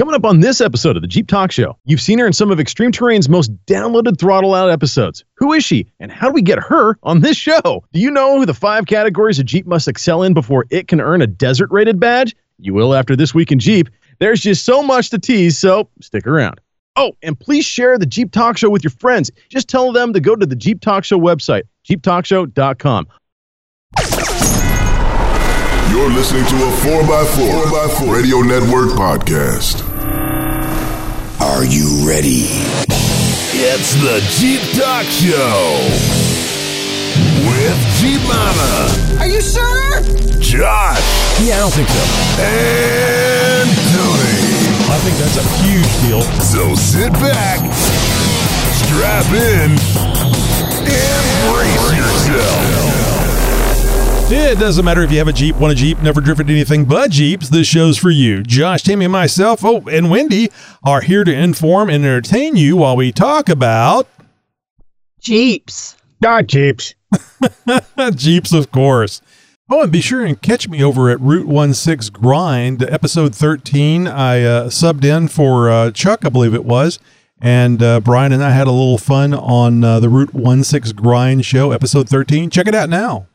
Coming 0.00 0.14
up 0.14 0.24
on 0.24 0.40
this 0.40 0.62
episode 0.62 0.96
of 0.96 1.02
the 1.02 1.08
Jeep 1.08 1.28
Talk 1.28 1.52
Show, 1.52 1.76
you've 1.84 2.00
seen 2.00 2.18
her 2.20 2.26
in 2.26 2.32
some 2.32 2.50
of 2.50 2.58
Extreme 2.58 2.92
Terrain's 2.92 3.28
most 3.28 3.54
downloaded 3.66 4.18
Throttle 4.18 4.54
Out 4.54 4.70
episodes. 4.70 5.26
Who 5.34 5.52
is 5.52 5.62
she, 5.62 5.92
and 6.00 6.10
how 6.10 6.28
do 6.28 6.32
we 6.32 6.40
get 6.40 6.58
her 6.58 6.98
on 7.02 7.20
this 7.20 7.36
show? 7.36 7.84
Do 7.92 8.00
you 8.00 8.10
know 8.10 8.38
who 8.38 8.46
the 8.46 8.54
five 8.54 8.86
categories 8.86 9.38
a 9.38 9.44
Jeep 9.44 9.66
must 9.66 9.88
excel 9.88 10.22
in 10.22 10.32
before 10.32 10.64
it 10.70 10.88
can 10.88 11.02
earn 11.02 11.20
a 11.20 11.26
desert 11.26 11.68
rated 11.70 12.00
badge? 12.00 12.34
You 12.56 12.72
will 12.72 12.94
after 12.94 13.14
this 13.14 13.34
week 13.34 13.52
in 13.52 13.58
Jeep. 13.58 13.90
There's 14.20 14.40
just 14.40 14.64
so 14.64 14.82
much 14.82 15.10
to 15.10 15.18
tease, 15.18 15.58
so 15.58 15.90
stick 16.00 16.26
around. 16.26 16.62
Oh, 16.96 17.12
and 17.22 17.38
please 17.38 17.66
share 17.66 17.98
the 17.98 18.06
Jeep 18.06 18.32
Talk 18.32 18.56
Show 18.56 18.70
with 18.70 18.82
your 18.82 18.92
friends. 18.92 19.30
Just 19.50 19.68
tell 19.68 19.92
them 19.92 20.14
to 20.14 20.20
go 20.20 20.34
to 20.34 20.46
the 20.46 20.56
Jeep 20.56 20.80
Talk 20.80 21.04
Show 21.04 21.18
website, 21.18 21.64
jeeptalkshow.com. 21.86 23.06
You're 25.90 26.08
listening 26.08 26.46
to 26.46 26.54
a 26.54 26.70
4x4, 26.70 27.64
4x4 27.64 28.14
Radio 28.14 28.40
Network 28.40 28.92
podcast. 28.92 29.89
Are 31.60 31.66
you 31.66 32.08
ready? 32.08 32.48
It's 33.52 33.92
the 34.00 34.24
Jeep 34.40 34.62
Talk 34.80 35.04
Show 35.04 35.76
with 37.44 37.76
Jeep 38.00 38.22
Mama, 38.24 39.20
Are 39.20 39.26
you 39.28 39.42
sure? 39.42 40.00
Josh, 40.40 41.04
Yeah, 41.44 41.56
I 41.56 41.60
don't 41.60 41.74
think 41.76 41.88
so. 41.92 42.00
and 42.40 43.68
Tony. 43.92 44.40
I 44.88 44.96
think 45.04 45.18
that's 45.20 45.36
a 45.36 45.44
huge 45.60 45.92
deal. 46.08 46.22
So 46.40 46.74
sit 46.76 47.12
back, 47.20 47.60
strap 48.80 49.26
in, 49.28 49.76
and 50.88 51.24
brace 51.52 51.92
yourself. 51.92 52.99
It 54.32 54.60
doesn't 54.60 54.84
matter 54.84 55.02
if 55.02 55.10
you 55.10 55.18
have 55.18 55.26
a 55.26 55.32
Jeep, 55.32 55.56
want 55.56 55.72
a 55.72 55.74
Jeep, 55.74 56.00
never 56.02 56.20
driven 56.20 56.48
anything 56.48 56.84
but 56.84 57.10
Jeeps. 57.10 57.48
This 57.48 57.66
show's 57.66 57.98
for 57.98 58.10
you. 58.10 58.44
Josh, 58.44 58.84
Tammy, 58.84 59.06
and 59.06 59.12
myself, 59.12 59.64
oh, 59.64 59.82
and 59.88 60.08
Wendy 60.08 60.52
are 60.84 61.00
here 61.00 61.24
to 61.24 61.32
inform 61.32 61.90
and 61.90 62.04
entertain 62.04 62.54
you 62.54 62.76
while 62.76 62.94
we 62.94 63.10
talk 63.10 63.48
about 63.48 64.06
Jeeps. 65.20 65.96
Ah, 66.24 66.42
Jeeps. 66.42 66.94
Jeeps, 68.14 68.52
of 68.52 68.70
course. 68.70 69.20
Oh, 69.68 69.82
and 69.82 69.90
be 69.90 70.00
sure 70.00 70.24
and 70.24 70.40
catch 70.40 70.68
me 70.68 70.80
over 70.80 71.10
at 71.10 71.20
Route 71.20 71.74
16 71.74 72.12
Grind, 72.12 72.84
episode 72.84 73.34
13. 73.34 74.06
I 74.06 74.42
uh, 74.42 74.66
subbed 74.68 75.04
in 75.04 75.26
for 75.26 75.68
uh, 75.68 75.90
Chuck, 75.90 76.24
I 76.24 76.28
believe 76.28 76.54
it 76.54 76.64
was. 76.64 77.00
And 77.40 77.82
uh, 77.82 77.98
Brian 77.98 78.30
and 78.30 78.44
I 78.44 78.50
had 78.50 78.68
a 78.68 78.72
little 78.72 78.98
fun 78.98 79.34
on 79.34 79.82
uh, 79.82 79.98
the 79.98 80.08
Route 80.08 80.64
16 80.64 80.94
Grind 80.94 81.44
show, 81.44 81.72
episode 81.72 82.08
13. 82.08 82.50
Check 82.50 82.68
it 82.68 82.76
out 82.76 82.88
now. 82.88 83.26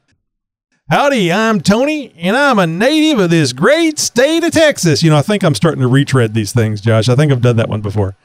Howdy, 0.88 1.34
I'm 1.34 1.62
Tony, 1.62 2.14
and 2.16 2.38
I'm 2.38 2.60
a 2.60 2.68
native 2.68 3.18
of 3.18 3.32
this 3.32 3.54
great 3.54 3.98
state 3.98 4.44
of 4.44 4.52
Texas. 4.52 5.02
You 5.02 5.10
know, 5.10 5.18
I 5.18 5.24
think 5.24 5.42
I'm 5.42 5.56
starting 5.56 5.82
to 5.82 5.88
retread 5.88 6.36
these 6.36 6.54
things, 6.54 6.80
Josh. 6.80 7.10
I 7.10 7.16
think 7.16 7.32
I've 7.32 7.42
done 7.42 7.56
that 7.56 7.70
one 7.70 7.82
before. 7.82 8.16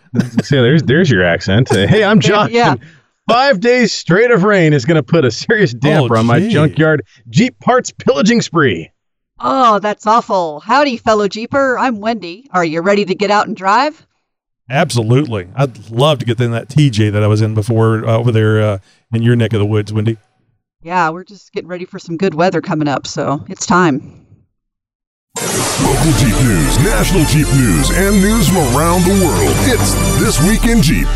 See, 0.43 0.57
there's 0.57 0.83
there's 0.83 1.11
your 1.11 1.25
accent. 1.25 1.73
Uh, 1.73 1.87
hey, 1.89 2.05
I'm 2.05 2.21
Josh. 2.21 2.51
Yeah. 2.51 2.75
Five 3.27 3.61
days 3.61 3.95
straight 3.95 4.31
of 4.31 4.43
rain 4.43 4.75
is 4.75 4.85
going 4.85 4.97
to 4.97 5.03
put 5.03 5.25
a 5.25 5.31
serious 5.31 5.73
damper 5.73 6.19
on 6.19 6.27
my 6.27 6.49
junkyard 6.49 7.07
Jeep 7.31 7.59
parts 7.61 7.93
pillaging 7.93 8.43
spree. 8.43 8.91
Oh, 9.39 9.79
that's 9.79 10.07
awful. 10.07 10.61
Howdy, 10.61 10.99
fellow 10.99 11.29
Jeeper. 11.29 11.79
I'm 11.79 12.01
Wendy. 12.01 12.47
Are 12.51 12.65
you 12.65 12.83
ready 12.83 13.07
to 13.07 13.15
get 13.15 13.31
out 13.31 13.47
and 13.47 13.57
drive? 13.57 14.07
Absolutely. 14.69 15.49
I'd 15.57 15.91
love 15.91 16.19
to 16.19 16.27
get 16.27 16.39
in 16.39 16.51
that 16.51 16.69
TJ 16.69 17.11
that 17.13 17.23
I 17.23 17.27
was 17.27 17.41
in 17.41 17.55
before 17.55 18.07
uh, 18.07 18.19
over 18.19 18.31
there 18.31 18.61
uh, 18.61 18.79
in 19.15 19.23
your 19.23 19.35
neck 19.35 19.55
of 19.55 19.61
the 19.61 19.67
woods, 19.67 19.95
Wendy. 19.95 20.19
Yeah, 20.83 21.11
we're 21.11 21.25
just 21.25 21.53
getting 21.53 21.69
ready 21.69 21.85
for 21.85 21.99
some 21.99 22.17
good 22.17 22.33
weather 22.33 22.63
coming 22.63 22.89
up, 22.89 23.07
so 23.07 23.45
it's 23.51 23.67
time. 23.67 24.27
Local 25.37 26.13
Jeep 26.13 26.35
news, 26.43 26.79
national 26.79 27.25
Jeep 27.27 27.47
news, 27.55 27.91
and 27.91 28.19
news 28.23 28.49
from 28.49 28.57
around 28.75 29.03
the 29.05 29.23
world. 29.23 29.55
It's 29.69 29.93
This 30.19 30.41
Week 30.49 30.65
in 30.65 30.81
Jeep. 30.83 31.07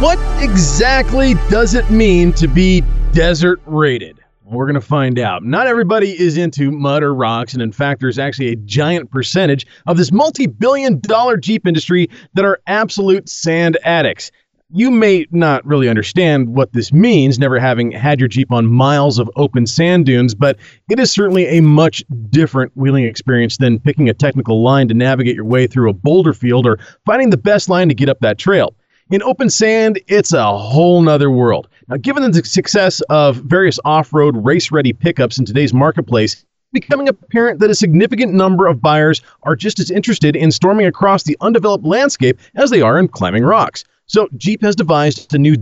What 0.00 0.20
exactly 0.40 1.34
does 1.50 1.74
it 1.74 1.90
mean 1.90 2.32
to 2.34 2.46
be 2.46 2.84
desert 3.12 3.60
rated? 3.66 4.20
We're 4.44 4.66
going 4.66 4.74
to 4.74 4.80
find 4.80 5.18
out. 5.18 5.42
Not 5.42 5.66
everybody 5.66 6.10
is 6.12 6.36
into 6.36 6.70
mud 6.70 7.02
or 7.02 7.12
rocks, 7.12 7.54
and 7.54 7.62
in 7.62 7.72
fact, 7.72 8.00
there's 8.00 8.20
actually 8.20 8.52
a 8.52 8.56
giant 8.56 9.10
percentage 9.10 9.66
of 9.86 9.96
this 9.96 10.12
multi 10.12 10.46
billion 10.46 11.00
dollar 11.00 11.36
Jeep 11.38 11.66
industry 11.66 12.08
that 12.34 12.44
are 12.44 12.60
absolute 12.68 13.28
sand 13.28 13.78
addicts. 13.82 14.30
You 14.70 14.90
may 14.90 15.26
not 15.30 15.64
really 15.66 15.90
understand 15.90 16.54
what 16.54 16.72
this 16.72 16.90
means, 16.90 17.38
never 17.38 17.60
having 17.60 17.92
had 17.92 18.18
your 18.18 18.28
Jeep 18.28 18.50
on 18.50 18.66
miles 18.66 19.18
of 19.18 19.30
open 19.36 19.66
sand 19.66 20.06
dunes, 20.06 20.34
but 20.34 20.56
it 20.90 20.98
is 20.98 21.10
certainly 21.10 21.46
a 21.46 21.60
much 21.60 22.02
different 22.30 22.72
wheeling 22.74 23.04
experience 23.04 23.58
than 23.58 23.78
picking 23.78 24.08
a 24.08 24.14
technical 24.14 24.62
line 24.62 24.88
to 24.88 24.94
navigate 24.94 25.36
your 25.36 25.44
way 25.44 25.66
through 25.66 25.90
a 25.90 25.92
boulder 25.92 26.32
field 26.32 26.66
or 26.66 26.78
finding 27.04 27.28
the 27.28 27.36
best 27.36 27.68
line 27.68 27.88
to 27.88 27.94
get 27.94 28.08
up 28.08 28.20
that 28.20 28.38
trail. 28.38 28.74
In 29.10 29.22
open 29.22 29.50
sand, 29.50 30.00
it's 30.08 30.32
a 30.32 30.56
whole 30.56 31.02
nother 31.02 31.30
world. 31.30 31.68
Now, 31.88 31.98
given 31.98 32.28
the 32.28 32.42
success 32.42 33.02
of 33.10 33.36
various 33.36 33.78
off 33.84 34.14
road 34.14 34.34
race 34.46 34.72
ready 34.72 34.94
pickups 34.94 35.38
in 35.38 35.44
today's 35.44 35.74
marketplace, 35.74 36.42
becoming 36.72 37.06
apparent 37.06 37.60
that 37.60 37.70
a 37.70 37.74
significant 37.74 38.32
number 38.32 38.66
of 38.66 38.80
buyers 38.80 39.20
are 39.42 39.56
just 39.56 39.78
as 39.78 39.90
interested 39.90 40.34
in 40.34 40.50
storming 40.50 40.86
across 40.86 41.22
the 41.22 41.36
undeveloped 41.42 41.84
landscape 41.84 42.40
as 42.54 42.70
they 42.70 42.80
are 42.80 42.98
in 42.98 43.08
climbing 43.08 43.44
rocks. 43.44 43.84
So, 44.06 44.28
Jeep 44.36 44.62
has 44.62 44.76
devised 44.76 45.34
a 45.34 45.38
new 45.38 45.56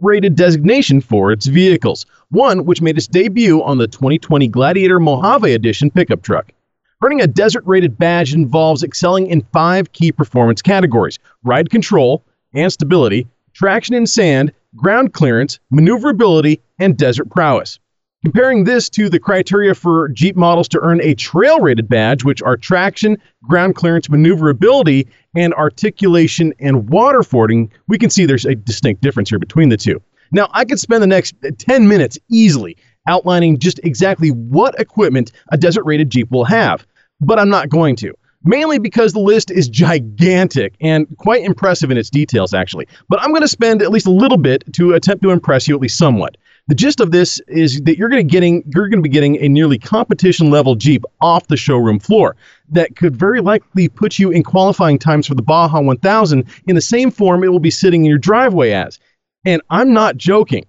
rated 0.00 0.36
designation 0.36 1.00
for 1.00 1.32
its 1.32 1.46
vehicles, 1.46 2.06
one 2.30 2.64
which 2.64 2.80
made 2.80 2.96
its 2.96 3.08
debut 3.08 3.62
on 3.62 3.78
the 3.78 3.88
2020 3.88 4.46
Gladiator 4.48 5.00
Mojave 5.00 5.52
Edition 5.52 5.90
pickup 5.90 6.22
truck. 6.22 6.52
Earning 7.02 7.20
a 7.20 7.26
desert 7.26 7.64
rated 7.66 7.98
badge 7.98 8.32
involves 8.32 8.84
excelling 8.84 9.26
in 9.26 9.42
five 9.52 9.92
key 9.92 10.12
performance 10.12 10.62
categories 10.62 11.18
ride 11.42 11.70
control 11.70 12.24
and 12.54 12.72
stability, 12.72 13.26
traction 13.54 13.94
in 13.94 14.06
sand, 14.06 14.52
ground 14.76 15.12
clearance, 15.12 15.58
maneuverability, 15.70 16.60
and 16.78 16.96
desert 16.96 17.28
prowess. 17.30 17.78
Comparing 18.22 18.64
this 18.64 18.90
to 18.90 19.08
the 19.08 19.18
criteria 19.18 19.74
for 19.74 20.08
Jeep 20.10 20.36
models 20.36 20.68
to 20.68 20.80
earn 20.80 21.00
a 21.00 21.14
trail 21.14 21.58
rated 21.60 21.88
badge, 21.88 22.22
which 22.22 22.42
are 22.42 22.54
traction, 22.54 23.16
ground 23.44 23.76
clearance, 23.76 24.10
maneuverability, 24.10 25.08
and 25.34 25.54
articulation 25.54 26.52
and 26.60 26.90
water 26.90 27.22
fording, 27.22 27.72
we 27.88 27.96
can 27.96 28.10
see 28.10 28.26
there's 28.26 28.44
a 28.44 28.54
distinct 28.54 29.00
difference 29.00 29.30
here 29.30 29.38
between 29.38 29.70
the 29.70 29.76
two. 29.78 30.02
Now, 30.32 30.50
I 30.52 30.66
could 30.66 30.78
spend 30.78 31.02
the 31.02 31.06
next 31.06 31.34
10 31.56 31.88
minutes 31.88 32.18
easily 32.30 32.76
outlining 33.08 33.58
just 33.58 33.80
exactly 33.84 34.28
what 34.28 34.78
equipment 34.78 35.32
a 35.50 35.56
desert 35.56 35.84
rated 35.84 36.10
Jeep 36.10 36.30
will 36.30 36.44
have, 36.44 36.86
but 37.22 37.38
I'm 37.38 37.48
not 37.48 37.70
going 37.70 37.96
to. 37.96 38.12
Mainly 38.44 38.78
because 38.78 39.14
the 39.14 39.20
list 39.20 39.50
is 39.50 39.66
gigantic 39.66 40.74
and 40.82 41.06
quite 41.16 41.42
impressive 41.42 41.90
in 41.90 41.96
its 41.96 42.10
details, 42.10 42.52
actually. 42.52 42.86
But 43.08 43.22
I'm 43.22 43.30
going 43.30 43.42
to 43.42 43.48
spend 43.48 43.80
at 43.80 43.90
least 43.90 44.06
a 44.06 44.10
little 44.10 44.38
bit 44.38 44.64
to 44.74 44.92
attempt 44.92 45.22
to 45.22 45.30
impress 45.30 45.66
you 45.66 45.74
at 45.74 45.80
least 45.80 45.96
somewhat. 45.96 46.36
The 46.70 46.76
gist 46.76 47.00
of 47.00 47.10
this 47.10 47.40
is 47.48 47.80
that 47.80 47.98
you're 47.98 48.08
going 48.08 48.24
to 48.24 48.32
getting 48.32 48.62
you're 48.72 48.88
going 48.88 49.00
to 49.00 49.02
be 49.02 49.08
getting 49.08 49.42
a 49.42 49.48
nearly 49.48 49.76
competition 49.76 50.50
level 50.50 50.76
Jeep 50.76 51.02
off 51.20 51.48
the 51.48 51.56
showroom 51.56 51.98
floor 51.98 52.36
that 52.68 52.94
could 52.94 53.16
very 53.16 53.40
likely 53.40 53.88
put 53.88 54.20
you 54.20 54.30
in 54.30 54.44
qualifying 54.44 54.96
times 54.96 55.26
for 55.26 55.34
the 55.34 55.42
Baja 55.42 55.80
1000 55.80 56.44
in 56.68 56.76
the 56.76 56.80
same 56.80 57.10
form 57.10 57.42
it 57.42 57.48
will 57.48 57.58
be 57.58 57.72
sitting 57.72 58.04
in 58.04 58.08
your 58.08 58.18
driveway 58.18 58.70
as. 58.70 59.00
And 59.44 59.60
I'm 59.68 59.92
not 59.92 60.16
joking. 60.16 60.64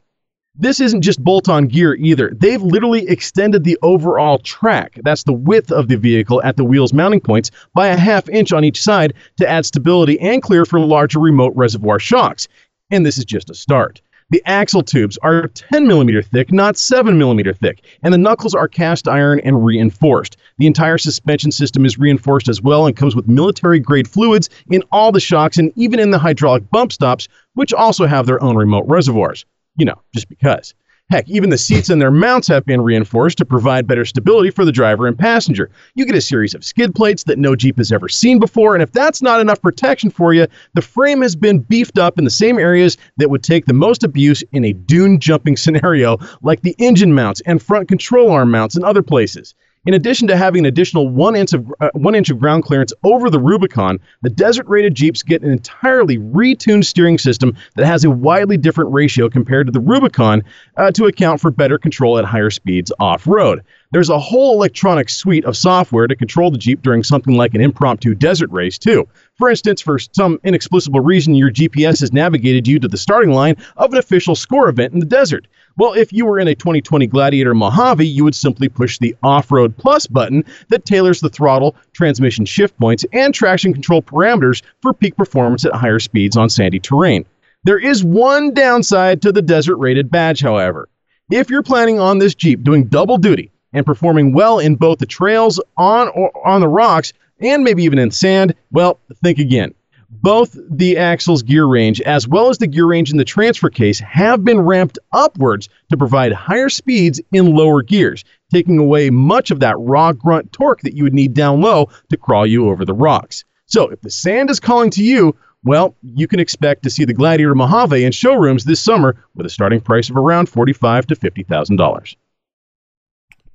This 0.56 0.79
isn't 0.79 1.03
just 1.03 1.23
bolt 1.23 1.47
on 1.47 1.67
gear 1.67 1.94
either. 1.94 2.34
They've 2.35 2.63
literally 2.63 3.07
extended 3.07 3.63
the 3.63 3.78
overall 3.84 4.40
track, 4.40 5.00
that's 5.03 5.25
the 5.25 5.34
width 5.34 5.72
of 5.72 5.88
the 5.88 5.97
vehicle 5.97 6.41
at 6.41 6.57
the 6.57 6.66
wheel's 6.66 6.94
mounting 6.94 7.22
points, 7.22 7.51
by 7.75 7.90
a 7.90 7.97
half 7.97 8.28
inch 8.28 8.51
on 8.51 8.63
each 8.63 8.81
side 8.81 9.13
to 9.38 9.47
add 9.47 9.67
stability 9.67 10.19
and 10.19 10.41
clear 10.41 10.66
for 10.66 10.79
larger 10.79 11.19
remote 11.19 11.53
reservoir 11.56 12.00
shocks. 12.00 12.47
And 12.90 13.06
this 13.06 13.19
is 13.19 13.25
just 13.25 13.51
a 13.51 13.53
start. 13.53 14.01
The 14.31 14.42
axle 14.46 14.81
tubes 14.81 15.18
are 15.24 15.50
10 15.50 15.86
millimeter 15.86 16.22
thick, 16.22 16.53
not 16.53 16.78
7 16.78 17.18
millimeter 17.18 17.52
thick, 17.52 17.84
and 18.02 18.14
the 18.14 18.18
knuckles 18.18 18.56
are 18.56 18.69
cast 18.69 19.09
iron 19.09 19.42
and 19.42 19.66
reinforced. 19.66 20.38
The 20.58 20.68
entire 20.68 20.97
suspension 20.97 21.52
system 21.52 21.86
is 21.86 22.00
reinforced 22.00 22.47
as 22.47 22.62
well 22.62 22.86
and 22.86 22.96
comes 22.96 23.14
with 23.14 23.28
military 23.28 23.81
grade 23.81 24.08
fluids 24.08 24.50
in 24.70 24.84
all 24.94 25.11
the 25.11 25.20
shocks 25.20 25.58
and 25.58 25.73
even 25.76 26.00
in 26.00 26.11
the 26.11 26.17
hydraulic 26.17 26.70
bump 26.72 26.94
stops, 26.94 27.28
which 27.55 27.73
also 27.73 28.05
have 28.05 28.26
their 28.26 28.41
own 28.41 28.55
remote 28.55 28.85
reservoirs. 28.88 29.46
You 29.76 29.84
know, 29.84 30.02
just 30.14 30.29
because. 30.29 30.73
Heck, 31.11 31.28
even 31.28 31.49
the 31.49 31.58
seats 31.58 31.90
and 31.90 32.02
their 32.02 32.09
mounts 32.09 32.47
have 32.47 32.66
been 32.66 32.79
reinforced 32.79 33.37
to 33.40 33.46
provide 33.46 33.85
better 33.85 34.05
stability 34.05 34.49
for 34.49 34.63
the 34.63 34.72
driver 34.72 35.08
and 35.08 35.19
passenger. 35.19 35.69
You 35.93 36.05
get 36.05 36.16
a 36.16 36.22
series 36.22 36.55
of 36.55 36.63
skid 36.63 36.96
plates 36.96 37.25
that 37.25 37.37
no 37.37 37.53
Jeep 37.53 37.79
has 37.79 37.91
ever 37.91 38.08
seen 38.08 38.40
before, 38.40 38.75
and 38.75 38.81
if 38.81 38.93
that's 38.93 39.22
not 39.22 39.41
enough 39.41 39.61
protection 39.61 40.09
for 40.09 40.34
you, 40.34 40.47
the 40.73 40.81
frame 40.81 41.22
has 41.22 41.35
been 41.35 41.59
beefed 41.59 41.97
up 41.97 42.17
in 42.17 42.23
the 42.23 42.29
same 42.29 42.58
areas 42.58 42.96
that 43.17 43.29
would 43.29 43.43
take 43.43 43.66
the 43.66 43.73
most 43.73 44.05
abuse 44.05 44.41
in 44.53 44.63
a 44.63 44.72
dune 44.72 45.19
jumping 45.19 45.58
scenario, 45.58 46.17
like 46.43 46.61
the 46.61 46.78
engine 46.79 47.14
mounts 47.14 47.41
and 47.46 47.61
front 47.61 47.90
control 47.90 48.31
arm 48.31 48.49
mounts 48.49 48.75
and 48.75 48.85
other 48.85 49.03
places. 49.03 49.53
In 49.87 49.95
addition 49.95 50.28
to 50.28 50.37
having 50.37 50.59
an 50.59 50.66
additional 50.67 51.09
one 51.09 51.35
inch 51.35 51.53
of 51.53 51.73
uh, 51.79 51.89
one 51.93 52.13
inch 52.13 52.29
of 52.29 52.37
ground 52.37 52.63
clearance 52.63 52.93
over 53.03 53.31
the 53.31 53.39
Rubicon, 53.39 53.99
the 54.22 54.29
desert-rated 54.29 54.93
Jeeps 54.93 55.23
get 55.23 55.41
an 55.41 55.49
entirely 55.49 56.19
retuned 56.19 56.85
steering 56.85 57.17
system 57.17 57.55
that 57.75 57.87
has 57.87 58.03
a 58.03 58.11
widely 58.11 58.57
different 58.57 58.93
ratio 58.93 59.28
compared 59.28 59.66
to 59.66 59.72
the 59.72 59.79
Rubicon 59.79 60.43
uh, 60.78 60.91
to 60.91 61.05
account 61.05 61.41
for 61.41 61.49
better 61.49 61.79
control 61.79 62.19
at 62.19 62.25
higher 62.25 62.51
speeds 62.51 62.91
off-road. 62.99 63.63
There's 63.91 64.09
a 64.09 64.19
whole 64.19 64.53
electronic 64.53 65.09
suite 65.09 65.45
of 65.45 65.57
software 65.57 66.05
to 66.05 66.16
control 66.16 66.51
the 66.51 66.59
Jeep 66.59 66.83
during 66.83 67.01
something 67.01 67.35
like 67.35 67.55
an 67.55 67.61
impromptu 67.61 68.13
desert 68.13 68.51
race, 68.51 68.78
too. 68.78 69.07
For 69.39 69.49
instance, 69.49 69.81
for 69.81 69.97
some 69.97 70.39
inexplicable 70.43 70.99
reason, 70.99 71.33
your 71.33 71.51
GPS 71.51 72.01
has 72.01 72.13
navigated 72.13 72.67
you 72.67 72.78
to 72.79 72.87
the 72.87 72.97
starting 72.97 73.31
line 73.31 73.57
of 73.78 73.91
an 73.91 73.97
official 73.97 74.35
score 74.35 74.69
event 74.69 74.93
in 74.93 74.99
the 74.99 75.07
desert. 75.07 75.47
Well, 75.81 75.93
if 75.93 76.13
you 76.13 76.28
were 76.28 76.37
in 76.37 76.47
a 76.47 76.53
2020 76.53 77.07
Gladiator 77.07 77.55
Mojave, 77.55 78.05
you 78.05 78.23
would 78.23 78.35
simply 78.35 78.69
push 78.69 78.99
the 78.99 79.16
Off 79.23 79.51
Road 79.51 79.75
Plus 79.75 80.05
button 80.05 80.45
that 80.67 80.85
tailors 80.85 81.22
the 81.22 81.29
throttle, 81.29 81.75
transmission 81.91 82.45
shift 82.45 82.78
points, 82.78 83.03
and 83.13 83.33
traction 83.33 83.73
control 83.73 84.03
parameters 84.03 84.61
for 84.83 84.93
peak 84.93 85.17
performance 85.17 85.66
at 85.66 85.73
higher 85.73 85.97
speeds 85.97 86.37
on 86.37 86.51
sandy 86.51 86.79
terrain. 86.79 87.25
There 87.63 87.79
is 87.79 88.03
one 88.03 88.53
downside 88.53 89.23
to 89.23 89.31
the 89.31 89.41
desert 89.41 89.78
rated 89.78 90.11
badge, 90.11 90.39
however. 90.39 90.87
If 91.31 91.49
you're 91.49 91.63
planning 91.63 91.99
on 91.99 92.19
this 92.19 92.35
Jeep 92.35 92.61
doing 92.61 92.85
double 92.85 93.17
duty 93.17 93.51
and 93.73 93.83
performing 93.83 94.33
well 94.33 94.59
in 94.59 94.75
both 94.75 94.99
the 94.99 95.07
trails 95.07 95.59
on 95.78 96.09
or 96.09 96.47
on 96.47 96.61
the 96.61 96.67
rocks 96.67 97.11
and 97.39 97.63
maybe 97.63 97.83
even 97.85 97.97
in 97.97 98.11
sand, 98.11 98.53
well, 98.69 98.99
think 99.23 99.39
again. 99.39 99.73
Both 100.13 100.58
the 100.69 100.97
axle's 100.97 101.41
gear 101.41 101.66
range 101.66 102.02
as 102.02 102.28
well 102.28 102.49
as 102.49 102.58
the 102.58 102.67
gear 102.67 102.85
range 102.85 103.11
in 103.11 103.17
the 103.17 103.23
transfer 103.23 103.69
case 103.69 103.99
have 103.99 104.43
been 104.43 104.59
ramped 104.59 104.99
upwards 105.13 105.69
to 105.90 105.97
provide 105.97 106.34
higher 106.34 106.69
speeds 106.69 107.22
in 107.31 107.55
lower 107.55 107.81
gears, 107.81 108.25
taking 108.53 108.78
away 108.78 109.09
much 109.09 109.52
of 109.52 109.61
that 109.61 109.79
raw 109.79 110.11
grunt 110.11 110.52
torque 110.52 110.81
that 110.81 110.96
you 110.96 111.03
would 111.03 111.13
need 111.13 111.34
down 111.34 111.61
low 111.61 111.90
to 112.09 112.17
crawl 112.17 112.46
you 112.46 112.69
over 112.69 112.84
the 112.84 112.93
rocks. 112.93 113.46
So, 113.67 113.87
if 113.87 114.02
the 114.02 114.09
sand 114.09 114.49
is 114.49 114.59
calling 114.59 114.90
to 114.91 115.03
you, 115.03 115.34
well, 115.63 115.96
you 116.02 116.28
can 116.28 116.40
expect 116.40 116.84
to 116.84 116.90
see 116.90 117.05
the 117.05 117.14
Gladiator 117.14 117.55
Mojave 117.55 118.03
in 118.03 118.11
showrooms 118.11 118.66
this 118.66 118.81
summer 118.81 119.16
with 119.35 119.46
a 119.46 119.49
starting 119.49 119.79
price 119.79 120.09
of 120.09 120.17
around 120.17 120.49
forty-five 120.49 121.07
to 121.07 121.16
fifty 121.16 121.43
thousand 121.43 121.78
dollars. 121.78 122.17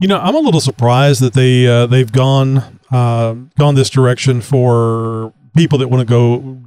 You 0.00 0.08
know, 0.08 0.18
I'm 0.18 0.34
a 0.34 0.40
little 0.40 0.60
surprised 0.60 1.20
that 1.20 1.34
they 1.34 1.66
uh, 1.66 1.86
they've 1.86 2.10
gone 2.10 2.80
uh, 2.90 3.34
gone 3.58 3.74
this 3.74 3.90
direction 3.90 4.40
for 4.40 5.34
people 5.56 5.78
that 5.78 5.88
want 5.88 6.06
to 6.06 6.10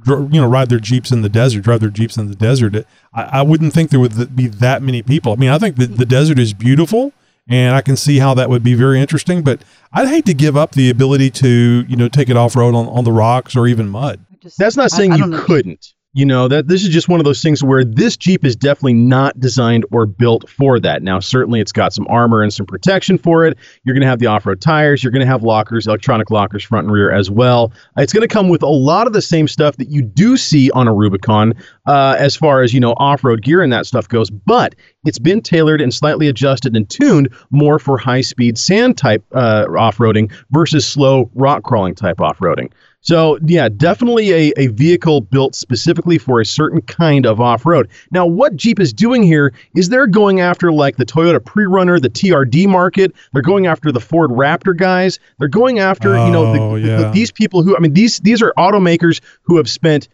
go, 0.04 0.26
you 0.32 0.40
know, 0.40 0.46
ride 0.48 0.68
their 0.68 0.78
jeeps 0.80 1.10
in 1.12 1.22
the 1.22 1.28
desert, 1.28 1.62
drive 1.62 1.80
their 1.80 1.90
jeeps 1.90 2.16
in 2.16 2.26
the 2.28 2.34
desert. 2.34 2.84
I, 3.14 3.22
I 3.22 3.42
wouldn't 3.42 3.72
think 3.72 3.90
there 3.90 4.00
would 4.00 4.34
be 4.36 4.46
that 4.48 4.82
many 4.82 5.02
people. 5.02 5.32
I 5.32 5.36
mean, 5.36 5.50
I 5.50 5.58
think 5.58 5.76
that 5.76 5.96
the 5.96 6.04
desert 6.06 6.38
is 6.38 6.52
beautiful, 6.52 7.12
and 7.48 7.74
I 7.74 7.80
can 7.80 7.96
see 7.96 8.18
how 8.18 8.34
that 8.34 8.50
would 8.50 8.62
be 8.62 8.74
very 8.74 9.00
interesting. 9.00 9.42
But 9.42 9.62
I'd 9.92 10.08
hate 10.08 10.26
to 10.26 10.34
give 10.34 10.56
up 10.56 10.72
the 10.72 10.90
ability 10.90 11.30
to, 11.30 11.84
you 11.88 11.96
know, 11.96 12.08
take 12.08 12.28
it 12.28 12.36
off 12.36 12.54
road 12.56 12.74
on, 12.74 12.86
on 12.88 13.04
the 13.04 13.12
rocks 13.12 13.56
or 13.56 13.66
even 13.66 13.88
mud. 13.88 14.20
Just- 14.40 14.58
That's 14.58 14.76
not 14.76 14.90
saying 14.90 15.12
I 15.12 15.16
you 15.16 15.22
don't 15.22 15.30
know. 15.30 15.42
couldn't. 15.42 15.94
You 16.12 16.26
know 16.26 16.48
that 16.48 16.66
this 16.66 16.82
is 16.82 16.88
just 16.88 17.08
one 17.08 17.20
of 17.20 17.24
those 17.24 17.40
things 17.40 17.62
where 17.62 17.84
this 17.84 18.16
Jeep 18.16 18.44
is 18.44 18.56
definitely 18.56 18.94
not 18.94 19.38
designed 19.38 19.86
or 19.92 20.06
built 20.06 20.48
for 20.50 20.80
that. 20.80 21.04
Now, 21.04 21.20
certainly, 21.20 21.60
it's 21.60 21.70
got 21.70 21.92
some 21.92 22.04
armor 22.08 22.42
and 22.42 22.52
some 22.52 22.66
protection 22.66 23.16
for 23.16 23.46
it. 23.46 23.56
You're 23.84 23.94
going 23.94 24.02
to 24.02 24.08
have 24.08 24.18
the 24.18 24.26
off-road 24.26 24.60
tires. 24.60 25.04
You're 25.04 25.12
going 25.12 25.24
to 25.24 25.26
have 25.30 25.44
lockers, 25.44 25.86
electronic 25.86 26.32
lockers, 26.32 26.64
front 26.64 26.86
and 26.86 26.92
rear 26.92 27.12
as 27.12 27.30
well. 27.30 27.72
It's 27.96 28.12
going 28.12 28.26
to 28.26 28.32
come 28.32 28.48
with 28.48 28.64
a 28.64 28.66
lot 28.66 29.06
of 29.06 29.12
the 29.12 29.22
same 29.22 29.46
stuff 29.46 29.76
that 29.76 29.88
you 29.88 30.02
do 30.02 30.36
see 30.36 30.68
on 30.72 30.88
a 30.88 30.92
Rubicon, 30.92 31.54
uh, 31.86 32.16
as 32.18 32.34
far 32.34 32.62
as 32.62 32.74
you 32.74 32.80
know, 32.80 32.94
off-road 32.96 33.42
gear 33.42 33.62
and 33.62 33.72
that 33.72 33.86
stuff 33.86 34.08
goes. 34.08 34.30
But 34.30 34.74
it's 35.04 35.20
been 35.20 35.40
tailored 35.40 35.80
and 35.80 35.94
slightly 35.94 36.26
adjusted 36.26 36.74
and 36.74 36.90
tuned 36.90 37.32
more 37.50 37.78
for 37.78 37.96
high-speed 37.96 38.58
sand 38.58 38.98
type 38.98 39.24
uh, 39.32 39.66
off-roading 39.78 40.32
versus 40.50 40.84
slow 40.84 41.30
rock 41.34 41.62
crawling 41.62 41.94
type 41.94 42.20
off-roading. 42.20 42.72
So, 43.02 43.38
yeah, 43.46 43.70
definitely 43.70 44.30
a, 44.30 44.52
a 44.58 44.66
vehicle 44.68 45.22
built 45.22 45.54
specifically 45.54 46.18
for 46.18 46.38
a 46.40 46.44
certain 46.44 46.82
kind 46.82 47.24
of 47.24 47.40
off 47.40 47.64
road. 47.64 47.88
Now, 48.10 48.26
what 48.26 48.56
Jeep 48.56 48.78
is 48.78 48.92
doing 48.92 49.22
here 49.22 49.54
is 49.74 49.88
they're 49.88 50.06
going 50.06 50.40
after 50.40 50.70
like 50.70 50.96
the 50.98 51.06
Toyota 51.06 51.42
Pre 51.42 51.64
Runner, 51.64 51.98
the 51.98 52.10
TRD 52.10 52.66
market. 52.68 53.12
They're 53.32 53.40
going 53.40 53.66
after 53.66 53.90
the 53.90 54.00
Ford 54.00 54.30
Raptor 54.30 54.76
guys. 54.76 55.18
They're 55.38 55.48
going 55.48 55.78
after, 55.78 56.10
you 56.26 56.30
know, 56.30 56.44
Oh, 56.46 56.78
the, 56.78 56.86
the- 57.04 57.10
these 57.12 57.30
people 57.32 57.62
who, 57.62 57.74
I 57.74 57.80
mean, 57.80 57.94
these, 57.94 58.20
these 58.20 58.42
are 58.42 58.52
automakers 58.58 59.20
who 59.42 59.56
have 59.56 59.68
spent 59.68 60.08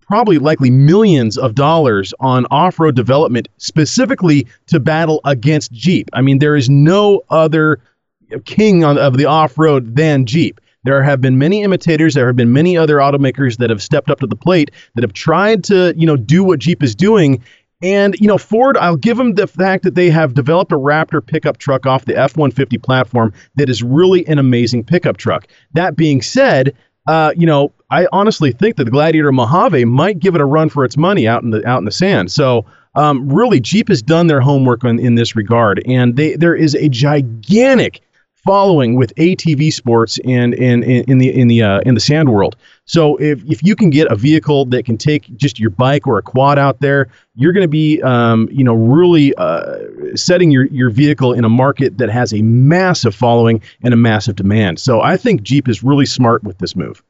probably 0.00 0.38
likely 0.38 0.70
millions 0.70 1.36
of 1.36 1.54
dollars 1.56 2.14
on 2.20 2.46
off-road 2.52 2.94
development 2.94 3.48
specifically 3.58 4.46
to 4.68 4.78
battle 4.78 5.20
against 5.24 5.72
Jeep. 5.72 6.08
I 6.12 6.22
mean, 6.22 6.38
there 6.38 6.54
is 6.56 6.70
no 6.70 7.22
other 7.30 7.80
king 8.44 8.84
on, 8.84 8.96
of 8.96 9.16
the 9.16 9.24
off-road 9.26 9.96
than 9.96 10.24
Jeep. 10.24 10.60
There 10.84 11.02
have 11.02 11.20
been 11.20 11.38
many 11.38 11.62
imitators. 11.62 12.14
There 12.14 12.26
have 12.26 12.36
been 12.36 12.52
many 12.52 12.76
other 12.76 12.96
automakers 12.96 13.58
that 13.58 13.70
have 13.70 13.82
stepped 13.82 14.10
up 14.10 14.20
to 14.20 14.26
the 14.26 14.36
plate 14.36 14.70
that 14.94 15.02
have 15.02 15.12
tried 15.12 15.64
to, 15.64 15.92
you 15.96 16.06
know, 16.06 16.16
do 16.16 16.44
what 16.44 16.60
Jeep 16.60 16.82
is 16.82 16.94
doing. 16.94 17.42
And 17.80 18.16
you 18.18 18.26
know, 18.26 18.38
Ford, 18.38 18.76
I'll 18.76 18.96
give 18.96 19.16
them 19.16 19.34
the 19.34 19.46
fact 19.46 19.84
that 19.84 19.94
they 19.94 20.10
have 20.10 20.34
developed 20.34 20.72
a 20.72 20.76
Raptor 20.76 21.24
pickup 21.24 21.58
truck 21.58 21.86
off 21.86 22.06
the 22.06 22.16
F-150 22.16 22.82
platform 22.82 23.32
that 23.54 23.68
is 23.68 23.82
really 23.82 24.26
an 24.26 24.38
amazing 24.38 24.84
pickup 24.84 25.16
truck. 25.16 25.46
That 25.74 25.96
being 25.96 26.20
said, 26.20 26.74
uh, 27.06 27.32
you 27.36 27.46
know, 27.46 27.72
I 27.90 28.06
honestly 28.12 28.52
think 28.52 28.76
that 28.76 28.84
the 28.84 28.90
Gladiator 28.90 29.32
Mojave 29.32 29.84
might 29.84 30.18
give 30.18 30.34
it 30.34 30.40
a 30.40 30.44
run 30.44 30.68
for 30.68 30.84
its 30.84 30.96
money 30.96 31.26
out 31.26 31.42
in 31.42 31.50
the 31.50 31.66
out 31.66 31.78
in 31.78 31.84
the 31.84 31.92
sand. 31.92 32.32
So, 32.32 32.66
um, 32.96 33.28
really, 33.28 33.60
Jeep 33.60 33.88
has 33.88 34.02
done 34.02 34.26
their 34.26 34.40
homework 34.40 34.84
on, 34.84 34.98
in 34.98 35.14
this 35.14 35.36
regard, 35.36 35.82
and 35.86 36.16
they 36.16 36.34
there 36.36 36.54
is 36.54 36.74
a 36.74 36.88
gigantic 36.88 38.00
following 38.48 38.94
with 38.94 39.14
ATV 39.16 39.70
sports 39.70 40.18
and 40.24 40.54
in 40.54 40.82
in, 40.82 41.04
in 41.04 41.18
the 41.18 41.28
in 41.38 41.48
the 41.48 41.62
uh, 41.62 41.80
in 41.84 41.92
the 41.92 42.00
sand 42.00 42.30
world. 42.30 42.56
So 42.86 43.18
if 43.18 43.44
if 43.44 43.62
you 43.62 43.76
can 43.76 43.90
get 43.90 44.10
a 44.10 44.16
vehicle 44.16 44.64
that 44.66 44.86
can 44.86 44.96
take 44.96 45.36
just 45.36 45.60
your 45.60 45.68
bike 45.68 46.06
or 46.06 46.16
a 46.16 46.22
quad 46.22 46.58
out 46.58 46.80
there, 46.80 47.08
you're 47.34 47.52
going 47.52 47.64
to 47.64 47.68
be 47.68 48.00
um, 48.00 48.48
you 48.50 48.64
know 48.64 48.72
really 48.72 49.34
uh, 49.34 49.76
setting 50.14 50.50
your 50.50 50.64
your 50.68 50.88
vehicle 50.88 51.34
in 51.34 51.44
a 51.44 51.48
market 51.50 51.98
that 51.98 52.08
has 52.08 52.32
a 52.32 52.40
massive 52.40 53.14
following 53.14 53.60
and 53.82 53.92
a 53.92 53.98
massive 53.98 54.36
demand. 54.36 54.80
So 54.80 55.02
I 55.02 55.18
think 55.18 55.42
Jeep 55.42 55.68
is 55.68 55.82
really 55.82 56.06
smart 56.06 56.42
with 56.42 56.56
this 56.56 56.74
move. 56.74 57.02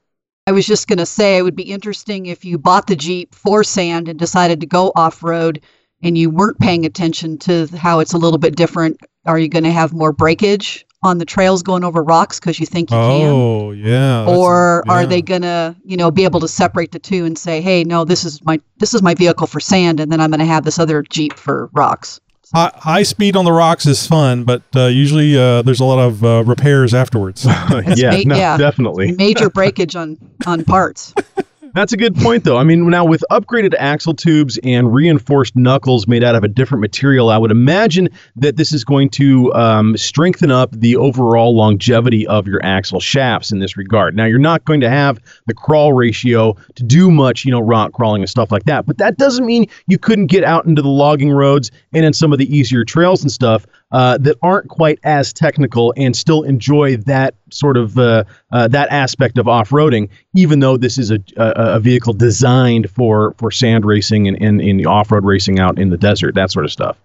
I 0.48 0.50
was 0.50 0.66
just 0.66 0.88
going 0.88 0.98
to 0.98 1.06
say 1.06 1.36
it 1.36 1.42
would 1.42 1.54
be 1.54 1.70
interesting 1.70 2.26
if 2.26 2.44
you 2.44 2.58
bought 2.58 2.88
the 2.88 2.96
Jeep 2.96 3.32
for 3.32 3.62
sand 3.62 4.08
and 4.08 4.18
decided 4.18 4.58
to 4.62 4.66
go 4.66 4.90
off 4.96 5.22
road 5.22 5.62
and 6.02 6.18
you 6.18 6.30
weren't 6.30 6.58
paying 6.58 6.84
attention 6.84 7.38
to 7.38 7.68
how 7.76 8.00
it's 8.00 8.12
a 8.12 8.18
little 8.18 8.38
bit 8.38 8.56
different. 8.56 8.98
Are 9.24 9.38
you 9.38 9.48
going 9.48 9.64
to 9.64 9.70
have 9.70 9.92
more 9.92 10.12
breakage 10.12 10.84
on 11.02 11.18
the 11.18 11.24
trails 11.24 11.62
going 11.62 11.84
over 11.84 12.02
rocks 12.02 12.40
because 12.40 12.58
you 12.58 12.66
think 12.66 12.90
you 12.90 12.96
can? 12.96 13.28
Oh, 13.30 13.70
yeah. 13.70 14.20
that's- 14.24 14.36
Or 14.36 14.82
are 14.88 15.06
they 15.06 15.22
gonna, 15.22 15.76
you 15.84 15.96
know, 15.96 16.10
be 16.10 16.24
able 16.24 16.40
to 16.40 16.48
separate 16.48 16.92
the 16.92 16.98
two 16.98 17.24
and 17.24 17.38
say, 17.38 17.60
"Hey, 17.60 17.84
no, 17.84 18.04
this 18.04 18.24
is 18.24 18.44
my 18.44 18.60
this 18.78 18.94
is 18.94 19.02
my 19.02 19.14
vehicle 19.14 19.46
for 19.46 19.60
sand, 19.60 20.00
and 20.00 20.10
then 20.10 20.20
I'm 20.20 20.30
gonna 20.30 20.44
have 20.44 20.64
this 20.64 20.78
other 20.78 21.02
Jeep 21.08 21.34
for 21.34 21.70
rocks." 21.72 22.20
High, 22.54 22.72
high 22.76 23.02
speed 23.02 23.36
on 23.36 23.44
the 23.44 23.52
rocks 23.52 23.84
is 23.84 24.06
fun, 24.06 24.44
but 24.44 24.62
uh, 24.74 24.86
usually 24.86 25.36
uh, 25.38 25.60
there's 25.62 25.80
a 25.80 25.84
lot 25.84 25.98
of 25.98 26.24
uh, 26.24 26.42
repairs 26.46 26.94
afterwards. 26.94 27.44
yeah, 27.94 28.10
ma- 28.10 28.22
no, 28.24 28.36
yeah. 28.36 28.56
definitely. 28.56 29.12
Major 29.12 29.50
breakage 29.50 29.94
on 29.94 30.16
on 30.46 30.64
parts. 30.64 31.12
That's 31.78 31.92
a 31.92 31.96
good 31.96 32.16
point, 32.16 32.42
though. 32.42 32.56
I 32.56 32.64
mean, 32.64 32.90
now 32.90 33.04
with 33.04 33.22
upgraded 33.30 33.72
axle 33.78 34.12
tubes 34.12 34.58
and 34.64 34.92
reinforced 34.92 35.54
knuckles 35.54 36.08
made 36.08 36.24
out 36.24 36.34
of 36.34 36.42
a 36.42 36.48
different 36.48 36.80
material, 36.80 37.30
I 37.30 37.38
would 37.38 37.52
imagine 37.52 38.08
that 38.34 38.56
this 38.56 38.72
is 38.72 38.82
going 38.82 39.10
to 39.10 39.54
um, 39.54 39.96
strengthen 39.96 40.50
up 40.50 40.72
the 40.72 40.96
overall 40.96 41.54
longevity 41.54 42.26
of 42.26 42.48
your 42.48 42.58
axle 42.64 42.98
shafts 42.98 43.52
in 43.52 43.60
this 43.60 43.76
regard. 43.76 44.16
Now, 44.16 44.24
you're 44.24 44.40
not 44.40 44.64
going 44.64 44.80
to 44.80 44.90
have 44.90 45.20
the 45.46 45.54
crawl 45.54 45.92
ratio 45.92 46.56
to 46.74 46.82
do 46.82 47.12
much, 47.12 47.44
you 47.44 47.52
know, 47.52 47.60
rock 47.60 47.92
crawling 47.92 48.22
and 48.22 48.28
stuff 48.28 48.50
like 48.50 48.64
that, 48.64 48.84
but 48.84 48.98
that 48.98 49.16
doesn't 49.16 49.46
mean 49.46 49.68
you 49.86 49.98
couldn't 49.98 50.26
get 50.26 50.42
out 50.42 50.66
into 50.66 50.82
the 50.82 50.88
logging 50.88 51.30
roads 51.30 51.70
and 51.92 52.04
in 52.04 52.12
some 52.12 52.32
of 52.32 52.40
the 52.40 52.56
easier 52.56 52.84
trails 52.84 53.22
and 53.22 53.30
stuff 53.30 53.64
uh, 53.90 54.18
that 54.18 54.36
aren't 54.42 54.68
quite 54.68 54.98
as 55.02 55.32
technical 55.32 55.94
and 55.96 56.16
still 56.16 56.42
enjoy 56.42 56.96
that 56.96 57.34
sort 57.50 57.76
of 57.76 57.98
uh, 57.98 58.24
uh, 58.52 58.68
that 58.68 58.90
aspect 58.90 59.38
of 59.38 59.48
off-roading, 59.48 60.08
even 60.34 60.60
though 60.60 60.76
this 60.76 60.98
is 60.98 61.10
a, 61.10 61.18
a, 61.36 61.76
a 61.76 61.80
vehicle 61.80 62.12
designed 62.12 62.90
for 62.90 63.34
for 63.38 63.50
sand 63.50 63.84
racing 63.84 64.28
and, 64.28 64.40
and, 64.42 64.60
and 64.60 64.86
off-road 64.86 65.24
racing 65.24 65.58
out 65.58 65.78
in 65.78 65.90
the 65.90 65.96
desert, 65.96 66.34
that 66.34 66.50
sort 66.50 66.64
of 66.64 66.72
stuff. 66.72 66.98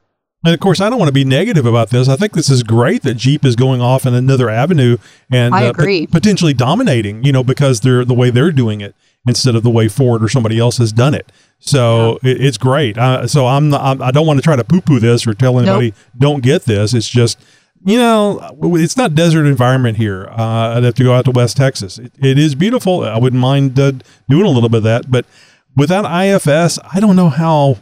And 0.46 0.54
of 0.54 0.60
course, 0.60 0.82
I 0.82 0.90
don't 0.90 1.00
want 1.00 1.08
to 1.08 1.14
be 1.14 1.24
negative 1.24 1.66
about 1.66 1.90
this. 1.90 2.10
I 2.10 2.18
think 2.18 2.34
this 2.34 2.50
is 2.50 2.64
great 2.64 3.04
that 3.04 3.14
Jeep 3.14 3.46
is 3.46 3.56
going 3.56 3.80
off 3.80 4.06
in 4.06 4.14
another 4.14 4.50
avenue 4.50 4.98
and 5.32 5.56
I 5.56 5.68
uh, 5.68 5.74
pot- 5.74 5.80
agree. 5.80 6.06
potentially 6.06 6.54
dominating. 6.54 7.24
You 7.24 7.32
know, 7.32 7.46
because 7.46 7.80
they're 7.80 8.04
the 8.04 8.14
way 8.14 8.30
they're 8.30 8.52
doing 8.52 8.82
it 8.82 8.94
instead 9.28 9.56
of 9.56 9.64
the 9.64 9.70
way 9.70 9.88
Ford 9.88 10.24
or 10.24 10.30
somebody 10.30 10.60
else 10.60 10.78
has 10.78 10.92
done 10.92 11.14
it. 11.14 11.32
So 11.60 12.20
it, 12.24 12.42
it's 12.42 12.58
great. 12.58 12.98
Uh, 12.98 13.28
so 13.28 13.48
I'm, 13.48 13.70
not, 13.70 13.82
I'm 13.82 14.02
I 14.02 14.12
don't 14.12 14.28
want 14.28 14.38
to 14.38 14.44
try 14.44 14.56
to 14.56 14.64
poo 14.64 14.82
poo 14.82 15.00
this 15.00 15.26
or 15.26 15.34
tell 15.34 15.60
anybody 15.60 15.94
don't 16.18 16.44
get 16.44 16.64
this. 16.64 16.94
It's 16.94 17.10
just 17.10 17.40
you 17.86 17.98
know 17.98 18.58
it's 18.64 18.98
not 18.98 19.16
desert 19.16 19.46
environment 19.46 19.98
here. 19.98 20.28
Uh, 20.30 20.78
I'd 20.78 20.84
have 20.84 20.96
to 20.96 21.04
go 21.04 21.14
out 21.14 21.26
to 21.26 21.32
West 21.32 21.58
Texas. 21.58 22.00
It, 22.00 22.12
it 22.20 22.38
is 22.38 22.56
beautiful. 22.56 23.04
I 23.04 23.18
wouldn't 23.18 23.42
mind 23.42 23.80
uh, 23.80 23.94
doing 24.30 24.46
a 24.46 24.50
little 24.50 24.70
bit 24.70 24.78
of 24.78 24.84
that, 24.84 25.10
but 25.10 25.26
without 25.76 26.06
IFS, 26.06 26.80
I 26.94 27.00
don't 27.00 27.16
know 27.16 27.30
how. 27.30 27.78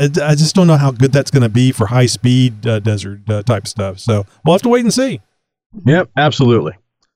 I, 0.00 0.04
I 0.04 0.34
just 0.36 0.54
don't 0.54 0.68
know 0.68 0.76
how 0.76 0.92
good 0.92 1.10
that's 1.10 1.30
going 1.30 1.42
to 1.42 1.48
be 1.48 1.72
for 1.72 1.86
high 1.86 2.06
speed 2.06 2.64
uh, 2.66 2.78
desert 2.78 3.28
uh, 3.28 3.42
type 3.42 3.66
stuff. 3.66 3.98
So 3.98 4.26
we'll 4.44 4.54
have 4.54 4.62
to 4.62 4.68
wait 4.68 4.84
and 4.84 4.94
see. 4.94 5.20
Yep, 5.86 6.10
absolutely. 6.16 6.72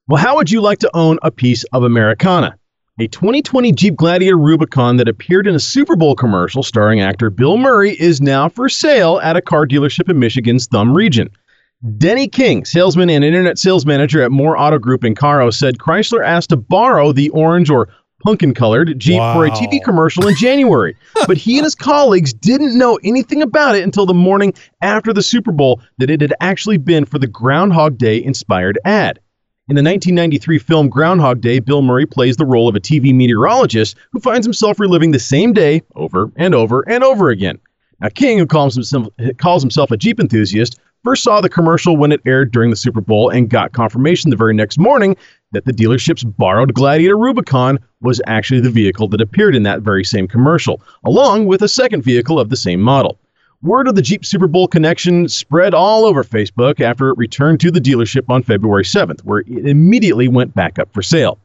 Well, 0.08 0.20
how 0.20 0.36
would 0.36 0.50
you 0.50 0.60
like 0.60 0.80
to 0.80 0.90
own 0.94 1.18
a 1.22 1.30
piece 1.30 1.62
of 1.72 1.84
Americana? 1.84 2.58
A 3.00 3.06
2020 3.06 3.72
Jeep 3.72 3.96
Gladiator 3.96 4.36
Rubicon 4.36 4.98
that 4.98 5.08
appeared 5.08 5.46
in 5.46 5.54
a 5.54 5.58
Super 5.58 5.96
Bowl 5.96 6.14
commercial 6.14 6.62
starring 6.62 7.00
actor 7.00 7.30
Bill 7.30 7.56
Murray 7.56 7.98
is 7.98 8.20
now 8.20 8.50
for 8.50 8.68
sale 8.68 9.18
at 9.22 9.34
a 9.34 9.40
car 9.40 9.66
dealership 9.66 10.10
in 10.10 10.18
Michigan's 10.18 10.66
Thumb 10.66 10.94
region. 10.94 11.30
Denny 11.96 12.28
King, 12.28 12.66
salesman 12.66 13.08
and 13.08 13.24
internet 13.24 13.58
sales 13.58 13.86
manager 13.86 14.20
at 14.22 14.30
Moore 14.30 14.60
Auto 14.60 14.78
Group 14.78 15.04
in 15.04 15.14
Caro, 15.14 15.48
said 15.48 15.78
Chrysler 15.78 16.22
asked 16.22 16.50
to 16.50 16.56
borrow 16.58 17.12
the 17.12 17.30
orange 17.30 17.70
or 17.70 17.88
pumpkin 18.22 18.52
colored 18.52 18.98
Jeep 18.98 19.22
for 19.32 19.46
a 19.46 19.50
TV 19.50 19.82
commercial 19.82 20.26
in 20.26 20.36
January. 20.36 20.94
but 21.26 21.38
he 21.38 21.56
and 21.56 21.64
his 21.64 21.74
colleagues 21.74 22.34
didn't 22.34 22.76
know 22.76 22.98
anything 23.02 23.40
about 23.40 23.74
it 23.74 23.84
until 23.84 24.04
the 24.04 24.12
morning 24.12 24.52
after 24.82 25.14
the 25.14 25.22
Super 25.22 25.50
Bowl 25.50 25.80
that 25.96 26.10
it 26.10 26.20
had 26.20 26.34
actually 26.42 26.76
been 26.76 27.06
for 27.06 27.18
the 27.18 27.26
Groundhog 27.26 27.96
Day 27.96 28.22
inspired 28.22 28.78
ad. 28.84 29.18
In 29.72 29.76
the 29.76 29.90
1993 29.90 30.58
film 30.58 30.90
Groundhog 30.90 31.40
Day, 31.40 31.58
Bill 31.58 31.80
Murray 31.80 32.04
plays 32.04 32.36
the 32.36 32.44
role 32.44 32.68
of 32.68 32.76
a 32.76 32.78
TV 32.78 33.14
meteorologist 33.14 33.96
who 34.12 34.20
finds 34.20 34.44
himself 34.44 34.78
reliving 34.78 35.12
the 35.12 35.18
same 35.18 35.54
day 35.54 35.80
over 35.94 36.30
and 36.36 36.54
over 36.54 36.86
and 36.86 37.02
over 37.02 37.30
again. 37.30 37.58
Now, 37.98 38.10
King, 38.10 38.36
who 38.36 38.44
calls 38.44 38.74
himself, 38.74 39.08
calls 39.38 39.62
himself 39.62 39.90
a 39.90 39.96
Jeep 39.96 40.20
enthusiast, 40.20 40.78
first 41.04 41.22
saw 41.22 41.40
the 41.40 41.48
commercial 41.48 41.96
when 41.96 42.12
it 42.12 42.20
aired 42.26 42.52
during 42.52 42.68
the 42.68 42.76
Super 42.76 43.00
Bowl 43.00 43.30
and 43.30 43.48
got 43.48 43.72
confirmation 43.72 44.28
the 44.28 44.36
very 44.36 44.52
next 44.52 44.78
morning 44.78 45.16
that 45.52 45.64
the 45.64 45.72
dealership's 45.72 46.22
borrowed 46.22 46.74
Gladiator 46.74 47.16
Rubicon 47.16 47.78
was 48.02 48.20
actually 48.26 48.60
the 48.60 48.68
vehicle 48.68 49.08
that 49.08 49.22
appeared 49.22 49.54
in 49.54 49.62
that 49.62 49.80
very 49.80 50.04
same 50.04 50.28
commercial, 50.28 50.82
along 51.06 51.46
with 51.46 51.62
a 51.62 51.68
second 51.68 52.04
vehicle 52.04 52.38
of 52.38 52.50
the 52.50 52.56
same 52.56 52.82
model. 52.82 53.18
Word 53.62 53.86
of 53.86 53.94
the 53.94 54.02
Jeep 54.02 54.24
Super 54.24 54.48
Bowl 54.48 54.66
connection 54.66 55.28
spread 55.28 55.72
all 55.72 56.04
over 56.04 56.24
Facebook 56.24 56.80
after 56.80 57.10
it 57.10 57.18
returned 57.18 57.60
to 57.60 57.70
the 57.70 57.80
dealership 57.80 58.24
on 58.28 58.42
February 58.42 58.82
7th, 58.82 59.20
where 59.20 59.40
it 59.40 59.66
immediately 59.66 60.26
went 60.26 60.52
back 60.54 60.80
up 60.80 60.92
for 60.92 61.00
sale. 61.02 61.38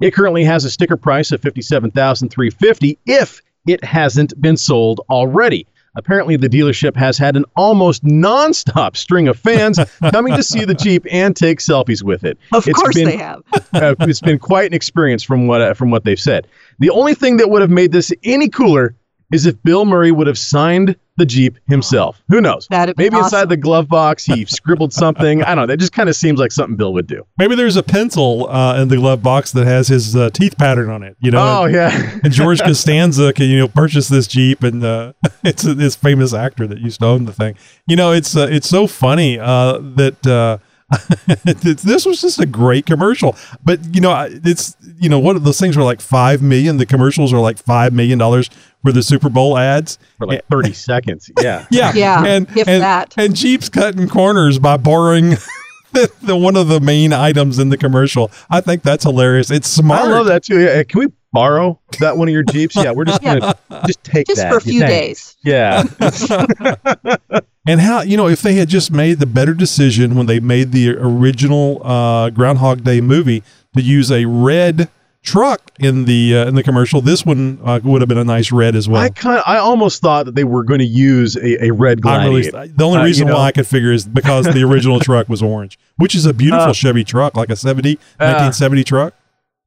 It 0.00 0.12
currently 0.12 0.42
has 0.44 0.64
a 0.64 0.70
sticker 0.70 0.96
price 0.96 1.30
of 1.30 1.40
57,350 1.42 2.98
if 3.06 3.40
it 3.68 3.84
hasn't 3.84 4.40
been 4.40 4.56
sold 4.56 5.00
already. 5.10 5.66
Apparently, 5.96 6.36
the 6.36 6.48
dealership 6.48 6.96
has 6.96 7.18
had 7.18 7.36
an 7.36 7.44
almost 7.56 8.04
nonstop 8.04 8.96
string 8.96 9.28
of 9.28 9.38
fans 9.38 9.78
coming 10.12 10.34
to 10.34 10.42
see 10.42 10.64
the 10.64 10.74
Jeep 10.74 11.04
and 11.10 11.36
take 11.36 11.58
selfies 11.58 12.02
with 12.02 12.24
it. 12.24 12.38
Of 12.52 12.66
It's 12.66 12.80
course 12.80 12.94
been- 12.94 13.06
they 13.06 13.16
have. 13.16 13.42
uh, 13.74 13.94
it's 14.00 14.20
been 14.20 14.38
quite 14.38 14.66
an 14.66 14.74
experience 14.74 15.22
from 15.22 15.46
what 15.46 15.60
uh, 15.60 15.74
from 15.74 15.90
what 15.90 16.04
they've 16.04 16.18
said. 16.18 16.46
The 16.78 16.90
only 16.90 17.14
thing 17.14 17.36
that 17.38 17.50
would 17.50 17.60
have 17.60 17.70
made 17.70 17.90
this 17.92 18.12
any 18.24 18.48
cooler 18.48 18.94
is 19.32 19.46
if 19.46 19.60
Bill 19.62 19.84
Murray 19.84 20.12
would 20.12 20.26
have 20.28 20.38
signed 20.38 20.94
the 21.20 21.26
Jeep 21.26 21.58
himself. 21.68 22.22
Who 22.28 22.40
knows? 22.40 22.66
That'd 22.70 22.96
be 22.96 23.04
Maybe 23.04 23.18
inside 23.18 23.50
the 23.50 23.56
glove 23.56 23.88
box 23.88 24.24
he 24.24 24.44
scribbled 24.46 24.92
something. 24.92 25.42
I 25.42 25.54
don't 25.54 25.62
know. 25.62 25.66
That 25.66 25.76
just 25.76 25.92
kind 25.92 26.08
of 26.08 26.16
seems 26.16 26.40
like 26.40 26.50
something 26.50 26.76
Bill 26.76 26.92
would 26.94 27.06
do. 27.06 27.26
Maybe 27.38 27.54
there's 27.54 27.76
a 27.76 27.82
pencil 27.82 28.48
uh, 28.48 28.80
in 28.80 28.88
the 28.88 28.96
glove 28.96 29.22
box 29.22 29.52
that 29.52 29.66
has 29.66 29.88
his 29.88 30.16
uh, 30.16 30.30
teeth 30.30 30.56
pattern 30.56 30.88
on 30.88 31.02
it. 31.02 31.16
You 31.20 31.30
know, 31.30 31.60
Oh 31.60 31.66
yeah. 31.66 31.90
and 32.24 32.32
George 32.32 32.62
Costanza 32.62 33.32
can 33.34 33.46
you 33.50 33.58
know 33.58 33.68
purchase 33.68 34.08
this 34.08 34.26
Jeep, 34.26 34.62
and 34.62 34.82
uh, 34.82 35.12
it's 35.44 35.62
this 35.62 35.94
famous 35.94 36.32
actor 36.32 36.66
that 36.66 36.78
used 36.80 37.00
to 37.00 37.06
own 37.06 37.26
the 37.26 37.32
thing. 37.32 37.54
You 37.86 37.96
know, 37.96 38.12
it's 38.12 38.34
uh, 38.34 38.48
it's 38.50 38.68
so 38.68 38.86
funny 38.86 39.38
uh, 39.38 39.78
that. 39.96 40.60
It's- 41.46 41.82
this 41.82 42.04
was 42.04 42.20
just 42.20 42.40
a 42.40 42.46
great 42.46 42.86
commercial, 42.86 43.36
but 43.64 43.78
you 43.94 44.00
know, 44.00 44.28
it's 44.44 44.76
you 44.98 45.08
know, 45.08 45.18
one 45.18 45.36
of 45.36 45.44
those 45.44 45.58
things 45.60 45.76
were 45.76 45.82
like 45.84 46.00
five 46.00 46.42
million. 46.42 46.76
The 46.78 46.86
commercials 46.86 47.32
are 47.32 47.38
like 47.40 47.58
five 47.58 47.92
million 47.92 48.18
dollars 48.18 48.50
for 48.82 48.92
the 48.92 49.02
Super 49.02 49.28
Bowl 49.28 49.56
ads. 49.58 49.98
For 50.18 50.26
like 50.26 50.44
30 50.50 50.72
seconds. 50.72 51.30
Yeah. 51.40 51.66
Yeah, 51.70 51.92
Yeah, 51.94 52.24
and 52.26 52.48
if 52.56 52.66
and, 52.68 52.82
that. 52.82 53.14
and 53.16 53.34
Jeep's 53.36 53.68
cutting 53.68 54.08
corners 54.08 54.58
by 54.58 54.76
borrowing 54.78 55.30
the, 55.92 56.10
the 56.22 56.36
one 56.36 56.56
of 56.56 56.68
the 56.68 56.80
main 56.80 57.12
items 57.12 57.58
in 57.58 57.68
the 57.68 57.76
commercial. 57.78 58.30
I 58.50 58.60
think 58.60 58.82
that's 58.82 59.04
hilarious. 59.04 59.50
It's 59.50 59.68
smart. 59.68 60.00
I 60.02 60.10
love 60.10 60.26
that 60.26 60.44
too. 60.44 60.60
Yeah. 60.60 60.82
Can 60.82 61.00
we 61.00 61.06
borrow 61.32 61.78
that 62.00 62.16
one 62.16 62.28
of 62.28 62.32
your 62.32 62.42
Jeeps? 62.42 62.76
Yeah, 62.76 62.92
we're 62.92 63.04
just 63.04 63.22
gonna 63.24 63.54
just 63.86 64.02
take 64.04 64.26
Just 64.26 64.40
that. 64.40 64.50
for 64.50 64.58
a 64.58 64.60
few 64.60 64.80
days. 64.80 65.36
Yeah. 65.44 65.84
And 67.66 67.78
how 67.78 68.00
you 68.00 68.16
know 68.16 68.26
if 68.26 68.40
they 68.40 68.54
had 68.54 68.68
just 68.68 68.90
made 68.90 69.18
the 69.18 69.26
better 69.26 69.52
decision 69.52 70.14
when 70.14 70.24
they 70.26 70.40
made 70.40 70.72
the 70.72 70.90
original 70.96 71.80
uh, 71.86 72.30
Groundhog 72.30 72.82
Day 72.84 73.02
movie 73.02 73.42
to 73.76 73.82
use 73.82 74.10
a 74.10 74.24
red 74.24 74.88
truck 75.22 75.60
in 75.78 76.06
the 76.06 76.38
uh, 76.38 76.46
in 76.48 76.54
the 76.54 76.62
commercial, 76.62 77.02
this 77.02 77.24
one 77.26 77.58
uh, 77.62 77.78
would 77.84 78.00
have 78.00 78.08
been 78.08 78.16
a 78.18 78.24
nice 78.24 78.50
red 78.50 78.74
as 78.74 78.88
well. 78.88 79.02
I 79.02 79.10
kind 79.10 79.42
I 79.46 79.58
almost 79.58 80.00
thought 80.00 80.24
that 80.24 80.34
they 80.34 80.42
were 80.44 80.64
going 80.64 80.80
to 80.80 80.86
use 80.86 81.36
a, 81.36 81.66
a 81.66 81.70
red 81.70 82.04
I'm 82.06 82.30
really, 82.30 82.48
the 82.50 82.72
only 82.82 82.98
Uh, 82.98 83.00
you 83.02 83.06
reason 83.06 83.26
know. 83.28 83.34
why 83.34 83.42
I 83.48 83.52
could 83.52 83.66
figure 83.66 83.92
is 83.92 84.06
because 84.08 84.46
the 84.46 84.62
original 84.64 84.98
truck 85.08 85.28
was 85.28 85.42
orange, 85.42 85.78
which 85.96 86.14
is 86.14 86.24
a 86.24 86.32
beautiful 86.32 86.70
Uh, 86.70 86.72
Chevy 86.72 87.04
truck, 87.04 87.36
like 87.36 87.50
a 87.50 87.56
70, 87.56 87.92
uh, 88.18 88.24
1970 88.24 88.84
truck. 88.84 89.14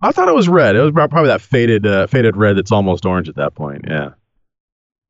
I 0.03 0.12
thought 0.12 0.27
it 0.27 0.36
was 0.36 0.50
red. 0.50 0.75
It 0.75 0.81
was 0.81 0.91
probably 0.91 1.27
that 1.27 1.41
faded, 1.41 1.88
uh, 1.88 2.07
faded 2.07 2.36
red 2.36 2.57
that's 2.57 2.74
almost 2.74 3.05
orange 3.05 3.29
at 3.29 3.36
that 3.36 3.55
point. 3.55 3.86
Yeah. 3.88 4.10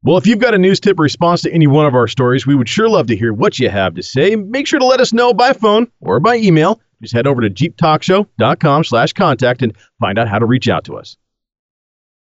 Well, 0.04 0.18
if 0.18 0.28
you've 0.28 0.40
got 0.40 0.54
a 0.54 0.58
news 0.60 0.80
tip 0.80 1.00
or 1.00 1.04
response 1.04 1.42
to 1.42 1.52
any 1.52 1.66
one 1.66 1.88
of 1.88 1.96
our 1.96 2.08
stories, 2.08 2.46
we 2.46 2.54
would 2.54 2.70
sure 2.70 2.88
love 2.88 3.08
to 3.08 3.16
hear 3.16 3.34
what 3.34 3.58
you 3.58 3.70
have 3.70 3.96
to 3.96 4.04
say. 4.04 4.36
Make 4.36 4.68
sure 4.68 4.78
to 4.78 4.86
let 4.86 5.02
us 5.02 5.12
know 5.12 5.34
by 5.34 5.54
phone 5.54 5.88
or 6.00 6.20
by 6.20 6.36
email. 6.36 6.80
Just 7.02 7.14
head 7.14 7.26
over 7.26 7.42
to 7.42 7.50
jeeptalkshow.com 7.50 8.84
slash 8.84 9.14
contact 9.14 9.64
and 9.64 9.76
find 10.00 10.20
out 10.20 10.28
how 10.28 10.38
to 10.38 10.46
reach 10.46 10.70
out 10.70 10.84
to 10.86 10.98
us. 10.98 11.18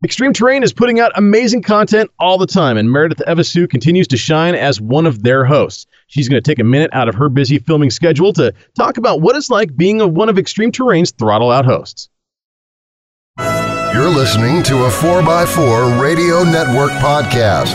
Extreme 0.05 0.35
Terrain 0.35 0.63
is 0.63 0.73
putting 0.73 1.01
out 1.01 1.13
amazing 1.15 1.63
content 1.63 2.11
all 2.19 2.37
the 2.37 2.47
time, 2.47 2.77
and 2.77 2.91
Meredith 2.91 3.23
Evasu 3.27 3.69
continues 3.69 4.09
to 4.09 4.17
shine 4.17 4.55
as 4.55 4.81
one 4.81 5.07
of 5.07 5.23
their 5.23 5.45
hosts. 5.45 5.87
She's 6.09 6.29
going 6.29 6.43
to 6.43 6.51
take 6.51 6.59
a 6.59 6.65
minute 6.65 6.91
out 6.93 7.09
of 7.09 7.15
her 7.15 7.29
busy 7.29 7.59
filming 7.59 7.91
schedule 7.91 8.33
to 8.35 8.53
talk 8.77 8.99
about 8.99 9.23
what 9.23 9.37
it's 9.37 9.51
like 9.51 9.77
being 9.77 10.01
a, 10.01 10.09
one 10.09 10.29
of 10.29 10.39
Extreme 10.39 10.73
Terrain's 10.73 11.11
Throttle 11.11 11.51
Out 11.51 11.65
hosts. 11.65 12.09
You're 13.93 14.09
listening 14.09 14.63
to 14.65 14.85
a 14.85 14.89
4x4 14.89 16.01
Radio 16.01 16.45
Network 16.45 16.93
podcast. 16.93 17.75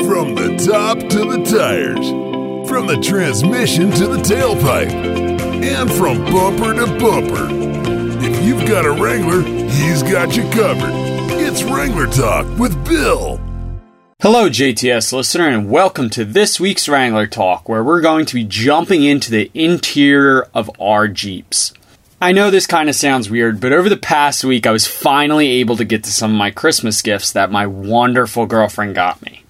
From 0.00 0.34
the 0.34 0.56
top 0.66 0.98
to 0.98 1.18
the 1.18 1.44
tires, 1.44 2.68
from 2.68 2.88
the 2.88 3.00
transmission 3.00 3.92
to 3.92 4.08
the 4.08 4.16
tailpipe, 4.16 4.90
and 4.90 5.88
from 5.92 6.24
bumper 6.24 6.74
to 6.74 6.86
bumper. 6.98 7.46
If 8.26 8.44
you've 8.44 8.68
got 8.68 8.84
a 8.84 8.90
Wrangler, 8.90 9.42
he's 9.42 10.02
got 10.02 10.36
you 10.36 10.42
covered. 10.50 10.90
It's 11.38 11.62
Wrangler 11.62 12.08
Talk 12.08 12.44
with 12.58 12.84
Bill. 12.84 13.40
Hello, 14.20 14.48
JTS 14.48 15.12
listener, 15.12 15.48
and 15.48 15.70
welcome 15.70 16.10
to 16.10 16.24
this 16.24 16.58
week's 16.58 16.88
Wrangler 16.88 17.28
Talk, 17.28 17.68
where 17.68 17.84
we're 17.84 18.00
going 18.00 18.26
to 18.26 18.34
be 18.34 18.44
jumping 18.44 19.04
into 19.04 19.30
the 19.30 19.52
interior 19.54 20.48
of 20.52 20.68
our 20.80 21.06
Jeeps. 21.06 21.72
I 22.22 22.30
know 22.30 22.52
this 22.52 22.68
kind 22.68 22.88
of 22.88 22.94
sounds 22.94 23.28
weird, 23.28 23.58
but 23.58 23.72
over 23.72 23.88
the 23.88 23.96
past 23.96 24.44
week, 24.44 24.64
I 24.64 24.70
was 24.70 24.86
finally 24.86 25.48
able 25.60 25.76
to 25.76 25.84
get 25.84 26.04
to 26.04 26.12
some 26.12 26.30
of 26.30 26.36
my 26.36 26.52
Christmas 26.52 27.02
gifts 27.02 27.32
that 27.32 27.50
my 27.50 27.66
wonderful 27.66 28.46
girlfriend 28.46 28.94
got 28.94 29.20
me. 29.22 29.42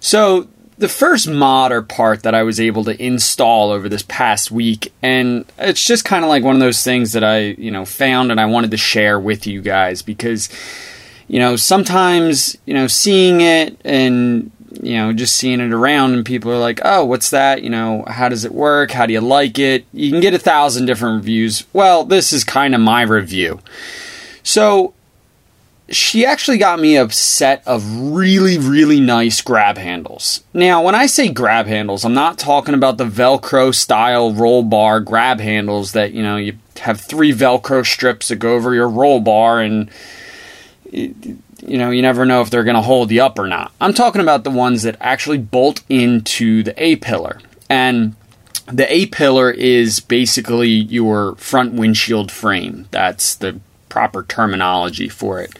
So, 0.00 0.48
the 0.78 0.88
first 0.88 1.28
mod 1.28 1.70
or 1.70 1.82
part 1.82 2.22
that 2.22 2.34
I 2.34 2.44
was 2.44 2.58
able 2.58 2.82
to 2.84 3.04
install 3.04 3.70
over 3.70 3.90
this 3.90 4.04
past 4.04 4.50
week, 4.50 4.90
and 5.02 5.44
it's 5.58 5.84
just 5.84 6.06
kind 6.06 6.24
of 6.24 6.30
like 6.30 6.42
one 6.42 6.56
of 6.56 6.60
those 6.60 6.82
things 6.82 7.12
that 7.12 7.24
I, 7.24 7.40
you 7.40 7.70
know, 7.70 7.84
found 7.84 8.30
and 8.30 8.40
I 8.40 8.46
wanted 8.46 8.70
to 8.70 8.78
share 8.78 9.20
with 9.20 9.46
you 9.46 9.60
guys 9.60 10.00
because 10.00 10.48
you 11.28 11.38
know, 11.38 11.56
sometimes, 11.56 12.56
you 12.66 12.74
know, 12.74 12.86
seeing 12.86 13.42
it 13.42 13.80
and, 13.84 14.50
you 14.80 14.94
know, 14.94 15.12
just 15.12 15.36
seeing 15.36 15.60
it 15.60 15.72
around 15.72 16.14
and 16.14 16.24
people 16.24 16.50
are 16.50 16.58
like, 16.58 16.80
oh, 16.84 17.04
what's 17.04 17.30
that? 17.30 17.62
You 17.62 17.70
know, 17.70 18.04
how 18.06 18.28
does 18.28 18.44
it 18.44 18.52
work? 18.52 18.92
How 18.92 19.06
do 19.06 19.12
you 19.12 19.20
like 19.20 19.58
it? 19.58 19.84
You 19.92 20.10
can 20.10 20.20
get 20.20 20.34
a 20.34 20.38
thousand 20.38 20.86
different 20.86 21.16
reviews. 21.16 21.64
Well, 21.72 22.04
this 22.04 22.32
is 22.32 22.44
kind 22.44 22.74
of 22.74 22.80
my 22.80 23.02
review. 23.02 23.60
So, 24.42 24.94
she 25.88 26.24
actually 26.24 26.56
got 26.56 26.80
me 26.80 26.96
a 26.96 27.10
set 27.10 27.66
of 27.66 27.84
really, 28.12 28.56
really 28.58 28.98
nice 28.98 29.42
grab 29.42 29.76
handles. 29.76 30.42
Now, 30.54 30.82
when 30.82 30.94
I 30.94 31.06
say 31.06 31.28
grab 31.28 31.66
handles, 31.66 32.04
I'm 32.04 32.14
not 32.14 32.38
talking 32.38 32.74
about 32.74 32.96
the 32.96 33.04
Velcro 33.04 33.74
style 33.74 34.32
roll 34.32 34.62
bar 34.62 35.00
grab 35.00 35.38
handles 35.38 35.92
that, 35.92 36.12
you 36.12 36.22
know, 36.22 36.36
you 36.36 36.56
have 36.80 37.00
three 37.00 37.32
Velcro 37.32 37.84
strips 37.84 38.28
that 38.28 38.36
go 38.36 38.54
over 38.54 38.74
your 38.74 38.88
roll 38.88 39.20
bar 39.20 39.60
and 39.60 39.90
you 41.62 41.78
know, 41.78 41.90
you 41.90 42.02
never 42.02 42.26
know 42.26 42.40
if 42.42 42.50
they're 42.50 42.64
going 42.64 42.76
to 42.76 42.82
hold 42.82 43.10
you 43.10 43.22
up 43.22 43.38
or 43.38 43.46
not. 43.46 43.72
I'm 43.80 43.94
talking 43.94 44.20
about 44.20 44.44
the 44.44 44.50
ones 44.50 44.82
that 44.82 44.96
actually 45.00 45.38
bolt 45.38 45.82
into 45.88 46.62
the 46.62 46.74
A 46.82 46.96
pillar. 46.96 47.40
And 47.70 48.16
the 48.66 48.92
A 48.92 49.06
pillar 49.06 49.50
is 49.50 50.00
basically 50.00 50.70
your 50.70 51.36
front 51.36 51.74
windshield 51.74 52.30
frame. 52.30 52.86
That's 52.90 53.34
the 53.34 53.60
proper 53.88 54.22
terminology 54.24 55.08
for 55.08 55.40
it. 55.40 55.52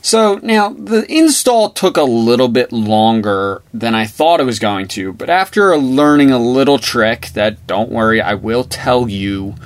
So 0.00 0.40
now 0.42 0.70
the 0.70 1.04
install 1.12 1.70
took 1.70 1.96
a 1.96 2.02
little 2.02 2.48
bit 2.48 2.72
longer 2.72 3.62
than 3.74 3.94
I 3.94 4.06
thought 4.06 4.40
it 4.40 4.44
was 4.44 4.58
going 4.58 4.88
to, 4.88 5.12
but 5.12 5.28
after 5.28 5.76
learning 5.76 6.30
a 6.30 6.38
little 6.38 6.78
trick 6.78 7.26
that 7.34 7.66
don't 7.66 7.90
worry, 7.90 8.22
I 8.22 8.34
will 8.34 8.64
tell 8.64 9.08
you 9.08 9.56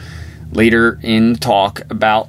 later 0.51 0.99
in 1.03 1.37
talk 1.37 1.83
about 1.91 2.29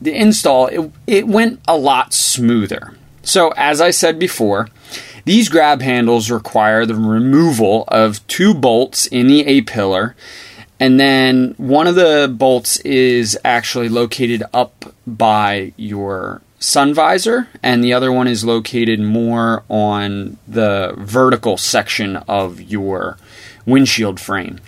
the 0.00 0.14
install, 0.14 0.66
it, 0.66 0.90
it 1.06 1.26
went 1.26 1.60
a 1.66 1.76
lot 1.76 2.12
smoother. 2.14 2.94
So, 3.22 3.52
as 3.56 3.80
I 3.80 3.90
said 3.90 4.18
before, 4.18 4.68
these 5.24 5.48
grab 5.48 5.82
handles 5.82 6.30
require 6.30 6.86
the 6.86 6.94
removal 6.94 7.84
of 7.88 8.26
two 8.26 8.54
bolts 8.54 9.06
in 9.06 9.26
the 9.26 9.46
A 9.46 9.60
pillar, 9.62 10.16
and 10.80 10.98
then 10.98 11.54
one 11.58 11.86
of 11.86 11.96
the 11.96 12.34
bolts 12.34 12.78
is 12.80 13.38
actually 13.44 13.88
located 13.88 14.42
up 14.54 14.94
by 15.06 15.72
your 15.76 16.40
sun 16.58 16.94
visor, 16.94 17.48
and 17.62 17.84
the 17.84 17.92
other 17.92 18.10
one 18.10 18.28
is 18.28 18.44
located 18.44 19.00
more 19.00 19.64
on 19.68 20.38
the 20.46 20.94
vertical 20.96 21.56
section 21.56 22.16
of 22.16 22.60
your 22.60 23.18
windshield 23.66 24.18
frame. 24.18 24.60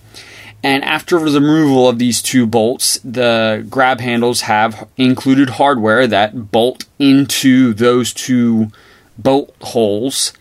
And 0.63 0.85
after 0.85 1.19
the 1.19 1.41
removal 1.41 1.89
of 1.89 1.99
these 1.99 2.21
two 2.21 2.47
bolts, 2.47 2.99
the 3.03 3.67
grab 3.71 4.01
handles 4.01 4.43
have 4.43 4.89
included 4.97 5.51
hardware 5.51 6.07
that 6.07 6.51
bolt 6.53 6.85
into 6.99 7.73
those 7.73 8.13
two 8.13 8.71
bolt 9.17 9.55
holes 9.61 10.33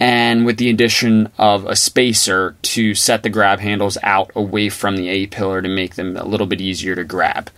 and 0.00 0.46
with 0.46 0.56
the 0.56 0.70
addition 0.70 1.30
of 1.36 1.66
a 1.66 1.76
spacer 1.76 2.56
to 2.62 2.94
set 2.94 3.22
the 3.22 3.28
grab 3.28 3.60
handles 3.60 3.98
out 4.02 4.30
away 4.34 4.70
from 4.70 4.96
the 4.96 5.08
A 5.08 5.26
pillar 5.26 5.60
to 5.60 5.68
make 5.68 5.94
them 5.94 6.16
a 6.16 6.24
little 6.24 6.46
bit 6.46 6.60
easier 6.60 6.94
to 6.94 7.04
grab. 7.04 7.50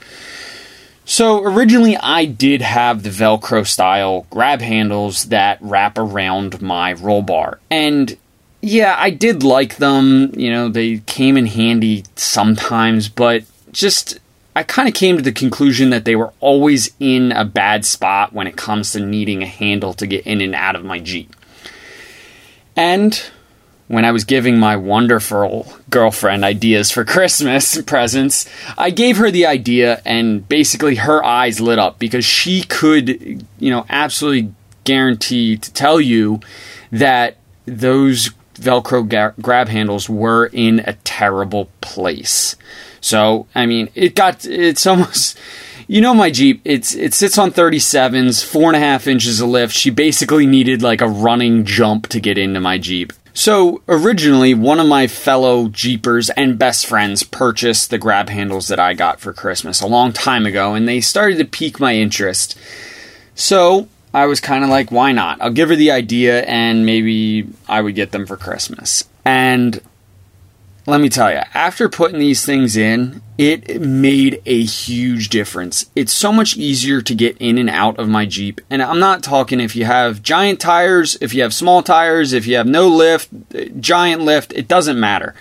So 1.04 1.42
originally 1.42 1.96
I 1.96 2.24
did 2.24 2.60
have 2.60 3.02
the 3.02 3.10
Velcro 3.10 3.66
style 3.66 4.26
grab 4.30 4.60
handles 4.60 5.26
that 5.26 5.58
wrap 5.60 5.96
around 5.96 6.60
my 6.60 6.94
roll 6.94 7.22
bar. 7.22 7.60
And 7.70 8.16
yeah, 8.62 8.96
I 8.96 9.10
did 9.10 9.42
like 9.42 9.76
them. 9.76 10.32
You 10.36 10.50
know, 10.50 10.68
they 10.68 10.98
came 10.98 11.36
in 11.36 11.46
handy 11.46 12.04
sometimes, 12.14 13.08
but 13.08 13.42
just 13.72 14.20
I 14.54 14.62
kind 14.62 14.88
of 14.88 14.94
came 14.94 15.16
to 15.16 15.22
the 15.22 15.32
conclusion 15.32 15.90
that 15.90 16.04
they 16.04 16.14
were 16.14 16.32
always 16.40 16.92
in 17.00 17.32
a 17.32 17.44
bad 17.44 17.84
spot 17.84 18.32
when 18.32 18.46
it 18.46 18.56
comes 18.56 18.92
to 18.92 19.00
needing 19.00 19.42
a 19.42 19.46
handle 19.46 19.92
to 19.94 20.06
get 20.06 20.26
in 20.26 20.40
and 20.40 20.54
out 20.54 20.76
of 20.76 20.84
my 20.84 21.00
Jeep. 21.00 21.34
And 22.76 23.20
when 23.88 24.04
I 24.04 24.12
was 24.12 24.24
giving 24.24 24.58
my 24.58 24.76
wonderful 24.76 25.70
girlfriend 25.90 26.44
ideas 26.44 26.92
for 26.92 27.04
Christmas 27.06 27.82
presents, 27.82 28.48
I 28.78 28.90
gave 28.90 29.16
her 29.16 29.30
the 29.32 29.46
idea 29.46 30.00
and 30.04 30.48
basically 30.48 30.96
her 30.96 31.24
eyes 31.24 31.60
lit 31.60 31.80
up 31.80 31.98
because 31.98 32.24
she 32.24 32.62
could, 32.62 33.44
you 33.58 33.70
know, 33.70 33.86
absolutely 33.88 34.54
guarantee 34.84 35.56
to 35.56 35.72
tell 35.72 36.00
you 36.00 36.40
that 36.90 37.38
those 37.66 38.30
Velcro 38.62 39.34
grab 39.40 39.68
handles 39.68 40.08
were 40.08 40.46
in 40.46 40.80
a 40.80 40.94
terrible 41.04 41.68
place. 41.80 42.56
So, 43.00 43.46
I 43.54 43.66
mean, 43.66 43.88
it 43.94 44.14
got, 44.14 44.44
it's 44.44 44.86
almost, 44.86 45.38
you 45.88 46.00
know 46.00 46.14
my 46.14 46.30
Jeep, 46.30 46.60
it's 46.64 46.94
it 46.94 47.12
sits 47.12 47.36
on 47.36 47.50
37s, 47.50 48.44
four 48.44 48.68
and 48.68 48.76
a 48.76 48.78
half 48.78 49.06
inches 49.06 49.40
of 49.40 49.48
lift. 49.48 49.74
She 49.74 49.90
basically 49.90 50.46
needed 50.46 50.82
like 50.82 51.00
a 51.00 51.08
running 51.08 51.64
jump 51.64 52.08
to 52.08 52.20
get 52.20 52.38
into 52.38 52.60
my 52.60 52.78
Jeep. 52.78 53.12
So 53.34 53.82
originally, 53.88 54.52
one 54.52 54.78
of 54.78 54.86
my 54.86 55.06
fellow 55.06 55.68
Jeepers 55.68 56.30
and 56.30 56.58
best 56.58 56.86
friends 56.86 57.22
purchased 57.22 57.90
the 57.90 57.98
grab 57.98 58.28
handles 58.28 58.68
that 58.68 58.78
I 58.78 58.94
got 58.94 59.20
for 59.20 59.32
Christmas 59.32 59.80
a 59.80 59.86
long 59.86 60.12
time 60.12 60.44
ago, 60.44 60.74
and 60.74 60.86
they 60.86 61.00
started 61.00 61.38
to 61.38 61.44
pique 61.44 61.80
my 61.80 61.94
interest. 61.94 62.58
So 63.34 63.88
I 64.14 64.26
was 64.26 64.40
kind 64.40 64.62
of 64.62 64.70
like, 64.70 64.90
why 64.90 65.12
not? 65.12 65.40
I'll 65.40 65.52
give 65.52 65.70
her 65.70 65.76
the 65.76 65.90
idea, 65.90 66.42
and 66.42 66.84
maybe 66.84 67.48
I 67.68 67.80
would 67.80 67.94
get 67.94 68.12
them 68.12 68.26
for 68.26 68.36
Christmas. 68.36 69.04
And 69.24 69.80
let 70.84 71.00
me 71.00 71.08
tell 71.08 71.30
you, 71.30 71.40
after 71.54 71.88
putting 71.88 72.18
these 72.18 72.44
things 72.44 72.76
in, 72.76 73.22
it 73.38 73.80
made 73.80 74.42
a 74.46 74.62
huge 74.64 75.28
difference. 75.28 75.86
It's 75.94 76.12
so 76.12 76.32
much 76.32 76.56
easier 76.56 77.00
to 77.00 77.14
get 77.14 77.36
in 77.38 77.56
and 77.56 77.70
out 77.70 77.98
of 77.98 78.08
my 78.08 78.26
Jeep. 78.26 78.60
And 78.68 78.82
I'm 78.82 78.98
not 78.98 79.22
talking 79.22 79.60
if 79.60 79.76
you 79.76 79.84
have 79.84 80.22
giant 80.22 80.60
tires, 80.60 81.16
if 81.20 81.34
you 81.34 81.42
have 81.42 81.54
small 81.54 81.82
tires, 81.82 82.32
if 82.32 82.46
you 82.46 82.56
have 82.56 82.66
no 82.66 82.88
lift, 82.88 83.30
giant 83.80 84.22
lift, 84.22 84.52
it 84.52 84.66
doesn't 84.66 84.98
matter. 84.98 85.34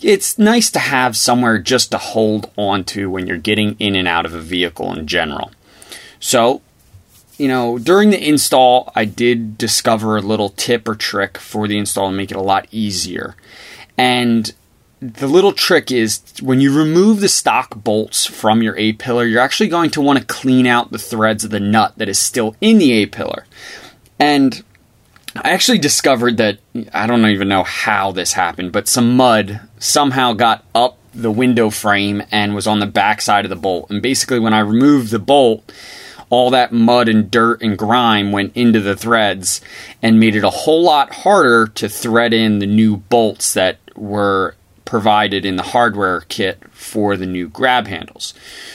It's 0.00 0.38
nice 0.38 0.70
to 0.70 0.78
have 0.78 1.16
somewhere 1.16 1.58
just 1.58 1.90
to 1.90 1.98
hold 1.98 2.50
on 2.56 2.84
to 2.84 3.10
when 3.10 3.26
you're 3.26 3.38
getting 3.38 3.76
in 3.78 3.96
and 3.96 4.08
out 4.08 4.26
of 4.26 4.34
a 4.34 4.40
vehicle 4.40 4.92
in 4.92 5.06
general. 5.06 5.50
So, 6.20 6.62
you 7.42 7.48
know, 7.48 7.76
during 7.76 8.10
the 8.10 8.28
install, 8.28 8.92
I 8.94 9.04
did 9.04 9.58
discover 9.58 10.16
a 10.16 10.20
little 10.20 10.50
tip 10.50 10.86
or 10.86 10.94
trick 10.94 11.36
for 11.36 11.66
the 11.66 11.76
install 11.76 12.08
to 12.08 12.16
make 12.16 12.30
it 12.30 12.36
a 12.36 12.40
lot 12.40 12.68
easier. 12.70 13.34
And 13.98 14.54
the 15.00 15.26
little 15.26 15.50
trick 15.50 15.90
is 15.90 16.22
when 16.40 16.60
you 16.60 16.72
remove 16.72 17.18
the 17.18 17.28
stock 17.28 17.74
bolts 17.82 18.26
from 18.26 18.62
your 18.62 18.76
A 18.76 18.92
pillar, 18.92 19.24
you're 19.24 19.40
actually 19.40 19.70
going 19.70 19.90
to 19.90 20.00
want 20.00 20.20
to 20.20 20.24
clean 20.24 20.68
out 20.68 20.92
the 20.92 21.00
threads 21.00 21.42
of 21.42 21.50
the 21.50 21.58
nut 21.58 21.94
that 21.96 22.08
is 22.08 22.16
still 22.16 22.54
in 22.60 22.78
the 22.78 22.92
A 22.92 23.06
pillar. 23.06 23.44
And 24.20 24.62
I 25.34 25.50
actually 25.50 25.78
discovered 25.78 26.36
that 26.36 26.60
I 26.94 27.08
don't 27.08 27.26
even 27.26 27.48
know 27.48 27.64
how 27.64 28.12
this 28.12 28.34
happened, 28.34 28.70
but 28.70 28.86
some 28.86 29.16
mud 29.16 29.62
somehow 29.80 30.34
got 30.34 30.64
up 30.76 30.96
the 31.12 31.32
window 31.32 31.70
frame 31.70 32.22
and 32.30 32.54
was 32.54 32.68
on 32.68 32.78
the 32.78 32.86
back 32.86 33.20
side 33.20 33.44
of 33.44 33.50
the 33.50 33.56
bolt. 33.56 33.90
And 33.90 34.00
basically, 34.00 34.38
when 34.38 34.54
I 34.54 34.60
removed 34.60 35.10
the 35.10 35.18
bolt, 35.18 35.72
all 36.32 36.48
that 36.48 36.72
mud 36.72 37.10
and 37.10 37.30
dirt 37.30 37.60
and 37.60 37.76
grime 37.76 38.32
went 38.32 38.56
into 38.56 38.80
the 38.80 38.96
threads 38.96 39.60
and 40.00 40.18
made 40.18 40.34
it 40.34 40.42
a 40.42 40.48
whole 40.48 40.82
lot 40.82 41.12
harder 41.12 41.66
to 41.66 41.90
thread 41.90 42.32
in 42.32 42.58
the 42.58 42.66
new 42.66 42.96
bolts 42.96 43.52
that 43.52 43.78
were 43.94 44.54
provided 44.86 45.44
in 45.44 45.56
the 45.56 45.62
hardware 45.62 46.22
kit 46.30 46.58
for 46.70 47.18
the 47.18 47.26
new 47.26 47.50
grab 47.50 47.86
handles. 47.86 48.32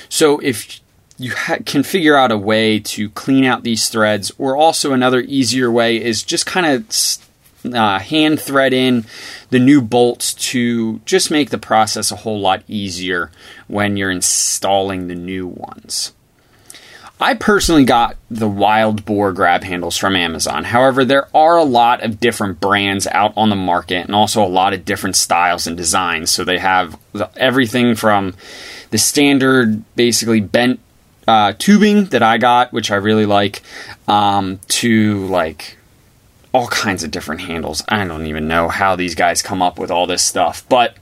So 0.08 0.38
if 0.38 0.80
you 1.18 1.34
ha- 1.34 1.58
can 1.66 1.82
figure 1.82 2.16
out 2.16 2.32
a 2.32 2.38
way 2.38 2.80
to 2.80 3.10
clean 3.10 3.44
out 3.44 3.64
these 3.64 3.90
threads, 3.90 4.32
or 4.38 4.56
also 4.56 4.94
another 4.94 5.22
easier 5.22 5.72
way 5.72 6.00
is 6.00 6.22
just 6.22 6.46
kind 6.46 6.68
of 6.68 7.74
uh, 7.74 7.98
hand 7.98 8.40
thread 8.40 8.72
in 8.72 9.04
the 9.50 9.58
new 9.58 9.82
bolts 9.82 10.36
to 10.36 11.00
just 11.06 11.32
make 11.32 11.50
the 11.50 11.58
process 11.58 12.12
a 12.12 12.18
whole 12.18 12.40
lot 12.40 12.62
easier 12.68 13.32
when 13.66 13.98
you're 13.98 14.12
installing 14.12 15.08
the 15.08 15.16
new 15.16 15.48
ones. 15.48 16.14
I 17.20 17.34
personally 17.34 17.84
got 17.84 18.16
the 18.30 18.48
Wild 18.48 19.04
Boar 19.04 19.34
grab 19.34 19.64
handles 19.64 19.98
from 19.98 20.16
Amazon. 20.16 20.64
However, 20.64 21.04
there 21.04 21.28
are 21.36 21.58
a 21.58 21.64
lot 21.64 22.04
of 22.04 22.20
different 22.20 22.60
brands 22.60 23.08
out 23.08 23.34
on 23.36 23.50
the 23.50 23.56
market 23.56 24.06
and 24.06 24.14
also 24.14 24.44
a 24.44 24.48
lot 24.48 24.74
of 24.74 24.86
different 24.86 25.16
styles 25.16 25.66
and 25.66 25.76
designs. 25.76 26.30
So 26.30 26.44
they 26.44 26.60
have 26.60 26.98
everything 27.36 27.96
from 27.96 28.36
the 28.92 29.00
standard, 29.00 29.84
basically 29.96 30.42
bent 30.42 30.80
uh, 31.28 31.54
tubing 31.58 32.06
that 32.06 32.22
I 32.22 32.38
got, 32.38 32.72
which 32.72 32.92
I 32.92 32.96
really 32.96 33.26
like, 33.26 33.64
um, 34.08 34.60
to 34.70 35.26
like 35.26 35.78
all 36.54 36.68
kinds 36.68 37.04
of 37.04 37.12
different 37.12 37.42
handles. 37.42 37.84
I 37.90 38.06
don't 38.06 38.28
even 38.28 38.48
know 38.48 38.70
how 38.70 38.96
these 38.96 39.16
guys 39.16 39.42
come 39.42 39.62
up 39.62 39.80
with 39.80 39.90
all 39.90 40.06
this 40.06 40.24
stuff. 40.24 40.64
But 40.70 40.96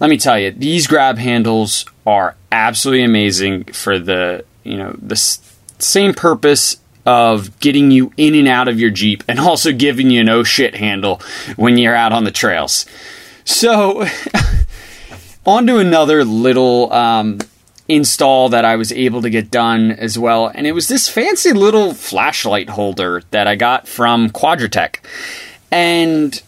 let 0.00 0.08
me 0.08 0.18
tell 0.18 0.38
you, 0.38 0.52
these 0.52 0.86
grab 0.86 1.18
handles 1.18 1.84
are 2.06 2.36
absolutely 2.52 3.04
amazing 3.04 3.64
for 3.64 3.98
the 3.98 4.44
you 4.64 4.76
know 4.76 4.94
the 5.00 5.16
same 5.78 6.14
purpose 6.14 6.78
of 7.06 7.58
getting 7.60 7.90
you 7.90 8.12
in 8.16 8.34
and 8.34 8.46
out 8.46 8.68
of 8.68 8.78
your 8.78 8.90
Jeep 8.90 9.24
and 9.26 9.40
also 9.40 9.72
giving 9.72 10.10
you 10.10 10.20
an 10.20 10.26
no 10.26 10.42
shit 10.42 10.74
handle 10.74 11.22
when 11.56 11.78
you're 11.78 11.94
out 11.94 12.12
on 12.12 12.24
the 12.24 12.30
trails. 12.30 12.84
So, 13.44 14.06
on 15.46 15.66
to 15.66 15.78
another 15.78 16.22
little 16.22 16.92
um, 16.92 17.38
install 17.88 18.50
that 18.50 18.66
I 18.66 18.76
was 18.76 18.92
able 18.92 19.22
to 19.22 19.30
get 19.30 19.50
done 19.50 19.92
as 19.92 20.18
well. 20.18 20.48
And 20.48 20.66
it 20.66 20.72
was 20.72 20.88
this 20.88 21.08
fancy 21.08 21.54
little 21.54 21.94
flashlight 21.94 22.68
holder 22.68 23.22
that 23.30 23.46
I 23.46 23.56
got 23.56 23.88
from 23.88 24.28
Quadratec. 24.28 24.96
And 25.70 26.40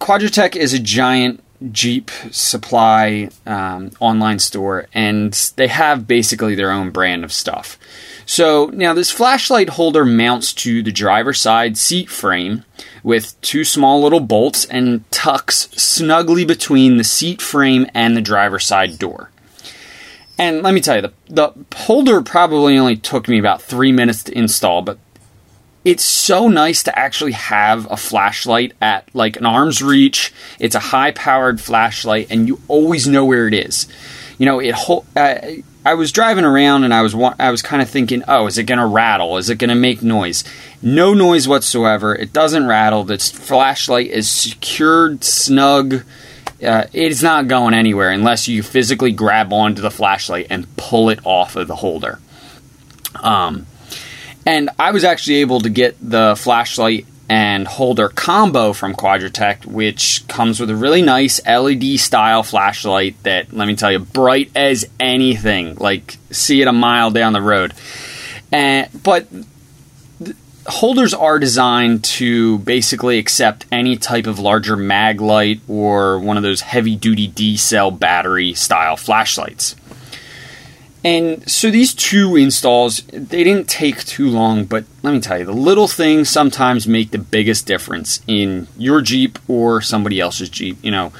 Quadratec 0.00 0.54
is 0.54 0.72
a 0.72 0.78
giant 0.78 1.42
Jeep 1.72 2.10
supply 2.30 3.30
um, 3.46 3.90
online 4.00 4.38
store, 4.38 4.86
and 4.92 5.32
they 5.56 5.68
have 5.68 6.06
basically 6.06 6.54
their 6.54 6.70
own 6.70 6.90
brand 6.90 7.24
of 7.24 7.32
stuff. 7.32 7.78
So 8.26 8.70
now 8.72 8.94
this 8.94 9.10
flashlight 9.10 9.70
holder 9.70 10.04
mounts 10.04 10.52
to 10.54 10.82
the 10.82 10.92
driver's 10.92 11.40
side 11.40 11.76
seat 11.76 12.08
frame 12.08 12.64
with 13.02 13.38
two 13.40 13.64
small 13.64 14.02
little 14.02 14.20
bolts 14.20 14.64
and 14.64 15.10
tucks 15.10 15.68
snugly 15.72 16.44
between 16.44 16.96
the 16.96 17.04
seat 17.04 17.42
frame 17.42 17.86
and 17.94 18.16
the 18.16 18.22
driver's 18.22 18.64
side 18.64 18.98
door. 18.98 19.30
And 20.38 20.62
let 20.62 20.74
me 20.74 20.80
tell 20.80 20.96
you, 20.96 21.02
the, 21.02 21.12
the 21.28 21.52
holder 21.76 22.20
probably 22.20 22.76
only 22.76 22.96
took 22.96 23.28
me 23.28 23.38
about 23.38 23.62
three 23.62 23.92
minutes 23.92 24.24
to 24.24 24.36
install, 24.36 24.82
but 24.82 24.98
it's 25.84 26.04
so 26.04 26.48
nice 26.48 26.82
to 26.84 26.98
actually 26.98 27.32
have 27.32 27.90
a 27.90 27.96
flashlight 27.96 28.72
at 28.80 29.08
like 29.14 29.36
an 29.36 29.46
arm's 29.46 29.82
reach. 29.82 30.32
It's 30.58 30.74
a 30.74 30.80
high 30.80 31.10
powered 31.10 31.60
flashlight, 31.60 32.28
and 32.30 32.48
you 32.48 32.60
always 32.68 33.06
know 33.06 33.24
where 33.24 33.46
it 33.46 33.54
is. 33.54 33.86
You 34.38 34.46
know, 34.46 34.60
it. 34.60 34.74
Uh, 35.16 35.62
I 35.86 35.94
was 35.94 36.12
driving 36.12 36.46
around 36.46 36.84
and 36.84 36.94
I 36.94 37.02
was 37.02 37.14
I 37.38 37.50
was 37.50 37.60
kind 37.60 37.82
of 37.82 37.90
thinking, 37.90 38.22
oh, 38.26 38.46
is 38.46 38.56
it 38.56 38.64
going 38.64 38.78
to 38.78 38.86
rattle? 38.86 39.36
Is 39.36 39.50
it 39.50 39.56
going 39.56 39.68
to 39.68 39.74
make 39.74 40.02
noise? 40.02 40.42
No 40.80 41.12
noise 41.12 41.46
whatsoever. 41.46 42.14
It 42.14 42.32
doesn't 42.32 42.66
rattle. 42.66 43.04
The 43.04 43.18
flashlight 43.18 44.06
is 44.06 44.28
secured, 44.28 45.24
snug. 45.24 46.02
Uh, 46.64 46.84
it's 46.94 47.22
not 47.22 47.48
going 47.48 47.74
anywhere 47.74 48.08
unless 48.08 48.48
you 48.48 48.62
physically 48.62 49.12
grab 49.12 49.52
onto 49.52 49.82
the 49.82 49.90
flashlight 49.90 50.46
and 50.48 50.74
pull 50.78 51.10
it 51.10 51.18
off 51.24 51.56
of 51.56 51.68
the 51.68 51.76
holder. 51.76 52.18
Um, 53.16 53.66
and 54.46 54.70
I 54.78 54.90
was 54.90 55.04
actually 55.04 55.36
able 55.36 55.60
to 55.60 55.70
get 55.70 55.96
the 56.00 56.34
flashlight 56.36 57.06
and 57.28 57.66
holder 57.66 58.08
combo 58.08 58.72
from 58.72 58.94
Quadratec, 58.94 59.64
which 59.64 60.26
comes 60.28 60.60
with 60.60 60.68
a 60.68 60.76
really 60.76 61.02
nice 61.02 61.44
LED 61.46 61.98
style 61.98 62.42
flashlight 62.42 63.22
that, 63.22 63.52
let 63.52 63.66
me 63.66 63.74
tell 63.76 63.90
you, 63.90 63.98
bright 63.98 64.50
as 64.54 64.84
anything. 65.00 65.74
Like, 65.76 66.18
see 66.30 66.60
it 66.60 66.68
a 66.68 66.72
mile 66.72 67.10
down 67.10 67.32
the 67.32 67.40
road. 67.40 67.72
And, 68.52 68.88
but 69.02 69.26
holders 70.66 71.14
are 71.14 71.38
designed 71.38 72.04
to 72.04 72.58
basically 72.58 73.18
accept 73.18 73.66
any 73.72 73.96
type 73.96 74.26
of 74.26 74.38
larger 74.38 74.76
mag 74.76 75.20
light 75.20 75.60
or 75.68 76.18
one 76.18 76.36
of 76.36 76.42
those 76.42 76.60
heavy 76.60 76.96
duty 76.96 77.26
D 77.26 77.56
cell 77.56 77.90
battery 77.90 78.54
style 78.54 78.96
flashlights. 78.96 79.76
And 81.04 81.48
so 81.48 81.70
these 81.70 81.92
two 81.92 82.34
installs, 82.34 83.02
they 83.12 83.44
didn't 83.44 83.68
take 83.68 83.98
too 84.04 84.26
long, 84.26 84.64
but 84.64 84.84
let 85.02 85.12
me 85.12 85.20
tell 85.20 85.38
you, 85.38 85.44
the 85.44 85.52
little 85.52 85.86
things 85.86 86.30
sometimes 86.30 86.88
make 86.88 87.10
the 87.10 87.18
biggest 87.18 87.66
difference 87.66 88.22
in 88.26 88.68
your 88.78 89.02
Jeep 89.02 89.38
or 89.46 89.82
somebody 89.82 90.18
else's 90.18 90.48
Jeep. 90.48 90.78
You 90.82 90.90
know, 90.90 91.12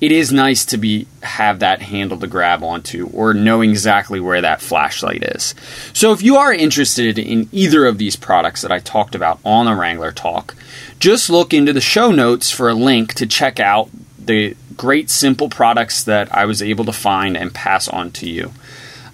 it 0.00 0.10
is 0.10 0.32
nice 0.32 0.64
to 0.66 0.76
be 0.76 1.06
have 1.22 1.60
that 1.60 1.82
handle 1.82 2.18
to 2.18 2.26
grab 2.26 2.64
onto 2.64 3.08
or 3.12 3.32
knowing 3.32 3.70
exactly 3.70 4.18
where 4.18 4.40
that 4.40 4.60
flashlight 4.60 5.22
is. 5.22 5.54
So 5.92 6.12
if 6.12 6.20
you 6.20 6.36
are 6.36 6.52
interested 6.52 7.16
in 7.16 7.48
either 7.52 7.86
of 7.86 7.98
these 7.98 8.16
products 8.16 8.62
that 8.62 8.72
I 8.72 8.80
talked 8.80 9.14
about 9.14 9.38
on 9.44 9.66
the 9.66 9.74
Wrangler 9.74 10.10
Talk, 10.10 10.56
just 10.98 11.30
look 11.30 11.54
into 11.54 11.72
the 11.72 11.80
show 11.80 12.10
notes 12.10 12.50
for 12.50 12.68
a 12.68 12.74
link 12.74 13.14
to 13.14 13.26
check 13.26 13.60
out 13.60 13.88
the 14.18 14.56
great 14.76 15.10
simple 15.10 15.48
products 15.48 16.02
that 16.04 16.32
I 16.34 16.44
was 16.44 16.62
able 16.62 16.84
to 16.86 16.92
find 16.92 17.36
and 17.36 17.54
pass 17.54 17.88
on 17.88 18.10
to 18.12 18.28
you. 18.28 18.52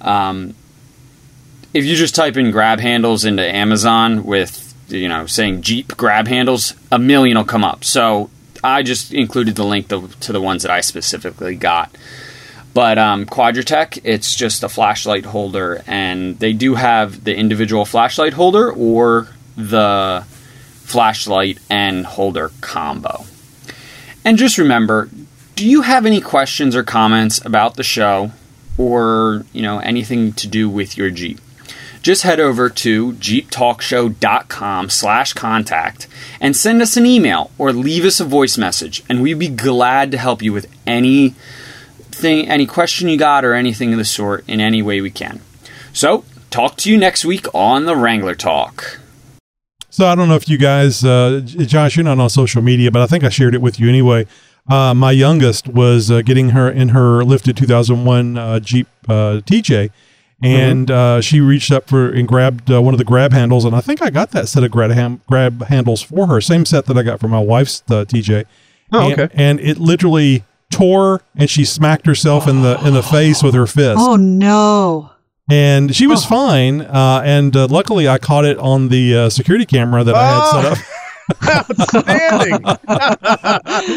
Um, 0.05 0.55
if 1.73 1.85
you 1.85 1.97
just 1.97 2.15
type 2.15 2.37
in 2.37 2.53
grab 2.53 2.79
handles 2.79 3.25
into 3.25 3.43
Amazon 3.43 4.25
with, 4.25 4.75
you 4.89 5.09
know, 5.09 5.27
saying 5.27 5.63
Jeep 5.63 5.97
grab 5.97 6.29
handles, 6.29 6.75
a 6.93 6.99
million 6.99 7.37
will 7.37 7.45
come 7.45 7.65
up. 7.65 7.85
So 7.85 8.31
I 8.63 8.83
just 8.83 9.13
included 9.13 9.57
the 9.57 9.65
link 9.65 9.89
to, 9.89 10.09
to 10.21 10.33
the 10.33 10.41
ones 10.41 10.63
that 10.63 10.71
I 10.71 10.81
specifically 10.81 11.57
got. 11.57 11.97
But 12.73 12.99
um, 12.99 13.25
Quadratec, 13.27 14.01
it's 14.03 14.35
just 14.35 14.65
a 14.65 14.69
flashlight 14.69 15.25
holder, 15.25 15.85
and 15.87 16.39
they 16.41 16.53
do 16.53 16.75
have 16.75 17.23
the 17.23 17.35
individual 17.35 17.85
flashlight 17.85 18.33
holder 18.33 18.73
or 18.73 19.29
the 19.57 20.25
flashlight 20.83 21.59
and 21.71 22.05
holder 22.05 22.51
combo. 22.61 23.25
And 24.25 24.39
just 24.39 24.59
remember, 24.59 25.09
do 25.55 25.69
you 25.69 25.83
have 25.83 26.05
any 26.05 26.21
questions 26.21 26.75
or 26.75 26.83
comments 26.83 27.45
about 27.45 27.77
the 27.77 27.85
show? 27.85 28.33
Or 28.79 29.45
you 29.53 29.63
know 29.63 29.79
anything 29.79 30.33
to 30.35 30.49
do 30.49 30.69
with 30.69 30.97
your 30.97 31.11
Jeep, 31.11 31.41
just 32.03 32.23
head 32.23 32.41
over 32.41 32.69
to 32.69 33.13
jeeptalkshow.com 33.15 34.91
slash 34.91 35.33
contact 35.33 36.07
and 36.41 36.57
send 36.57 36.83
us 36.83 36.97
an 36.97 37.07
email 37.07 37.51
or 37.59 37.73
leave 37.73 38.05
us 38.05 38.21
a 38.21 38.25
voice 38.25 38.59
message 38.59 39.03
and 39.09 39.23
we'd 39.23 39.39
be 39.39 39.49
glad 39.49 40.11
to 40.11 40.19
help 40.19 40.43
you 40.43 40.53
with 40.53 40.71
any 40.87 41.31
thing 42.15 42.49
any 42.49 42.67
question 42.67 43.09
you 43.09 43.17
got 43.17 43.45
or 43.45 43.55
anything 43.55 43.93
of 43.93 43.99
the 43.99 44.05
sort 44.05 44.45
in 44.49 44.61
any 44.61 44.83
way 44.83 45.01
we 45.01 45.11
can. 45.11 45.41
So 45.93 46.25
talk 46.51 46.77
to 46.79 46.91
you 46.91 46.99
next 46.99 47.25
week 47.25 47.47
on 47.55 47.87
the 47.87 47.97
wrangler 47.97 48.35
talk. 48.35 49.01
So 49.91 50.07
I 50.07 50.17
don't 50.17 50.29
know 50.29 50.35
if 50.35 50.49
you 50.49 50.59
guys, 50.59 51.05
uh, 51.05 51.41
Josh, 51.45 51.97
you're 51.97 52.05
not 52.05 52.19
on 52.19 52.29
social 52.29 52.63
media, 52.63 52.91
but 52.91 53.01
I 53.01 53.07
think 53.07 53.23
I 53.23 53.29
shared 53.29 53.55
it 53.55 53.63
with 53.63 53.79
you 53.79 53.89
anyway. 53.89 54.27
Uh, 54.71 54.95
my 54.95 55.11
youngest 55.11 55.69
was 55.69 56.11
uh, 56.11 56.23
getting 56.23 56.51
her 56.51 56.71
in 56.71 56.91
her 56.91 57.23
lifted 57.23 57.57
2001 57.57 58.39
uh, 58.39 58.61
Jeep 58.61 58.87
uh, 59.09 59.41
TJ, 59.45 59.91
and 60.43 60.91
uh, 60.91 61.21
she 61.21 61.41
reached 61.41 61.71
up 61.71 61.89
for 61.89 62.11
and 62.11 62.27
grabbed 62.27 62.71
uh, 62.71 62.81
one 62.81 62.95
of 62.95 62.99
the 62.99 63.05
grab 63.05 63.33
handles, 63.33 63.65
and 63.65 63.75
I 63.77 63.81
think 63.81 64.01
I 64.03 64.11
got 64.11 64.31
that 64.31 64.49
set 64.49 64.63
of 64.65 64.71
grab, 64.71 64.91
ham- 64.91 65.21
grab 65.29 65.65
handles 65.67 66.01
for 66.03 66.27
her, 66.29 66.41
same 66.41 66.65
set 66.65 66.87
that 66.87 66.97
I 66.97 67.03
got 67.03 67.21
for 67.21 67.29
my 67.29 67.39
wife's 67.41 67.83
uh, 67.89 68.05
TJ. 68.07 68.45
Oh, 68.93 69.11
and, 69.11 69.21
okay. 69.21 69.35
and 69.35 69.61
it 69.61 69.79
literally 69.79 70.45
tore, 70.71 71.23
and 71.37 71.49
she 71.51 71.65
smacked 71.65 72.07
herself 72.07 72.49
in 72.49 72.63
the 72.63 72.79
in 72.87 72.95
the 72.95 73.03
face 73.03 73.43
with 73.43 73.55
her 73.55 73.67
fist 73.67 73.99
Oh 74.01 74.17
no. 74.17 75.11
and 75.51 75.95
she 75.95 76.07
was 76.07 76.25
fine. 76.25 76.81
Uh, 76.81 77.21
and 77.25 77.55
uh, 77.55 77.67
luckily, 77.67 78.09
I 78.09 78.19
caught 78.19 78.45
it 78.45 78.57
on 78.59 78.89
the 78.89 79.15
uh, 79.17 79.29
security 79.31 79.67
camera 79.67 80.05
that 80.05 80.15
I 80.15 80.27
had 80.27 80.51
set 80.51 80.73
up. 80.73 80.79
Outstanding. 81.49 82.65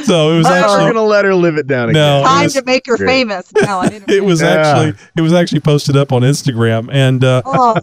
So 0.03 0.31
it 0.33 0.37
was 0.37 0.45
I'm 0.47 0.63
actually 0.63 0.85
gonna 0.93 1.01
let 1.03 1.25
her 1.25 1.35
live 1.35 1.57
it 1.57 1.67
down 1.67 1.91
No. 1.91 2.19
again. 2.19 2.23
Time 2.25 2.43
was 2.43 2.53
to 2.53 2.63
make 2.65 2.85
her 2.87 2.97
great. 2.97 3.07
famous 3.07 3.51
now 3.61 3.79
on 3.79 3.85
internet. 3.93 4.09
it 4.09 4.23
was 4.23 4.41
Yeah. 4.41 4.47
actually 4.49 4.93
it 5.15 5.21
was 5.21 5.33
actually 5.33 5.59
posted 5.61 5.95
up 5.97 6.11
on 6.11 6.21
Instagram. 6.21 6.89
And 6.91 7.23
uh, 7.23 7.41
Oh, 7.45 7.75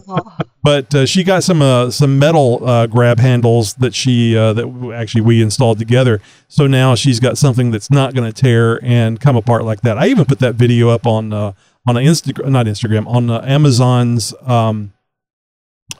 but 0.63 0.93
uh, 0.95 1.05
she 1.05 1.23
got 1.23 1.43
some 1.43 1.61
uh, 1.61 1.91
some 1.91 2.17
metal 2.19 2.67
uh, 2.67 2.87
grab 2.87 3.19
handles 3.19 3.73
that 3.75 3.93
she 3.93 4.35
uh, 4.37 4.53
that 4.53 4.93
actually 4.95 5.21
we 5.21 5.41
installed 5.41 5.77
together. 5.79 6.21
So 6.47 6.67
now 6.67 6.95
she's 6.95 7.19
got 7.19 7.37
something 7.37 7.71
that's 7.71 7.91
not 7.91 8.13
going 8.13 8.31
to 8.31 8.33
tear 8.41 8.79
and 8.83 9.19
come 9.19 9.35
apart 9.35 9.63
like 9.63 9.81
that. 9.81 9.97
I 9.97 10.07
even 10.07 10.25
put 10.25 10.39
that 10.39 10.55
video 10.55 10.89
up 10.89 11.05
on 11.05 11.33
uh, 11.33 11.53
on 11.87 11.95
Instagram, 11.95 12.49
not 12.49 12.65
Instagram, 12.65 13.05
on 13.07 13.29
uh, 13.29 13.41
Amazon's. 13.45 14.33
Um, 14.45 14.91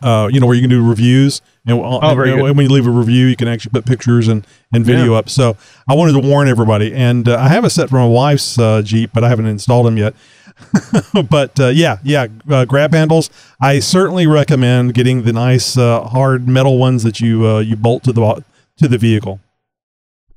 uh, 0.02 0.30
you 0.32 0.40
know 0.40 0.46
where 0.48 0.56
you 0.56 0.62
can 0.62 0.70
do 0.70 0.88
reviews, 0.88 1.42
and, 1.66 1.80
Oh, 1.80 2.00
very 2.16 2.32
and 2.32 2.42
good. 2.42 2.56
when 2.56 2.66
you 2.66 2.72
leave 2.74 2.88
a 2.88 2.92
review, 2.92 3.26
you 3.28 3.36
can 3.36 3.48
actually 3.48 3.72
put 3.72 3.86
pictures 3.86 4.28
and, 4.28 4.46
and 4.74 4.86
video 4.86 5.14
up. 5.16 5.30
So 5.30 5.58
I 5.90 5.94
wanted 5.96 6.14
to 6.14 6.28
warn 6.28 6.48
everybody, 6.48 6.94
and 6.94 7.28
uh, 7.28 7.38
I 7.40 7.50
have 7.50 7.64
a 7.64 7.70
set 7.70 7.90
for 7.90 7.96
my 7.96 8.06
wife's 8.08 8.58
uh, 8.60 8.82
Jeep, 8.82 9.12
but 9.14 9.24
I 9.24 9.30
haven't 9.30 9.48
installed 9.48 9.86
them 9.86 9.98
yet. 9.98 10.14
but 11.30 11.60
uh, 11.60 11.68
yeah, 11.68 11.98
yeah, 12.04 12.28
uh, 12.50 12.66
grab 12.66 12.94
handles. 12.94 13.30
I 13.60 13.80
certainly 13.80 14.26
recommend 14.26 14.94
getting 14.94 15.24
the 15.24 15.34
nice 15.34 15.78
uh, 15.78 16.04
hard 16.04 16.48
metal 16.48 16.78
ones 16.78 17.04
that 17.04 17.20
you 17.20 17.46
uh, 17.46 17.60
you 17.60 17.76
bolt 17.76 18.04
to 18.06 18.14
the 18.14 18.44
to 18.78 18.88
the 18.88 18.98
vehicle. 18.98 19.40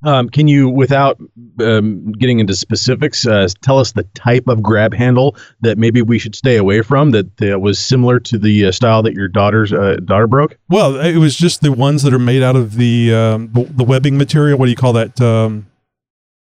Um, 0.05 0.29
can 0.29 0.47
you, 0.47 0.69
without 0.69 1.19
um, 1.61 2.13
getting 2.13 2.39
into 2.39 2.55
specifics, 2.55 3.27
uh, 3.27 3.49
tell 3.63 3.79
us 3.81 3.93
the 3.93 4.05
type 4.15 4.47
of 4.47 4.63
grab 4.63 4.95
handle 4.95 5.35
that 5.63 5.77
maybe 5.77 6.03
we 6.03 6.21
should 6.21 6.37
stay 6.37 6.57
away 6.57 6.83
from 6.83 7.11
that 7.11 7.27
uh, 7.43 7.59
was 7.59 7.81
similar 7.81 8.21
to 8.21 8.39
the 8.39 8.67
uh, 8.67 8.73
style 8.73 9.03
that 9.03 9.15
your 9.15 9.27
daughter's 9.27 9.73
uh, 9.73 9.97
daughter 10.05 10.29
broke? 10.29 10.57
Well, 10.69 11.01
it 11.01 11.17
was 11.17 11.37
just 11.37 11.63
the 11.63 11.73
ones 11.73 12.05
that 12.05 12.15
are 12.15 12.19
made 12.21 12.45
out 12.45 12.55
of 12.55 12.77
the 12.77 13.13
um, 13.13 13.51
the, 13.53 13.65
the 13.65 13.83
webbing 13.85 14.17
material. 14.17 14.57
What 14.57 14.67
do 14.67 14.71
you 14.71 14.77
call 14.77 14.93
that? 14.93 15.21
Um, 15.21 15.67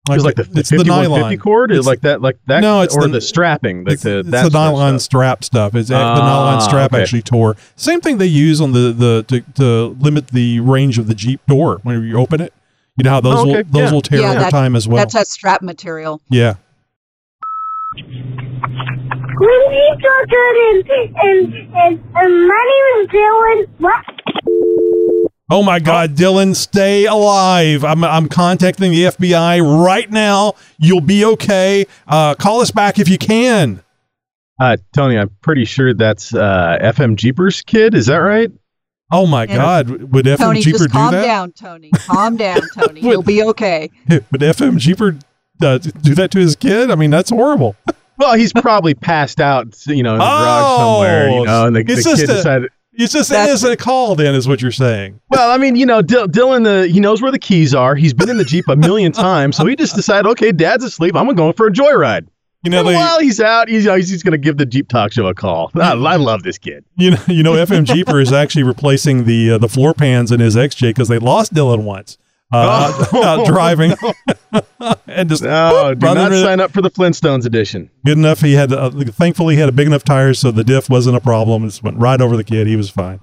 It 0.10 0.16
was 0.16 0.26
like 0.26 0.36
the, 0.36 0.44
the 0.44 0.60
it's 0.60 0.70
the 0.70 0.84
nylon 0.84 1.38
cord, 1.38 1.72
It's- 1.72 1.86
like 1.88 2.02
that, 2.02 2.22
like 2.22 2.38
that, 2.48 2.60
No, 2.60 2.82
it's 2.82 2.94
or 2.96 3.04
the- 3.04 3.08
the, 3.08 3.22
strapping, 3.22 3.86
like 3.86 3.94
it's, 3.94 4.04
the 4.04 4.20
it's 4.20 4.30
the 4.30 4.50
nylon 4.50 5.00
strap 5.00 5.46
stuff. 5.46 5.76
It's 5.76 5.88
the 5.88 5.96
Ah, 5.96 6.16
nylon 6.20 6.60
strap 6.62 6.92
okay. 6.94 7.02
actually 7.02 7.22
tore. 7.22 7.56
Same 7.78 8.02
thing 8.02 8.18
they 8.18 8.26
use 8.28 8.60
on 8.60 8.74
the 8.74 8.92
the 8.92 9.24
to, 9.30 9.40
to 9.54 9.98
limit 10.04 10.28
the 10.28 10.60
range 10.60 11.00
of 11.00 11.08
the 11.08 11.16
Jeep 11.16 11.40
door 11.48 11.80
whenever 11.84 12.04
you 12.04 12.18
open 12.18 12.42
it. 12.42 12.52
You 12.98 13.04
know 13.04 13.10
how 13.12 13.22
those 13.22 13.40
Oh, 13.40 13.46
will 13.46 13.54
those 13.56 13.66
Yeah. 13.74 13.92
will 13.92 14.02
tear 14.02 14.22
Yeah, 14.22 14.30
over 14.32 14.40
that- 14.40 14.52
time 14.52 14.76
as 14.76 14.88
well. 14.88 14.98
that's 14.98 15.14
that 15.14 15.28
strap 15.28 15.62
material. 15.62 16.22
yeah. 16.30 16.56
Good 17.96 19.52
evening, 19.66 20.00
children, 20.02 20.56
and, 20.70 20.90
and, 21.18 21.54
and, 21.76 22.04
and 22.16 22.48
my 22.48 22.64
name 22.72 23.04
is 23.04 23.08
Dylan. 23.10 23.68
What? 23.80 24.06
Oh 25.52 25.62
my 25.62 25.80
God, 25.80 26.16
Dylan, 26.16 26.56
stay 26.56 27.06
alive. 27.06 27.84
I'm, 27.84 28.04
I'm 28.04 28.28
contacting 28.30 28.92
the 28.92 29.04
FBI 29.06 29.60
right 29.86 30.10
now. 30.10 30.54
You'll 30.80 31.02
be 31.02 31.26
okay. 31.26 31.86
Uh, 32.08 32.34
call 32.36 32.62
us 32.62 32.72
back 32.72 32.98
if 32.98 33.10
you 33.10 33.18
can. 33.18 33.82
Uh, 34.60 34.78
Tony, 34.96 35.18
I'm 35.18 35.30
pretty 35.42 35.66
sure 35.66 35.94
that's 35.94 36.34
uh, 36.34 36.78
FM 36.82 37.16
Jeepers 37.18 37.62
kid. 37.62 37.94
Is 37.94 38.06
that 38.06 38.18
right? 38.18 38.50
Oh 39.12 39.26
my 39.28 39.44
Yeah. 39.46 39.56
God, 39.58 39.90
would 40.14 40.26
FM 40.26 40.38
Tony, 40.38 40.62
Jeeper 40.62 40.78
just 40.80 40.90
do 40.90 40.94
calm 40.94 41.12
that? 41.14 41.24
down, 41.24 41.52
Tony. 41.52 41.92
Calm 41.92 42.38
down, 42.38 42.60
Tony. 42.76 43.02
You'll 43.02 43.22
be 43.24 43.44
okay. 43.44 43.90
Would 44.10 44.42
FM 44.42 44.78
Jeeper 44.78 45.18
uh, 45.62 45.78
do 45.78 46.16
that 46.16 46.32
to 46.32 46.40
his 46.40 46.56
kid? 46.56 46.90
I 46.92 46.96
mean, 46.96 47.12
that's 47.12 47.30
horrible. 47.30 47.76
Well, 48.18 48.36
he's 48.36 48.54
probably 48.54 48.94
passed 48.94 49.42
out, 49.42 49.76
you 49.88 50.02
know, 50.02 50.14
in 50.14 50.20
the 50.20 50.24
Oh, 50.26 50.40
garage 50.40 50.78
somewhere, 50.80 51.30
you 51.32 51.44
know, 51.46 51.68
and 51.68 51.76
the, 51.76 51.84
the 51.84 51.92
it's 51.92 52.04
kid 52.06 52.12
just 52.12 52.24
a- 52.24 52.28
decided. 52.28 52.72
It's 52.94 53.12
just 53.12 53.30
an 53.30 53.34
That's- 53.34 53.50
innocent 53.62 53.78
call, 53.78 54.16
then, 54.16 54.34
is 54.36 54.48
what 54.48 54.62
you're 54.62 54.72
saying. 54.72 55.20
Well, 55.30 55.52
I 55.52 55.58
mean, 55.58 55.76
you 55.76 55.86
know, 55.86 56.02
Dil- 56.02 56.30
Dylan, 56.30 56.64
the 56.64 56.88
he 56.88 57.02
knows 57.02 57.22
where 57.22 57.30
the 57.30 57.38
keys 57.40 57.76
are. 57.76 57.94
He's 57.94 58.14
been 58.14 58.30
in 58.30 58.38
the 58.38 58.46
Jeep 58.46 58.70
a 58.70 58.78
million 58.78 59.12
times, 59.12 59.58
so 59.58 59.66
he 59.66 59.76
just 59.76 59.96
decided, 59.98 60.30
okay, 60.30 60.54
Dad's 60.54 60.86
asleep. 60.86 61.14
I'm 61.14 61.28
going 61.36 61.52
for 61.52 61.68
a 61.68 61.72
joyride. 61.74 62.26
You 62.66 62.72
know, 62.72 62.84
they, 62.84 62.96
while 62.96 63.20
he's 63.20 63.40
out, 63.40 63.70
he's 63.70 63.86
he's 63.86 64.24
going 64.24 64.34
to 64.34 64.38
give 64.38 64.58
the 64.58 64.66
Jeep 64.66 64.88
Talk 64.90 65.12
Show 65.14 65.28
a 65.28 65.34
call. 65.34 65.72
I, 65.76 65.92
I 65.92 66.16
love 66.18 66.44
this 66.44 66.58
kid. 66.58 66.84
you 66.98 67.12
know, 67.12 67.18
you 67.28 67.44
know, 67.44 67.54
FM 67.54 67.86
Jeeper 67.86 68.20
is 68.20 68.34
actually 68.34 68.64
replacing 68.64 69.26
the 69.26 69.52
uh, 69.52 69.58
the 69.60 69.70
floor 69.70 69.94
pans 69.94 70.32
in 70.32 70.40
his 70.40 70.56
XJ 70.56 70.90
because 70.90 71.08
they 71.08 71.20
lost 71.20 71.54
Dylan 71.54 71.84
once 71.84 72.18
uh, 72.52 73.08
Oh. 73.14 73.24
out 73.24 73.46
driving, 73.48 73.94
and 75.08 75.30
just 75.30 75.44
No, 75.44 75.94
do 75.94 76.06
run 76.06 76.16
not 76.18 76.32
sign 76.32 76.60
up 76.60 76.72
for 76.72 76.82
the 76.82 76.90
Flintstones 76.92 77.46
edition. 77.46 77.90
good 78.06 78.18
enough. 78.18 78.42
He 78.42 78.54
had, 78.54 78.72
uh, 78.74 78.90
thankfully, 78.92 79.56
he 79.56 79.60
had 79.60 79.70
a 79.70 79.74
big 79.74 79.88
enough 79.88 80.04
tires, 80.04 80.40
so 80.40 80.52
the 80.52 80.64
diff 80.64 80.90
wasn't 80.90 81.16
a 81.18 81.22
problem. 81.22 81.64
It 81.64 81.68
just 81.68 81.84
went 81.84 81.98
right 81.98 82.20
over 82.22 82.36
the 82.38 82.44
kid. 82.44 82.68
He 82.68 82.76
was 82.76 82.90
fine. 82.90 83.20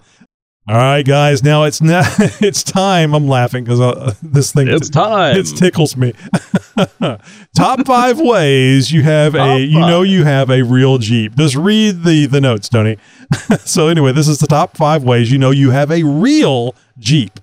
All 0.69 0.77
right, 0.77 1.05
guys. 1.05 1.43
Now 1.43 1.65
it's 1.65 1.81
now 1.83 2.03
it's 2.41 2.63
time. 2.63 3.15
I'm 3.15 3.27
laughing 3.27 3.65
because 3.65 3.81
uh, 3.81 4.15
this 4.23 4.53
thing 4.53 4.69
it's 4.69 4.89
time. 4.89 5.37
it 5.37 5.47
tickles 5.57 5.97
me. 5.97 6.13
Top 7.57 7.85
five 7.85 8.21
ways 8.21 8.93
you 8.93 9.03
have 9.03 9.35
a 9.35 9.39
Top 9.39 9.61
you 9.61 9.81
know 9.81 10.03
you 10.03 10.25
have 10.25 10.51
a 10.51 10.63
real 10.63 10.99
Jeep. 10.99 11.35
Just 11.35 11.57
read 11.57 12.05
the 12.05 12.27
the 12.27 12.41
notes, 12.41 12.69
Tony. 12.69 12.97
so 13.65 13.89
anyway, 13.89 14.13
this 14.13 14.29
is 14.29 14.39
the 14.39 14.47
top 14.47 14.77
five 14.77 15.03
ways 15.03 15.33
you 15.33 15.39
know 15.39 15.51
you 15.51 15.71
have 15.71 15.91
a 15.91 16.05
real 16.05 16.75
Jeep. 16.99 17.41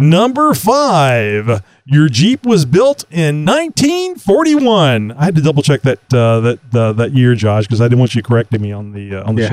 Number 0.00 0.54
five, 0.54 1.62
your 1.84 2.08
Jeep 2.08 2.46
was 2.46 2.64
built 2.64 3.04
in 3.10 3.44
1941. 3.44 5.10
I 5.12 5.24
had 5.24 5.34
to 5.34 5.40
double 5.40 5.62
check 5.62 5.82
that 5.82 5.98
uh, 6.14 6.40
that 6.40 6.58
uh, 6.72 6.92
that 6.92 7.12
year, 7.14 7.34
Josh, 7.34 7.64
because 7.64 7.80
I 7.80 7.86
didn't 7.86 7.98
want 7.98 8.14
you 8.14 8.22
correcting 8.22 8.60
me 8.60 8.72
on 8.72 8.92
the 8.92 9.16
uh, 9.16 9.24
on 9.28 9.34
the 9.36 9.48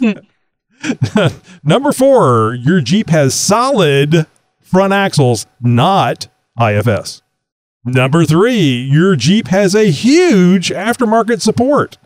show. 0.00 0.22
Number 1.64 1.92
four, 1.92 2.54
your 2.54 2.80
Jeep 2.80 3.10
has 3.10 3.34
solid 3.34 4.26
front 4.60 4.92
axles, 4.92 5.46
not 5.60 6.28
IFS. 6.60 7.22
Number 7.84 8.24
three, 8.24 8.60
your 8.60 9.16
Jeep 9.16 9.48
has 9.48 9.74
a 9.74 9.90
huge 9.90 10.70
aftermarket 10.70 11.40
support. 11.40 11.98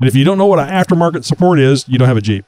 And 0.00 0.08
if 0.08 0.14
you 0.14 0.24
don't 0.24 0.38
know 0.38 0.46
what 0.46 0.58
an 0.58 0.68
aftermarket 0.68 1.24
support 1.24 1.58
is, 1.58 1.88
you 1.88 1.98
don't 1.98 2.08
have 2.08 2.16
a 2.16 2.22
Jeep. 2.22 2.44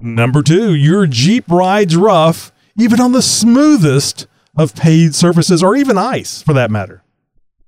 Number 0.00 0.42
two, 0.42 0.74
your 0.74 1.06
Jeep 1.06 1.44
rides 1.48 1.96
rough, 1.96 2.52
even 2.76 3.00
on 3.00 3.12
the 3.12 3.22
smoothest 3.22 4.26
of 4.56 4.74
paved 4.74 5.14
surfaces 5.14 5.62
or 5.62 5.76
even 5.76 5.96
ice 5.96 6.42
for 6.42 6.52
that 6.54 6.70
matter. 6.70 7.02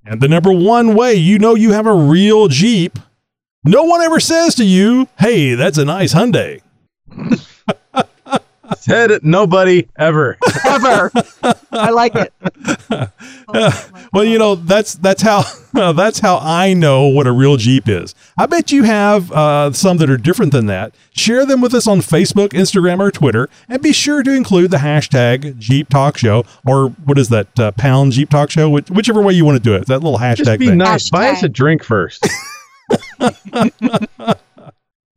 And 0.05 0.21
the 0.21 0.27
number 0.27 0.51
one 0.51 0.95
way 0.95 1.13
you 1.15 1.39
know 1.39 1.55
you 1.55 1.71
have 1.71 1.87
a 1.87 1.93
real 1.93 2.47
Jeep, 2.47 2.99
no 3.63 3.83
one 3.83 4.01
ever 4.01 4.19
says 4.19 4.55
to 4.55 4.63
you, 4.63 5.07
hey, 5.19 5.53
that's 5.55 5.77
a 5.77 5.85
nice 5.85 6.13
Hyundai. 6.13 6.61
Said 8.87 9.23
nobody 9.23 9.87
ever. 9.97 10.37
Ever. 10.65 11.11
I 11.71 11.89
like 11.91 12.15
it. 12.15 12.33
Oh, 13.49 13.89
Well, 14.13 14.23
you 14.23 14.39
know 14.39 14.55
that's 14.55 14.93
that's 14.95 15.21
how 15.21 15.43
that's 15.93 16.19
how 16.19 16.37
I 16.41 16.73
know 16.73 17.07
what 17.07 17.27
a 17.27 17.31
real 17.31 17.57
Jeep 17.57 17.89
is. 17.89 18.15
I 18.39 18.45
bet 18.45 18.71
you 18.71 18.83
have 18.83 19.31
uh, 19.31 19.73
some 19.73 19.97
that 19.97 20.09
are 20.09 20.17
different 20.17 20.53
than 20.53 20.67
that. 20.67 20.95
Share 21.11 21.45
them 21.45 21.59
with 21.59 21.73
us 21.73 21.85
on 21.87 21.99
Facebook, 21.99 22.49
Instagram, 22.49 22.99
or 22.99 23.11
Twitter, 23.11 23.49
and 23.67 23.81
be 23.81 23.91
sure 23.91 24.23
to 24.23 24.31
include 24.31 24.71
the 24.71 24.77
hashtag 24.77 25.57
Jeep 25.59 25.89
Talk 25.89 26.17
Show 26.17 26.45
or 26.65 26.87
what 26.89 27.17
is 27.17 27.27
that 27.29 27.59
uh, 27.59 27.71
pound 27.73 28.13
Jeep 28.13 28.29
Talk 28.29 28.49
Show, 28.49 28.69
Which, 28.69 28.89
whichever 28.89 29.21
way 29.21 29.33
you 29.33 29.43
want 29.43 29.57
to 29.57 29.63
do 29.63 29.75
it. 29.75 29.87
That 29.87 29.99
little 30.01 30.19
hashtag 30.19 30.37
Just 30.45 30.59
be 30.59 30.67
thing. 30.67 30.77
nice. 30.77 31.09
Buy 31.09 31.29
us 31.29 31.43
a 31.43 31.49
drink 31.49 31.83
first. 31.83 32.25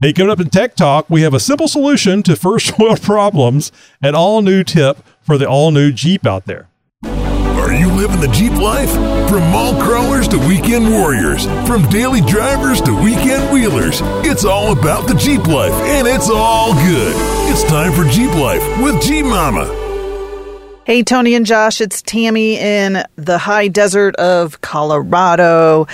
Hey, 0.03 0.15
coming 0.15 0.31
up 0.31 0.41
in 0.41 0.49
Tech 0.49 0.77
Talk, 0.77 1.11
we 1.11 1.21
have 1.21 1.35
a 1.35 1.39
simple 1.39 1.69
solution 1.69 2.23
to 2.23 2.35
first 2.35 2.79
world 2.79 3.03
problems, 3.03 3.71
an 4.01 4.15
all 4.15 4.41
new 4.41 4.65
tip 4.65 4.97
for 5.21 5.37
the 5.37 5.47
all 5.47 5.73
new 5.73 5.93
Jeep 5.93 6.27
out 6.27 6.47
there. 6.47 6.69
Are 7.05 7.75
you 7.75 7.93
living 7.93 8.19
the 8.19 8.31
Jeep 8.33 8.53
life? 8.53 8.91
From 9.29 9.43
mall 9.53 9.79
crawlers 9.79 10.27
to 10.29 10.39
weekend 10.39 10.89
warriors, 10.89 11.45
from 11.67 11.87
daily 11.91 12.23
drivers 12.23 12.81
to 12.81 12.99
weekend 12.99 13.53
wheelers, 13.53 14.01
it's 14.25 14.47
all 14.47 14.73
about 14.73 15.07
the 15.07 15.15
Jeep 15.17 15.47
life, 15.47 15.75
and 15.75 16.09
it's 16.09 16.31
all 16.31 16.73
good. 16.73 17.15
It's 17.51 17.63
time 17.65 17.93
for 17.93 18.11
Jeep 18.11 18.33
Life 18.33 18.63
with 18.81 19.03
Jeep 19.03 19.27
Mama. 19.27 19.67
Hey, 20.87 21.03
Tony 21.03 21.35
and 21.35 21.45
Josh, 21.45 21.83
it's 21.83 22.01
Tammy 22.01 22.59
in 22.59 23.05
the 23.17 23.37
high 23.37 23.69
desert 23.69 24.17
of 24.17 24.63
Colorado. 24.63 25.87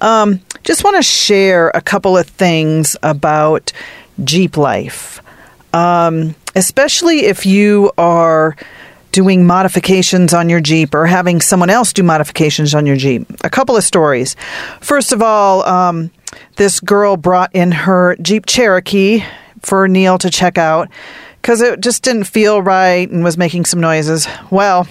Um, 0.00 0.40
just 0.64 0.84
want 0.84 0.96
to 0.96 1.02
share 1.02 1.70
a 1.70 1.80
couple 1.80 2.16
of 2.16 2.26
things 2.26 2.96
about 3.02 3.72
Jeep 4.24 4.56
life, 4.56 5.22
um, 5.72 6.34
especially 6.56 7.26
if 7.26 7.46
you 7.46 7.92
are 7.96 8.56
doing 9.12 9.46
modifications 9.46 10.34
on 10.34 10.48
your 10.48 10.60
Jeep 10.60 10.94
or 10.94 11.06
having 11.06 11.40
someone 11.40 11.70
else 11.70 11.92
do 11.92 12.02
modifications 12.02 12.74
on 12.74 12.86
your 12.86 12.96
Jeep. 12.96 13.26
A 13.42 13.50
couple 13.50 13.76
of 13.76 13.84
stories. 13.84 14.36
First 14.80 15.12
of 15.12 15.22
all, 15.22 15.62
um, 15.64 16.10
this 16.56 16.80
girl 16.80 17.16
brought 17.16 17.54
in 17.54 17.72
her 17.72 18.16
Jeep 18.20 18.46
Cherokee 18.46 19.24
for 19.60 19.88
Neil 19.88 20.18
to 20.18 20.30
check 20.30 20.58
out 20.58 20.88
because 21.40 21.60
it 21.60 21.80
just 21.80 22.02
didn't 22.02 22.24
feel 22.24 22.60
right 22.60 23.08
and 23.10 23.24
was 23.24 23.38
making 23.38 23.64
some 23.64 23.80
noises. 23.80 24.28
Well, 24.50 24.86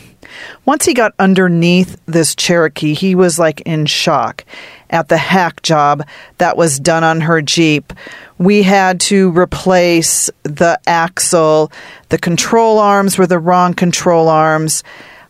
once 0.65 0.85
he 0.85 0.93
got 0.93 1.13
underneath 1.19 1.99
this 2.05 2.35
Cherokee, 2.35 2.93
he 2.93 3.15
was 3.15 3.37
like 3.37 3.61
in 3.61 3.85
shock 3.85 4.43
at 4.89 5.09
the 5.09 5.17
hack 5.17 5.61
job 5.61 6.05
that 6.37 6.57
was 6.57 6.79
done 6.79 7.03
on 7.03 7.21
her 7.21 7.41
Jeep. 7.41 7.93
We 8.37 8.63
had 8.63 8.99
to 9.01 9.31
replace 9.31 10.29
the 10.43 10.79
axle. 10.87 11.71
The 12.09 12.17
control 12.17 12.79
arms 12.79 13.17
were 13.17 13.27
the 13.27 13.39
wrong 13.39 13.73
control 13.73 14.29
arms. 14.29 14.83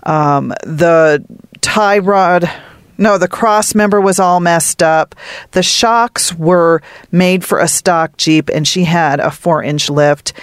Um, 0.04 0.50
the 0.64 1.24
tie 1.62 2.00
rod 2.00 2.50
no, 2.98 3.18
the 3.18 3.28
cross 3.28 3.76
member 3.76 4.02
was 4.02 4.20
all 4.20 4.40
messed 4.40 4.82
up. 4.82 5.14
The 5.52 5.62
shocks 5.62 6.34
were 6.34 6.82
made 7.12 7.46
for 7.46 7.60
a 7.60 7.68
stock 7.68 8.18
Jeep, 8.18 8.50
and 8.50 8.68
she 8.68 8.84
had 8.86 9.20
a 9.20 9.30
four 9.30 9.64
inch 9.64 9.90
lift. 9.90 10.34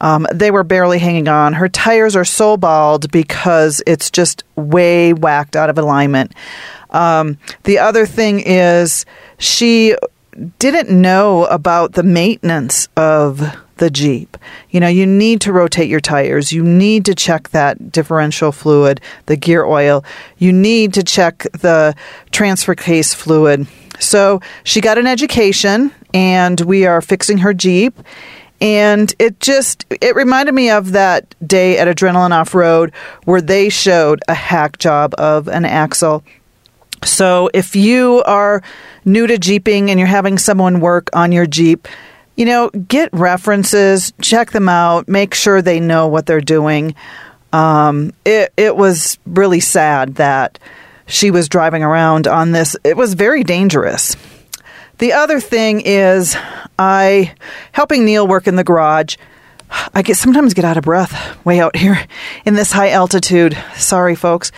Um, 0.00 0.26
they 0.32 0.50
were 0.50 0.64
barely 0.64 0.98
hanging 0.98 1.28
on. 1.28 1.54
Her 1.54 1.68
tires 1.68 2.14
are 2.14 2.24
so 2.24 2.56
bald 2.56 3.10
because 3.10 3.82
it's 3.86 4.10
just 4.10 4.44
way 4.54 5.12
whacked 5.12 5.56
out 5.56 5.70
of 5.70 5.78
alignment. 5.78 6.32
Um, 6.94 7.38
the 7.64 7.78
other 7.78 8.06
thing 8.06 8.40
is, 8.40 9.04
she 9.38 9.94
didn't 10.58 10.90
know 10.90 11.44
about 11.46 11.92
the 11.92 12.02
maintenance 12.02 12.88
of 12.96 13.42
the 13.76 13.90
Jeep. 13.90 14.36
You 14.70 14.80
know, 14.80 14.88
you 14.88 15.06
need 15.06 15.40
to 15.42 15.52
rotate 15.52 15.88
your 15.88 16.00
tires. 16.00 16.52
You 16.52 16.62
need 16.62 17.04
to 17.06 17.14
check 17.14 17.50
that 17.50 17.90
differential 17.90 18.52
fluid, 18.52 19.00
the 19.26 19.36
gear 19.36 19.64
oil. 19.64 20.04
You 20.38 20.52
need 20.52 20.94
to 20.94 21.02
check 21.02 21.46
the 21.52 21.94
transfer 22.30 22.74
case 22.74 23.12
fluid. 23.12 23.66
So 23.98 24.40
she 24.62 24.80
got 24.80 24.98
an 24.98 25.06
education, 25.06 25.92
and 26.12 26.60
we 26.60 26.86
are 26.86 27.00
fixing 27.00 27.38
her 27.38 27.52
Jeep. 27.52 27.98
And 28.60 29.12
it 29.18 29.40
just 29.40 29.84
it 29.90 30.14
reminded 30.14 30.54
me 30.54 30.70
of 30.70 30.92
that 30.92 31.34
day 31.46 31.76
at 31.78 31.88
Adrenaline 31.88 32.30
Off 32.30 32.54
Road 32.54 32.92
where 33.24 33.40
they 33.40 33.68
showed 33.68 34.22
a 34.28 34.34
hack 34.34 34.78
job 34.78 35.12
of 35.18 35.48
an 35.48 35.64
axle 35.64 36.22
so 37.04 37.50
if 37.54 37.76
you 37.76 38.22
are 38.26 38.62
new 39.04 39.26
to 39.26 39.38
Jeeping 39.38 39.90
and 39.90 39.98
you're 39.98 40.06
having 40.06 40.38
someone 40.38 40.80
work 40.80 41.10
on 41.12 41.32
your 41.32 41.46
Jeep, 41.46 41.88
you 42.36 42.44
know, 42.44 42.70
get 42.70 43.10
references, 43.12 44.12
check 44.20 44.50
them 44.50 44.68
out, 44.68 45.08
make 45.08 45.34
sure 45.34 45.62
they 45.62 45.80
know 45.80 46.08
what 46.08 46.26
they're 46.26 46.40
doing. 46.40 46.94
Um, 47.52 48.12
it 48.24 48.52
it 48.56 48.76
was 48.76 49.18
really 49.26 49.60
sad 49.60 50.16
that 50.16 50.58
she 51.06 51.30
was 51.30 51.48
driving 51.48 51.82
around 51.82 52.26
on 52.26 52.52
this. 52.52 52.76
It 52.82 52.96
was 52.96 53.14
very 53.14 53.44
dangerous. 53.44 54.16
The 54.98 55.12
other 55.12 55.40
thing 55.40 55.82
is, 55.84 56.36
I 56.78 57.34
helping 57.72 58.04
Neil 58.04 58.26
work 58.26 58.46
in 58.46 58.56
the 58.56 58.64
garage. 58.64 59.16
I 59.92 60.02
get 60.02 60.16
sometimes 60.16 60.54
get 60.54 60.64
out 60.64 60.76
of 60.76 60.84
breath 60.84 61.44
way 61.44 61.60
out 61.60 61.76
here 61.76 61.98
in 62.44 62.54
this 62.54 62.72
high 62.72 62.90
altitude. 62.90 63.56
Sorry, 63.76 64.14
folks. 64.14 64.52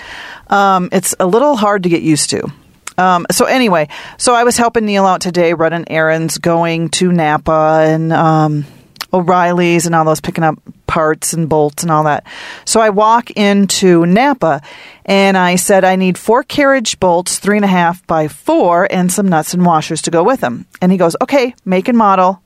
Um, 0.49 0.89
it's 0.93 1.15
a 1.19 1.27
little 1.27 1.57
hard 1.57 1.83
to 1.85 1.89
get 1.89 2.03
used 2.03 2.31
to. 2.31 2.51
Um, 2.99 3.27
so 3.31 3.45
anyway, 3.45 3.89
so 4.17 4.35
I 4.35 4.45
was 4.45 4.57
helping 4.57 4.87
Neil 4.87 5.05
out 5.05 5.21
today, 5.21 5.53
running 5.53 5.85
errands, 5.89 6.39
going 6.39 6.89
to 6.91 7.13
Napa 7.13 7.85
and 7.87 8.13
um, 8.13 8.65
O'Reilly's 9.13 9.87
and 9.87 9.95
all 9.95 10.05
those, 10.05 10.21
picking 10.21 10.45
up 10.45 10.59
parts 10.87 11.33
and 11.33 11.49
bolts 11.49 11.83
and 11.83 11.93
all 11.93 12.05
that. 12.05 12.25
So 12.65 12.81
I 12.81 12.91
walk 12.91 13.31
into 13.33 14.07
Napa 14.07 14.63
and 15.05 15.37
I 15.37 15.57
said 15.57 15.85
I 15.85 15.97
need 15.97 16.17
four 16.17 16.43
carriage 16.43 16.99
bolts, 16.99 17.39
three 17.39 17.57
and 17.57 17.65
a 17.65 17.69
half 17.69 18.07
by 18.07 18.29
four, 18.29 18.89
and 18.91 19.13
some 19.13 19.29
nuts 19.29 19.53
and 19.53 19.65
washers 19.65 20.01
to 20.03 20.11
go 20.11 20.23
with 20.23 20.41
them. 20.41 20.67
And 20.81 20.91
he 20.91 20.99
goes, 20.99 21.17
"Okay, 21.21 21.55
make 21.65 21.89
and 21.89 21.99
model." 21.99 22.41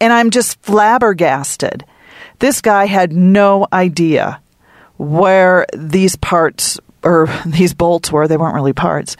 And 0.00 0.12
I'm 0.12 0.30
just 0.30 0.60
flabbergasted. 0.62 1.84
This 2.38 2.60
guy 2.60 2.86
had 2.86 3.12
no 3.12 3.66
idea 3.72 4.40
where 4.98 5.66
these 5.74 6.16
parts 6.16 6.78
or 7.06 7.28
these 7.46 7.72
bolts 7.72 8.12
were. 8.12 8.28
They 8.28 8.36
weren't 8.36 8.54
really 8.54 8.72
parts. 8.72 9.16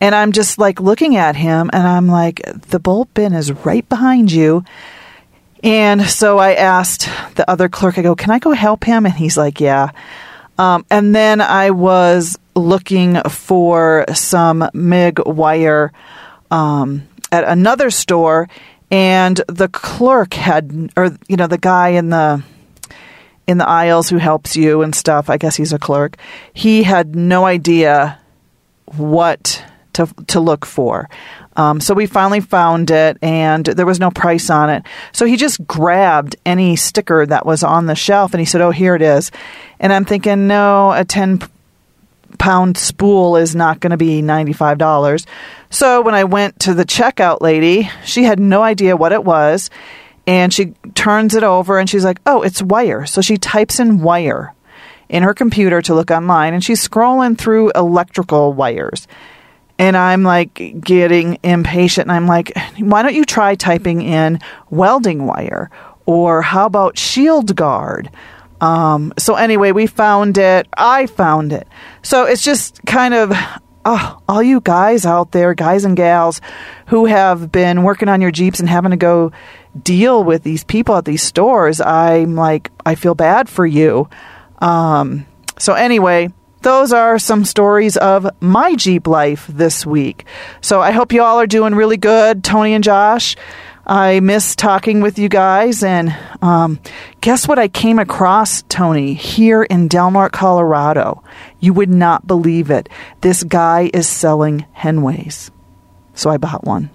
And 0.00 0.14
I'm 0.14 0.32
just 0.32 0.58
like 0.58 0.80
looking 0.80 1.16
at 1.16 1.36
him 1.36 1.70
and 1.72 1.86
I'm 1.86 2.08
like, 2.08 2.42
the 2.68 2.78
bolt 2.78 3.12
bin 3.14 3.32
is 3.32 3.52
right 3.52 3.88
behind 3.88 4.30
you. 4.30 4.64
And 5.62 6.02
so 6.02 6.38
I 6.38 6.54
asked 6.54 7.08
the 7.34 7.48
other 7.50 7.68
clerk, 7.68 7.98
I 7.98 8.02
go, 8.02 8.14
can 8.14 8.30
I 8.30 8.38
go 8.38 8.52
help 8.52 8.84
him? 8.84 9.06
And 9.06 9.14
he's 9.14 9.36
like, 9.36 9.60
yeah. 9.60 9.90
Um, 10.58 10.84
and 10.90 11.14
then 11.14 11.40
I 11.40 11.70
was 11.70 12.38
looking 12.54 13.20
for 13.22 14.04
some 14.14 14.68
MIG 14.72 15.26
wire 15.26 15.92
um, 16.50 17.06
at 17.30 17.44
another 17.44 17.90
store, 17.90 18.48
and 18.90 19.40
the 19.48 19.68
clerk 19.68 20.34
had, 20.34 20.90
or 20.96 21.16
you 21.28 21.36
know, 21.36 21.46
the 21.46 21.58
guy 21.58 21.90
in 21.90 22.10
the 22.10 22.42
in 23.46 23.58
the 23.58 23.68
aisles 23.68 24.08
who 24.08 24.16
helps 24.16 24.56
you 24.56 24.82
and 24.82 24.94
stuff. 24.94 25.30
I 25.30 25.36
guess 25.36 25.56
he's 25.56 25.72
a 25.72 25.78
clerk. 25.78 26.16
He 26.52 26.82
had 26.82 27.14
no 27.14 27.44
idea 27.44 28.18
what 28.96 29.64
to 29.94 30.06
to 30.28 30.40
look 30.40 30.64
for. 30.66 31.08
Um, 31.56 31.80
so 31.80 31.94
we 31.94 32.04
finally 32.04 32.40
found 32.40 32.90
it, 32.90 33.16
and 33.22 33.64
there 33.64 33.86
was 33.86 33.98
no 33.98 34.10
price 34.10 34.50
on 34.50 34.68
it. 34.68 34.82
So 35.12 35.24
he 35.24 35.36
just 35.36 35.66
grabbed 35.66 36.36
any 36.44 36.76
sticker 36.76 37.24
that 37.24 37.46
was 37.46 37.62
on 37.62 37.86
the 37.86 37.94
shelf, 37.94 38.34
and 38.34 38.40
he 38.40 38.44
said, 38.44 38.60
"Oh, 38.60 38.70
here 38.70 38.94
it 38.94 39.02
is." 39.02 39.30
And 39.80 39.92
I'm 39.92 40.04
thinking, 40.04 40.46
no, 40.46 40.92
a 40.92 41.04
ten 41.04 41.40
pound 42.38 42.76
spool 42.76 43.36
is 43.36 43.54
not 43.54 43.80
going 43.80 43.92
to 43.92 43.96
be 43.96 44.20
$95. 44.20 45.26
So 45.70 46.02
when 46.02 46.14
I 46.14 46.24
went 46.24 46.60
to 46.60 46.74
the 46.74 46.84
checkout 46.84 47.40
lady, 47.40 47.90
she 48.04 48.24
had 48.24 48.38
no 48.38 48.62
idea 48.62 48.96
what 48.96 49.12
it 49.12 49.24
was. 49.24 49.70
And 50.26 50.52
she 50.52 50.74
turns 50.94 51.34
it 51.34 51.44
over 51.44 51.78
and 51.78 51.88
she's 51.88 52.04
like, 52.04 52.20
oh, 52.26 52.42
it's 52.42 52.60
wire. 52.60 53.06
So 53.06 53.20
she 53.20 53.36
types 53.36 53.78
in 53.78 54.00
wire 54.00 54.54
in 55.08 55.22
her 55.22 55.34
computer 55.34 55.80
to 55.82 55.94
look 55.94 56.10
online 56.10 56.52
and 56.52 56.64
she's 56.64 56.86
scrolling 56.86 57.38
through 57.38 57.70
electrical 57.74 58.52
wires. 58.52 59.06
And 59.78 59.96
I'm 59.96 60.22
like 60.22 60.80
getting 60.80 61.38
impatient 61.42 62.06
and 62.08 62.12
I'm 62.12 62.26
like, 62.26 62.52
why 62.78 63.02
don't 63.02 63.14
you 63.14 63.24
try 63.24 63.54
typing 63.54 64.02
in 64.02 64.40
welding 64.70 65.26
wire 65.26 65.70
Or 66.06 66.42
how 66.42 66.66
about 66.66 66.98
Shield 66.98 67.54
Guard? 67.54 68.10
Um, 68.60 69.12
so 69.18 69.34
anyway, 69.34 69.72
we 69.72 69.86
found 69.86 70.38
it. 70.38 70.66
I 70.76 71.06
found 71.06 71.52
it. 71.52 71.68
So 72.02 72.24
it's 72.24 72.42
just 72.42 72.84
kind 72.86 73.12
of 73.12 73.32
oh, 73.86 74.20
all 74.28 74.42
you 74.42 74.60
guys 74.60 75.06
out 75.06 75.30
there, 75.30 75.54
guys 75.54 75.84
and 75.84 75.96
gals 75.96 76.40
who 76.86 77.06
have 77.06 77.52
been 77.52 77.84
working 77.84 78.08
on 78.08 78.20
your 78.20 78.32
Jeeps 78.32 78.60
and 78.60 78.68
having 78.68 78.90
to 78.90 78.96
go 78.96 79.30
deal 79.82 80.24
with 80.24 80.42
these 80.42 80.64
people 80.64 80.96
at 80.96 81.04
these 81.04 81.22
stores. 81.22 81.80
I'm 81.80 82.34
like, 82.34 82.70
I 82.84 82.94
feel 82.94 83.14
bad 83.14 83.48
for 83.48 83.66
you. 83.66 84.08
Um, 84.58 85.26
so 85.58 85.74
anyway, 85.74 86.32
those 86.62 86.92
are 86.92 87.18
some 87.18 87.44
stories 87.44 87.96
of 87.96 88.28
my 88.40 88.74
Jeep 88.74 89.06
life 89.06 89.46
this 89.46 89.86
week. 89.86 90.26
So 90.60 90.80
I 90.80 90.90
hope 90.90 91.12
you 91.12 91.22
all 91.22 91.38
are 91.38 91.46
doing 91.46 91.74
really 91.74 91.96
good, 91.96 92.42
Tony 92.42 92.74
and 92.74 92.82
Josh. 92.82 93.36
I 93.86 94.18
miss 94.18 94.56
talking 94.56 95.00
with 95.00 95.18
you 95.18 95.28
guys. 95.28 95.84
And 95.84 96.16
um, 96.42 96.80
guess 97.20 97.46
what 97.46 97.58
I 97.58 97.68
came 97.68 97.98
across, 97.98 98.62
Tony, 98.62 99.14
here 99.14 99.62
in 99.62 99.86
Delmar, 99.86 100.28
Colorado? 100.30 101.22
You 101.60 101.72
would 101.72 101.90
not 101.90 102.26
believe 102.26 102.70
it. 102.70 102.88
This 103.20 103.44
guy 103.44 103.90
is 103.94 104.08
selling 104.08 104.66
Henways. 104.76 105.50
So 106.14 106.30
I 106.30 106.36
bought 106.36 106.64
one. 106.64 106.90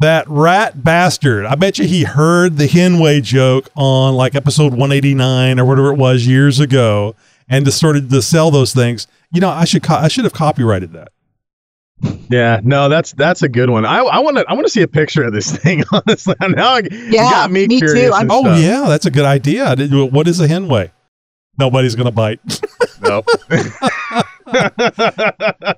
That 0.00 0.28
rat 0.28 0.84
bastard. 0.84 1.46
I 1.46 1.54
bet 1.54 1.78
you 1.78 1.86
he 1.86 2.04
heard 2.04 2.58
the 2.58 2.66
Henway 2.68 3.22
joke 3.22 3.70
on 3.76 4.14
like 4.14 4.34
episode 4.34 4.72
189 4.72 5.58
or 5.58 5.64
whatever 5.64 5.90
it 5.92 5.96
was 5.96 6.26
years 6.26 6.60
ago 6.60 7.14
and 7.48 7.64
just 7.64 7.78
started 7.78 8.10
to 8.10 8.20
sell 8.20 8.50
those 8.50 8.74
things. 8.74 9.06
You 9.32 9.40
know, 9.40 9.48
I 9.48 9.64
should 9.64 9.82
co- 9.82 9.94
I 9.94 10.08
should 10.08 10.24
have 10.24 10.34
copyrighted 10.34 10.92
that. 10.92 11.08
Yeah, 12.28 12.60
no, 12.62 12.90
that's 12.90 13.12
that's 13.12 13.42
a 13.42 13.48
good 13.48 13.70
one. 13.70 13.86
I 13.86 14.00
I 14.00 14.18
want 14.18 14.36
to 14.36 14.44
I 14.46 14.52
want 14.52 14.66
to 14.66 14.70
see 14.70 14.82
a 14.82 14.88
picture 14.88 15.22
of 15.22 15.32
this 15.32 15.50
thing. 15.56 15.82
Honestly, 15.92 16.34
now 16.42 16.74
I, 16.74 16.82
Yeah, 16.90 17.22
got 17.30 17.50
me, 17.50 17.66
me 17.66 17.80
too. 17.80 17.86
curious. 17.86 18.12
I'm- 18.14 18.30
Oh 18.30 18.42
stuff. 18.42 18.60
yeah, 18.60 18.84
that's 18.86 19.06
a 19.06 19.10
good 19.10 19.24
idea. 19.24 19.74
What 20.10 20.28
is 20.28 20.40
a 20.40 20.46
Henway? 20.46 20.90
Nobody's 21.58 21.94
gonna 21.94 22.10
bite. 22.10 22.40
Nope. 23.08 23.26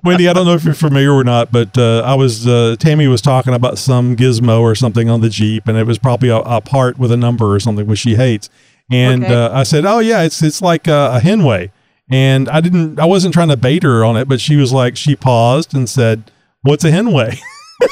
Wendy, 0.03 0.27
I 0.27 0.33
don't 0.33 0.45
know 0.45 0.53
if 0.53 0.63
you're 0.63 0.73
familiar 0.73 1.11
or 1.11 1.23
not, 1.23 1.51
but 1.51 1.77
uh, 1.77 2.01
I 2.05 2.15
was 2.15 2.47
uh, 2.47 2.75
Tammy 2.79 3.07
was 3.07 3.21
talking 3.21 3.53
about 3.53 3.77
some 3.77 4.15
gizmo 4.15 4.61
or 4.61 4.75
something 4.75 5.09
on 5.09 5.21
the 5.21 5.29
Jeep, 5.29 5.67
and 5.67 5.77
it 5.77 5.85
was 5.85 5.97
probably 5.97 6.29
a, 6.29 6.37
a 6.37 6.61
part 6.61 6.97
with 6.99 7.11
a 7.11 7.17
number 7.17 7.53
or 7.53 7.59
something 7.59 7.87
which 7.87 7.99
she 7.99 8.15
hates. 8.15 8.49
And 8.91 9.23
Okay. 9.23 9.33
uh, 9.33 9.57
I 9.57 9.63
said, 9.63 9.85
"Oh 9.85 9.99
yeah, 9.99 10.21
it's 10.23 10.41
it's 10.43 10.61
like 10.61 10.87
a, 10.87 11.11
a 11.15 11.19
Henway." 11.19 11.71
And 12.11 12.49
I 12.49 12.59
didn't, 12.59 12.99
I 12.99 13.05
wasn't 13.05 13.35
trying 13.35 13.49
to 13.49 13.57
bait 13.57 13.83
her 13.83 14.03
on 14.03 14.17
it, 14.17 14.27
but 14.27 14.41
she 14.41 14.55
was 14.55 14.73
like, 14.73 14.97
she 14.97 15.15
paused 15.15 15.75
and 15.75 15.87
said, 15.87 16.31
"What's 16.63 16.83
a 16.83 16.89
Henway?" 16.91 17.39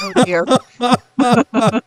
Oh 0.02 0.12
dear. 0.26 0.45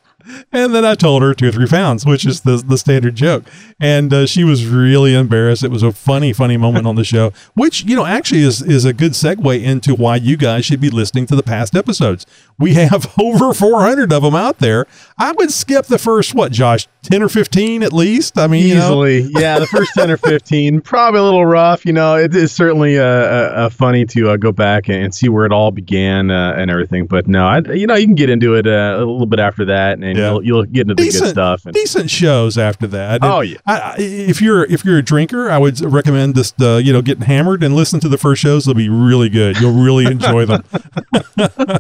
And 0.52 0.74
then 0.74 0.84
I 0.84 0.94
told 0.94 1.22
her 1.22 1.34
two 1.34 1.48
or 1.48 1.52
three 1.52 1.66
pounds, 1.66 2.04
which 2.06 2.26
is 2.26 2.42
the 2.42 2.56
the 2.56 2.78
standard 2.78 3.14
joke. 3.14 3.44
And 3.78 4.12
uh, 4.12 4.26
she 4.26 4.44
was 4.44 4.66
really 4.66 5.14
embarrassed. 5.14 5.64
It 5.64 5.70
was 5.70 5.82
a 5.82 5.92
funny, 5.92 6.32
funny 6.32 6.56
moment 6.56 6.86
on 6.86 6.96
the 6.96 7.04
show, 7.04 7.32
which 7.54 7.84
you 7.84 7.96
know 7.96 8.06
actually 8.06 8.42
is 8.42 8.62
is 8.62 8.84
a 8.84 8.92
good 8.92 9.12
segue 9.12 9.62
into 9.62 9.94
why 9.94 10.16
you 10.16 10.36
guys 10.36 10.64
should 10.64 10.80
be 10.80 10.90
listening 10.90 11.26
to 11.26 11.36
the 11.36 11.42
past 11.42 11.74
episodes. 11.74 12.26
We 12.58 12.74
have 12.74 13.12
over 13.18 13.54
400 13.54 14.12
of 14.12 14.22
them 14.22 14.34
out 14.34 14.58
there. 14.58 14.86
I 15.18 15.32
would 15.32 15.50
skip 15.50 15.86
the 15.86 15.98
first 15.98 16.34
what, 16.34 16.52
Josh, 16.52 16.86
10 17.02 17.22
or 17.22 17.28
15 17.28 17.82
at 17.82 17.92
least. 17.92 18.38
I 18.38 18.46
mean, 18.46 18.66
you 18.66 18.74
know, 18.74 19.04
Easily, 19.04 19.20
yeah. 19.40 19.58
The 19.58 19.66
first 19.66 19.92
ten 19.94 20.10
or 20.10 20.16
fifteen, 20.16 20.80
probably 20.82 21.20
a 21.20 21.22
little 21.22 21.46
rough. 21.46 21.84
You 21.84 21.92
know, 21.92 22.16
it 22.16 22.34
is 22.34 22.52
certainly 22.52 22.98
uh, 22.98 23.04
uh, 23.04 23.52
uh, 23.54 23.68
funny 23.68 24.04
to 24.06 24.30
uh, 24.30 24.36
go 24.36 24.52
back 24.52 24.88
and, 24.88 25.04
and 25.04 25.14
see 25.14 25.28
where 25.28 25.44
it 25.46 25.52
all 25.52 25.70
began 25.70 26.30
uh, 26.30 26.54
and 26.56 26.70
everything. 26.70 27.06
But 27.06 27.28
no, 27.28 27.46
I, 27.46 27.58
you 27.72 27.86
know, 27.86 27.94
you 27.94 28.06
can 28.06 28.14
get 28.14 28.30
into 28.30 28.54
it 28.54 28.66
uh, 28.66 28.96
a 28.96 29.04
little 29.04 29.26
bit 29.26 29.40
after 29.40 29.64
that, 29.66 29.98
and 29.98 30.09
Yeah. 30.16 30.30
you'll, 30.32 30.44
you'll 30.44 30.64
get 30.64 30.82
into 30.82 30.94
the 30.94 31.10
good 31.10 31.28
stuff. 31.28 31.64
And, 31.64 31.74
decent 31.74 32.10
shows 32.10 32.58
after 32.58 32.86
that. 32.88 33.22
And 33.22 33.24
Oh, 33.24 33.40
yeah. 33.40 33.58
I, 33.66 33.78
I, 33.80 33.96
if 33.98 34.40
you're 34.40 34.64
if 34.64 34.84
you're 34.84 34.98
a 34.98 35.02
drinker, 35.02 35.50
I 35.50 35.58
would 35.58 35.80
recommend 35.80 36.34
just 36.34 36.60
uh, 36.60 36.76
you 36.76 36.92
know 36.92 37.02
getting 37.02 37.24
hammered 37.24 37.62
and 37.62 37.74
listen 37.74 38.00
to 38.00 38.08
the 38.08 38.18
first 38.18 38.40
shows. 38.42 38.64
They'll 38.64 38.74
be 38.74 38.88
really 38.88 39.28
good. 39.28 39.60
You'll 39.60 39.82
really 39.82 40.06
enjoy 40.06 40.44
them. 40.46 40.64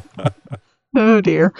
Oh 0.96 1.20
dear. 1.20 1.54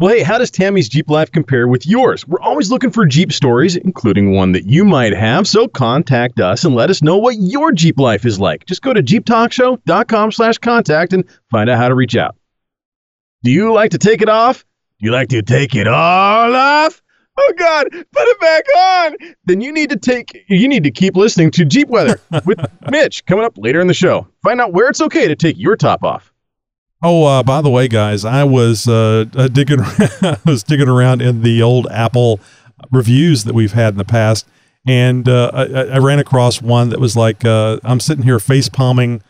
Well, 0.00 0.12
hey, 0.12 0.22
how 0.24 0.38
does 0.38 0.50
Tammy's 0.50 0.88
Jeep 0.88 1.08
life 1.08 1.30
compare 1.30 1.68
with 1.68 1.86
yours? 1.86 2.26
We're 2.26 2.40
always 2.40 2.68
looking 2.68 2.90
for 2.90 3.06
Jeep 3.06 3.32
stories, 3.32 3.76
including 3.76 4.32
one 4.34 4.50
that 4.52 4.66
you 4.66 4.84
might 4.84 5.14
have, 5.14 5.46
so 5.46 5.68
contact 5.68 6.40
us 6.40 6.64
and 6.64 6.74
let 6.74 6.90
us 6.90 7.00
know 7.00 7.16
what 7.16 7.36
your 7.38 7.70
Jeep 7.70 7.98
life 8.00 8.24
is 8.26 8.40
like. 8.40 8.66
Just 8.66 8.82
go 8.82 8.92
to 8.92 9.00
jeeptalkshow.com 9.02 10.32
slash 10.32 10.58
contact 10.58 11.12
and 11.12 11.24
find 11.50 11.70
out 11.70 11.78
how 11.78 11.88
to 11.88 11.94
reach 11.94 12.16
out. 12.16 12.34
Do 13.44 13.50
you 13.50 13.74
like 13.74 13.90
to 13.90 13.98
take 13.98 14.22
it 14.22 14.28
off? 14.30 14.64
Do 14.98 15.06
you 15.06 15.12
like 15.12 15.28
to 15.28 15.42
take 15.42 15.74
it 15.74 15.86
all 15.86 16.56
off? 16.56 17.02
Oh 17.38 17.52
God, 17.58 17.90
put 17.90 18.06
it 18.14 18.40
back 18.40 18.64
on. 18.74 19.34
Then 19.44 19.60
you 19.60 19.70
need 19.70 19.90
to 19.90 19.96
take 19.96 20.46
you 20.48 20.66
need 20.66 20.82
to 20.84 20.90
keep 20.90 21.14
listening 21.14 21.50
to 21.50 21.66
Jeep 21.66 21.88
Weather 21.88 22.18
with 22.46 22.58
Mitch 22.88 23.26
coming 23.26 23.44
up 23.44 23.58
later 23.58 23.82
in 23.82 23.86
the 23.86 23.94
show. 23.94 24.26
Find 24.42 24.62
out 24.62 24.72
where 24.72 24.88
it's 24.88 25.02
okay 25.02 25.28
to 25.28 25.36
take 25.36 25.58
your 25.58 25.76
top 25.76 26.02
off. 26.04 26.32
Oh, 27.02 27.24
uh, 27.24 27.42
by 27.42 27.60
the 27.60 27.68
way, 27.68 27.86
guys, 27.86 28.24
I 28.24 28.44
was 28.44 28.88
uh, 28.88 29.26
uh, 29.36 29.48
digging. 29.48 29.80
I 29.82 30.38
was 30.46 30.62
digging 30.62 30.88
around 30.88 31.20
in 31.20 31.42
the 31.42 31.60
old 31.60 31.86
Apple 31.90 32.40
reviews 32.90 33.44
that 33.44 33.54
we've 33.54 33.72
had 33.72 33.92
in 33.92 33.98
the 33.98 34.06
past, 34.06 34.48
and 34.86 35.28
uh, 35.28 35.50
I, 35.52 35.64
I 35.64 35.98
ran 35.98 36.18
across 36.18 36.62
one 36.62 36.88
that 36.88 36.98
was 36.98 37.14
like, 37.14 37.44
uh, 37.44 37.78
"I'm 37.84 38.00
sitting 38.00 38.24
here 38.24 38.38
face 38.38 38.70
palming 38.70 39.22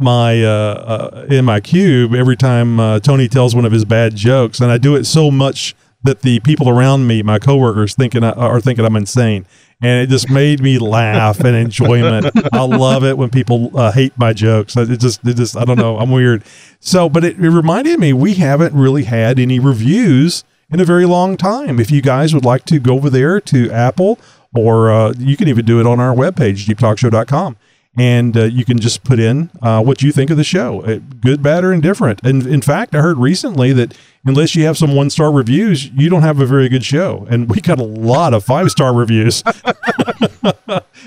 my 0.00 0.42
uh, 0.42 0.48
uh, 0.48 1.26
in 1.30 1.44
my 1.44 1.60
cube 1.60 2.14
every 2.14 2.36
time 2.36 2.80
uh, 2.80 3.00
Tony 3.00 3.28
tells 3.28 3.54
one 3.54 3.64
of 3.64 3.72
his 3.72 3.84
bad 3.84 4.16
jokes, 4.16 4.60
and 4.60 4.70
I 4.70 4.78
do 4.78 4.96
it 4.96 5.04
so 5.04 5.30
much 5.30 5.74
that 6.02 6.22
the 6.22 6.40
people 6.40 6.68
around 6.68 7.06
me, 7.06 7.22
my 7.22 7.38
coworkers, 7.38 7.94
thinking 7.94 8.24
I, 8.24 8.30
are 8.30 8.60
thinking 8.60 8.84
I'm 8.84 8.96
insane." 8.96 9.46
And 9.82 10.02
it 10.02 10.10
just 10.10 10.28
made 10.28 10.60
me 10.60 10.78
laugh 10.78 11.40
and 11.40 11.56
enjoyment. 11.56 12.30
I 12.52 12.64
love 12.64 13.02
it 13.02 13.16
when 13.16 13.30
people 13.30 13.70
uh, 13.74 13.90
hate 13.90 14.12
my 14.18 14.34
jokes. 14.34 14.76
It 14.76 15.00
just, 15.00 15.26
it 15.26 15.38
just, 15.38 15.56
I 15.56 15.64
don't 15.64 15.78
know. 15.78 15.96
I'm 15.96 16.10
weird. 16.10 16.44
So, 16.80 17.08
but 17.08 17.24
it, 17.24 17.38
it 17.38 17.48
reminded 17.48 17.98
me 17.98 18.12
we 18.12 18.34
haven't 18.34 18.74
really 18.74 19.04
had 19.04 19.38
any 19.38 19.58
reviews 19.58 20.44
in 20.70 20.80
a 20.80 20.84
very 20.84 21.06
long 21.06 21.38
time. 21.38 21.80
If 21.80 21.90
you 21.90 22.02
guys 22.02 22.34
would 22.34 22.44
like 22.44 22.66
to 22.66 22.78
go 22.78 22.94
over 22.94 23.08
there 23.08 23.40
to 23.40 23.70
Apple, 23.70 24.18
or 24.54 24.90
uh, 24.90 25.14
you 25.18 25.36
can 25.36 25.48
even 25.48 25.64
do 25.64 25.80
it 25.80 25.86
on 25.86 25.98
our 25.98 26.14
webpage, 26.14 26.66
jeeptalkshow.com, 26.66 27.56
and 27.98 28.36
uh, 28.36 28.44
you 28.44 28.64
can 28.64 28.78
just 28.78 29.02
put 29.02 29.18
in 29.18 29.50
uh, 29.62 29.82
what 29.82 30.00
you 30.02 30.12
think 30.12 30.30
of 30.30 30.36
the 30.36 30.44
show, 30.44 30.80
uh, 30.82 31.00
good, 31.20 31.42
bad, 31.42 31.64
or 31.64 31.72
indifferent. 31.72 32.20
And 32.22 32.46
in 32.46 32.62
fact, 32.62 32.94
I 32.94 33.00
heard 33.00 33.18
recently 33.18 33.72
that 33.72 33.96
unless 34.24 34.54
you 34.54 34.64
have 34.64 34.78
some 34.78 34.94
one 34.94 35.10
star 35.10 35.32
reviews, 35.32 35.88
you 35.90 36.08
don't 36.08 36.22
have 36.22 36.40
a 36.40 36.46
very 36.46 36.68
good 36.68 36.84
show. 36.84 37.26
And 37.28 37.48
we 37.48 37.60
got 37.60 37.80
a 37.80 37.84
lot 37.84 38.32
of 38.32 38.44
five 38.44 38.70
star 38.70 38.94
reviews. 38.94 39.42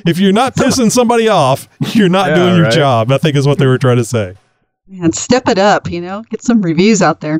if 0.06 0.19
you're 0.19 0.34
not 0.34 0.56
pissing 0.56 0.91
somebody 0.91 1.28
off, 1.28 1.67
you're 1.93 2.10
not 2.10 2.30
Yeah, 2.30 2.36
doing 2.36 2.56
your 2.56 2.65
right. 2.65 2.74
job. 2.74 3.12
I 3.12 3.17
think 3.17 3.36
is 3.36 3.48
what 3.48 3.60
they 3.60 3.65
were 3.67 3.78
trying 3.78 3.98
to 3.98 4.06
say. 4.06 4.36
And 4.91 5.15
step 5.15 5.48
it 5.48 5.58
up, 5.58 5.89
you 5.89 6.02
know, 6.02 6.24
get 6.30 6.43
some 6.43 6.62
reviews 6.62 7.02
out 7.02 7.22
there. 7.22 7.39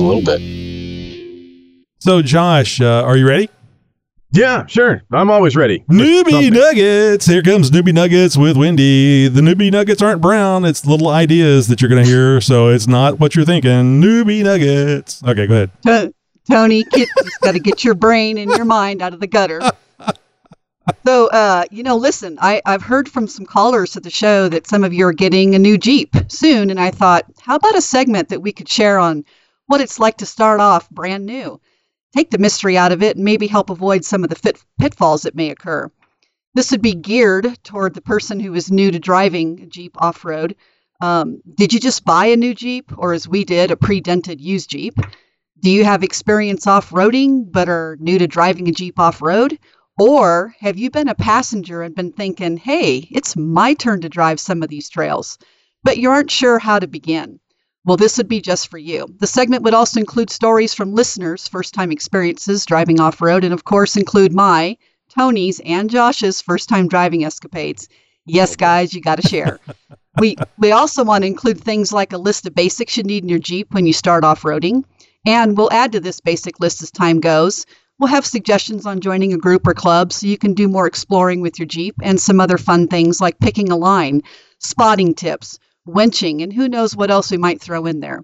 a 0.01 0.07
little 0.07 0.23
bit? 0.23 0.41
So, 1.99 2.21
Josh, 2.21 2.81
uh, 2.81 3.03
are 3.03 3.15
you 3.15 3.27
ready? 3.27 3.49
Yeah, 4.33 4.65
sure. 4.65 5.03
I'm 5.11 5.29
always 5.29 5.55
ready. 5.55 5.83
Newbie 5.89 6.31
Something. 6.31 6.53
Nuggets. 6.53 7.25
Here 7.25 7.43
comes 7.43 7.69
Newbie 7.69 7.93
Nuggets 7.93 8.37
with 8.37 8.55
Wendy. 8.55 9.27
The 9.27 9.41
Newbie 9.41 9.71
Nuggets 9.71 10.01
aren't 10.01 10.21
brown. 10.21 10.63
It's 10.63 10.85
little 10.85 11.09
ideas 11.09 11.67
that 11.67 11.81
you're 11.81 11.89
going 11.89 12.03
to 12.03 12.09
hear. 12.09 12.39
So 12.51 12.69
it's 12.69 12.87
not 12.87 13.19
what 13.19 13.35
you're 13.35 13.45
thinking. 13.45 14.01
Newbie 14.01 14.43
Nuggets. 14.43 15.21
Okay, 15.23 15.47
go 15.47 15.53
ahead. 15.53 15.71
To- 15.83 16.13
Tony, 16.49 16.83
get, 16.85 17.07
just 17.23 17.39
got 17.41 17.51
to 17.51 17.59
get 17.59 17.83
your 17.83 17.93
brain 17.93 18.37
and 18.37 18.49
your 18.51 18.65
mind 18.65 19.01
out 19.01 19.13
of 19.13 19.19
the 19.19 19.27
gutter. 19.27 19.61
So, 21.05 21.27
uh, 21.27 21.63
you 21.71 21.83
know, 21.83 21.95
listen, 21.95 22.37
I, 22.41 22.61
I've 22.65 22.81
heard 22.81 23.07
from 23.07 23.27
some 23.27 23.45
callers 23.45 23.91
to 23.91 23.99
the 23.99 24.09
show 24.09 24.49
that 24.49 24.67
some 24.67 24.83
of 24.83 24.93
you 24.93 25.05
are 25.05 25.13
getting 25.13 25.53
a 25.53 25.59
new 25.59 25.77
Jeep 25.77 26.15
soon. 26.27 26.69
And 26.69 26.79
I 26.79 26.89
thought, 26.89 27.23
how 27.39 27.55
about 27.55 27.77
a 27.77 27.81
segment 27.81 28.29
that 28.29 28.41
we 28.41 28.51
could 28.51 28.67
share 28.67 28.97
on 28.97 29.23
what 29.71 29.79
it's 29.79 29.99
like 29.99 30.17
to 30.17 30.25
start 30.25 30.59
off 30.59 30.89
brand 30.89 31.25
new? 31.25 31.61
Take 32.13 32.29
the 32.29 32.37
mystery 32.37 32.77
out 32.77 32.91
of 32.91 33.01
it 33.01 33.15
and 33.15 33.23
maybe 33.23 33.47
help 33.47 33.69
avoid 33.69 34.03
some 34.03 34.21
of 34.25 34.29
the 34.29 34.35
fit, 34.35 34.61
pitfalls 34.77 35.21
that 35.21 35.33
may 35.33 35.49
occur. 35.49 35.89
This 36.53 36.71
would 36.71 36.81
be 36.81 36.93
geared 36.93 37.57
toward 37.63 37.93
the 37.93 38.01
person 38.01 38.41
who 38.41 38.53
is 38.53 38.69
new 38.69 38.91
to 38.91 38.99
driving 38.99 39.61
a 39.61 39.65
Jeep 39.67 39.95
off 40.01 40.25
road. 40.25 40.57
Um, 40.99 41.41
did 41.55 41.71
you 41.71 41.79
just 41.79 42.03
buy 42.03 42.25
a 42.25 42.35
new 42.35 42.53
Jeep, 42.53 42.91
or 42.97 43.13
as 43.13 43.29
we 43.29 43.45
did, 43.45 43.71
a 43.71 43.77
pre 43.77 44.01
dented 44.01 44.41
used 44.41 44.69
Jeep? 44.69 44.95
Do 45.61 45.71
you 45.71 45.85
have 45.85 46.03
experience 46.03 46.67
off 46.67 46.89
roading 46.89 47.49
but 47.49 47.69
are 47.69 47.95
new 48.01 48.19
to 48.19 48.27
driving 48.27 48.67
a 48.67 48.73
Jeep 48.73 48.99
off 48.99 49.21
road? 49.21 49.57
Or 49.97 50.53
have 50.59 50.77
you 50.77 50.89
been 50.89 51.07
a 51.07 51.15
passenger 51.15 51.81
and 51.81 51.95
been 51.95 52.11
thinking, 52.11 52.57
hey, 52.57 53.07
it's 53.09 53.37
my 53.37 53.73
turn 53.73 54.01
to 54.01 54.09
drive 54.09 54.41
some 54.41 54.63
of 54.63 54.69
these 54.69 54.89
trails, 54.89 55.37
but 55.83 55.97
you 55.97 56.09
aren't 56.09 56.31
sure 56.31 56.59
how 56.59 56.79
to 56.79 56.87
begin? 56.87 57.39
Well, 57.83 57.97
this 57.97 58.17
would 58.17 58.27
be 58.27 58.41
just 58.41 58.67
for 58.67 58.77
you. 58.77 59.07
The 59.19 59.27
segment 59.27 59.63
would 59.63 59.73
also 59.73 59.99
include 59.99 60.29
stories 60.29 60.73
from 60.73 60.93
listeners' 60.93 61.47
first 61.47 61.73
time 61.73 61.91
experiences 61.91 62.65
driving 62.65 62.99
off 62.99 63.21
road, 63.21 63.43
and 63.43 63.53
of 63.53 63.63
course, 63.63 63.97
include 63.97 64.33
my, 64.33 64.77
Tony's, 65.09 65.59
and 65.65 65.89
Josh's 65.89 66.41
first 66.41 66.69
time 66.69 66.87
driving 66.87 67.25
escapades. 67.25 67.89
Yes, 68.27 68.55
guys, 68.55 68.93
you 68.93 69.01
got 69.01 69.19
to 69.19 69.27
share. 69.27 69.59
we, 70.19 70.35
we 70.59 70.71
also 70.71 71.03
want 71.03 71.23
to 71.23 71.27
include 71.27 71.59
things 71.59 71.91
like 71.91 72.13
a 72.13 72.19
list 72.19 72.45
of 72.45 72.53
basics 72.53 72.97
you 72.97 73.03
need 73.03 73.23
in 73.23 73.29
your 73.29 73.39
Jeep 73.39 73.73
when 73.73 73.87
you 73.87 73.93
start 73.93 74.23
off 74.23 74.43
roading, 74.43 74.83
and 75.25 75.57
we'll 75.57 75.73
add 75.73 75.91
to 75.93 75.99
this 75.99 76.19
basic 76.19 76.59
list 76.59 76.83
as 76.83 76.91
time 76.91 77.19
goes. 77.19 77.65
We'll 77.97 78.09
have 78.09 78.27
suggestions 78.27 78.85
on 78.85 78.99
joining 78.99 79.33
a 79.33 79.37
group 79.37 79.67
or 79.67 79.73
club 79.73 80.13
so 80.13 80.27
you 80.27 80.37
can 80.37 80.53
do 80.53 80.67
more 80.67 80.85
exploring 80.85 81.41
with 81.41 81.57
your 81.57 81.67
Jeep 81.67 81.95
and 82.03 82.21
some 82.21 82.39
other 82.39 82.59
fun 82.59 82.87
things 82.87 83.19
like 83.19 83.39
picking 83.39 83.71
a 83.71 83.75
line, 83.75 84.21
spotting 84.59 85.15
tips, 85.15 85.57
winching, 85.87 86.41
and 86.41 86.53
who 86.53 86.67
knows 86.67 86.95
what 86.95 87.11
else 87.11 87.31
we 87.31 87.37
might 87.37 87.61
throw 87.61 87.85
in 87.85 87.99
there. 87.99 88.23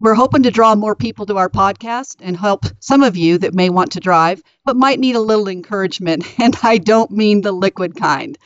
We're 0.00 0.14
hoping 0.14 0.42
to 0.42 0.50
draw 0.50 0.74
more 0.74 0.96
people 0.96 1.26
to 1.26 1.36
our 1.36 1.48
podcast 1.48 2.16
and 2.20 2.36
help 2.36 2.64
some 2.80 3.04
of 3.04 3.16
you 3.16 3.38
that 3.38 3.54
may 3.54 3.70
want 3.70 3.92
to 3.92 4.00
drive 4.00 4.42
but 4.64 4.76
might 4.76 4.98
need 4.98 5.14
a 5.14 5.20
little 5.20 5.48
encouragement, 5.48 6.24
and 6.40 6.56
I 6.62 6.78
don't 6.78 7.10
mean 7.10 7.40
the 7.40 7.52
liquid 7.52 7.94
kind. 7.94 8.36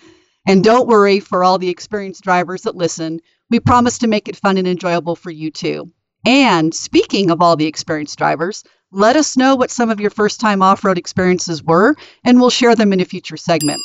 And 0.46 0.62
don't 0.62 0.86
worry 0.86 1.18
for 1.18 1.42
all 1.42 1.58
the 1.58 1.70
experienced 1.70 2.22
drivers 2.22 2.62
that 2.62 2.76
listen, 2.76 3.20
we 3.50 3.58
promise 3.58 3.98
to 3.98 4.06
make 4.06 4.28
it 4.28 4.36
fun 4.36 4.58
and 4.58 4.68
enjoyable 4.68 5.16
for 5.16 5.30
you 5.30 5.50
too. 5.50 5.90
And 6.26 6.74
speaking 6.74 7.30
of 7.30 7.40
all 7.40 7.56
the 7.56 7.66
experienced 7.66 8.18
drivers, 8.18 8.62
let 8.92 9.16
us 9.16 9.36
know 9.36 9.56
what 9.56 9.70
some 9.70 9.90
of 9.90 10.00
your 10.00 10.10
first 10.10 10.40
time 10.40 10.62
off 10.62 10.84
road 10.84 10.98
experiences 10.98 11.62
were, 11.62 11.96
and 12.24 12.38
we'll 12.38 12.50
share 12.50 12.74
them 12.74 12.92
in 12.92 13.00
a 13.00 13.04
future 13.04 13.36
segment. 13.36 13.80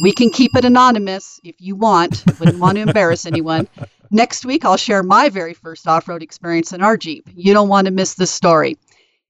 We 0.00 0.12
can 0.12 0.30
keep 0.30 0.56
it 0.56 0.64
anonymous 0.64 1.38
if 1.44 1.56
you 1.60 1.76
want. 1.76 2.24
Wouldn't 2.40 2.58
want 2.58 2.76
to 2.76 2.82
embarrass 2.82 3.26
anyone. 3.26 3.68
Next 4.10 4.44
week, 4.44 4.64
I'll 4.64 4.76
share 4.76 5.02
my 5.02 5.28
very 5.28 5.54
first 5.54 5.86
off 5.88 6.08
road 6.08 6.22
experience 6.22 6.72
in 6.72 6.82
our 6.82 6.96
Jeep. 6.96 7.28
You 7.34 7.52
don't 7.54 7.68
want 7.68 7.86
to 7.86 7.90
miss 7.90 8.14
this 8.14 8.30
story. 8.30 8.76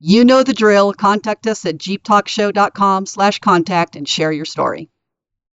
You 0.01 0.25
know 0.25 0.43
the 0.43 0.53
drill. 0.53 0.93
Contact 0.93 1.47
us 1.47 1.65
at 1.65 1.79
jeeptalkshow.com 1.79 3.07
slash 3.07 3.39
contact 3.39 3.97
and 3.97 4.09
share 4.09 4.33
your 4.33 4.45
story. 4.45 4.89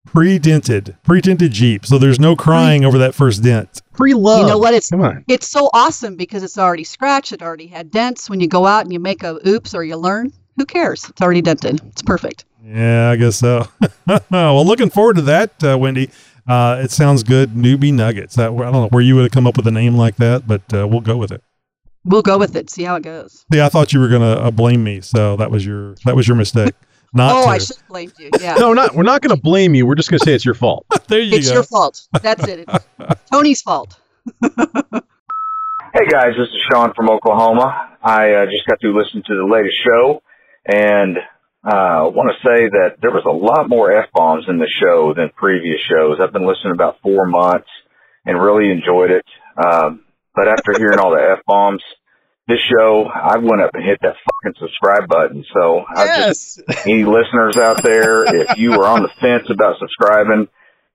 Pre-dented, 0.06 0.96
pre-dented 1.04 1.52
Jeep. 1.52 1.84
So 1.84 1.98
there's 1.98 2.18
no 2.18 2.34
crying 2.34 2.84
over 2.84 2.98
that 2.98 3.14
first 3.14 3.42
dent. 3.42 3.82
Pre-love. 3.92 4.40
You 4.40 4.46
know 4.46 4.58
what? 4.58 4.74
It's 4.74 4.90
Come 4.90 5.02
on. 5.02 5.24
it's 5.28 5.46
so 5.48 5.70
awesome 5.74 6.16
because 6.16 6.42
it's 6.42 6.58
already 6.58 6.84
scratched. 6.84 7.32
It 7.32 7.42
already 7.42 7.66
had 7.66 7.90
dents. 7.90 8.28
When 8.30 8.40
you 8.40 8.48
go 8.48 8.66
out 8.66 8.82
and 8.84 8.92
you 8.92 8.98
make 8.98 9.22
a 9.22 9.38
oops 9.46 9.74
or 9.74 9.84
you 9.84 9.96
learn, 9.96 10.32
who 10.56 10.64
cares? 10.64 11.08
It's 11.08 11.20
already 11.20 11.42
dented. 11.42 11.80
It's 11.88 12.02
perfect. 12.02 12.46
Yeah, 12.64 13.10
I 13.10 13.16
guess 13.16 13.36
so. 13.36 13.66
well, 14.30 14.64
looking 14.64 14.90
forward 14.90 15.16
to 15.16 15.22
that, 15.22 15.64
uh, 15.64 15.78
Wendy. 15.78 16.10
Uh, 16.46 16.80
it 16.82 16.90
sounds 16.90 17.22
good. 17.22 17.50
Newbie 17.50 17.92
Nuggets. 17.92 18.36
That, 18.36 18.50
I 18.52 18.54
don't 18.54 18.72
know 18.72 18.88
where 18.88 19.02
you 19.02 19.14
would 19.14 19.22
have 19.22 19.30
come 19.30 19.46
up 19.46 19.56
with 19.56 19.66
a 19.66 19.70
name 19.70 19.94
like 19.94 20.16
that, 20.16 20.46
but 20.46 20.62
uh, 20.74 20.86
we'll 20.86 21.00
go 21.00 21.16
with 21.16 21.32
it. 21.32 21.42
We'll 22.04 22.22
go 22.22 22.38
with 22.38 22.56
it. 22.56 22.70
See 22.70 22.82
how 22.82 22.96
it 22.96 23.02
goes. 23.02 23.44
Yeah, 23.52 23.66
I 23.66 23.68
thought 23.68 23.92
you 23.92 24.00
were 24.00 24.08
gonna 24.08 24.32
uh, 24.32 24.50
blame 24.50 24.82
me, 24.82 25.00
so 25.00 25.36
that 25.36 25.50
was 25.50 25.64
your 25.66 25.94
that 26.04 26.16
was 26.16 26.26
your 26.26 26.36
mistake. 26.36 26.74
Not 27.12 27.32
oh, 27.34 27.44
to. 27.44 27.50
I 27.50 27.58
should 27.58 27.76
have 27.76 27.88
blamed 27.88 28.12
you. 28.18 28.30
Yeah. 28.40 28.54
No, 28.54 28.68
we're 28.68 28.74
not. 28.74 28.94
We're 28.94 29.02
not 29.02 29.20
going 29.20 29.34
to 29.34 29.42
blame 29.42 29.74
you. 29.74 29.84
We're 29.84 29.96
just 29.96 30.10
going 30.10 30.20
to 30.20 30.24
say 30.24 30.32
it's 30.32 30.44
your 30.44 30.54
fault. 30.54 30.86
there 31.08 31.18
you 31.18 31.32
go. 31.32 31.36
it's 31.38 31.48
go. 31.48 31.54
your 31.54 31.62
fault. 31.64 32.06
That's 32.22 32.46
it. 32.46 32.68
It's 32.68 33.30
Tony's 33.32 33.62
fault. 33.62 33.98
Hey 34.40 36.06
guys, 36.08 36.34
this 36.38 36.46
is 36.46 36.62
Sean 36.70 36.94
from 36.94 37.10
Oklahoma. 37.10 37.96
I 38.00 38.30
uh, 38.30 38.44
just 38.44 38.64
got 38.68 38.80
through 38.80 38.96
listening 38.96 39.24
to 39.26 39.34
the 39.34 39.44
latest 39.44 39.74
show, 39.84 40.22
and 40.66 41.18
uh, 41.64 42.08
want 42.08 42.32
to 42.32 42.38
say 42.48 42.68
that 42.68 42.96
there 43.02 43.10
was 43.10 43.24
a 43.26 43.30
lot 43.30 43.68
more 43.68 43.92
f 43.92 44.08
bombs 44.14 44.44
in 44.48 44.58
the 44.58 44.68
show 44.80 45.12
than 45.14 45.30
previous 45.36 45.78
shows. 45.88 46.18
I've 46.20 46.32
been 46.32 46.46
listening 46.46 46.72
about 46.72 46.96
four 47.02 47.26
months 47.26 47.68
and 48.24 48.40
really 48.40 48.70
enjoyed 48.70 49.10
it. 49.10 49.24
Um, 49.62 50.04
but 50.34 50.48
after 50.48 50.72
hearing 50.78 50.98
all 50.98 51.10
the 51.10 51.36
f 51.38 51.44
bombs, 51.46 51.82
this 52.48 52.60
show, 52.60 53.04
I 53.04 53.36
went 53.38 53.60
up 53.62 53.70
and 53.74 53.84
hit 53.84 53.98
that 54.02 54.14
fucking 54.24 54.58
subscribe 54.58 55.08
button. 55.08 55.44
So 55.52 55.84
I 55.88 56.06
just 56.30 56.60
Yes. 56.66 56.84
any 56.86 57.04
listeners 57.04 57.56
out 57.56 57.82
there, 57.82 58.24
if 58.24 58.56
you 58.58 58.72
are 58.74 58.86
on 58.86 59.02
the 59.02 59.10
fence 59.20 59.48
about 59.50 59.76
subscribing, 59.78 60.48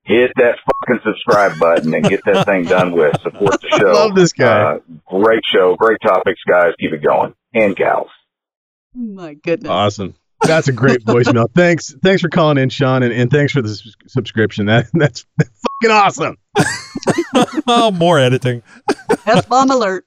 hit 0.04 0.32
that 0.36 0.56
fucking 0.66 1.02
subscribe 1.06 1.60
button 1.60 1.94
and 1.94 2.04
get 2.04 2.22
that 2.26 2.46
thing 2.46 2.64
done 2.66 2.92
with. 2.92 3.16
Support 3.22 3.62
the 3.62 3.70
show. 3.80 3.92
Love 3.94 4.16
this 4.16 4.34
guy. 4.34 4.76
Uh, 4.76 4.80
great 5.08 5.44
show, 5.54 5.76
great 5.78 6.00
topics, 6.04 6.42
guys. 6.50 6.74
Keep 6.80 6.94
it 6.94 7.04
going. 7.04 7.36
And 7.54 7.76
gals. 7.76 8.10
My 8.94 9.36
goodness. 9.36 9.70
Awesome. 9.70 10.16
That's 10.48 10.68
a 10.68 10.72
great 10.72 11.04
voicemail. 11.06 11.48
Thanks. 11.54 11.94
Thanks 12.04 12.22
for 12.22 12.30
calling 12.30 12.58
in, 12.58 12.70
Sean, 12.70 13.04
and, 13.04 13.14
and 13.14 13.30
thanks 13.32 13.52
for 13.54 13.62
the 13.62 13.70
s- 13.70 13.96
subscription. 14.08 14.66
That 14.68 14.88
that's 14.94 15.26
fucking 15.38 15.92
awesome. 15.92 16.38
oh, 17.68 17.92
more 17.92 18.20
editing. 18.20 18.62
F 19.26 19.48
bomb 19.50 19.72
alert. 19.72 20.06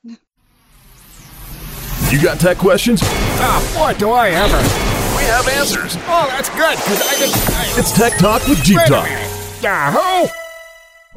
You 2.11 2.23
got 2.23 2.41
tech 2.41 2.57
questions? 2.57 3.01
Ah, 3.05 3.61
boy, 3.77 3.99
do 3.99 4.11
I 4.11 4.31
ever. 4.31 4.57
We 5.19 5.25
have 5.25 5.47
answers. 5.49 5.95
Oh, 6.07 6.27
that's 6.31 6.49
good, 6.51 6.77
because 6.77 7.03
I 7.03 7.15
didn't. 7.19 7.51
I, 7.51 7.75
It's 7.79 7.93
Tech 7.93 8.17
Talk 8.19 8.47
with 8.49 8.63
Jeep 8.63 8.79
wait 8.79 8.89
Talk. 8.89 9.05
minute. 9.05 9.63
Yahoo! 9.63 10.29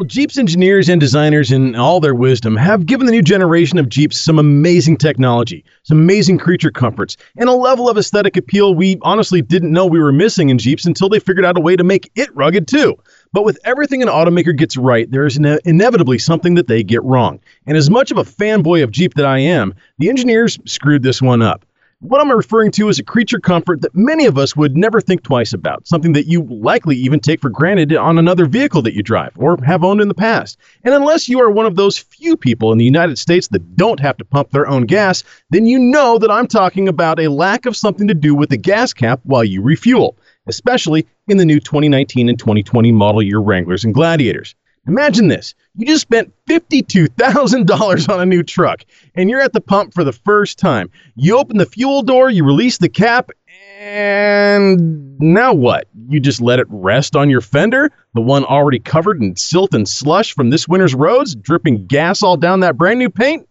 Well, 0.02 0.08
Jeep's 0.08 0.40
engineers 0.40 0.90
and 0.90 1.00
designers, 1.00 1.52
in 1.52 1.76
all 1.76 2.00
their 2.00 2.16
wisdom, 2.16 2.56
have 2.56 2.88
given 2.88 3.06
the 3.06 3.12
new 3.12 3.22
generation 3.22 3.78
of 3.78 3.88
Jeeps 3.88 4.20
some 4.20 4.40
amazing 4.40 4.98
technology, 4.98 5.64
some 5.84 6.00
amazing 6.00 6.40
creature 6.40 6.72
comforts, 6.72 7.18
and 7.38 7.48
a 7.48 7.54
level 7.54 7.88
of 7.88 8.00
aesthetic 8.00 8.36
appeal 8.36 8.74
we 8.74 8.98
honestly 9.04 9.44
didn't 9.44 9.72
know 9.72 9.86
we 9.86 10.00
were 10.00 10.12
missing 10.12 10.50
in 10.50 10.58
Jeeps 10.58 10.88
until 10.88 11.08
they 11.08 11.20
figured 11.20 11.46
out 11.46 11.56
a 11.56 11.62
way 11.62 11.76
to 11.76 11.84
make 11.84 12.12
it 12.16 12.36
rugged 12.36 12.68
too. 12.68 12.96
But 13.32 13.46
with 13.46 13.60
everything 13.64 14.02
an 14.02 14.08
automaker 14.08 14.58
gets 14.58 14.76
right, 14.76 15.10
there 15.12 15.28
is 15.28 15.38
ine- 15.38 15.60
inevitably 15.66 16.18
something 16.18 16.56
that 16.56 16.66
they 16.66 16.82
get 16.82 17.04
wrong. 17.04 17.40
And 17.68 17.78
as 17.78 17.92
much 17.92 18.10
of 18.10 18.18
a 18.18 18.24
fanboy 18.24 18.84
of 18.84 18.90
Jeep 18.90 19.14
that 19.14 19.26
I 19.28 19.38
am, 19.38 19.76
the 20.00 20.10
engineers 20.10 20.58
screwed 20.66 21.04
this 21.04 21.22
one 21.22 21.44
up. 21.44 21.64
What 22.04 22.20
I'm 22.20 22.32
referring 22.32 22.72
to 22.72 22.90
is 22.90 22.98
a 22.98 23.04
creature 23.04 23.40
comfort 23.40 23.82
that 23.82 23.94
many 23.94 24.26
of 24.26 24.36
us 24.36 24.56
would 24.56 24.76
never 24.76 25.00
think 25.00 25.22
twice 25.22 25.54
about, 25.54 25.88
something 25.88 26.14
that 26.14 26.26
you 26.26 26.42
likely 26.50 26.96
even 26.96 27.20
take 27.20 27.40
for 27.40 27.52
granted 27.52 27.94
on 27.94 28.18
another 28.18 28.48
vehicle 28.48 28.82
that 28.82 28.96
you 28.96 29.04
drive 29.04 29.34
or 29.36 29.64
have 29.64 29.84
owned 29.84 30.02
in 30.02 30.08
the 30.08 30.16
past. 30.16 30.58
And 30.84 30.96
unless 30.96 31.30
you 31.30 31.40
are 31.42 31.52
one 31.52 31.68
of 31.68 31.76
those 31.76 32.00
few 32.00 32.36
people 32.36 32.72
in 32.72 32.80
the 32.80 32.86
United 32.86 33.20
States 33.20 33.50
that 33.50 33.76
don't 33.76 34.00
have 34.00 34.18
to 34.18 34.26
pump 34.26 34.50
their 34.50 34.68
own 34.68 34.88
gas, 34.88 35.24
then 35.52 35.68
you 35.68 35.78
know 35.78 36.18
that 36.18 36.32
I'm 36.32 36.48
talking 36.48 36.88
about 36.88 37.20
a 37.20 37.28
lack 37.28 37.68
of 37.68 37.78
something 37.78 38.08
to 38.08 38.16
do 38.16 38.34
with 38.34 38.50
the 38.50 38.58
gas 38.58 38.94
cap 38.94 39.20
while 39.22 39.44
you 39.44 39.62
refuel, 39.62 40.18
especially 40.48 41.06
in 41.28 41.38
the 41.38 41.46
new 41.46 41.60
2019 41.60 42.30
and 42.30 42.40
2020 42.40 42.92
model 42.92 43.22
year 43.22 43.40
Wranglers 43.40 43.84
and 43.84 43.94
Gladiators. 43.94 44.56
Imagine 44.88 45.28
this. 45.28 45.54
You 45.76 45.86
just 45.86 46.02
spent 46.02 46.34
$52,000 46.48 48.10
on 48.10 48.20
a 48.20 48.26
new 48.26 48.44
truck 48.44 48.84
and 49.16 49.30
you're 49.30 49.40
at 49.40 49.54
the 49.54 49.62
pump 49.62 49.94
for 49.94 50.04
the 50.04 50.12
first 50.12 50.60
time. 50.60 50.90
You 51.16 51.38
open 51.38 51.58
the 51.58 51.66
fuel 51.66 52.02
door, 52.02 52.30
you 52.30 52.44
release 52.44 52.78
the 52.78 52.90
cap, 52.90 53.32
and 53.80 55.18
now 55.20 55.54
what? 55.54 55.88
You 56.10 56.20
just 56.20 56.42
let 56.42 56.60
it 56.60 56.68
rest 56.70 57.16
on 57.16 57.30
your 57.30 57.42
fender, 57.42 57.90
the 58.14 58.22
one 58.22 58.44
already 58.44 58.80
covered 58.80 59.22
in 59.22 59.38
silt 59.38 59.74
and 59.74 59.88
slush 59.88 60.34
from 60.34 60.50
this 60.50 60.68
winter's 60.68 60.94
roads, 60.94 61.36
dripping 61.36 61.88
gas 61.88 62.22
all 62.22 62.36
down 62.36 62.60
that 62.60 62.78
brand 62.78 63.00
new 63.00 63.10
paint? 63.10 63.48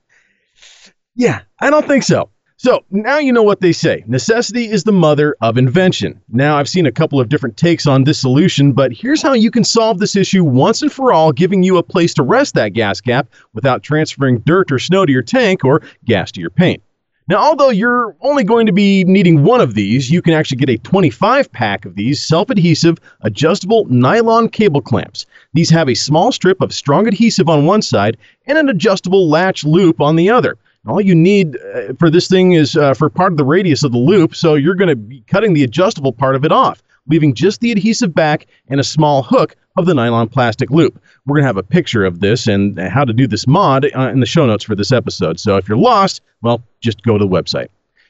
Yeah, 1.17 1.41
I 1.59 1.71
don't 1.71 1.87
think 1.87 2.03
so. 2.03 2.31
So 2.63 2.85
now 2.91 3.17
you 3.17 3.33
know 3.33 3.43
what 3.43 3.61
they 3.61 3.73
say. 3.73 4.05
Necessity 4.07 4.71
is 4.71 4.85
the 4.85 4.93
mother 4.93 5.35
of 5.41 5.57
invention. 5.57 6.21
Now, 6.29 6.59
I've 6.59 6.69
seen 6.69 6.85
a 6.85 6.93
couple 6.93 7.19
of 7.19 7.31
different 7.31 7.57
takes 7.57 7.87
on 7.87 8.05
this 8.05 8.21
solution, 8.21 8.73
but 8.73 8.93
here's 8.93 9.23
how 9.23 9.33
you 9.33 9.51
can 9.51 9.65
solve 9.65 9.99
this 9.99 10.15
issue 10.15 10.45
once 10.45 10.83
and 10.83 10.93
for 10.93 11.11
all, 11.11 11.33
giving 11.33 11.63
you 11.63 11.79
a 11.79 11.83
place 11.83 12.13
to 12.13 12.23
rest 12.23 12.53
that 12.57 12.75
gas 12.75 13.01
cap 13.01 13.29
without 13.55 13.83
transferring 13.83 14.41
dirt 14.41 14.71
or 14.71 14.79
snow 14.79 15.07
to 15.07 15.11
your 15.11 15.23
tank 15.23 15.65
or 15.65 15.81
gas 16.05 16.31
to 16.33 16.43
your 16.43 16.51
paint. 16.51 16.83
Now, 17.29 17.39
although 17.39 17.71
you're 17.71 18.15
only 18.21 18.45
going 18.45 18.67
to 18.67 18.73
be 18.73 19.05
needing 19.05 19.43
one 19.43 19.63
of 19.63 19.73
these, 19.73 20.11
you 20.11 20.21
can 20.21 20.35
actually 20.35 20.59
get 20.59 20.69
a 20.69 20.77
25 20.77 21.51
pack 21.53 21.87
of 21.87 21.95
these 21.95 22.23
self 22.23 22.51
adhesive, 22.51 22.99
adjustable 23.23 23.87
nylon 23.87 24.51
cable 24.51 24.83
clamps. 24.83 25.25
These 25.55 25.71
have 25.71 25.89
a 25.89 25.95
small 25.95 26.31
strip 26.31 26.61
of 26.61 26.75
strong 26.75 27.09
adhesive 27.09 27.49
on 27.49 27.65
one 27.65 27.81
side 27.81 28.19
and 28.47 28.59
an 28.59 28.69
adjustable 28.69 29.31
latch 29.31 29.65
loop 29.65 30.03
on 30.03 30.17
the 30.17 30.29
other. 30.29 30.59
All 30.87 31.01
you 31.01 31.15
need 31.15 31.59
uh, 31.59 31.93
for 31.99 32.09
this 32.09 32.27
thing 32.27 32.53
is 32.53 32.75
uh, 32.75 32.95
for 32.95 33.11
part 33.11 33.33
of 33.33 33.39
the 33.39 33.45
radius 33.45 33.83
of 33.83 33.93
the 33.93 33.99
loop, 33.99 34.35
so 34.35 34.55
you're 34.55 34.75
going 34.75 34.89
to 34.89 34.97
be 34.97 35.23
cutting 35.27 35.53
the 35.53 35.63
adjustable 35.63 36.13
part 36.13 36.37
of 36.37 36.45
it 36.45 36.53
off, 36.53 36.83
leaving 37.07 37.35
just 37.35 37.61
the 37.61 37.71
adhesive 37.71 38.15
back 38.15 38.47
and 38.69 38.81
a 38.81 38.85
small 38.85 39.23
hook 39.23 39.57
of 39.77 39.85
the 39.85 39.95
nylon 39.95 40.29
plastic 40.29 40.71
loop. 40.71 41.01
We're 41.27 41.35
going 41.35 41.43
to 41.43 41.49
have 41.49 41.57
a 41.59 41.63
picture 41.63 42.05
of 42.05 42.21
this 42.21 42.47
and 42.47 42.79
how 42.79 43.05
to 43.05 43.13
do 43.13 43.27
this 43.27 43.47
mod 43.47 43.87
uh, 43.95 44.09
in 44.09 44.21
the 44.21 44.27
show 44.27 44.47
notes 44.47 44.65
for 44.65 44.75
this 44.75 44.91
episode. 44.91 45.39
So 45.39 45.59
if 45.59 45.69
you're 45.69 45.77
lost, 45.77 46.23
well, 46.41 46.63
just 46.81 47.03
go 47.03 47.19
to 47.19 47.25
the 47.25 47.31
website. 47.31 47.69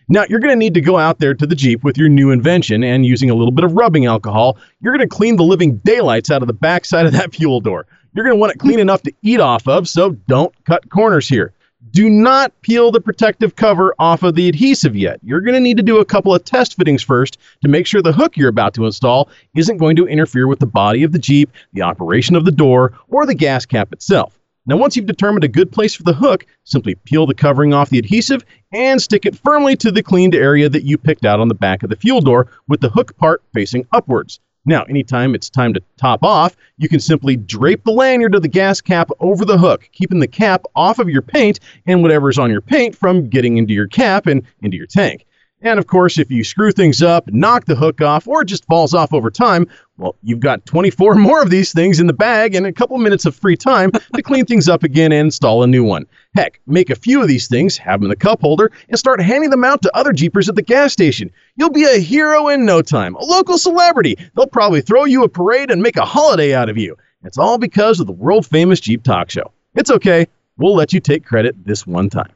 Now, 0.08 0.24
you're 0.28 0.40
going 0.40 0.52
to 0.52 0.56
need 0.56 0.74
to 0.74 0.80
go 0.80 0.96
out 0.96 1.18
there 1.18 1.34
to 1.34 1.46
the 1.46 1.54
Jeep 1.54 1.84
with 1.84 1.96
your 1.96 2.08
new 2.08 2.30
invention 2.30 2.82
and 2.82 3.04
using 3.04 3.30
a 3.30 3.34
little 3.34 3.52
bit 3.52 3.64
of 3.64 3.72
rubbing 3.74 4.06
alcohol, 4.06 4.58
you're 4.80 4.96
going 4.96 5.08
to 5.08 5.14
clean 5.14 5.36
the 5.36 5.44
living 5.44 5.76
daylights 5.78 6.30
out 6.30 6.42
of 6.42 6.48
the 6.48 6.52
backside 6.52 7.06
of 7.06 7.12
that 7.12 7.34
fuel 7.34 7.60
door. 7.60 7.86
You're 8.12 8.24
going 8.24 8.36
to 8.36 8.40
want 8.40 8.52
it 8.52 8.58
clean 8.58 8.80
enough 8.80 9.02
to 9.02 9.12
eat 9.22 9.40
off 9.40 9.68
of, 9.68 9.88
so 9.88 10.10
don't 10.26 10.52
cut 10.64 10.88
corners 10.90 11.28
here. 11.28 11.52
Do 11.90 12.10
not 12.10 12.52
peel 12.60 12.90
the 12.90 13.00
protective 13.00 13.56
cover 13.56 13.94
off 13.98 14.22
of 14.22 14.34
the 14.34 14.48
adhesive 14.48 14.94
yet. 14.94 15.18
You're 15.22 15.40
going 15.40 15.54
to 15.54 15.60
need 15.60 15.78
to 15.78 15.82
do 15.82 15.98
a 15.98 16.04
couple 16.04 16.34
of 16.34 16.44
test 16.44 16.76
fittings 16.76 17.02
first 17.02 17.38
to 17.62 17.68
make 17.68 17.86
sure 17.86 18.02
the 18.02 18.12
hook 18.12 18.36
you're 18.36 18.48
about 18.48 18.74
to 18.74 18.84
install 18.84 19.28
isn't 19.56 19.78
going 19.78 19.96
to 19.96 20.06
interfere 20.06 20.46
with 20.46 20.58
the 20.58 20.66
body 20.66 21.02
of 21.02 21.12
the 21.12 21.18
Jeep, 21.18 21.50
the 21.72 21.82
operation 21.82 22.36
of 22.36 22.44
the 22.44 22.52
door, 22.52 22.92
or 23.08 23.24
the 23.24 23.34
gas 23.34 23.64
cap 23.64 23.92
itself. 23.92 24.38
Now, 24.66 24.76
once 24.76 24.94
you've 24.94 25.06
determined 25.06 25.42
a 25.42 25.48
good 25.48 25.72
place 25.72 25.94
for 25.94 26.02
the 26.02 26.12
hook, 26.12 26.44
simply 26.64 26.94
peel 26.94 27.26
the 27.26 27.34
covering 27.34 27.72
off 27.72 27.88
the 27.88 27.98
adhesive 27.98 28.44
and 28.72 29.00
stick 29.00 29.24
it 29.24 29.36
firmly 29.36 29.74
to 29.76 29.90
the 29.90 30.02
cleaned 30.02 30.34
area 30.34 30.68
that 30.68 30.84
you 30.84 30.98
picked 30.98 31.24
out 31.24 31.40
on 31.40 31.48
the 31.48 31.54
back 31.54 31.82
of 31.82 31.88
the 31.88 31.96
fuel 31.96 32.20
door 32.20 32.46
with 32.68 32.80
the 32.80 32.90
hook 32.90 33.16
part 33.16 33.42
facing 33.54 33.86
upwards. 33.90 34.38
Now, 34.66 34.82
anytime 34.84 35.34
it's 35.34 35.48
time 35.48 35.72
to 35.74 35.82
top 35.96 36.22
off, 36.22 36.54
you 36.76 36.88
can 36.88 37.00
simply 37.00 37.36
drape 37.36 37.84
the 37.84 37.92
lanyard 37.92 38.34
of 38.34 38.42
the 38.42 38.48
gas 38.48 38.80
cap 38.80 39.10
over 39.18 39.44
the 39.44 39.56
hook, 39.56 39.88
keeping 39.92 40.20
the 40.20 40.28
cap 40.28 40.64
off 40.76 40.98
of 40.98 41.08
your 41.08 41.22
paint 41.22 41.60
and 41.86 42.02
whatever's 42.02 42.38
on 42.38 42.50
your 42.50 42.60
paint 42.60 42.94
from 42.94 43.28
getting 43.28 43.56
into 43.56 43.72
your 43.72 43.88
cap 43.88 44.26
and 44.26 44.42
into 44.60 44.76
your 44.76 44.86
tank. 44.86 45.24
And 45.62 45.78
of 45.78 45.86
course, 45.86 46.18
if 46.18 46.30
you 46.30 46.42
screw 46.42 46.72
things 46.72 47.02
up, 47.02 47.28
knock 47.32 47.66
the 47.66 47.74
hook 47.74 48.00
off, 48.00 48.26
or 48.26 48.42
it 48.42 48.46
just 48.46 48.64
falls 48.64 48.94
off 48.94 49.12
over 49.12 49.30
time, 49.30 49.66
well, 49.98 50.16
you've 50.22 50.40
got 50.40 50.64
24 50.64 51.14
more 51.16 51.42
of 51.42 51.50
these 51.50 51.72
things 51.72 52.00
in 52.00 52.06
the 52.06 52.14
bag 52.14 52.54
and 52.54 52.66
a 52.66 52.72
couple 52.72 52.96
minutes 52.96 53.26
of 53.26 53.36
free 53.36 53.56
time 53.56 53.90
to 54.14 54.22
clean 54.22 54.46
things 54.46 54.68
up 54.68 54.82
again 54.82 55.12
and 55.12 55.26
install 55.26 55.62
a 55.62 55.66
new 55.66 55.84
one. 55.84 56.06
Heck, 56.34 56.60
make 56.66 56.88
a 56.88 56.94
few 56.94 57.20
of 57.20 57.28
these 57.28 57.46
things, 57.46 57.76
have 57.76 58.00
them 58.00 58.06
in 58.06 58.10
the 58.10 58.16
cup 58.16 58.40
holder, 58.40 58.72
and 58.88 58.98
start 58.98 59.20
handing 59.20 59.50
them 59.50 59.64
out 59.64 59.82
to 59.82 59.94
other 59.94 60.12
Jeepers 60.12 60.48
at 60.48 60.54
the 60.54 60.62
gas 60.62 60.92
station. 60.92 61.30
You'll 61.56 61.70
be 61.70 61.84
a 61.84 61.98
hero 61.98 62.48
in 62.48 62.64
no 62.64 62.80
time, 62.80 63.14
a 63.16 63.24
local 63.24 63.58
celebrity. 63.58 64.16
They'll 64.34 64.46
probably 64.46 64.80
throw 64.80 65.04
you 65.04 65.24
a 65.24 65.28
parade 65.28 65.70
and 65.70 65.82
make 65.82 65.96
a 65.96 66.04
holiday 66.06 66.54
out 66.54 66.70
of 66.70 66.78
you. 66.78 66.96
It's 67.22 67.38
all 67.38 67.58
because 67.58 68.00
of 68.00 68.06
the 68.06 68.12
world 68.12 68.46
famous 68.46 68.80
Jeep 68.80 69.02
Talk 69.02 69.28
Show. 69.28 69.52
It's 69.74 69.90
okay, 69.90 70.26
we'll 70.56 70.74
let 70.74 70.94
you 70.94 71.00
take 71.00 71.24
credit 71.24 71.54
this 71.66 71.86
one 71.86 72.08
time. 72.08 72.32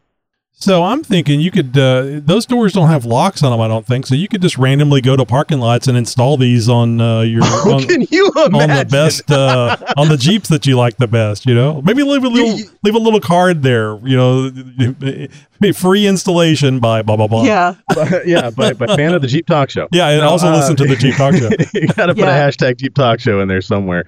So 0.56 0.84
I'm 0.84 1.02
thinking 1.02 1.40
you 1.40 1.50
could. 1.50 1.76
Uh, 1.76 2.20
those 2.24 2.46
doors 2.46 2.72
don't 2.72 2.88
have 2.88 3.04
locks 3.04 3.42
on 3.42 3.50
them. 3.50 3.60
I 3.60 3.68
don't 3.68 3.84
think 3.84 4.06
so. 4.06 4.14
You 4.14 4.28
could 4.28 4.40
just 4.40 4.56
randomly 4.56 5.00
go 5.00 5.16
to 5.16 5.26
parking 5.26 5.58
lots 5.58 5.88
and 5.88 5.98
install 5.98 6.36
these 6.36 6.68
on 6.68 7.00
uh, 7.00 7.20
your. 7.20 7.42
Oh, 7.66 7.74
On, 7.74 7.82
can 7.82 8.06
you 8.10 8.30
imagine? 8.34 8.70
on 8.70 8.76
the 8.78 8.86
best 8.90 9.30
uh, 9.30 9.76
on 9.96 10.08
the 10.08 10.16
Jeeps 10.16 10.48
that 10.50 10.64
you 10.66 10.76
like 10.76 10.96
the 10.96 11.06
best. 11.08 11.44
You 11.44 11.54
know, 11.54 11.82
maybe 11.82 12.02
leave 12.02 12.24
a 12.24 12.28
little 12.28 12.58
leave 12.82 12.94
a 12.94 12.98
little 12.98 13.20
card 13.20 13.62
there. 13.62 13.96
You 14.06 14.16
know, 14.16 15.72
free 15.74 16.06
installation 16.06 16.78
by 16.78 17.02
blah 17.02 17.16
blah 17.16 17.26
blah. 17.26 17.42
Yeah. 17.44 17.74
But- 17.88 18.26
yeah, 18.26 18.50
but, 18.50 18.78
but 18.78 18.90
fan 18.96 19.12
of 19.12 19.22
the 19.22 19.28
Jeep 19.28 19.46
Talk 19.46 19.70
Show. 19.70 19.88
Yeah, 19.92 20.08
and 20.08 20.20
No, 20.20 20.28
also 20.28 20.48
uh, 20.48 20.56
listen 20.56 20.76
to 20.76 20.86
the 20.86 20.96
Jeep 20.96 21.16
Talk 21.16 21.34
Show. 21.34 21.50
you 21.74 21.88
got 21.88 22.06
to 22.06 22.14
put 22.14 22.18
Yeah. 22.24 22.36
a 22.46 22.50
hashtag 22.50 22.76
Jeep 22.78 22.94
Talk 22.94 23.18
Show 23.20 23.40
in 23.40 23.48
there 23.48 23.60
somewhere. 23.60 24.04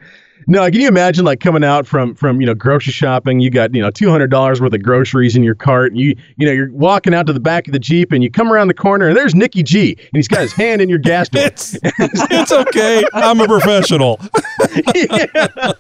No, 0.47 0.63
can 0.71 0.81
you 0.81 0.89
imagine 0.89 1.25
like 1.25 1.41
coming 1.41 1.65
out 1.65 1.87
from 1.87 2.15
from 2.15 2.41
you 2.41 2.47
know 2.47 2.55
grocery 2.55 2.93
shopping? 2.93 3.41
You 3.41 3.51
got 3.51 3.75
you 3.75 3.83
know 3.83 3.91
two 3.91 4.11
hundred 4.11 4.31
dollars 4.31 4.61
worth 4.61 4.73
of 4.75 4.83
groceries 4.83 5.35
in 5.35 5.43
your 5.43 5.55
cart. 5.55 5.93
And 5.93 6.01
you 6.01 6.15
you 6.37 6.47
know 6.47 6.53
you're 6.53 6.71
walking 6.73 7.15
out 7.15 7.27
to 7.27 7.33
the 7.33 7.41
back 7.41 7.67
of 7.67 7.73
the 7.73 7.79
Jeep 7.79 8.13
and 8.13 8.23
you 8.23 8.31
come 8.31 8.53
around 8.53 8.69
the 8.69 8.75
corner 8.75 9.09
and 9.09 9.17
there's 9.17 9.35
Nicky 9.35 9.63
G 9.63 9.93
and 9.99 10.11
he's 10.13 10.29
got 10.29 10.41
his 10.43 10.53
hand 10.53 10.81
in 10.83 10.89
your 10.89 10.99
gas 10.99 11.29
door. 11.29 11.45
It's 11.47 11.77
it's 11.83 12.53
okay. 12.53 13.05
I'm 13.13 13.41
a 13.41 13.47
professional. 13.47 14.21
Yeah. 14.95 15.27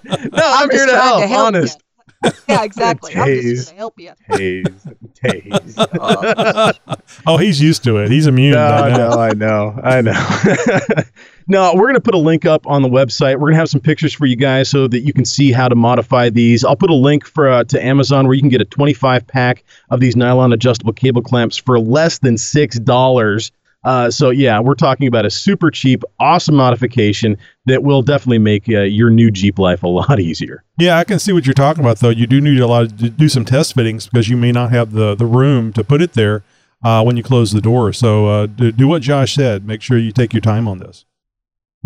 No, 0.04 0.42
I'm, 0.42 0.70
here 0.70 0.86
just 0.86 0.88
to 0.88 0.96
help. 0.96 1.30
honest. 1.30 1.78
you. 2.24 2.30
Yeah, 2.48 2.62
exactly. 2.64 3.14
I'm 3.14 3.26
just 3.26 3.42
here 3.42 3.54
Jeez. 3.54 3.68
to 3.68 3.74
help 3.74 4.00
you. 4.00 4.12
Taze, 4.30 4.94
tase. 5.22 6.72
Oh, 6.88 6.94
oh, 7.26 7.36
he's 7.36 7.60
used 7.60 7.84
to 7.84 7.98
it. 7.98 8.10
He's 8.10 8.26
immune. 8.26 8.54
No, 8.54 8.68
by 8.68 8.88
now. 8.90 8.96
no, 8.96 9.10
I 9.20 9.32
know, 9.32 9.80
I 9.82 10.00
know. 10.00 11.02
no, 11.48 11.74
we're 11.74 11.86
gonna 11.86 12.00
put 12.00 12.14
a 12.14 12.18
link 12.18 12.44
up 12.44 12.66
on 12.66 12.82
the 12.82 12.88
website. 12.88 13.38
We're 13.38 13.48
gonna 13.48 13.58
have 13.58 13.68
some 13.68 13.80
pictures 13.80 14.12
for 14.12 14.26
you 14.26 14.36
guys 14.36 14.68
so 14.68 14.88
that 14.88 15.00
you 15.00 15.12
can 15.12 15.24
see 15.24 15.52
how 15.52 15.68
to 15.68 15.74
modify 15.74 16.30
these. 16.30 16.64
I'll 16.64 16.76
put 16.76 16.90
a 16.90 16.94
link 16.94 17.26
for 17.26 17.48
uh, 17.48 17.64
to 17.64 17.84
Amazon 17.84 18.26
where 18.26 18.34
you 18.34 18.40
can 18.40 18.48
get 18.48 18.60
a 18.60 18.64
25 18.64 19.26
pack 19.26 19.64
of 19.90 20.00
these 20.00 20.16
nylon 20.16 20.52
adjustable 20.52 20.92
cable 20.92 21.22
clamps 21.22 21.56
for 21.56 21.78
less 21.78 22.18
than 22.18 22.36
six 22.36 22.78
dollars. 22.78 23.52
Uh, 23.84 24.10
so 24.10 24.30
yeah, 24.30 24.58
we're 24.58 24.74
talking 24.74 25.06
about 25.06 25.24
a 25.24 25.30
super 25.30 25.70
cheap, 25.70 26.02
awesome 26.18 26.56
modification 26.56 27.38
that 27.66 27.84
will 27.84 28.02
definitely 28.02 28.38
make 28.38 28.68
uh, 28.68 28.80
your 28.80 29.10
new 29.10 29.30
Jeep 29.30 29.60
life 29.60 29.84
a 29.84 29.88
lot 29.88 30.18
easier. 30.18 30.64
Yeah, 30.78 30.98
I 30.98 31.04
can 31.04 31.20
see 31.20 31.32
what 31.32 31.46
you're 31.46 31.54
talking 31.54 31.84
about, 31.84 32.00
though. 32.00 32.10
You 32.10 32.26
do 32.26 32.40
need 32.40 32.58
a 32.58 32.66
lot 32.66 32.98
to 32.98 33.08
do 33.08 33.28
some 33.28 33.44
test 33.44 33.74
fittings 33.74 34.08
because 34.08 34.28
you 34.28 34.36
may 34.36 34.50
not 34.50 34.72
have 34.72 34.90
the, 34.90 35.14
the 35.14 35.26
room 35.26 35.72
to 35.74 35.84
put 35.84 36.02
it 36.02 36.14
there 36.14 36.42
uh, 36.82 37.04
when 37.04 37.16
you 37.16 37.22
close 37.22 37.52
the 37.52 37.60
door. 37.60 37.92
So 37.92 38.26
uh, 38.26 38.46
do, 38.46 38.72
do 38.72 38.88
what 38.88 39.02
Josh 39.02 39.34
said. 39.34 39.64
Make 39.64 39.82
sure 39.82 39.96
you 39.98 40.10
take 40.10 40.34
your 40.34 40.40
time 40.40 40.66
on 40.66 40.78
this. 40.78 41.04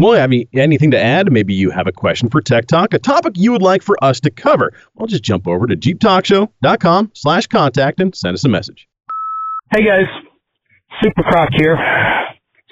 Well, 0.00 0.18
I 0.18 0.26
mean, 0.28 0.48
anything 0.54 0.92
to 0.92 0.98
add? 0.98 1.30
Maybe 1.30 1.52
you 1.52 1.68
have 1.68 1.86
a 1.86 1.92
question 1.92 2.30
for 2.30 2.40
Tech 2.40 2.66
Talk, 2.66 2.94
a 2.94 2.98
topic 2.98 3.34
you 3.36 3.52
would 3.52 3.60
like 3.60 3.82
for 3.82 4.02
us 4.02 4.18
to 4.20 4.30
cover. 4.30 4.72
Well, 4.94 5.06
just 5.06 5.22
jump 5.22 5.46
over 5.46 5.66
to 5.66 5.76
jeeptalkshow.com 5.76 7.10
slash 7.12 7.46
contact 7.48 8.00
and 8.00 8.14
send 8.14 8.32
us 8.32 8.42
a 8.46 8.48
message. 8.48 8.88
Hey 9.70 9.84
guys, 9.84 10.06
Super 11.02 11.22
Croc 11.22 11.50
here. 11.54 11.76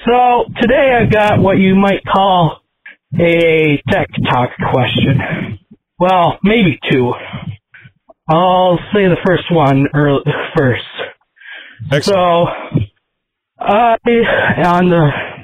So 0.06 0.44
today 0.58 0.98
I've 0.98 1.12
got 1.12 1.38
what 1.38 1.58
you 1.58 1.74
might 1.74 2.02
call 2.10 2.62
a 3.20 3.82
tech 3.90 4.08
talk 4.30 4.48
question. 4.72 5.58
Well, 5.98 6.38
maybe 6.42 6.80
two. 6.90 7.12
I'll 8.26 8.78
say 8.94 9.04
the 9.04 9.18
first 9.26 9.52
one 9.52 9.88
early, 9.94 10.22
first. 10.56 10.82
So, 12.06 12.46
I 13.60 13.96
on 14.64 14.88
the 14.88 15.37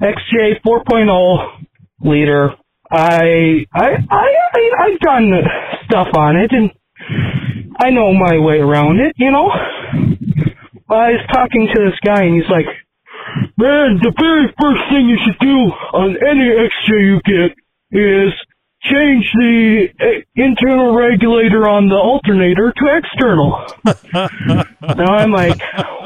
XJ 0.00 0.60
4.0 0.66 1.66
leader, 2.00 2.50
I 2.90 3.66
I 3.72 3.88
I 4.10 4.34
I 4.54 4.70
I've 4.80 5.00
done 5.00 5.32
stuff 5.86 6.08
on 6.16 6.36
it 6.36 6.52
and 6.52 6.70
I 7.78 7.90
know 7.90 8.12
my 8.12 8.38
way 8.38 8.58
around 8.58 9.00
it, 9.00 9.14
you 9.16 9.30
know. 9.30 9.50
I 10.90 11.10
was 11.10 11.26
talking 11.32 11.68
to 11.74 11.90
this 11.90 11.98
guy 12.04 12.22
and 12.22 12.34
he's 12.34 12.50
like, 12.50 12.66
Man, 13.56 13.98
the 14.02 14.12
very 14.18 14.46
first 14.60 14.82
thing 14.90 15.08
you 15.08 15.18
should 15.24 15.38
do 15.40 15.70
on 15.94 16.16
any 16.16 16.50
XJ 16.50 16.88
you 17.02 17.20
get 17.24 17.56
is 17.90 18.32
change 18.82 19.24
the 19.34 19.88
uh, 20.00 20.06
internal 20.36 20.94
regulator 20.94 21.68
on 21.68 21.88
the 21.88 21.96
alternator 21.96 22.72
to 22.76 22.84
external. 22.98 23.64
now 24.96 25.16
I'm 25.16 25.30
like, 25.30 25.60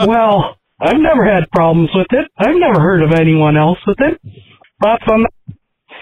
well, 0.06 0.57
I've 0.80 1.00
never 1.00 1.24
had 1.24 1.50
problems 1.50 1.90
with 1.94 2.06
it. 2.10 2.30
I've 2.38 2.56
never 2.56 2.80
heard 2.80 3.02
of 3.02 3.12
anyone 3.12 3.56
else 3.56 3.78
with 3.86 3.98
it. 4.00 4.20
Thoughts 4.82 5.04
on 5.10 5.22
that? 5.22 5.54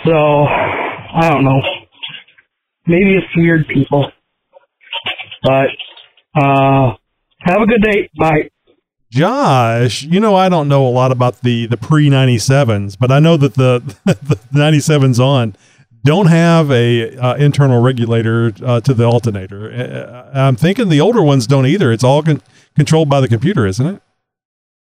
So, 0.04 0.12
I 0.12 1.30
don't 1.30 1.44
know. 1.44 1.60
Maybe 2.86 3.14
it's 3.16 3.26
weird 3.36 3.66
people. 3.72 4.10
But, 5.42 5.68
uh, 6.40 6.94
have 7.40 7.62
a 7.62 7.66
good 7.66 7.82
day. 7.82 8.10
Bye. 8.18 8.50
Josh, 9.10 10.02
you 10.02 10.20
know 10.20 10.34
I 10.34 10.48
don't 10.48 10.68
know 10.68 10.86
a 10.86 10.90
lot 10.90 11.12
about 11.12 11.40
the 11.42 11.66
the 11.66 11.76
pre 11.76 12.10
97s, 12.10 12.98
but 12.98 13.12
I 13.12 13.20
know 13.20 13.36
that 13.36 13.54
the 13.54 13.80
the 14.04 14.36
97s 14.52 15.20
on 15.20 15.56
don't 16.04 16.26
have 16.26 16.70
a 16.70 17.16
uh, 17.16 17.34
internal 17.36 17.80
regulator 17.80 18.52
uh, 18.64 18.80
to 18.80 18.92
the 18.92 19.04
alternator. 19.04 19.72
Uh, 19.72 20.38
I'm 20.38 20.56
thinking 20.56 20.88
the 20.88 21.00
older 21.00 21.22
ones 21.22 21.46
don't 21.46 21.66
either. 21.66 21.92
It's 21.92 22.04
all 22.04 22.22
con- 22.22 22.42
controlled 22.74 23.08
by 23.08 23.20
the 23.20 23.28
computer, 23.28 23.66
isn't 23.66 23.86
it? 23.86 24.02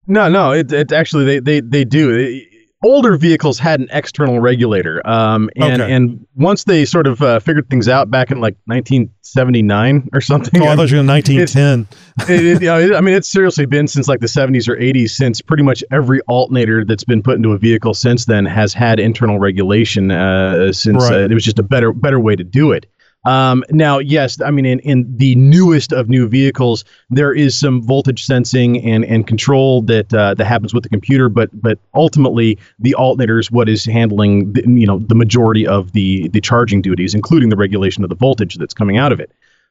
No, 0.06 0.28
no, 0.28 0.52
it, 0.52 0.72
it 0.72 0.92
actually 0.92 1.24
they 1.24 1.38
they 1.40 1.60
they 1.60 1.84
do. 1.84 2.10
It- 2.16 2.46
older 2.82 3.18
vehicles 3.18 3.58
had 3.58 3.78
an 3.78 3.86
external 3.92 4.40
regulator, 4.40 5.06
um, 5.06 5.50
and 5.56 5.82
Okay. 5.82 5.92
and 5.92 6.26
once 6.34 6.64
they 6.64 6.86
sort 6.86 7.06
of 7.06 7.20
uh, 7.20 7.38
figured 7.38 7.68
things 7.68 7.88
out 7.88 8.10
back 8.10 8.30
in 8.30 8.40
like 8.40 8.56
1979 8.64 10.08
or 10.14 10.20
something. 10.22 10.62
Oh, 10.62 10.66
I 10.66 10.76
thought 10.76 10.90
you 10.90 10.96
were 10.96 11.04
1910. 11.04 11.86
it, 12.28 12.44
it- 12.46 12.62
you 12.62 12.66
know, 12.90 12.96
I 12.96 13.00
mean, 13.02 13.14
it's 13.14 13.28
seriously 13.28 13.66
been 13.66 13.86
since 13.86 14.08
like 14.08 14.20
the 14.20 14.26
70s 14.26 14.68
or 14.68 14.76
80s 14.76 15.10
since 15.10 15.40
pretty 15.42 15.62
much 15.62 15.84
every 15.90 16.20
alternator 16.22 16.84
that's 16.84 17.04
been 17.04 17.22
put 17.22 17.36
into 17.36 17.52
a 17.52 17.58
vehicle 17.58 17.92
since 17.94 18.24
then 18.24 18.46
has 18.46 18.72
had 18.72 18.98
internal 18.98 19.38
regulation. 19.38 20.10
Uh, 20.10 20.72
since 20.72 21.02
uh, 21.10 21.18
it 21.30 21.34
was 21.34 21.44
just 21.44 21.58
a 21.58 21.62
better 21.62 21.92
better 21.92 22.18
way 22.18 22.34
to 22.36 22.44
do 22.44 22.72
it. 22.72 22.86
Um, 23.24 23.62
now, 23.70 23.98
yes, 23.98 24.40
I 24.40 24.50
mean, 24.50 24.64
in, 24.64 24.78
in 24.80 25.16
the 25.16 25.34
newest 25.34 25.92
of 25.92 26.08
new 26.08 26.26
vehicles, 26.26 26.84
there 27.10 27.34
is 27.34 27.54
some 27.54 27.82
voltage 27.82 28.24
sensing 28.24 28.82
and, 28.82 29.04
and 29.04 29.26
control 29.26 29.82
that 29.82 30.12
uh, 30.14 30.34
that 30.34 30.44
happens 30.46 30.72
with 30.72 30.84
the 30.84 30.88
computer, 30.88 31.28
but 31.28 31.50
but 31.60 31.78
ultimately 31.94 32.58
the 32.78 32.94
alternator 32.94 33.38
is 33.38 33.50
what 33.50 33.68
is 33.68 33.84
handling 33.84 34.52
the, 34.54 34.62
you 34.62 34.86
know 34.86 35.00
the 35.00 35.14
majority 35.14 35.66
of 35.66 35.92
the 35.92 36.28
the 36.28 36.40
charging 36.40 36.80
duties, 36.80 37.14
including 37.14 37.50
the 37.50 37.56
regulation 37.56 38.02
of 38.02 38.08
the 38.08 38.16
voltage 38.16 38.56
that's 38.56 38.72
coming 38.72 38.96
out 38.96 39.12
of 39.12 39.20
it. 39.20 39.30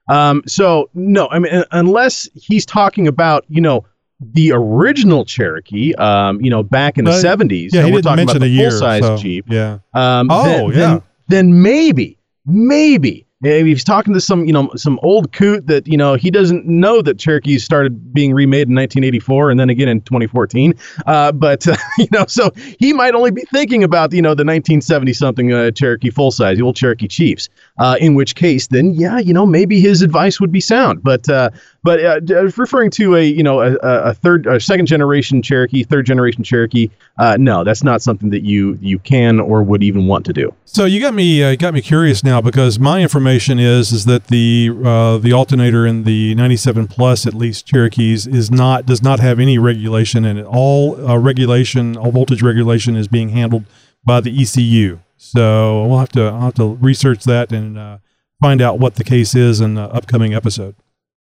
Um, 0.10 0.43
so 0.45 0.89
no, 0.93 1.28
I 1.30 1.39
mean, 1.39 1.64
unless 1.72 2.30
he's 2.36 2.68
talking 2.68 3.08
about 3.08 3.45
you 3.50 3.62
know 3.62 3.84
the 4.20 4.52
original 4.52 5.26
Cherokee, 5.26 5.95
um, 5.95 6.39
you 6.41 6.52
know, 6.52 6.62
back 6.62 7.00
in 7.00 7.06
the 7.06 7.20
seventies, 7.20 7.74
yeah, 7.74 7.82
he 7.82 7.91
we're 7.91 7.97
didn't 7.97 8.04
talking 8.04 8.16
mention 8.18 8.38
about 8.38 8.45
a 8.45 8.50
the 8.50 8.56
year, 8.56 8.70
full 8.70 8.80
size 8.80 9.04
so, 9.04 9.18
Jeep. 9.18 9.45
yeah. 9.47 9.80
Um, 9.93 10.28
Oh, 10.30 10.43
then, 10.43 10.64
yeah. 10.70 10.74
Then, 10.78 11.02
then 11.30 11.62
maybe, 11.64 12.20
maybe 12.45 13.26
he's 13.42 13.84
talking 13.84 14.14
to 14.14 14.20
some, 14.22 14.46
you 14.46 14.54
know, 14.54 14.70
some 14.76 15.00
old 15.02 15.32
coot 15.32 15.68
that 15.68 15.88
you 15.88 15.98
know 15.98 16.16
he 16.16 16.30
doesn't 16.30 16.66
know 16.66 17.02
that 17.02 17.18
Cherokees 17.18 17.64
started 17.64 18.14
being 18.14 18.34
remade 18.34 18.68
in 18.68 18.76
1984 18.76 19.52
and 19.52 19.60
then 19.60 19.70
again 19.70 19.88
in 19.88 20.02
2014. 20.02 20.74
Uh, 21.06 21.32
but 21.32 21.66
uh, 21.68 21.78
you 21.98 22.08
know, 22.12 22.26
so 22.28 22.52
he 22.80 22.92
might 22.92 23.16
only 23.16 23.32
be 23.32 23.44
thinking 23.54 23.84
about 23.84 24.12
you 24.12 24.22
know 24.22 24.30
the 24.30 24.44
1970 24.44 25.14
something 25.14 25.54
uh, 25.54 25.72
Cherokee 25.72 26.10
full 26.10 26.32
size, 26.32 26.58
the 26.58 26.64
old 26.64 26.76
Cherokee 26.76 27.08
Chiefs. 27.08 27.48
Uh, 27.78 27.96
in 28.02 28.14
which 28.14 28.36
case, 28.36 28.68
then 28.68 28.94
yeah, 28.94 29.20
you 29.20 29.34
know, 29.34 29.46
maybe 29.46 29.80
his 29.80 30.02
advice 30.02 30.42
would 30.42 30.52
be 30.52 30.62
sound. 30.62 31.02
But 31.02 31.30
uh, 31.30 31.50
But 31.82 32.03
uh, 32.03 32.19
uh, 32.30 32.43
referring 32.57 32.89
to 32.91 33.15
a 33.15 33.23
you 33.23 33.43
know 33.43 33.61
a, 33.61 33.75
a 33.77 34.13
third, 34.13 34.47
a 34.47 34.59
second 34.59 34.88
generation 34.88 35.41
Cherokee, 35.41 35.84
third 35.84 36.05
generation 36.05 36.43
Cherokee, 36.43 36.89
uh, 37.17 37.38
no, 37.39 37.63
that's 37.63 37.84
not 37.84 38.01
something 38.01 38.30
that 38.32 38.43
you 38.43 38.77
you 38.82 38.99
can 38.99 39.39
or 39.39 39.63
would 39.63 39.82
even 39.82 40.05
want 40.05 40.25
to 40.25 40.34
do. 40.34 40.53
So 40.65 40.86
you 40.86 40.99
got 40.99 41.13
me 41.13 41.41
uh, 41.41 41.55
got 41.55 41.73
me 41.73 41.82
curious 41.82 42.23
now 42.23 42.41
because 42.41 42.80
my 42.80 43.01
information 43.01 43.59
is 43.59 43.91
is 43.93 44.05
that 44.05 44.27
the 44.27 44.71
uh, 44.84 45.17
the 45.19 45.32
alternator 45.32 45.86
in 45.86 46.03
the 46.03 46.36
97 46.36 46.88
plus 46.88 47.25
at 47.25 47.34
least 47.34 47.65
Cherokees 47.65 48.27
is 48.27 48.51
not 48.51 48.86
does 48.86 49.01
not 49.01 49.21
have 49.21 49.39
any 49.39 49.57
regulation 49.57 50.25
and 50.25 50.43
all 50.45 51.07
uh, 51.07 51.17
regulation 51.17 51.95
all 51.95 52.11
voltage 52.11 52.41
regulation 52.41 52.97
is 52.97 53.07
being 53.07 53.30
handled 53.30 53.63
by 54.03 54.19
the 54.19 54.41
ECU. 54.41 54.99
So 55.15 55.86
we'll 55.86 55.99
have 55.99 56.09
to 56.09 56.23
I'll 56.23 56.41
have 56.41 56.55
to 56.55 56.75
research 56.75 57.23
that 57.23 57.53
and 57.53 57.99
find 58.41 58.61
out 58.61 58.80
what 58.80 58.95
the 58.95 59.03
case 59.03 59.34
is 59.34 59.61
in 59.61 59.75
the 59.75 59.84
upcoming 59.84 60.34
episode. 60.34 60.75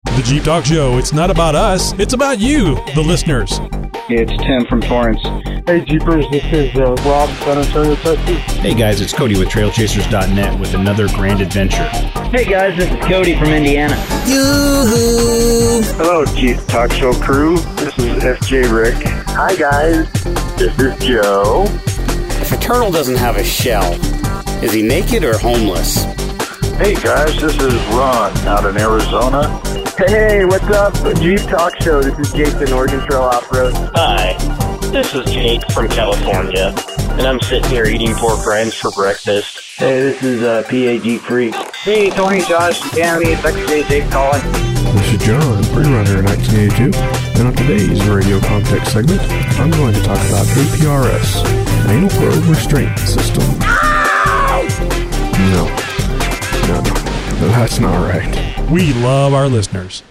The 0.06 0.22
Jeep 0.24 0.44
Talk 0.44 0.66
Show. 0.66 0.98
It's 0.98 1.12
not 1.14 1.30
about 1.32 1.56
us. 1.56 1.94
It's 2.00 2.14
about 2.14 2.40
you, 2.40 2.76
the 2.96 3.04
listeners. 3.06 3.60
It's 4.10 4.32
Tim 4.44 4.66
from 4.66 4.82
Torrance. 4.82 5.22
Hey, 5.68 5.84
Jeepers, 5.84 6.26
this 6.32 6.44
is 6.54 6.74
uh, 6.78 6.94
Rob, 7.06 7.30
San 7.40 7.58
Antonio, 7.58 7.96
Texas. 7.96 8.38
Hey 8.58 8.74
guys, 8.74 9.02
it's 9.02 9.12
Cody 9.12 9.38
with 9.38 9.50
TrailChasers.net 9.50 10.58
with 10.60 10.74
another 10.76 11.08
grand 11.10 11.42
adventure. 11.42 11.84
Hey 12.32 12.46
guys, 12.46 12.78
this 12.78 12.90
is 12.90 13.06
Cody 13.06 13.36
from 13.38 13.50
Indiana. 13.50 13.96
Hello, 15.98 16.26
Jeep 16.26 16.58
Talk 16.68 16.92
Show 16.92 17.14
crew. 17.14 17.58
This 17.76 17.98
is 18.00 18.24
FJ 18.24 18.72
Rick. 18.72 18.96
Hi, 19.28 19.56
guys. 19.56 20.10
This 20.56 20.78
is 20.80 20.98
Joe. 21.06 21.66
If 22.40 22.54
a 22.54 22.58
turtle 22.58 22.92
doesn't 22.92 23.18
have 23.18 23.36
a 23.36 23.44
shell, 23.44 23.94
is 24.64 24.72
he 24.72 24.82
naked 24.84 25.24
or 25.26 25.38
homeless? 25.38 26.04
Hey, 26.78 26.94
guys. 26.96 27.36
This 27.42 27.56
is 27.60 27.74
Ron 27.88 28.36
out 28.48 28.66
in 28.66 28.78
Arizona. 28.78 29.62
Hey, 29.98 30.46
what's 30.46 30.64
up? 30.66 30.94
Jeep 31.18 31.40
Talk 31.50 31.82
Show. 31.82 32.04
This 32.04 32.20
is 32.20 32.32
Jason, 32.32 32.72
Oregon 32.72 33.00
Trail 33.08 33.24
Off 33.24 33.52
Road. 33.52 33.74
Hi, 33.96 34.34
this 34.92 35.16
is 35.16 35.26
Jake 35.26 35.64
from 35.72 35.88
California, 35.88 36.72
and 37.14 37.22
I'm 37.22 37.40
sitting 37.40 37.68
here 37.72 37.86
eating 37.86 38.14
pork 38.14 38.46
rinds 38.46 38.76
for 38.76 38.92
breakfast. 38.92 39.60
Hey, 39.76 40.02
this 40.02 40.22
is 40.22 40.44
uh, 40.44 40.62
PA 40.66 41.04
Jeep 41.04 41.22
Freak. 41.22 41.56
Hey, 41.78 42.12
Tony, 42.12 42.42
Josh, 42.42 42.80
Tammy, 42.92 43.30
it's 43.30 43.42
XJ, 43.42 43.88
Jake 43.88 44.08
calling. 44.12 44.44
This 44.94 45.14
is 45.14 45.26
John, 45.26 45.64
pre-runner 45.74 46.22
1982, 46.22 46.96
and 47.40 47.48
on 47.48 47.56
today's 47.56 48.08
radio 48.08 48.40
context 48.42 48.94
segment, 48.94 49.22
I'm 49.60 49.72
going 49.72 49.96
to 49.96 50.02
talk 50.04 50.20
about 50.30 50.46
APRS, 50.46 51.44
Anal 51.90 52.10
Probe 52.10 52.46
Restraint 52.46 53.00
System. 53.00 53.44
No, 55.50 55.66
no, 56.68 56.82
no, 57.42 57.48
that's 57.50 57.80
not 57.80 58.08
right. 58.08 58.57
We 58.70 58.92
love 58.96 59.34
our 59.34 59.48
listeners. 59.48 60.04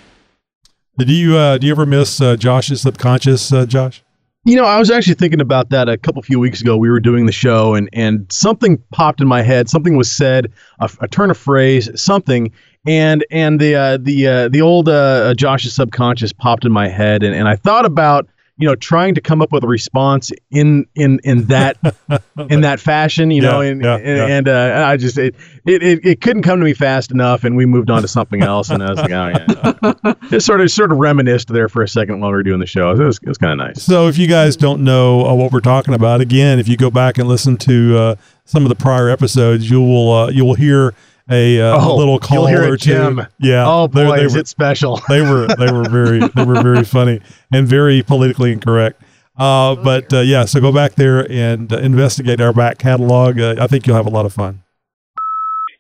Do 0.97 1.13
you 1.13 1.37
uh, 1.37 1.59
do 1.59 1.67
you 1.67 1.73
ever 1.75 1.85
miss 1.85 2.23
uh, 2.23 2.37
Josh's 2.37 2.81
subconscious, 2.81 3.53
uh, 3.53 3.67
Josh? 3.67 4.03
You 4.47 4.57
know, 4.57 4.65
I 4.65 4.79
was 4.79 4.91
actually 4.91 5.15
thinking 5.15 5.43
about 5.43 5.69
that 5.71 5.91
a 5.91 5.99
couple 5.99 6.23
few 6.23 6.41
weeks 6.41 6.63
ago. 6.63 6.79
We 6.79 6.89
were 6.89 7.01
doing 7.01 7.27
the 7.27 7.33
show, 7.33 7.75
and 7.75 7.91
and 7.93 8.25
something 8.33 8.83
popped 8.93 9.21
in 9.21 9.29
my 9.29 9.43
head. 9.43 9.69
Something 9.69 9.99
was 9.99 10.11
said, 10.11 10.51
a, 10.81 10.91
a 11.01 11.09
turn 11.09 11.31
of 11.31 11.37
phrase, 11.37 11.91
something, 12.01 12.51
and 12.87 13.27
and 13.31 13.61
the 13.61 13.75
uh, 13.75 13.99
the 13.99 14.27
uh, 14.27 14.49
the 14.49 14.63
old 14.63 14.89
uh, 14.89 15.35
Josh's 15.35 15.75
subconscious 15.75 16.33
popped 16.33 16.65
in 16.65 16.73
my 16.73 16.89
head, 16.89 17.23
and, 17.23 17.35
and 17.35 17.49
I 17.49 17.57
thought 17.57 17.85
about 17.85 18.27
you 18.59 18.67
know 18.67 18.75
trying 18.75 19.15
to 19.15 19.21
come 19.21 19.43
up 19.43 19.53
with 19.53 19.65
a 19.65 19.67
response 19.67 20.33
in 20.51 20.87
in 20.95 21.21
in 21.25 21.45
that 21.47 21.77
in 22.51 22.63
that 22.63 22.81
fashion, 22.81 23.31
you 23.31 23.43
know, 23.43 23.61
and 23.61 23.83
yeah, 23.83 23.97
and, 23.97 24.07
yeah. 24.07 24.27
and 24.27 24.49
uh, 24.49 24.85
I 24.87 24.97
just 24.97 25.19
it, 25.19 25.35
it 25.67 25.83
it 25.83 26.05
it 26.05 26.21
couldn't 26.21 26.43
come 26.43 26.59
to 26.59 26.65
me 26.65 26.73
fast 26.73 27.11
enough, 27.11 27.45
and 27.45 27.57
we 27.57 27.67
moved 27.67 27.91
on 27.91 28.03
to 28.03 28.09
something 28.09 28.43
else, 28.43 28.71
and 28.71 28.83
I 28.83 28.91
was 28.91 28.99
like, 28.99 29.11
oh 29.11 29.29
yeah, 29.29 30.15
just 30.31 30.47
sort 30.47 30.61
of 30.61 30.71
sort 30.71 30.91
of 30.91 30.99
reminisced 30.99 31.49
there 31.49 31.69
for 31.69 31.83
a 31.83 31.89
second 31.89 32.21
while 32.21 32.31
we 32.31 32.37
were 32.37 32.43
doing 32.43 32.61
the 32.61 32.67
show. 32.67 32.91
It 32.91 32.99
was 32.99 33.19
it 33.19 33.29
was 33.29 33.39
kind 33.39 33.53
of 33.61 33.67
nice. 33.67 33.83
So 33.83 34.09
if 34.09 34.17
you 34.17 34.27
guys 34.27 34.57
don't 34.57 34.83
know 34.83 35.27
uh, 35.27 35.35
what 35.35 35.53
we're 35.53 35.61
talking 35.61 35.93
about, 35.93 36.21
again, 36.21 36.59
if 36.59 36.67
you 36.67 36.77
go 36.77 36.91
back 36.91 37.19
and 37.19 37.29
listen 37.29 37.59
to 37.59 37.99
uh, 37.99 38.17
some 38.47 38.63
of 38.63 38.71
the 38.71 38.75
prior 38.75 39.11
episodes, 39.11 39.69
you 39.71 39.83
will 39.83 40.13
uh, 40.13 40.29
you 40.31 40.45
will 40.45 40.55
hear 40.55 40.95
a, 41.31 41.61
uh, 41.61 41.77
a 41.77 41.89
Oh, 41.89 41.97
little 41.97 42.15
you'll 42.15 42.19
call 42.21 42.47
hear 42.47 42.63
or 42.71 42.75
it, 42.75 42.81
two. 42.81 42.91
Jim. 42.91 43.27
Yeah. 43.39 43.65
Oh 43.67 43.87
they- 43.87 44.05
boy, 44.05 44.17
they 44.19 44.25
is 44.25 44.35
were- 44.35 44.41
it 44.41 44.49
special? 44.49 45.01
They 45.09 45.21
were 45.23 45.47
they 45.49 45.71
were 45.73 45.89
very 45.89 46.21
they 46.21 46.45
were 46.45 46.63
very 46.63 46.85
funny 46.97 47.21
and 47.53 47.67
very 47.67 48.03
politically 48.03 48.53
incorrect. 48.53 49.03
Uh, 49.39 49.75
but 49.77 50.13
uh, 50.15 50.21
yeah, 50.21 50.47
so 50.47 50.61
go 50.61 50.73
back 50.73 50.95
there 50.95 51.31
and 51.31 51.71
uh, 51.73 51.77
investigate 51.79 52.41
our 52.41 52.53
back 52.55 52.79
catalog. 52.79 53.39
Uh, 53.39 53.57
I 53.61 53.67
think 53.67 53.87
you'll 53.87 53.97
have 53.97 54.07
a 54.07 54.11
lot 54.11 54.25
of 54.25 54.33
fun. 54.33 54.63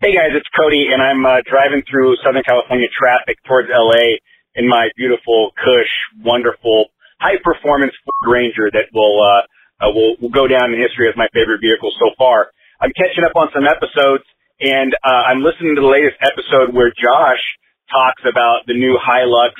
Hey 0.00 0.12
guys, 0.12 0.36
it's 0.36 0.46
Cody, 0.54 0.88
and 0.92 1.00
I'm 1.00 1.24
uh, 1.24 1.40
driving 1.48 1.82
through 1.90 2.16
Southern 2.22 2.42
California 2.44 2.86
traffic 2.92 3.38
towards 3.48 3.68
LA 3.72 4.20
in 4.54 4.68
my 4.68 4.88
beautiful 4.96 5.52
Cush, 5.56 5.88
wonderful, 6.22 6.88
high 7.18 7.40
performance 7.42 7.92
Ford 8.04 8.30
Ranger 8.30 8.68
that 8.72 8.92
will 8.92 9.16
uh, 9.24 9.40
uh, 9.80 9.90
will, 9.92 10.16
will 10.20 10.28
go 10.30 10.46
down 10.46 10.74
in 10.74 10.80
history 10.80 11.08
as 11.08 11.16
my 11.16 11.28
favorite 11.32 11.60
vehicle 11.64 11.90
so 11.98 12.10
far. 12.18 12.48
I'm 12.80 12.92
catching 12.92 13.24
up 13.24 13.32
on 13.36 13.48
some 13.56 13.64
episodes, 13.64 14.24
and 14.60 14.94
uh, 15.04 15.08
I'm 15.28 15.42
listening 15.42 15.74
to 15.76 15.80
the 15.80 15.86
latest 15.86 16.16
episode 16.20 16.74
where 16.74 16.88
Josh 16.90 17.42
talks 17.90 18.22
about 18.28 18.66
the 18.66 18.74
new 18.74 18.96
Hilux 18.96 19.52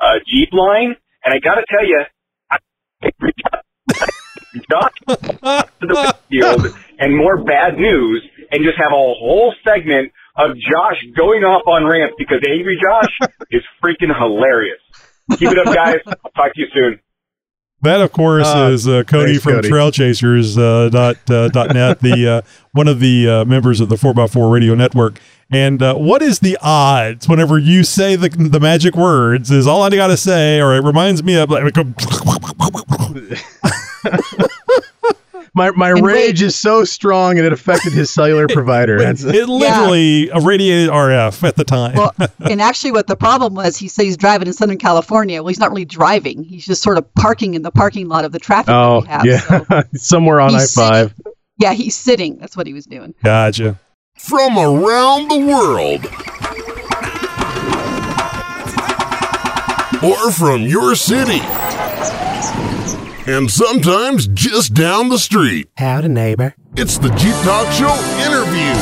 uh, 0.00 0.18
Jeep 0.28 0.52
line, 0.52 0.96
and 1.24 1.34
I 1.34 1.38
got 1.38 1.56
to 1.56 1.64
tell 1.68 1.86
you, 1.86 2.02
I 2.50 2.58
Josh 4.70 4.92
to 5.08 5.86
the 5.86 6.14
field 6.30 6.76
and 6.98 7.16
more 7.16 7.42
bad 7.42 7.76
news 7.78 8.22
and 8.50 8.62
just 8.64 8.76
have 8.78 8.92
a 8.92 8.96
whole 9.16 9.54
segment 9.64 10.12
of 10.36 10.50
Josh 10.56 11.00
going 11.16 11.42
off 11.44 11.66
on 11.66 11.84
rants 11.84 12.14
because 12.18 12.40
Angry 12.48 12.78
Josh 12.80 13.30
is 13.50 13.62
freaking 13.82 14.12
hilarious. 14.16 14.80
Keep 15.38 15.52
it 15.52 15.58
up, 15.58 15.74
guys. 15.74 16.00
I'll 16.06 16.32
talk 16.32 16.52
to 16.54 16.60
you 16.60 16.66
soon. 16.74 17.00
That, 17.82 18.00
of 18.00 18.12
course, 18.12 18.46
Uh, 18.46 18.70
is 18.72 18.86
uh, 18.86 19.02
Cody 19.04 19.32
thanks, 19.32 19.42
from 19.42 19.52
Cody. 19.54 19.68
Trailchasers 19.70 20.56
uh, 20.56 20.88
dot 20.88 21.16
uh, 21.30 21.48
dot 21.48 21.74
net, 21.74 21.98
the 22.00 22.28
uh, 22.28 22.42
one 22.72 22.86
of 22.88 23.00
the 23.00 23.28
uh, 23.28 23.44
members 23.44 23.80
of 23.80 23.88
the 23.88 23.96
Four 23.96 24.18
x 24.20 24.32
Four 24.32 24.50
Radio 24.50 24.74
Network. 24.74 25.18
And 25.50 25.82
uh, 25.82 25.94
what 25.96 26.22
is 26.22 26.38
the 26.38 26.56
odds 26.62 27.28
whenever 27.28 27.58
you 27.58 27.82
say 27.84 28.16
the 28.16 28.28
the 28.28 28.60
magic 28.60 28.94
words? 28.96 29.50
Is 29.50 29.66
all 29.66 29.82
I 29.82 29.90
got 29.90 30.06
to 30.06 30.16
say, 30.16 30.60
or 30.60 30.74
it 30.74 30.82
reminds 30.84 31.22
me 31.22 31.34
of 31.36 31.50
like. 31.50 31.74
My 35.54 35.70
my 35.72 35.90
And 35.90 36.02
rage 36.04 36.40
is 36.40 36.56
so 36.56 36.82
strong 36.84 37.36
and 37.36 37.46
it 37.46 37.52
affected 37.52 37.92
his 37.92 38.10
cellular 38.10 38.46
provider. 38.52 38.98
That's- 38.98 39.22
It 39.22 39.48
literally 39.48 40.28
irradiated 40.28 40.88
RF 40.88 41.46
at 41.46 41.56
the 41.56 41.64
time. 41.64 41.94
Well, 41.94 42.14
and 42.40 42.62
actually, 42.62 42.92
what 42.92 43.06
the 43.06 43.16
problem 43.16 43.52
was, 43.54 43.76
he 43.76 43.88
said 43.88 44.04
he's 44.06 44.16
driving 44.16 44.46
in 44.46 44.54
Southern 44.54 44.78
California. 44.78 45.42
Well, 45.42 45.48
he's 45.48 45.58
not 45.58 45.70
really 45.70 45.84
driving. 45.84 46.42
He's 46.44 46.64
just 46.64 46.82
sort 46.82 46.96
of 46.96 47.12
parking 47.14 47.52
in 47.54 47.60
the 47.62 47.70
parking 47.70 48.08
lot 48.08 48.24
of 48.24 48.32
the 48.32 48.38
traffic 48.38 48.68
that 48.68 48.76
oh 48.76 49.00
we 49.02 49.08
have. 49.08 49.26
yeah, 49.26 49.82
somewhere 49.94 50.40
on 50.40 50.54
I 50.54 50.64
five. 50.64 51.14
Yeah, 51.58 51.74
he's 51.74 51.94
sitting. 51.96 52.38
That's 52.38 52.56
what 52.56 52.66
he 52.66 52.72
was 52.72 52.86
doing. 52.86 53.14
Gotcha. 53.22 53.78
From 54.16 54.56
around 54.58 55.28
the 55.28 55.38
world. 55.38 56.06
Or 60.02 60.32
from 60.32 60.62
your 60.62 60.96
city. 60.96 61.38
And 63.24 63.48
sometimes 63.48 64.26
just 64.26 64.74
down 64.74 65.08
the 65.08 65.18
street. 65.18 65.68
Howdy, 65.76 66.08
neighbor. 66.08 66.56
It's 66.76 66.98
the 66.98 67.08
Jeep 67.10 67.34
Talk 67.44 67.70
Show 67.72 67.94
interview. 68.26 68.72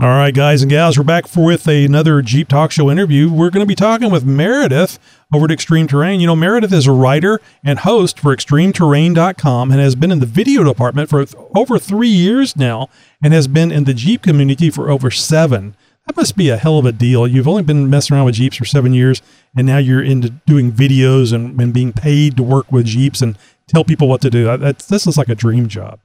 All 0.00 0.08
right, 0.08 0.34
guys 0.34 0.62
and 0.62 0.70
gals, 0.70 0.96
we're 0.96 1.04
back 1.04 1.26
for 1.26 1.44
with 1.44 1.66
another 1.66 2.22
Jeep 2.22 2.48
Talk 2.48 2.70
Show 2.70 2.90
interview. 2.90 3.30
We're 3.30 3.50
going 3.50 3.64
to 3.64 3.68
be 3.68 3.74
talking 3.74 4.10
with 4.10 4.24
Meredith 4.24 4.98
over 5.30 5.44
at 5.44 5.50
Extreme 5.50 5.88
Terrain. 5.88 6.20
You 6.20 6.26
know, 6.26 6.36
Meredith 6.36 6.72
is 6.72 6.86
a 6.86 6.92
writer 6.92 7.40
and 7.62 7.80
host 7.80 8.18
for 8.18 8.34
ExtremeTerrain.com 8.34 9.70
and 9.70 9.80
has 9.80 9.94
been 9.94 10.10
in 10.10 10.20
the 10.20 10.26
video 10.26 10.64
department 10.64 11.10
for 11.10 11.24
over 11.54 11.78
three 11.78 12.08
years 12.08 12.56
now 12.56 12.88
and 13.22 13.34
has 13.34 13.46
been 13.46 13.70
in 13.70 13.84
the 13.84 13.94
Jeep 13.94 14.22
community 14.22 14.70
for 14.70 14.90
over 14.90 15.10
seven. 15.10 15.76
That 16.06 16.16
must 16.16 16.36
be 16.36 16.48
a 16.50 16.56
hell 16.56 16.78
of 16.78 16.86
a 16.86 16.92
deal. 16.92 17.26
You've 17.26 17.48
only 17.48 17.62
been 17.64 17.90
messing 17.90 18.14
around 18.16 18.26
with 18.26 18.36
Jeeps 18.36 18.56
for 18.56 18.64
seven 18.64 18.94
years, 18.94 19.22
and 19.56 19.66
now 19.66 19.78
you're 19.78 20.02
into 20.02 20.30
doing 20.30 20.70
videos 20.70 21.32
and, 21.32 21.60
and 21.60 21.72
being 21.72 21.92
paid 21.92 22.36
to 22.36 22.42
work 22.42 22.70
with 22.70 22.86
Jeeps 22.86 23.22
and 23.22 23.36
tell 23.66 23.82
people 23.84 24.08
what 24.08 24.20
to 24.20 24.30
do. 24.30 24.56
This 24.56 25.06
is 25.06 25.18
like 25.18 25.28
a 25.28 25.34
dream 25.34 25.66
job. 25.68 25.98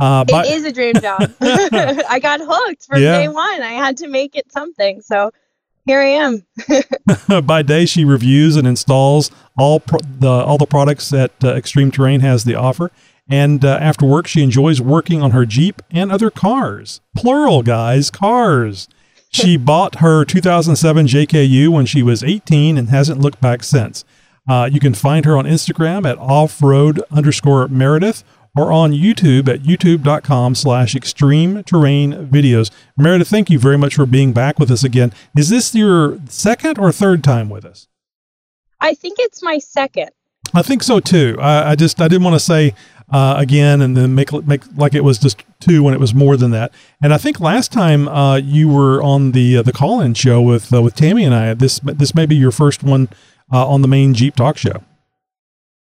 Uh, 0.00 0.24
but- 0.24 0.46
it 0.46 0.52
is 0.54 0.64
a 0.64 0.72
dream 0.72 0.94
job. 0.94 1.30
I 1.40 2.18
got 2.22 2.40
hooked 2.42 2.86
from 2.86 3.02
Yeah. 3.02 3.18
day 3.18 3.28
one. 3.28 3.62
I 3.62 3.72
had 3.72 3.98
to 3.98 4.08
make 4.08 4.34
it 4.34 4.50
something. 4.50 5.02
So 5.02 5.30
here 5.86 6.00
I 6.00 6.06
am. 6.06 6.46
By 7.46 7.60
day, 7.62 7.84
she 7.84 8.04
reviews 8.06 8.56
and 8.56 8.66
installs 8.66 9.30
all 9.58 9.78
pro- 9.80 10.00
the 10.18 10.28
all 10.30 10.56
the 10.56 10.64
products 10.66 11.10
that 11.10 11.32
uh, 11.44 11.54
Extreme 11.54 11.90
Terrain 11.90 12.20
has 12.20 12.44
to 12.44 12.54
offer. 12.54 12.90
And 13.28 13.64
uh, 13.64 13.78
after 13.80 14.04
work, 14.06 14.26
she 14.26 14.42
enjoys 14.42 14.80
working 14.80 15.22
on 15.22 15.30
her 15.32 15.44
Jeep 15.46 15.80
and 15.90 16.10
other 16.10 16.30
cars. 16.30 17.00
Plural, 17.14 17.62
guys, 17.62 18.10
cars. 18.10 18.88
She 19.34 19.56
bought 19.56 19.96
her 19.96 20.24
2007 20.24 21.06
JKU 21.06 21.68
when 21.68 21.86
she 21.86 22.04
was 22.04 22.22
18 22.22 22.78
and 22.78 22.88
hasn't 22.88 23.20
looked 23.20 23.40
back 23.40 23.64
since. 23.64 24.04
Uh, 24.48 24.68
you 24.70 24.78
can 24.78 24.94
find 24.94 25.24
her 25.24 25.36
on 25.36 25.44
Instagram 25.44 26.08
at 26.08 26.18
offroad 26.18 27.00
underscore 27.10 27.66
Meredith 27.66 28.22
or 28.56 28.70
on 28.70 28.92
YouTube 28.92 29.48
at 29.48 29.64
youtube.com 29.64 30.54
slash 30.54 30.94
extreme 30.94 31.64
terrain 31.64 32.28
videos. 32.28 32.70
Meredith, 32.96 33.26
thank 33.26 33.50
you 33.50 33.58
very 33.58 33.76
much 33.76 33.96
for 33.96 34.06
being 34.06 34.32
back 34.32 34.60
with 34.60 34.70
us 34.70 34.84
again. 34.84 35.12
Is 35.36 35.48
this 35.48 35.74
your 35.74 36.20
second 36.28 36.78
or 36.78 36.92
third 36.92 37.24
time 37.24 37.48
with 37.48 37.64
us? 37.64 37.88
I 38.80 38.94
think 38.94 39.16
it's 39.18 39.42
my 39.42 39.58
second. 39.58 40.10
I 40.52 40.62
think 40.62 40.84
so 40.84 41.00
too. 41.00 41.36
I, 41.40 41.72
I 41.72 41.74
just 41.74 42.00
I 42.00 42.06
didn't 42.06 42.22
want 42.22 42.34
to 42.34 42.40
say 42.40 42.74
uh, 43.10 43.34
again 43.38 43.80
and 43.80 43.96
then 43.96 44.14
make 44.14 44.32
make 44.46 44.62
like 44.76 44.94
it 44.94 45.04
was 45.04 45.18
just 45.18 45.42
two 45.60 45.82
when 45.82 45.94
it 45.94 46.00
was 46.00 46.14
more 46.14 46.36
than 46.36 46.50
that. 46.52 46.72
And 47.02 47.12
I 47.12 47.18
think 47.18 47.40
last 47.40 47.72
time 47.72 48.08
uh, 48.08 48.36
you 48.36 48.68
were 48.68 49.02
on 49.02 49.32
the 49.32 49.58
uh, 49.58 49.62
the 49.62 49.72
call 49.72 50.00
in 50.00 50.14
show 50.14 50.40
with 50.40 50.72
uh, 50.72 50.82
with 50.82 50.94
Tammy 50.94 51.24
and 51.24 51.34
I. 51.34 51.54
This 51.54 51.80
this 51.80 52.14
may 52.14 52.26
be 52.26 52.36
your 52.36 52.52
first 52.52 52.82
one 52.82 53.08
uh, 53.52 53.66
on 53.68 53.82
the 53.82 53.88
main 53.88 54.14
Jeep 54.14 54.36
Talk 54.36 54.56
show. 54.56 54.82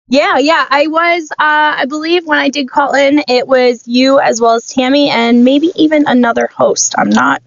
Yeah, 0.08 0.36
yeah. 0.38 0.66
I 0.68 0.88
was, 0.88 1.30
uh, 1.32 1.36
I 1.38 1.86
believe 1.86 2.26
when 2.26 2.38
I 2.38 2.50
did 2.50 2.68
call 2.68 2.94
in, 2.94 3.22
it 3.28 3.48
was 3.48 3.86
you 3.88 4.20
as 4.20 4.42
well 4.42 4.56
as 4.56 4.66
Tammy 4.66 5.08
and 5.08 5.42
maybe 5.42 5.70
even 5.74 6.04
another 6.06 6.50
host. 6.54 6.94
I'm 6.98 7.08
not 7.08 7.40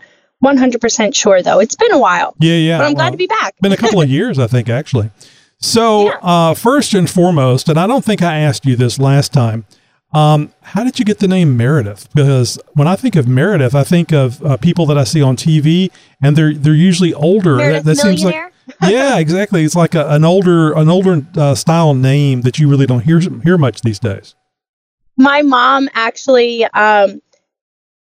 100% 0.43 1.13
sure 1.13 1.43
though. 1.43 1.59
It's 1.59 1.75
been 1.75 1.91
a 1.91 1.99
while. 1.99 2.33
Yeah, 2.39 2.55
yeah. 2.55 2.77
But 2.79 2.85
I'm 2.85 2.93
glad 2.95 3.11
to 3.11 3.17
be 3.17 3.27
back. 3.27 3.55
been 3.61 3.71
a 3.71 3.77
couple 3.77 4.01
of 4.01 4.09
years, 4.17 4.39
I 4.39 4.47
think, 4.47 4.69
actually. 4.69 5.11
So, 5.59 6.09
uh, 6.09 6.53
first 6.53 6.93
and 6.93 7.09
foremost, 7.09 7.69
and 7.69 7.79
I 7.79 7.87
don't 7.87 8.05
think 8.05 8.21
I 8.21 8.37
asked 8.39 8.65
you 8.65 8.75
this 8.75 8.99
last 8.99 9.33
time, 9.33 9.65
um, 10.13 10.53
how 10.61 10.83
did 10.83 10.99
you 10.99 11.05
get 11.05 11.19
the 11.19 11.27
name 11.27 11.57
Meredith? 11.57 12.07
Because 12.13 12.59
when 12.73 12.87
I 12.87 12.95
think 12.95 13.15
of 13.15 13.27
Meredith, 13.27 13.73
I 13.75 13.83
think 13.83 14.13
of 14.13 14.43
uh, 14.45 14.57
people 14.57 14.85
that 14.85 14.97
I 14.97 15.03
see 15.03 15.21
on 15.21 15.35
TV, 15.35 15.91
and 16.21 16.35
they're 16.35 16.53
they're 16.53 16.73
usually 16.73 17.13
older. 17.13 17.55
Meredith 17.55 17.83
that, 17.83 17.95
that 17.95 18.01
seems 18.01 18.23
like 18.23 18.35
yeah, 18.83 19.17
exactly. 19.19 19.63
It's 19.63 19.75
like 19.75 19.95
a, 19.95 20.07
an 20.09 20.23
older 20.23 20.73
an 20.73 20.89
older 20.89 21.25
uh, 21.35 21.55
style 21.55 21.93
name 21.93 22.41
that 22.41 22.59
you 22.59 22.69
really 22.69 22.85
don't 22.85 23.01
hear 23.01 23.19
hear 23.19 23.57
much 23.57 23.81
these 23.81 23.99
days. 23.99 24.35
my 25.17 25.41
mom 25.41 25.89
actually 25.93 26.65
um 26.73 27.21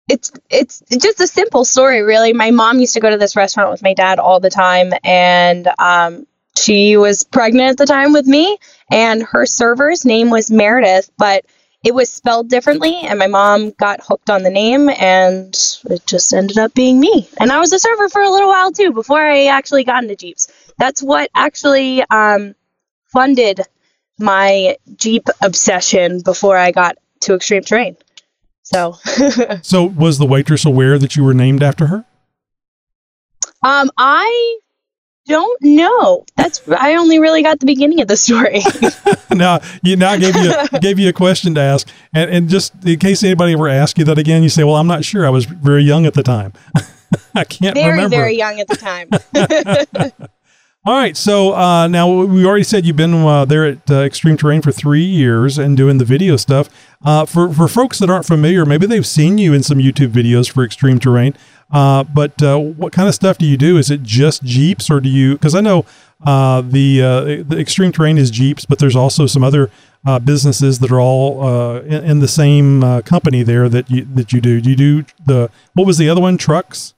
it's 0.08 0.32
it's 0.50 0.82
just 0.98 1.20
a 1.20 1.28
simple 1.28 1.66
story 1.66 2.02
really 2.02 2.32
my 2.32 2.52
mom 2.52 2.80
used 2.80 2.94
to 2.94 3.00
go 3.00 3.10
to 3.10 3.18
this 3.18 3.36
restaurant 3.36 3.72
with 3.72 3.82
my 3.84 3.94
dad 3.94 4.20
all 4.20 4.40
the 4.40 4.50
time 4.50 4.94
and 5.04 5.68
um 5.80 6.26
she 6.58 6.98
was 6.98 7.24
pregnant 7.24 7.72
at 7.72 7.78
the 7.78 7.86
time 7.86 8.14
with 8.14 8.26
me 8.26 8.58
and 8.92 9.24
her 9.24 9.46
server's 9.46 10.06
name 10.06 10.30
was 10.30 10.52
meredith 10.52 11.10
but 11.18 11.46
it 11.84 11.94
was 11.94 12.12
spelled 12.12 12.50
differently 12.50 12.96
and 13.04 13.20
my 13.20 13.28
mom 13.28 13.72
got 13.72 14.00
hooked 14.02 14.30
on 14.30 14.44
the 14.44 14.50
name 14.50 14.90
and 14.90 15.56
it 15.86 16.06
just 16.08 16.34
ended 16.34 16.58
up 16.58 16.74
being 16.74 17.00
me 17.00 17.28
and 17.40 17.52
i 17.52 17.60
was 17.60 17.74
a 17.74 17.80
server 17.80 18.10
for 18.10 18.22
a 18.22 18.30
little 18.30 18.50
while 18.50 18.72
too 18.72 18.92
before 18.92 19.20
i 19.20 19.46
actually 19.46 19.84
got 19.84 20.04
into 20.04 20.16
jeeps 20.16 20.52
that's 20.78 21.02
what 21.02 21.30
actually 21.36 22.04
um 22.10 22.56
funded 23.14 23.62
my 24.20 24.78
Jeep 24.96 25.28
obsession 25.42 26.22
before 26.22 26.58
I 26.58 26.72
got 26.72 26.98
to 27.22 27.36
extreme 27.36 27.64
terrain. 27.64 27.98
So, 28.64 28.98
So, 29.62 29.84
was 29.84 30.18
the 30.18 30.26
waitress 30.26 30.66
aware 30.66 30.98
that 30.98 31.16
you 31.16 31.24
were 31.24 31.34
named 31.34 31.64
after 31.64 31.88
her? 31.88 32.06
um, 33.64 33.90
I 33.98 34.60
don't 35.26 35.62
know. 35.62 36.26
That's 36.36 36.62
I 36.70 36.96
only 36.96 37.20
really 37.20 37.42
got 37.44 37.60
the 37.60 37.66
beginning 37.66 38.02
of 38.02 38.08
the 38.08 38.18
story. 38.18 38.62
now, 39.36 39.60
you 39.84 39.96
now 39.96 40.12
I 40.12 40.18
gave 40.18 40.36
you 40.36 40.54
gave 40.80 41.00
you 41.00 41.10
a 41.10 41.14
question 41.14 41.56
to 41.56 41.62
ask, 41.62 41.88
and, 42.14 42.30
and 42.30 42.50
just 42.50 42.74
in 42.86 43.00
case 43.00 43.24
anybody 43.24 43.54
ever 43.54 43.68
asks 43.68 43.98
you 43.98 44.06
that 44.06 44.18
again, 44.18 44.44
you 44.44 44.50
say, 44.50 44.64
"Well, 44.64 44.76
I'm 44.76 44.88
not 44.88 45.04
sure. 45.04 45.26
I 45.26 45.30
was 45.30 45.46
very 45.46 45.84
young 45.84 46.06
at 46.06 46.14
the 46.14 46.24
time. 46.24 46.54
I 47.36 47.44
can't 47.44 47.76
very 47.76 47.92
remember." 47.92 48.16
very 48.16 48.38
young 48.38 48.60
at 48.60 48.68
the 48.68 48.76
time. 48.76 50.30
All 50.88 50.94
right, 50.94 51.18
so 51.18 51.56
uh, 51.56 51.88
now 51.88 52.08
we 52.08 52.46
already 52.46 52.64
said 52.64 52.86
you've 52.86 52.96
been 52.96 53.16
uh, 53.16 53.44
there 53.44 53.66
at 53.66 53.90
uh, 53.90 54.02
Extreme 54.02 54.38
Terrain 54.38 54.62
for 54.62 54.72
three 54.72 55.04
years 55.04 55.58
and 55.58 55.76
doing 55.76 55.98
the 55.98 56.06
video 56.06 56.38
stuff. 56.38 56.70
Uh, 57.04 57.26
for 57.26 57.52
for 57.52 57.68
folks 57.68 57.98
that 57.98 58.08
aren't 58.12 58.28
familiar, 58.28 58.68
maybe 58.68 58.86
they've 58.86 59.06
seen 59.06 59.40
you 59.40 59.52
in 59.52 59.64
some 59.64 59.80
YouTube 59.80 60.10
videos 60.10 60.48
for 60.48 60.64
Extreme 60.64 61.00
Terrain. 61.00 61.34
Uh, 61.72 62.04
but 62.04 62.40
uh, 62.44 62.60
what 62.60 62.94
kind 62.94 63.10
of 63.10 63.16
stuff 63.16 63.40
do 63.40 63.48
you 63.48 63.58
do? 63.58 63.80
Is 63.80 63.90
it 63.90 64.04
just 64.04 64.44
Jeeps, 64.44 64.92
or 64.92 65.00
do 65.00 65.10
you? 65.10 65.34
Because 65.34 65.56
I 65.56 65.62
know 65.62 65.86
the 66.24 67.44
the 67.48 67.58
Extreme 67.58 67.94
Terrain 67.94 68.20
is 68.20 68.30
Jeeps, 68.30 68.66
but 68.66 68.78
there's 68.78 68.96
also 68.96 69.26
some 69.26 69.44
other 69.44 69.72
businesses 70.24 70.78
that 70.80 70.92
are 70.92 71.02
all 71.02 71.80
in, 71.80 72.04
in 72.04 72.20
the 72.20 72.28
same 72.28 73.02
company 73.02 73.42
there 73.42 73.70
that 73.70 73.90
you 73.90 74.06
that 74.14 74.32
you 74.34 74.40
do. 74.40 74.62
Do 74.62 74.70
you 74.70 74.76
do 74.76 75.06
the 75.26 75.50
what 75.74 75.88
was 75.88 75.98
the 75.98 76.10
other 76.10 76.22
one? 76.22 76.38
Trucks. 76.38 76.95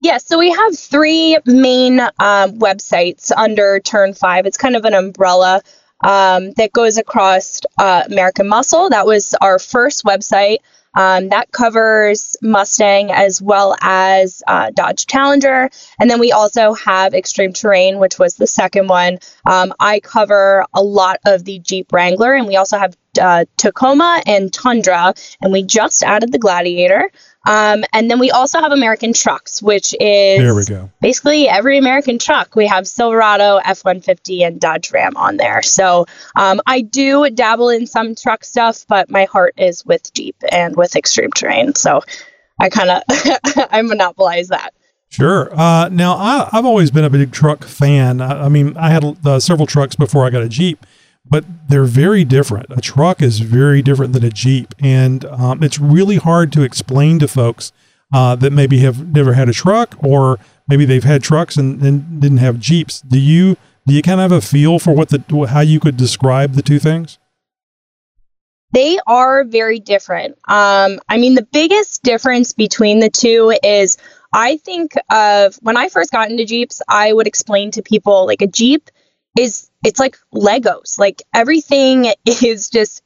Yeah, 0.00 0.18
so 0.18 0.38
we 0.38 0.50
have 0.50 0.78
three 0.78 1.36
main 1.44 2.00
um, 2.00 2.58
websites 2.60 3.32
under 3.36 3.80
Turn 3.80 4.14
5. 4.14 4.46
It's 4.46 4.56
kind 4.56 4.76
of 4.76 4.84
an 4.84 4.94
umbrella 4.94 5.60
um, 6.04 6.52
that 6.52 6.72
goes 6.72 6.98
across 6.98 7.60
uh, 7.78 8.04
American 8.06 8.48
Muscle. 8.48 8.90
That 8.90 9.06
was 9.06 9.34
our 9.40 9.58
first 9.58 10.04
website. 10.04 10.58
Um, 10.94 11.28
that 11.28 11.52
covers 11.52 12.36
Mustang 12.42 13.10
as 13.10 13.42
well 13.42 13.76
as 13.80 14.42
uh, 14.48 14.70
Dodge 14.74 15.06
Challenger. 15.06 15.68
And 16.00 16.10
then 16.10 16.18
we 16.18 16.32
also 16.32 16.74
have 16.74 17.12
Extreme 17.12 17.52
Terrain, 17.52 17.98
which 17.98 18.18
was 18.18 18.36
the 18.36 18.46
second 18.46 18.88
one. 18.88 19.18
Um, 19.46 19.74
I 19.78 20.00
cover 20.00 20.64
a 20.74 20.82
lot 20.82 21.18
of 21.26 21.44
the 21.44 21.58
Jeep 21.58 21.92
Wrangler, 21.92 22.34
and 22.34 22.46
we 22.46 22.56
also 22.56 22.78
have 22.78 22.96
uh, 23.20 23.44
Tacoma 23.56 24.22
and 24.26 24.52
Tundra, 24.52 25.14
and 25.40 25.52
we 25.52 25.62
just 25.62 26.02
added 26.02 26.32
the 26.32 26.38
Gladiator. 26.38 27.10
Um, 27.48 27.82
and 27.94 28.10
then 28.10 28.18
we 28.18 28.30
also 28.30 28.60
have 28.60 28.72
American 28.72 29.14
Trucks, 29.14 29.62
which 29.62 29.94
is 29.94 30.38
There 30.38 30.54
we 30.54 30.64
go. 30.66 30.90
basically 31.00 31.48
every 31.48 31.78
American 31.78 32.18
truck. 32.18 32.54
We 32.54 32.66
have 32.66 32.86
Silverado, 32.86 33.56
F 33.64 33.84
150, 33.86 34.42
and 34.42 34.60
Dodge 34.60 34.92
Ram 34.92 35.16
on 35.16 35.38
there. 35.38 35.62
So 35.62 36.04
um, 36.36 36.60
I 36.66 36.82
do 36.82 37.30
dabble 37.30 37.70
in 37.70 37.86
some 37.86 38.14
truck 38.14 38.44
stuff, 38.44 38.84
but 38.86 39.08
my 39.08 39.24
heart 39.24 39.54
is 39.56 39.84
with 39.86 40.12
Jeep 40.12 40.36
and 40.52 40.76
with 40.76 40.94
Extreme 40.94 41.30
Terrain. 41.32 41.74
So 41.74 42.02
I 42.60 42.68
kind 42.68 42.90
of 42.90 43.02
I 43.70 43.80
monopolize 43.82 44.48
that. 44.48 44.74
Sure. 45.08 45.48
Uh, 45.58 45.88
now, 45.88 46.16
I, 46.16 46.50
I've 46.52 46.66
always 46.66 46.90
been 46.90 47.04
a 47.04 47.10
big 47.10 47.32
truck 47.32 47.64
fan. 47.64 48.20
I, 48.20 48.44
I 48.44 48.48
mean, 48.50 48.76
I 48.76 48.90
had 48.90 49.16
uh, 49.26 49.40
several 49.40 49.66
trucks 49.66 49.96
before 49.96 50.26
I 50.26 50.30
got 50.30 50.42
a 50.42 50.50
Jeep, 50.50 50.84
but 51.30 51.44
they're 51.68 51.84
very 51.84 52.24
different. 52.24 52.66
A 52.70 52.80
truck 52.80 53.22
is 53.22 53.40
very 53.40 53.82
different 53.82 54.12
than 54.12 54.24
a 54.24 54.30
Jeep, 54.30 54.74
and 54.78 55.24
um, 55.26 55.62
it's 55.62 55.78
really 55.78 56.16
hard 56.16 56.52
to 56.52 56.62
explain 56.62 57.18
to 57.18 57.28
folks 57.28 57.72
uh, 58.12 58.34
that 58.36 58.52
maybe 58.52 58.78
have 58.78 59.08
never 59.14 59.34
had 59.34 59.48
a 59.48 59.52
truck, 59.52 59.94
or 60.02 60.38
maybe 60.66 60.84
they've 60.84 61.04
had 61.04 61.22
trucks 61.22 61.56
and, 61.56 61.82
and 61.82 62.20
didn't 62.20 62.38
have 62.38 62.58
Jeeps. 62.58 63.00
Do 63.00 63.18
you 63.18 63.56
do 63.86 63.94
you 63.94 64.02
kind 64.02 64.20
of 64.20 64.30
have 64.30 64.38
a 64.38 64.46
feel 64.46 64.78
for 64.78 64.92
what 64.92 65.08
the 65.08 65.22
how 65.48 65.60
you 65.60 65.80
could 65.80 65.96
describe 65.96 66.52
the 66.52 66.62
two 66.62 66.78
things? 66.78 67.18
They 68.72 68.98
are 69.06 69.44
very 69.44 69.80
different. 69.80 70.36
Um, 70.46 71.00
I 71.08 71.16
mean, 71.16 71.34
the 71.34 71.46
biggest 71.52 72.02
difference 72.02 72.52
between 72.52 72.98
the 72.98 73.08
two 73.08 73.56
is 73.62 73.96
I 74.34 74.58
think 74.58 74.92
of 75.10 75.54
when 75.62 75.78
I 75.78 75.88
first 75.88 76.12
got 76.12 76.30
into 76.30 76.44
Jeeps, 76.44 76.82
I 76.86 77.12
would 77.12 77.26
explain 77.26 77.70
to 77.72 77.82
people 77.82 78.26
like 78.26 78.42
a 78.42 78.46
Jeep 78.46 78.90
is 79.38 79.67
it's 79.84 80.00
like 80.00 80.18
Legos. 80.34 80.98
Like 80.98 81.22
everything 81.34 82.12
is 82.24 82.70
just 82.70 83.02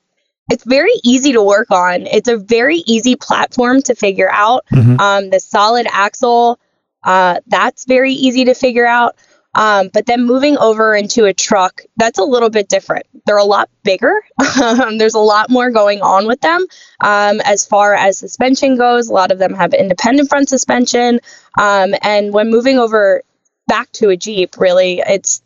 it's 0.50 0.64
very 0.64 0.92
easy 1.04 1.32
to 1.32 1.42
work 1.42 1.70
on. 1.70 2.06
It's 2.06 2.28
a 2.28 2.36
very 2.36 2.78
easy 2.86 3.16
platform 3.16 3.80
to 3.82 3.94
figure 3.94 4.30
out. 4.30 4.66
Mhm. 4.72 5.00
Um, 5.00 5.30
the 5.30 5.40
solid 5.40 5.86
axle, 5.90 6.58
uh, 7.04 7.40
that's 7.46 7.84
very 7.84 8.12
easy 8.12 8.44
to 8.46 8.54
figure 8.54 8.86
out. 8.86 9.16
Um, 9.54 9.90
but 9.92 10.06
then 10.06 10.24
moving 10.24 10.56
over 10.56 10.94
into 10.94 11.26
a 11.26 11.34
truck, 11.34 11.82
that's 11.96 12.18
a 12.18 12.24
little 12.24 12.48
bit 12.48 12.68
different. 12.68 13.06
They're 13.26 13.36
a 13.36 13.44
lot 13.44 13.68
bigger. 13.82 14.22
Um, 14.62 14.96
There's 14.98 15.14
a 15.14 15.18
lot 15.20 15.50
more 15.50 15.70
going 15.70 16.00
on 16.00 16.26
with 16.26 16.40
them. 16.40 16.64
Um, 17.00 17.40
as 17.44 17.66
far 17.66 17.94
as 17.94 18.18
suspension 18.18 18.76
goes, 18.78 19.08
a 19.08 19.12
lot 19.12 19.30
of 19.30 19.38
them 19.38 19.54
have 19.54 19.74
independent 19.74 20.30
front 20.30 20.48
suspension. 20.48 21.20
Um, 21.58 21.94
and 22.02 22.32
when 22.32 22.50
moving 22.50 22.78
over 22.78 23.22
back 23.68 23.92
to 23.92 24.08
a 24.08 24.16
Jeep, 24.16 24.56
really, 24.56 25.02
it's 25.06 25.42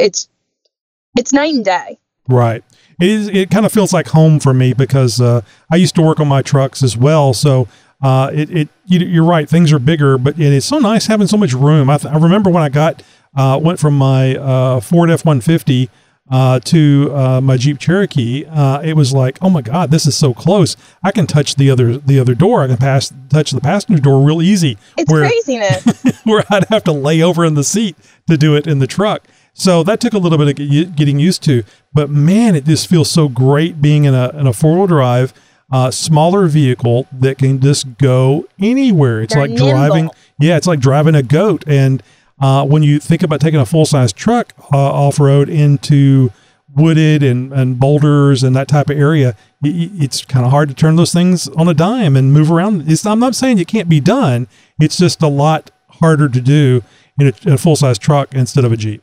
it's 0.00 0.28
it's 1.16 1.32
night 1.32 1.54
and 1.54 1.64
day. 1.64 1.98
Right. 2.28 2.62
It 3.00 3.08
is. 3.08 3.28
It 3.28 3.50
kind 3.50 3.66
of 3.66 3.72
feels 3.72 3.92
like 3.92 4.08
home 4.08 4.38
for 4.38 4.54
me 4.54 4.72
because 4.72 5.20
uh, 5.20 5.42
I 5.70 5.76
used 5.76 5.94
to 5.96 6.02
work 6.02 6.20
on 6.20 6.28
my 6.28 6.42
trucks 6.42 6.82
as 6.82 6.96
well. 6.96 7.34
So 7.34 7.66
uh, 8.00 8.30
it, 8.32 8.50
it 8.50 8.68
you, 8.86 9.00
you're 9.00 9.24
right. 9.24 9.48
Things 9.48 9.72
are 9.72 9.78
bigger, 9.78 10.18
but 10.18 10.38
it 10.38 10.52
is 10.52 10.64
so 10.64 10.78
nice 10.78 11.06
having 11.06 11.26
so 11.26 11.36
much 11.36 11.52
room. 11.52 11.90
I, 11.90 11.98
th- 11.98 12.12
I 12.12 12.18
remember 12.18 12.50
when 12.50 12.62
I 12.62 12.68
got 12.68 13.02
uh, 13.36 13.58
went 13.62 13.78
from 13.80 13.96
my 13.96 14.36
uh, 14.36 14.80
Ford 14.80 15.10
F 15.10 15.24
one 15.24 15.40
fifty 15.40 15.90
uh, 16.30 16.60
to 16.60 17.10
uh, 17.14 17.40
my 17.40 17.56
Jeep 17.56 17.78
Cherokee. 17.78 18.44
Uh, 18.46 18.80
it 18.82 18.94
was 18.94 19.12
like, 19.12 19.38
oh 19.42 19.50
my 19.50 19.62
God, 19.62 19.90
this 19.90 20.06
is 20.06 20.16
so 20.16 20.32
close. 20.32 20.76
I 21.02 21.10
can 21.10 21.26
touch 21.26 21.56
the 21.56 21.70
other 21.70 21.96
the 21.98 22.20
other 22.20 22.34
door. 22.34 22.62
I 22.62 22.68
can 22.68 22.76
pass 22.76 23.12
touch 23.30 23.50
the 23.50 23.60
passenger 23.60 24.00
door 24.00 24.24
real 24.24 24.42
easy. 24.42 24.78
It's 24.96 25.10
where- 25.10 25.28
craziness. 25.28 26.20
where 26.24 26.44
I'd 26.50 26.68
have 26.68 26.84
to 26.84 26.92
lay 26.92 27.20
over 27.20 27.44
in 27.44 27.54
the 27.54 27.64
seat 27.64 27.96
to 28.28 28.36
do 28.36 28.54
it 28.54 28.66
in 28.66 28.78
the 28.78 28.86
truck. 28.86 29.26
So 29.54 29.82
that 29.82 30.00
took 30.00 30.14
a 30.14 30.18
little 30.18 30.38
bit 30.38 30.58
of 30.58 30.96
getting 30.96 31.18
used 31.18 31.42
to. 31.44 31.62
But 31.92 32.10
man, 32.10 32.54
it 32.54 32.64
just 32.64 32.88
feels 32.88 33.10
so 33.10 33.28
great 33.28 33.82
being 33.82 34.04
in 34.04 34.14
a 34.14 34.30
in 34.30 34.46
a 34.46 34.52
four 34.52 34.76
wheel 34.76 34.86
drive, 34.86 35.34
uh, 35.70 35.90
smaller 35.90 36.46
vehicle 36.46 37.06
that 37.12 37.38
can 37.38 37.60
just 37.60 37.98
go 37.98 38.46
anywhere. 38.58 39.20
It's 39.22 39.34
They're 39.34 39.46
like 39.48 39.56
driving. 39.56 40.10
Yeah, 40.40 40.56
it's 40.56 40.66
like 40.66 40.80
driving 40.80 41.14
a 41.14 41.22
goat. 41.22 41.64
And 41.66 42.02
uh, 42.40 42.64
when 42.66 42.82
you 42.82 42.98
think 42.98 43.22
about 43.22 43.40
taking 43.40 43.60
a 43.60 43.66
full 43.66 43.84
size 43.84 44.12
truck 44.12 44.54
uh, 44.72 44.76
off 44.78 45.20
road 45.20 45.48
into 45.48 46.30
wooded 46.74 47.22
and, 47.22 47.52
and 47.52 47.78
boulders 47.78 48.42
and 48.42 48.56
that 48.56 48.66
type 48.68 48.88
of 48.88 48.98
area, 48.98 49.36
y- 49.62 49.90
it's 49.94 50.24
kind 50.24 50.44
of 50.46 50.50
hard 50.50 50.70
to 50.70 50.74
turn 50.74 50.96
those 50.96 51.12
things 51.12 51.46
on 51.48 51.68
a 51.68 51.74
dime 51.74 52.16
and 52.16 52.32
move 52.32 52.50
around. 52.50 52.90
It's, 52.90 53.04
I'm 53.04 53.20
not 53.20 53.34
saying 53.34 53.58
it 53.58 53.68
can't 53.68 53.88
be 53.88 54.00
done. 54.00 54.48
It's 54.80 54.96
just 54.96 55.22
a 55.22 55.28
lot 55.28 55.70
harder 56.00 56.28
to 56.30 56.40
do 56.40 56.82
in 57.20 57.28
a, 57.28 57.32
in 57.46 57.52
a 57.52 57.58
full 57.58 57.76
size 57.76 57.98
truck 57.98 58.34
instead 58.34 58.64
of 58.64 58.72
a 58.72 58.76
Jeep. 58.78 59.02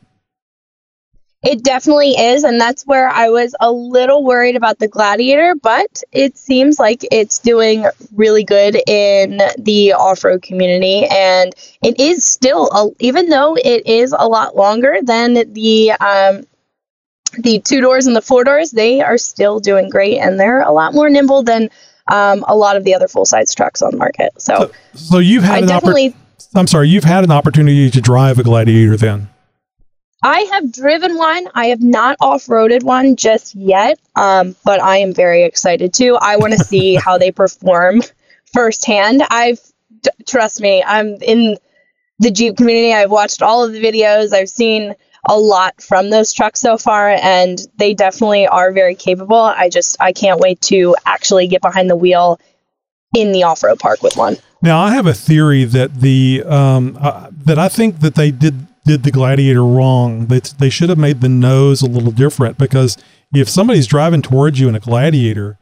It 1.42 1.64
definitely 1.64 2.12
is, 2.12 2.44
and 2.44 2.60
that's 2.60 2.86
where 2.86 3.08
I 3.08 3.30
was 3.30 3.56
a 3.62 3.72
little 3.72 4.26
worried 4.26 4.58
about 4.58 4.78
the 4.80 4.90
Gladiator, 4.90 5.56
but 5.56 6.04
it 6.12 6.38
seems 6.38 6.80
like 6.80 7.06
it's 7.14 7.40
doing 7.40 7.86
really 8.14 8.44
good 8.44 8.76
in 8.88 9.42
the 9.58 9.94
off-road 9.94 10.42
community, 10.42 11.06
and 11.06 11.56
it 11.82 11.98
is 11.98 12.26
still, 12.26 12.68
a, 12.72 12.90
even 13.00 13.30
though 13.30 13.56
it 13.56 13.88
is 13.88 14.14
a 14.18 14.28
lot 14.28 14.58
longer 14.58 14.98
than 15.02 15.54
the 15.54 15.92
um, 15.94 16.44
the 17.38 17.60
two 17.60 17.80
doors 17.80 18.06
and 18.06 18.18
the 18.18 18.22
four 18.22 18.44
doors, 18.44 18.72
they 18.72 19.00
are 19.00 19.18
still 19.18 19.62
doing 19.62 19.88
great, 19.88 20.18
and 20.18 20.38
they're 20.38 20.62
a 20.62 20.72
lot 20.74 20.94
more 20.94 21.10
nimble 21.10 21.44
than 21.44 21.70
um, 22.08 22.44
a 22.50 22.56
lot 22.56 22.76
of 22.76 22.84
the 22.84 22.94
other 22.94 23.08
full-size 23.08 23.56
trucks 23.56 23.82
on 23.82 23.92
the 23.92 23.98
market. 23.98 24.32
So, 24.42 24.72
So 24.94 25.20
you've 25.20 25.44
had 25.44 25.56
I 25.56 25.60
an 25.60 25.68
definitely. 25.68 26.10
oppor- 26.10 26.16
I'm 26.56 26.68
sorry, 26.68 26.90
you've 26.90 27.04
had 27.06 27.24
an 27.24 27.32
opportunity 27.32 27.90
to 27.92 28.02
drive 28.02 28.40
a 28.40 28.44
Gladiator 28.44 28.98
then. 28.98 29.30
I 30.22 30.40
have 30.52 30.72
driven 30.72 31.18
one. 31.18 31.48
I 31.56 31.68
have 31.68 31.82
not 31.82 32.18
off-roaded 32.20 32.84
one 32.84 33.16
just 33.16 33.56
yet, 33.56 34.00
um, 34.16 34.56
but 34.66 34.82
I 34.82 34.98
am 34.98 35.14
very 35.14 35.44
excited 35.44 35.94
to. 35.96 36.18
I 36.20 36.38
want 36.38 36.54
to 36.54 36.60
see 36.64 36.96
how 36.96 37.18
they 37.18 37.32
perform 37.32 38.02
firsthand. 38.54 39.24
I've 39.30 39.60
trust 40.28 40.62
me, 40.62 40.84
I'm 40.84 41.16
in 41.22 41.58
the 42.20 42.32
Jeep 42.32 42.58
community. 42.58 42.94
I've 42.94 43.12
watched 43.12 43.42
all 43.42 43.64
of 43.64 43.72
the 43.72 43.82
videos. 43.82 44.34
I've 44.34 44.50
seen 44.50 44.96
a 45.28 45.38
lot 45.38 45.82
from 45.82 46.10
those 46.10 46.34
trucks 46.34 46.60
so 46.60 46.78
far, 46.78 47.10
and 47.10 47.60
they 47.78 47.94
definitely 47.94 48.48
are 48.48 48.72
very 48.72 48.96
capable. 48.96 49.38
I 49.38 49.70
just 49.70 49.98
I 50.02 50.12
can't 50.12 50.40
wait 50.40 50.62
to 50.64 50.96
actually 51.06 51.48
get 51.48 51.62
behind 51.62 51.90
the 51.90 51.96
wheel 51.96 52.40
in 53.16 53.32
the 53.32 53.44
off-road 53.44 53.80
park 53.80 54.04
with 54.04 54.16
one. 54.16 54.38
Now 54.62 54.82
I 54.82 54.92
have 54.92 55.08
a 55.08 55.14
theory 55.14 55.64
that 55.64 55.96
the 55.96 56.44
um, 56.46 56.98
uh, 57.00 57.30
that 57.46 57.58
I 57.58 57.70
think 57.70 58.02
that 58.02 58.16
they 58.16 58.32
did 58.32 58.68
did 58.86 59.04
the 59.04 59.12
Gladiator 59.12 59.64
wrong. 59.66 60.28
They 60.28 60.40
they 60.40 60.70
should 60.70 60.90
have 60.90 60.98
made 60.98 61.22
the 61.22 61.30
nose 61.30 61.82
a 61.82 61.88
little 61.88 62.12
different 62.12 62.58
because 62.58 62.98
if 63.34 63.50
somebody's 63.50 63.88
driving 63.88 64.22
towards 64.22 64.60
you 64.60 64.68
in 64.70 64.76
a 64.76 64.80
Gladiator, 64.80 65.58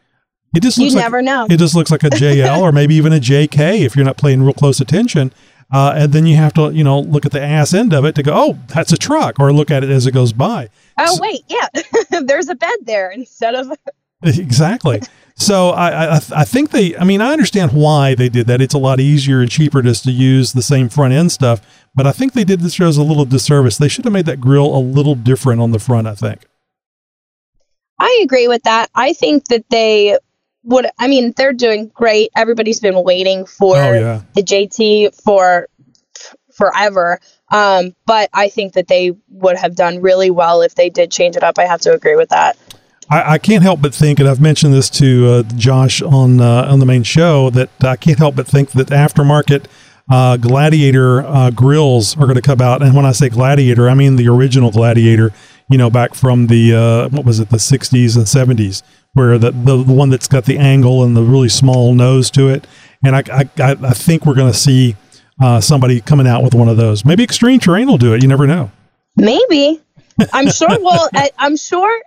it 0.56 0.62
just 0.62 0.78
You 0.78 0.86
looks 0.86 0.96
like, 0.96 1.04
never 1.04 1.22
know. 1.22 1.48
It 1.50 1.58
just 1.58 1.76
looks 1.76 1.92
like 1.92 2.04
a 2.04 2.10
JL 2.10 2.60
or 2.62 2.72
maybe 2.72 2.96
even 2.96 3.14
a 3.14 3.20
JK 3.20 3.82
if 3.82 3.96
you're 3.96 4.06
not 4.06 4.18
paying 4.18 4.42
real 4.44 4.54
close 4.54 4.80
attention. 4.80 5.34
Uh, 5.70 5.94
and 5.98 6.14
then 6.14 6.26
you 6.26 6.38
have 6.38 6.54
to 6.54 6.72
you 6.72 6.84
know 6.84 7.02
look 7.02 7.26
at 7.26 7.32
the 7.34 7.42
ass 7.42 7.74
end 7.74 7.94
of 7.94 8.06
it 8.06 8.16
to 8.16 8.24
go, 8.24 8.32
oh, 8.34 8.60
that's 8.68 8.94
a 8.94 8.98
truck, 8.98 9.40
or 9.40 9.52
look 9.52 9.70
at 9.70 9.84
it 9.84 9.90
as 9.90 10.08
it 10.08 10.14
goes 10.14 10.32
by. 10.32 10.70
Oh 10.98 11.18
wait, 11.22 11.44
yeah, 11.50 11.68
there's 12.22 12.48
a 12.48 12.56
bed 12.56 12.78
there 12.84 13.12
instead 13.12 13.54
of 13.56 13.72
Exactly. 14.24 15.02
So 15.36 15.70
I, 15.70 16.16
I 16.16 16.20
I 16.36 16.44
think 16.46 16.72
they 16.72 16.98
I 16.98 17.04
mean 17.04 17.22
I 17.22 17.32
understand 17.32 17.72
why 17.74 18.16
they 18.16 18.30
did 18.30 18.48
that. 18.48 18.62
It's 18.62 18.74
a 18.74 18.80
lot 18.80 19.00
easier 19.00 19.42
and 19.42 19.52
cheaper 19.52 19.84
just 19.84 20.06
to 20.06 20.12
use 20.12 20.54
the 20.54 20.64
same 20.64 20.90
front 20.90 21.14
end 21.14 21.32
stuff. 21.32 21.62
But 21.98 22.06
I 22.06 22.12
think 22.12 22.34
they 22.34 22.44
did 22.44 22.60
this 22.62 22.74
shows 22.74 22.96
a 22.98 23.04
little 23.04 23.26
disservice. 23.26 23.78
They 23.80 23.88
should 23.88 24.06
have 24.06 24.14
made 24.14 24.28
that 24.28 24.40
grill 24.40 24.74
a 24.74 24.78
little 24.80 25.16
different 25.16 25.60
on 25.62 25.72
the 25.72 25.80
front. 25.80 26.06
I 26.08 26.14
think. 26.14 26.44
I 28.00 28.22
agree 28.24 28.48
with 28.48 28.62
that. 28.64 28.92
I 28.94 29.14
think 29.14 29.46
that 29.46 29.66
they 29.72 30.18
would. 30.64 30.86
I 31.00 31.08
mean, 31.08 31.34
they're 31.36 31.54
doing 31.54 31.92
great. 31.96 32.30
Everybody's 32.36 32.80
been 32.80 33.04
waiting 33.04 33.48
for 33.48 33.76
Oh, 33.78 33.94
yeah. 33.94 34.22
the 34.36 34.44
JT 34.44 35.20
for 35.24 35.68
forever. 36.54 37.20
Um, 37.50 37.96
but 38.06 38.30
I 38.34 38.50
think 38.50 38.74
that 38.74 38.88
they 38.88 39.14
would 39.30 39.58
have 39.58 39.76
done 39.76 40.00
really 40.02 40.30
well 40.30 40.62
if 40.62 40.76
they 40.76 40.90
did 40.92 41.12
change 41.12 41.36
it 41.36 41.44
up. 41.44 41.58
I 41.58 41.66
have 41.66 41.82
to 41.82 41.94
agree 41.94 42.16
with 42.16 42.30
that. 42.30 42.58
I, 43.10 43.34
I 43.34 43.38
can't 43.40 43.64
help 43.64 43.82
but 43.82 43.96
think, 43.96 44.20
and 44.20 44.28
I've 44.28 44.42
mentioned 44.42 44.74
this 44.74 44.90
to 44.92 45.28
uh, 45.28 45.44
Josh 45.56 46.02
on 46.04 46.42
uh, 46.42 46.68
on 46.70 46.78
the 46.80 46.86
main 46.86 47.04
show, 47.04 47.50
that 47.52 47.70
I 47.84 47.96
can't 47.96 48.20
help 48.20 48.36
but 48.36 48.46
think 48.46 48.72
that 48.72 48.88
aftermarket 48.90 49.66
uh, 50.10 50.38
Gladiator 50.38 51.22
uh, 51.26 51.52
grills 51.52 52.16
are 52.16 52.26
going 52.26 52.36
to 52.36 52.42
come 52.42 52.62
out. 52.62 52.82
And 52.82 52.96
when 52.96 53.06
I 53.06 53.12
say 53.12 53.30
Gladiator, 53.30 53.90
I 53.90 53.94
mean 53.94 54.16
the 54.16 54.28
original 54.30 54.72
Gladiator. 54.72 55.32
You 55.70 55.78
know, 55.78 55.90
back 55.90 56.16
from 56.16 56.48
the 56.48 56.74
uh, 56.74 57.10
what 57.10 57.26
was 57.26 57.42
it, 57.42 57.50
the 57.50 57.58
'60s 57.58 58.16
and 58.16 58.26
'70s, 58.26 58.84
where 59.14 59.38
the, 59.38 59.52
the 59.52 59.84
the 59.84 59.94
one 59.94 60.10
that's 60.10 60.28
got 60.28 60.46
the 60.46 60.58
angle 60.58 61.04
and 61.04 61.16
the 61.16 61.24
really 61.24 61.50
small 61.50 61.94
nose 61.94 62.32
to 62.32 62.48
it. 62.48 62.66
And 63.04 63.16
I 63.16 63.24
I, 63.28 63.50
I 63.60 63.94
think 63.94 64.26
we're 64.26 64.36
going 64.36 64.52
to 64.52 64.58
see 64.58 64.96
uh, 65.42 65.60
somebody 65.60 66.00
coming 66.00 66.26
out 66.26 66.42
with 66.42 66.56
one 66.56 66.70
of 66.70 66.78
those. 66.78 67.04
Maybe 67.04 67.24
Extreme 67.24 67.60
Terrain 67.60 67.88
will 67.88 67.98
do 67.98 68.14
it. 68.14 68.22
You 68.22 68.30
never 68.30 68.48
know. 68.48 68.72
Maybe. 69.18 69.82
I'm 70.32 70.50
sure 70.50 70.70
we'll. 70.70 71.10
I, 71.14 71.32
I'm 71.38 71.58
sure 71.58 72.02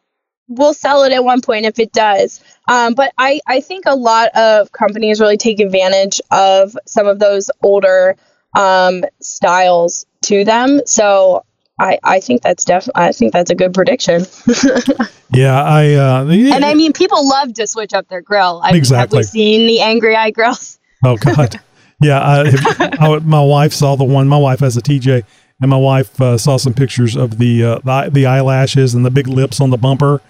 we'll 0.50 0.74
sell 0.74 1.04
it 1.04 1.12
at 1.12 1.24
one 1.24 1.40
point 1.40 1.64
if 1.64 1.78
it 1.78 1.92
does. 1.92 2.40
Um, 2.68 2.92
but 2.94 3.12
I, 3.16 3.40
I 3.46 3.60
think 3.60 3.84
a 3.86 3.94
lot 3.94 4.28
of 4.36 4.70
companies 4.72 5.20
really 5.20 5.38
take 5.38 5.60
advantage 5.60 6.20
of 6.30 6.76
some 6.86 7.06
of 7.06 7.18
those 7.18 7.50
older 7.62 8.16
um, 8.54 9.04
styles 9.22 10.04
to 10.24 10.44
them. 10.44 10.80
So 10.84 11.44
I, 11.78 11.98
I 12.04 12.20
think 12.20 12.42
that's 12.42 12.64
definitely. 12.64 13.02
I 13.02 13.12
think 13.12 13.32
that's 13.32 13.50
a 13.50 13.54
good 13.54 13.72
prediction. 13.72 14.26
Yeah, 15.32 15.62
I. 15.62 15.94
Uh, 15.94 16.24
yeah. 16.24 16.56
and 16.56 16.64
I 16.64 16.74
mean, 16.74 16.92
people 16.92 17.26
love 17.28 17.54
to 17.54 17.66
switch 17.66 17.94
up 17.94 18.08
their 18.08 18.20
grill. 18.20 18.60
I, 18.64 18.72
Exactly. 18.76 18.98
Have 18.98 19.12
we 19.12 19.22
seen 19.22 19.66
the 19.68 19.80
angry 19.80 20.16
eye 20.16 20.30
grills? 20.32 20.78
Oh 21.04 21.16
God, 21.16 21.58
yeah. 22.02 22.20
I, 22.20 22.96
I- 22.98 23.18
my 23.20 23.40
wife 23.42 23.72
saw 23.72 23.94
the 23.96 24.04
one. 24.04 24.28
My 24.28 24.36
wife 24.36 24.58
has 24.60 24.76
a 24.76 24.82
TJ, 24.82 25.22
and 25.60 25.70
my 25.70 25.76
wife 25.78 26.20
uh, 26.20 26.36
saw 26.36 26.58
some 26.58 26.74
pictures 26.74 27.16
of 27.16 27.38
the, 27.38 27.64
uh, 27.64 27.78
the 27.78 28.10
the 28.12 28.26
eyelashes 28.26 28.92
and 28.94 29.06
the 29.06 29.10
big 29.10 29.26
lips 29.28 29.60
on 29.62 29.70
the 29.70 29.78
bumper, 29.78 30.20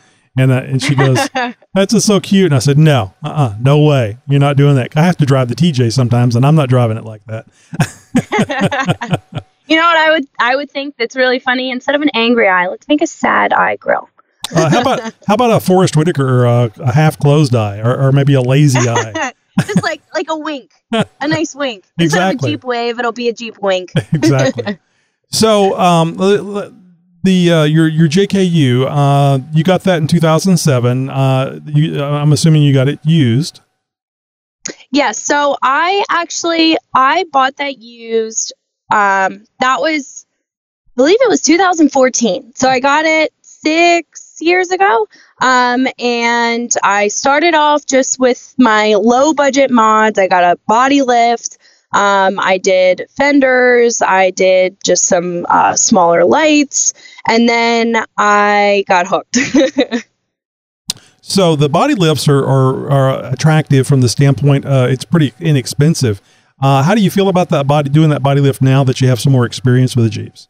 and 0.41 0.51
uh, 0.51 0.63
and 0.67 0.83
she 0.83 0.95
goes, 0.95 1.29
"That's 1.75 1.93
just 1.93 2.07
so 2.07 2.21
cute." 2.21 2.47
And 2.47 2.55
I 2.55 2.59
said, 2.59 2.79
"No, 2.79 3.15
uh, 3.23 3.29
uh 3.29 3.57
no 3.61 3.83
way. 3.83 4.19
You're 4.27 4.41
not 4.41 4.57
doing 4.57 4.77
that. 4.77 4.97
I 4.97 5.03
have 5.03 5.17
to 5.19 5.27
drive 5.27 5.49
the 5.49 5.55
TJ 5.55 5.93
sometimes, 5.93 6.37
and 6.37 6.45
I'm 6.45 6.55
not 6.55 6.69
driving 6.69 6.97
it 6.97 7.05
like 7.05 7.23
that." 7.27 7.47
You 9.71 9.77
know 9.77 9.85
what 9.85 9.97
I 9.97 10.11
would 10.11 10.27
I 10.41 10.57
would 10.57 10.69
think 10.69 10.97
that's 10.97 11.15
really 11.15 11.39
funny. 11.39 11.71
Instead 11.71 11.95
of 11.95 12.03
an 12.03 12.11
angry 12.13 12.49
eye, 12.49 12.67
let's 12.67 12.89
make 12.89 13.03
a 13.03 13.07
sad 13.07 13.53
eye 13.53 13.77
grill. 13.77 14.09
Uh, 14.53 14.69
how 14.69 14.81
about 14.81 15.15
how 15.29 15.35
about 15.35 15.53
a 15.53 15.61
Forest 15.61 15.97
Whitaker, 15.97 16.45
uh, 16.45 16.69
a 16.81 16.93
half 16.93 17.17
closed 17.21 17.55
eye, 17.55 17.79
or, 17.79 18.09
or 18.09 18.11
maybe 18.11 18.35
a 18.35 18.41
lazy 18.41 18.81
eye? 18.81 19.33
Just 19.61 19.85
like 19.85 20.03
like 20.13 20.27
a 20.29 20.37
wink, 20.37 20.73
a 20.91 21.29
nice 21.29 21.55
wink. 21.55 21.85
Instead 21.99 22.33
Exactly. 22.33 22.49
of 22.49 22.55
a 22.55 22.57
Jeep 22.57 22.65
wave, 22.65 22.99
it'll 22.99 23.13
be 23.13 23.29
a 23.29 23.33
Jeep 23.33 23.59
wink. 23.61 23.93
exactly. 24.13 24.79
So, 25.29 25.79
um, 25.79 26.17
the 27.23 27.53
uh, 27.53 27.65
your 27.65 27.89
your 27.89 28.09
JKU, 28.09 28.87
uh, 28.89 29.39
you 29.53 29.65
got 29.65 29.83
that 29.85 29.99
in 29.99 30.07
2007. 30.07 31.11
Uh, 31.11 31.61
you, 31.67 32.03
uh, 32.03 32.11
I'm 32.11 32.33
assuming 32.33 32.63
you 32.63 32.73
got 32.73 32.89
it 32.89 32.99
used. 33.05 33.61
Yeah, 34.91 35.13
so 35.13 35.57
I 35.63 36.05
actually 36.11 36.77
I 36.95 37.25
bought 37.33 37.57
that 37.57 37.79
used. 37.79 38.53
Um, 38.93 39.45
that 39.61 39.81
was, 39.81 40.27
I 40.89 40.91
believe 40.97 41.19
it 41.21 41.29
was 41.29 41.43
2014. 41.43 42.53
So 42.57 42.69
I 42.69 42.81
got 42.81 43.05
it 43.05 43.33
six 43.43 44.39
years 44.41 44.71
ago. 44.71 45.07
Um, 45.41 45.87
and 45.99 46.73
I 46.83 47.09
started 47.09 47.55
off 47.55 47.87
just 47.87 48.19
with 48.19 48.55
my 48.59 48.95
low 48.95 49.33
budget 49.33 49.71
mods. 49.71 50.19
I 50.19 50.27
got 50.27 50.45
a 50.45 50.59
body 50.67 51.03
lift. 51.03 51.59
Um, 51.93 52.39
I 52.39 52.59
did 52.59 53.07
fenders. 53.17 54.01
I 54.03 54.31
did 54.31 54.77
just 54.85 55.07
some 55.07 55.47
uh, 55.49 55.75
smaller 55.77 56.25
lights, 56.25 56.95
and 57.29 57.49
then 57.49 58.05
I 58.17 58.85
got 58.89 59.07
hooked. 59.07 59.39
So 61.31 61.55
the 61.55 61.69
body 61.69 61.95
lifts 61.95 62.27
are, 62.27 62.45
are, 62.45 62.91
are 62.91 63.33
attractive 63.33 63.87
from 63.87 64.01
the 64.01 64.09
standpoint. 64.09 64.67
Uh, 64.67 64.89
it's 64.91 65.05
pretty 65.05 65.33
inexpensive. 65.39 66.21
Uh, 66.61 66.83
how 66.83 66.97
do 66.97 67.01
you 67.01 67.11
feel 67.11 67.29
about 67.29 67.51
that 67.51 67.69
body 67.69 67.89
doing 67.89 68.11
that 68.11 68.21
body 68.21 68.41
lift 68.41 68.61
now 68.61 68.83
that 68.83 69.01
you 69.01 69.07
have 69.07 69.21
some 69.21 69.33
more 69.33 69.47
experience 69.47 69.95
with 69.95 70.07
the 70.07 70.11
Jeeps? 70.11 70.49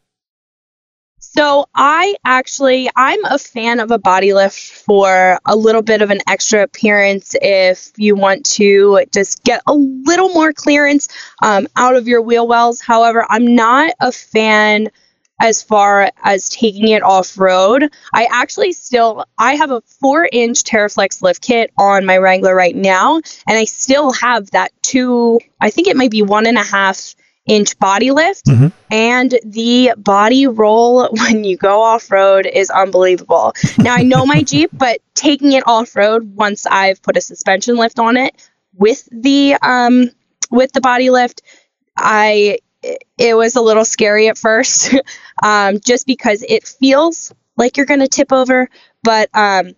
So 1.32 1.66
I 1.76 2.16
actually 2.24 2.90
I'm 2.96 3.24
a 3.24 3.38
fan 3.38 3.78
of 3.78 3.92
a 3.92 3.98
body 3.98 4.34
lift 4.34 4.58
for 4.58 5.38
a 5.46 5.54
little 5.54 5.80
bit 5.80 6.02
of 6.02 6.10
an 6.10 6.18
extra 6.28 6.64
appearance 6.64 7.36
if 7.40 7.92
you 7.96 8.16
want 8.16 8.44
to 8.56 9.06
just 9.12 9.44
get 9.44 9.62
a 9.68 9.72
little 9.72 10.30
more 10.30 10.52
clearance 10.52 11.06
um, 11.40 11.68
out 11.76 11.94
of 11.94 12.08
your 12.08 12.20
wheel 12.20 12.48
wells. 12.48 12.80
However, 12.80 13.24
I'm 13.28 13.54
not 13.54 13.92
a 14.00 14.10
fan 14.10 14.88
as 15.40 15.62
far 15.62 16.10
as 16.24 16.48
taking 16.48 16.88
it 16.88 17.04
off 17.04 17.38
road. 17.38 17.94
I 18.12 18.26
actually 18.32 18.72
still 18.72 19.24
I 19.38 19.54
have 19.54 19.70
a 19.70 19.82
four 20.00 20.28
inch 20.32 20.64
TeraFlex 20.64 21.22
lift 21.22 21.42
kit 21.42 21.70
on 21.78 22.06
my 22.06 22.18
Wrangler 22.18 22.56
right 22.56 22.74
now, 22.74 23.16
and 23.16 23.56
I 23.56 23.66
still 23.66 24.10
have 24.14 24.50
that 24.50 24.72
two. 24.82 25.38
I 25.60 25.70
think 25.70 25.86
it 25.86 25.96
might 25.96 26.10
be 26.10 26.22
one 26.22 26.46
and 26.46 26.58
a 26.58 26.64
half 26.64 27.14
inch 27.50 27.76
body 27.80 28.12
lift 28.12 28.48
and 28.92 29.38
the 29.44 29.92
body 29.96 30.46
roll 30.46 31.08
when 31.10 31.42
you 31.42 31.56
go 31.56 31.82
off 31.82 32.10
road 32.10 32.46
is 32.46 32.70
unbelievable. 32.70 33.54
Now 33.82 33.94
I 33.94 34.04
know 34.04 34.24
my 34.24 34.42
Jeep, 34.46 34.70
but 34.78 35.00
taking 35.14 35.52
it 35.52 35.64
off 35.66 35.96
road 35.96 36.36
once 36.36 36.64
I've 36.64 37.02
put 37.02 37.16
a 37.16 37.20
suspension 37.20 37.76
lift 37.76 37.98
on 37.98 38.16
it 38.16 38.48
with 38.74 39.08
the 39.10 39.56
um 39.62 40.10
with 40.50 40.72
the 40.72 40.80
body 40.80 41.10
lift, 41.10 41.42
I 41.96 42.58
it 43.18 43.36
was 43.36 43.56
a 43.56 43.60
little 43.60 43.84
scary 43.84 44.28
at 44.28 44.38
first, 44.38 44.94
um, 45.42 45.80
just 45.80 46.06
because 46.06 46.44
it 46.48 46.66
feels 46.66 47.34
like 47.56 47.76
you're 47.76 47.86
gonna 47.86 48.08
tip 48.08 48.32
over, 48.32 48.70
but 49.02 49.28
um 49.34 49.72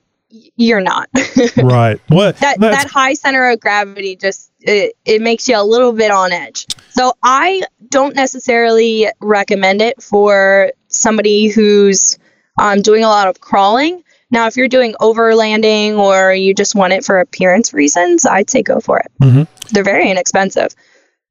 you're 0.56 0.80
not. 0.80 1.08
right. 1.56 2.00
What 2.08 2.36
that 2.38 2.60
that 2.60 2.90
high 2.90 3.14
center 3.14 3.48
of 3.48 3.60
gravity 3.60 4.16
just 4.16 4.51
it, 4.64 4.94
it 5.04 5.20
makes 5.22 5.48
you 5.48 5.56
a 5.56 5.62
little 5.64 5.92
bit 5.92 6.10
on 6.10 6.32
edge. 6.32 6.66
So 6.90 7.12
I 7.22 7.62
don't 7.88 8.14
necessarily 8.14 9.08
recommend 9.20 9.80
it 9.82 10.02
for 10.02 10.72
somebody 10.88 11.48
who's 11.48 12.18
um, 12.58 12.82
doing 12.82 13.04
a 13.04 13.08
lot 13.08 13.28
of 13.28 13.40
crawling. 13.40 14.02
Now, 14.30 14.46
if 14.46 14.56
you're 14.56 14.68
doing 14.68 14.94
overlanding 15.00 15.98
or 15.98 16.32
you 16.32 16.54
just 16.54 16.74
want 16.74 16.92
it 16.94 17.04
for 17.04 17.20
appearance 17.20 17.72
reasons, 17.74 18.24
I'd 18.24 18.48
say 18.48 18.62
go 18.62 18.80
for 18.80 18.98
it. 18.98 19.10
Mhm. 19.22 19.46
They're 19.70 19.84
very 19.84 20.10
inexpensive. 20.10 20.74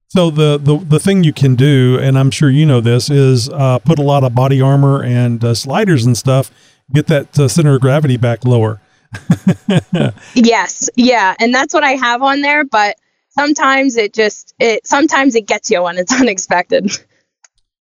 So 0.09 0.29
the, 0.29 0.57
the 0.57 0.77
the 0.77 0.99
thing 0.99 1.23
you 1.23 1.31
can 1.31 1.55
do, 1.55 1.97
and 2.01 2.19
I'm 2.19 2.31
sure 2.31 2.49
you 2.49 2.65
know 2.65 2.81
this, 2.81 3.09
is 3.09 3.47
uh, 3.49 3.79
put 3.79 3.97
a 3.97 4.01
lot 4.03 4.23
of 4.25 4.35
body 4.35 4.59
armor 4.61 5.01
and 5.01 5.43
uh, 5.43 5.53
sliders 5.53 6.05
and 6.05 6.17
stuff. 6.17 6.51
Get 6.93 7.07
that 7.07 7.39
uh, 7.39 7.47
center 7.47 7.75
of 7.75 7.81
gravity 7.81 8.17
back 8.17 8.43
lower. 8.45 8.81
Yes, 10.35 10.89
yeah, 10.95 11.35
and 11.39 11.53
that's 11.53 11.73
what 11.73 11.83
I 11.83 11.91
have 11.91 12.21
on 12.21 12.41
there. 12.41 12.63
But 12.65 12.97
sometimes 13.31 13.95
it 13.95 14.13
just 14.13 14.53
it 14.59 14.85
sometimes 14.85 15.35
it 15.35 15.47
gets 15.47 15.69
you 15.69 15.83
when 15.83 15.97
it's 15.97 16.13
unexpected. 16.19 16.91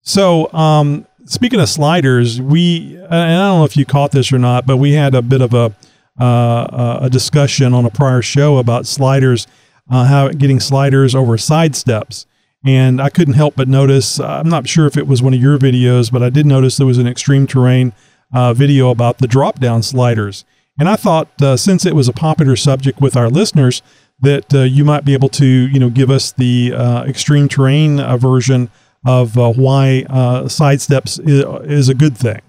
So, 0.02 0.52
um, 0.52 1.06
speaking 1.24 1.60
of 1.60 1.68
sliders, 1.68 2.40
we 2.40 2.96
and 2.96 3.14
I 3.14 3.48
don't 3.48 3.58
know 3.58 3.64
if 3.64 3.76
you 3.76 3.84
caught 3.84 4.12
this 4.12 4.32
or 4.32 4.38
not, 4.38 4.66
but 4.66 4.76
we 4.76 4.92
had 4.92 5.14
a 5.14 5.22
bit 5.22 5.40
of 5.40 5.54
a 5.54 5.74
uh, 6.20 6.98
a 7.02 7.10
discussion 7.10 7.72
on 7.72 7.84
a 7.84 7.90
prior 7.90 8.22
show 8.22 8.58
about 8.58 8.86
sliders, 8.86 9.46
uh, 9.90 10.04
how 10.04 10.28
getting 10.28 10.60
sliders 10.60 11.14
over 11.14 11.38
side 11.38 11.76
steps. 11.76 12.26
And 12.64 13.00
I 13.00 13.08
couldn't 13.08 13.34
help 13.34 13.54
but 13.54 13.68
notice. 13.68 14.18
I'm 14.18 14.48
not 14.48 14.68
sure 14.68 14.86
if 14.86 14.96
it 14.96 15.06
was 15.06 15.22
one 15.22 15.32
of 15.32 15.40
your 15.40 15.58
videos, 15.58 16.10
but 16.10 16.24
I 16.24 16.30
did 16.30 16.44
notice 16.44 16.76
there 16.76 16.86
was 16.86 16.98
an 16.98 17.06
extreme 17.06 17.46
terrain 17.46 17.92
uh, 18.32 18.52
video 18.52 18.90
about 18.90 19.18
the 19.18 19.28
drop 19.28 19.60
down 19.60 19.82
sliders. 19.82 20.44
And 20.76 20.88
I 20.88 20.96
thought, 20.96 21.40
uh, 21.40 21.56
since 21.56 21.86
it 21.86 21.94
was 21.94 22.08
a 22.08 22.12
popular 22.12 22.56
subject 22.56 23.00
with 23.00 23.16
our 23.16 23.28
listeners, 23.28 23.80
that 24.20 24.52
uh, 24.52 24.60
you 24.60 24.84
might 24.84 25.04
be 25.04 25.12
able 25.14 25.28
to, 25.28 25.46
you 25.46 25.78
know, 25.78 25.90
give 25.90 26.10
us 26.10 26.32
the 26.32 26.72
uh, 26.74 27.04
extreme 27.04 27.48
terrain 27.48 28.00
uh, 28.00 28.16
version 28.16 28.70
of 29.06 29.38
uh, 29.38 29.52
why 29.52 30.04
uh, 30.10 30.48
side 30.48 30.80
steps 30.80 31.18
is, 31.18 31.44
is 31.64 31.88
a 31.88 31.94
good 31.94 32.16
thing. 32.16 32.40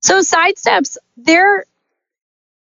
So 0.00 0.22
side 0.22 0.58
steps, 0.58 0.98
they're 1.16 1.64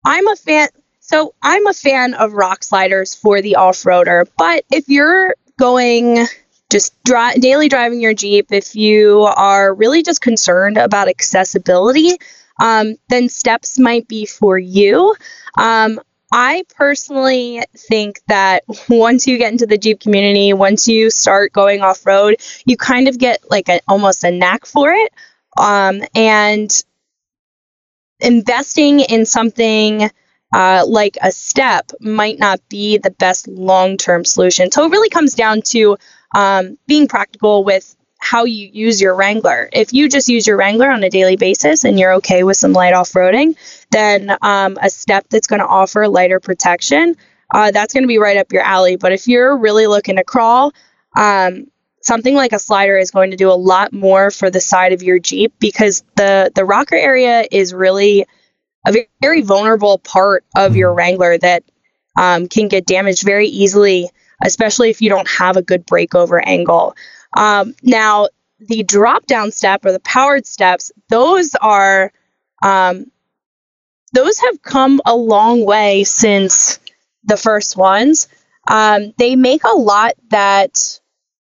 I'm 0.05 0.27
a 0.29 0.37
fan 0.37 0.69
so 1.01 1.35
I'm 1.43 1.67
a 1.67 1.73
fan 1.73 2.15
of 2.15 2.33
rock 2.33 2.63
sliders 2.63 3.15
for 3.15 3.41
the 3.41 3.57
off-roader, 3.57 4.27
but 4.37 4.65
if 4.71 4.89
you're 4.89 5.35
going 5.59 6.27
just 6.71 6.93
dri- 7.05 7.39
daily 7.39 7.69
driving 7.69 8.01
your 8.01 8.13
Jeep, 8.13 8.53
if 8.53 8.77
you 8.77 9.23
are 9.23 9.75
really 9.75 10.03
just 10.03 10.21
concerned 10.21 10.77
about 10.77 11.09
accessibility, 11.09 12.19
um, 12.61 12.97
then 13.09 13.31
steps 13.31 13.79
might 13.79 14.07
be 14.07 14.27
for 14.27 14.59
you. 14.59 15.15
Um, 15.57 15.99
I 16.33 16.65
personally 16.77 17.63
think 17.77 18.21
that 18.29 18.65
once 18.89 19.27
you 19.27 19.39
get 19.39 19.53
into 19.53 19.67
the 19.67 19.79
Jeep 19.79 20.01
community, 20.01 20.53
once 20.53 20.87
you 20.89 21.11
start 21.11 21.53
going 21.53 21.81
off 21.81 22.05
road, 22.07 22.37
you 22.67 22.77
kind 22.77 23.09
of 23.09 23.19
get 23.19 23.51
like 23.51 23.69
a, 23.69 23.81
almost 23.89 24.25
a 24.25 24.31
knack 24.31 24.67
for 24.67 24.93
it. 24.93 25.13
Um, 25.59 26.03
and 26.15 26.71
investing 28.21 29.01
in 29.01 29.27
something 29.27 30.11
uh, 30.55 30.85
like 30.87 31.19
a 31.23 31.31
step 31.31 31.91
might 32.01 32.39
not 32.39 32.61
be 32.69 32.99
the 32.99 33.11
best 33.11 33.49
long 33.49 33.97
term 33.97 34.25
solution. 34.25 34.71
So 34.71 34.85
it 34.85 34.91
really 34.91 35.11
comes 35.11 35.35
down 35.35 35.63
to 35.63 35.97
um, 36.35 36.79
being 36.87 37.09
practical 37.09 37.65
with 37.65 37.95
how 38.19 38.45
you 38.45 38.69
use 38.73 39.01
your 39.01 39.15
Wrangler. 39.15 39.69
If 39.73 39.93
you 39.93 40.09
just 40.09 40.29
use 40.29 40.47
your 40.47 40.57
Wrangler 40.57 40.91
on 40.91 41.05
a 41.05 41.11
daily 41.11 41.37
basis 41.37 41.85
and 41.85 41.99
you're 41.99 42.15
okay 42.15 42.43
with 42.43 42.57
some 42.57 42.73
light 42.73 42.95
off 42.95 43.13
roading, 43.13 43.57
then 43.91 44.37
um, 44.43 44.79
a 44.81 44.91
step 44.91 45.27
that's 45.31 45.47
going 45.47 45.61
to 45.61 45.67
offer 45.67 46.09
lighter 46.09 46.41
protection, 46.41 47.17
uh, 47.55 47.71
that's 47.71 47.95
going 47.95 48.05
to 48.05 48.09
be 48.09 48.19
right 48.19 48.37
up 48.37 48.53
your 48.53 48.63
alley. 48.63 48.97
But 48.97 49.13
if 49.13 49.27
you're 49.27 49.57
really 49.57 49.87
looking 49.87 50.17
to 50.17 50.25
crawl, 50.25 50.73
um, 51.17 51.67
something 52.03 52.35
like 52.35 52.53
a 52.53 52.59
slider 52.59 52.97
is 52.97 53.11
going 53.11 53.31
to 53.31 53.37
do 53.37 53.51
a 53.51 53.55
lot 53.55 53.93
more 53.93 54.31
for 54.31 54.51
the 54.51 54.61
side 54.61 54.93
of 54.93 55.03
your 55.03 55.19
Jeep 55.19 55.55
because 55.59 56.05
the 56.17 56.53
the 56.55 56.65
rocker 56.65 56.97
area 56.97 57.45
is 57.51 57.75
really 57.75 58.27
a 58.87 59.07
very 59.21 59.43
vulnerable 59.43 59.99
part 59.99 60.45
of 60.57 60.77
your 60.77 60.95
Wrangler 60.95 61.37
that 61.39 61.65
um, 62.17 62.49
can 62.49 62.69
get 62.69 62.87
damaged 62.87 63.23
very 63.23 63.49
easily, 63.49 64.11
especially 64.45 64.91
if 64.91 65.03
you 65.03 65.09
don't 65.09 65.29
have 65.29 65.57
a 65.57 65.63
good 65.63 65.87
breakover 65.87 66.41
angle. 66.45 66.97
Um, 67.37 67.75
now, 67.83 68.29
the 68.61 68.83
drop 68.83 69.27
down 69.27 69.53
step 69.53 69.85
or 69.85 69.93
the 69.93 70.01
powered 70.01 70.47
steps, 70.47 70.91
those 71.09 71.55
are 71.61 72.13
um, 72.63 73.07
those 74.13 74.39
have 74.39 74.63
come 74.63 75.01
a 75.07 75.15
long 75.15 75.65
way 75.65 76.05
since 76.05 76.81
the 77.25 77.37
first 77.37 77.77
ones. 77.77 78.29
Um, 78.69 79.13
they 79.19 79.37
make 79.37 79.65
a 79.65 79.77
lot 79.77 80.15
that 80.31 81.01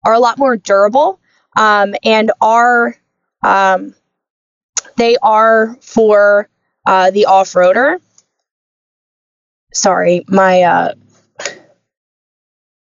are 0.06 0.14
a 0.14 0.20
lot 0.20 0.38
more 0.38 0.58
durable 0.58 1.20
um, 1.56 1.96
and 2.04 2.32
are 2.42 2.96
um, 3.44 3.96
they 4.98 5.18
are 5.22 5.78
for 5.82 6.50
uh, 6.86 7.12
the 7.12 7.26
off-roader. 7.26 8.00
Sorry, 9.74 10.24
my 10.28 10.62
uh, 10.62 10.94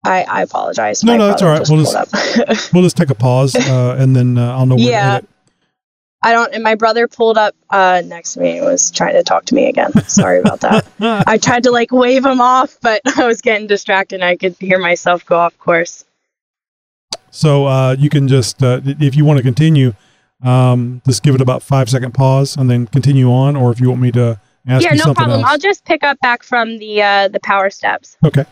I 0.05 0.23
I 0.23 0.41
apologize. 0.43 1.03
No, 1.03 1.13
My 1.13 1.17
no, 1.17 1.27
that's 1.27 1.41
all 1.41 1.49
right. 1.49 1.67
We'll 1.69 1.83
just 1.83 2.73
we'll 2.73 2.83
just 2.83 2.97
take 2.97 3.09
a 3.09 3.15
pause, 3.15 3.55
uh, 3.55 3.95
and 3.99 4.15
then 4.15 4.37
uh, 4.37 4.55
I'll 4.57 4.65
know 4.65 4.77
yeah. 4.77 5.19
I 6.21 6.33
don't. 6.33 6.53
And 6.53 6.63
my 6.63 6.75
brother 6.75 7.07
pulled 7.07 7.37
up 7.37 7.55
uh, 7.69 8.01
next 8.05 8.33
to 8.33 8.41
me 8.41 8.57
and 8.57 8.65
was 8.65 8.91
trying 8.91 9.13
to 9.13 9.23
talk 9.23 9.45
to 9.45 9.55
me 9.55 9.67
again. 9.67 9.93
Sorry 10.03 10.39
about 10.39 10.61
that. 10.61 10.85
I 10.99 11.37
tried 11.37 11.63
to 11.63 11.71
like 11.71 11.91
wave 11.91 12.25
him 12.25 12.41
off, 12.41 12.77
but 12.81 13.01
I 13.17 13.25
was 13.25 13.41
getting 13.41 13.67
distracted. 13.67 14.15
and 14.15 14.23
I 14.23 14.35
could 14.35 14.55
hear 14.59 14.79
myself 14.79 15.25
go 15.25 15.37
off 15.37 15.57
course. 15.57 16.03
So 17.31 17.67
uh, 17.67 17.95
you 17.97 18.09
can 18.09 18.27
just, 18.27 18.61
uh, 18.63 18.81
if 18.83 19.15
you 19.15 19.23
want 19.23 19.37
to 19.37 19.43
continue, 19.43 19.93
um, 20.43 21.01
just 21.05 21.23
give 21.23 21.35
it 21.35 21.41
about 21.41 21.61
five 21.61 21.89
second 21.89 22.13
pause 22.13 22.57
and 22.57 22.69
then 22.69 22.87
continue 22.87 23.31
on, 23.31 23.55
or 23.55 23.71
if 23.71 23.79
you 23.79 23.89
want 23.89 24.01
me 24.01 24.11
to 24.13 24.39
ask 24.67 24.83
yeah, 24.83 24.93
no 24.93 25.13
problem. 25.13 25.41
else. 25.41 25.45
I'll 25.45 25.57
just 25.57 25.85
pick 25.85 26.03
up 26.03 26.19
back 26.21 26.43
from 26.43 26.79
the 26.79 27.01
uh, 27.01 27.27
the 27.27 27.39
power 27.39 27.69
steps. 27.69 28.17
Okay. 28.25 28.45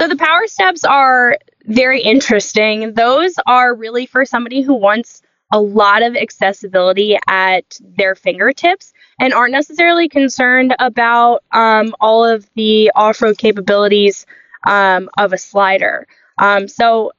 So 0.00 0.08
the 0.08 0.16
power 0.16 0.46
steps 0.46 0.84
are 0.84 1.38
very 1.66 2.00
interesting. 2.00 2.94
Those 2.94 3.34
are 3.46 3.74
really 3.74 4.06
for 4.06 4.24
somebody 4.24 4.62
who 4.62 4.74
wants 4.74 5.22
a 5.54 5.60
lot 5.60 6.02
of 6.02 6.16
accessibility 6.16 7.16
at 7.28 7.78
their 7.80 8.16
fingertips 8.16 8.92
and 9.20 9.32
aren't 9.32 9.52
necessarily 9.52 10.08
concerned 10.08 10.74
about 10.80 11.44
um, 11.52 11.94
all 12.00 12.24
of 12.24 12.44
the 12.56 12.90
off-road 12.96 13.38
capabilities 13.38 14.26
um, 14.66 15.08
of 15.16 15.32
a 15.32 15.38
slider. 15.38 16.08
Um, 16.38 16.66
so 16.66 17.12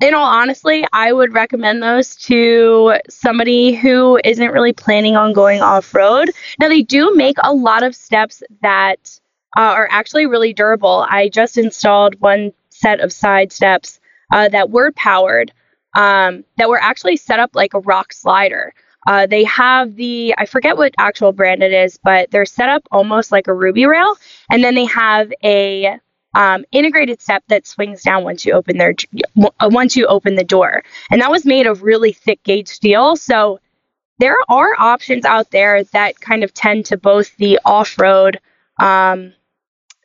in 0.00 0.12
all 0.12 0.26
honesty, 0.26 0.84
I 0.92 1.12
would 1.12 1.32
recommend 1.32 1.82
those 1.82 2.16
to 2.16 2.94
somebody 3.08 3.74
who 3.74 4.18
isn't 4.24 4.50
really 4.50 4.72
planning 4.72 5.16
on 5.16 5.32
going 5.32 5.62
off 5.62 5.94
road. 5.94 6.30
Now, 6.58 6.68
they 6.68 6.82
do 6.82 7.14
make 7.14 7.36
a 7.42 7.54
lot 7.54 7.84
of 7.84 7.94
steps 7.94 8.42
that 8.62 9.20
uh, 9.56 9.60
are 9.60 9.88
actually 9.90 10.26
really 10.26 10.52
durable. 10.52 11.06
I 11.08 11.28
just 11.28 11.56
installed 11.56 12.20
one 12.20 12.52
set 12.70 13.00
of 13.00 13.12
side 13.12 13.52
steps 13.52 14.00
uh, 14.32 14.48
that 14.48 14.70
were 14.70 14.90
powered, 14.92 15.52
um, 15.96 16.44
that 16.58 16.68
were 16.68 16.80
actually 16.80 17.16
set 17.16 17.40
up 17.40 17.50
like 17.54 17.74
a 17.74 17.80
rock 17.80 18.12
slider. 18.12 18.72
Uh, 19.06 19.26
they 19.26 19.44
have 19.44 19.96
the, 19.96 20.34
I 20.36 20.46
forget 20.46 20.76
what 20.76 20.94
actual 20.98 21.32
brand 21.32 21.62
it 21.62 21.72
is, 21.72 21.98
but 22.02 22.30
they're 22.30 22.44
set 22.44 22.68
up 22.68 22.82
almost 22.90 23.32
like 23.32 23.46
a 23.46 23.54
Ruby 23.54 23.86
rail. 23.86 24.16
And 24.50 24.62
then 24.62 24.74
they 24.74 24.84
have 24.86 25.32
a 25.42 25.98
um, 26.34 26.64
integrated 26.70 27.22
step 27.22 27.44
that 27.48 27.66
swings 27.66 28.02
down 28.02 28.22
once 28.22 28.44
you 28.44 28.52
open 28.52 28.76
their 28.76 28.94
uh, 29.42 29.70
once 29.70 29.96
you 29.96 30.06
open 30.06 30.34
the 30.34 30.44
door, 30.44 30.82
and 31.10 31.22
that 31.22 31.30
was 31.30 31.46
made 31.46 31.66
of 31.66 31.82
really 31.82 32.12
thick 32.12 32.42
gauge 32.42 32.68
steel. 32.68 33.16
So 33.16 33.58
there 34.18 34.36
are 34.50 34.74
options 34.78 35.24
out 35.24 35.50
there 35.50 35.82
that 35.84 36.20
kind 36.20 36.44
of 36.44 36.52
tend 36.52 36.84
to 36.86 36.98
both 36.98 37.34
the 37.38 37.58
off 37.64 37.98
road, 37.98 38.38
um, 38.80 39.32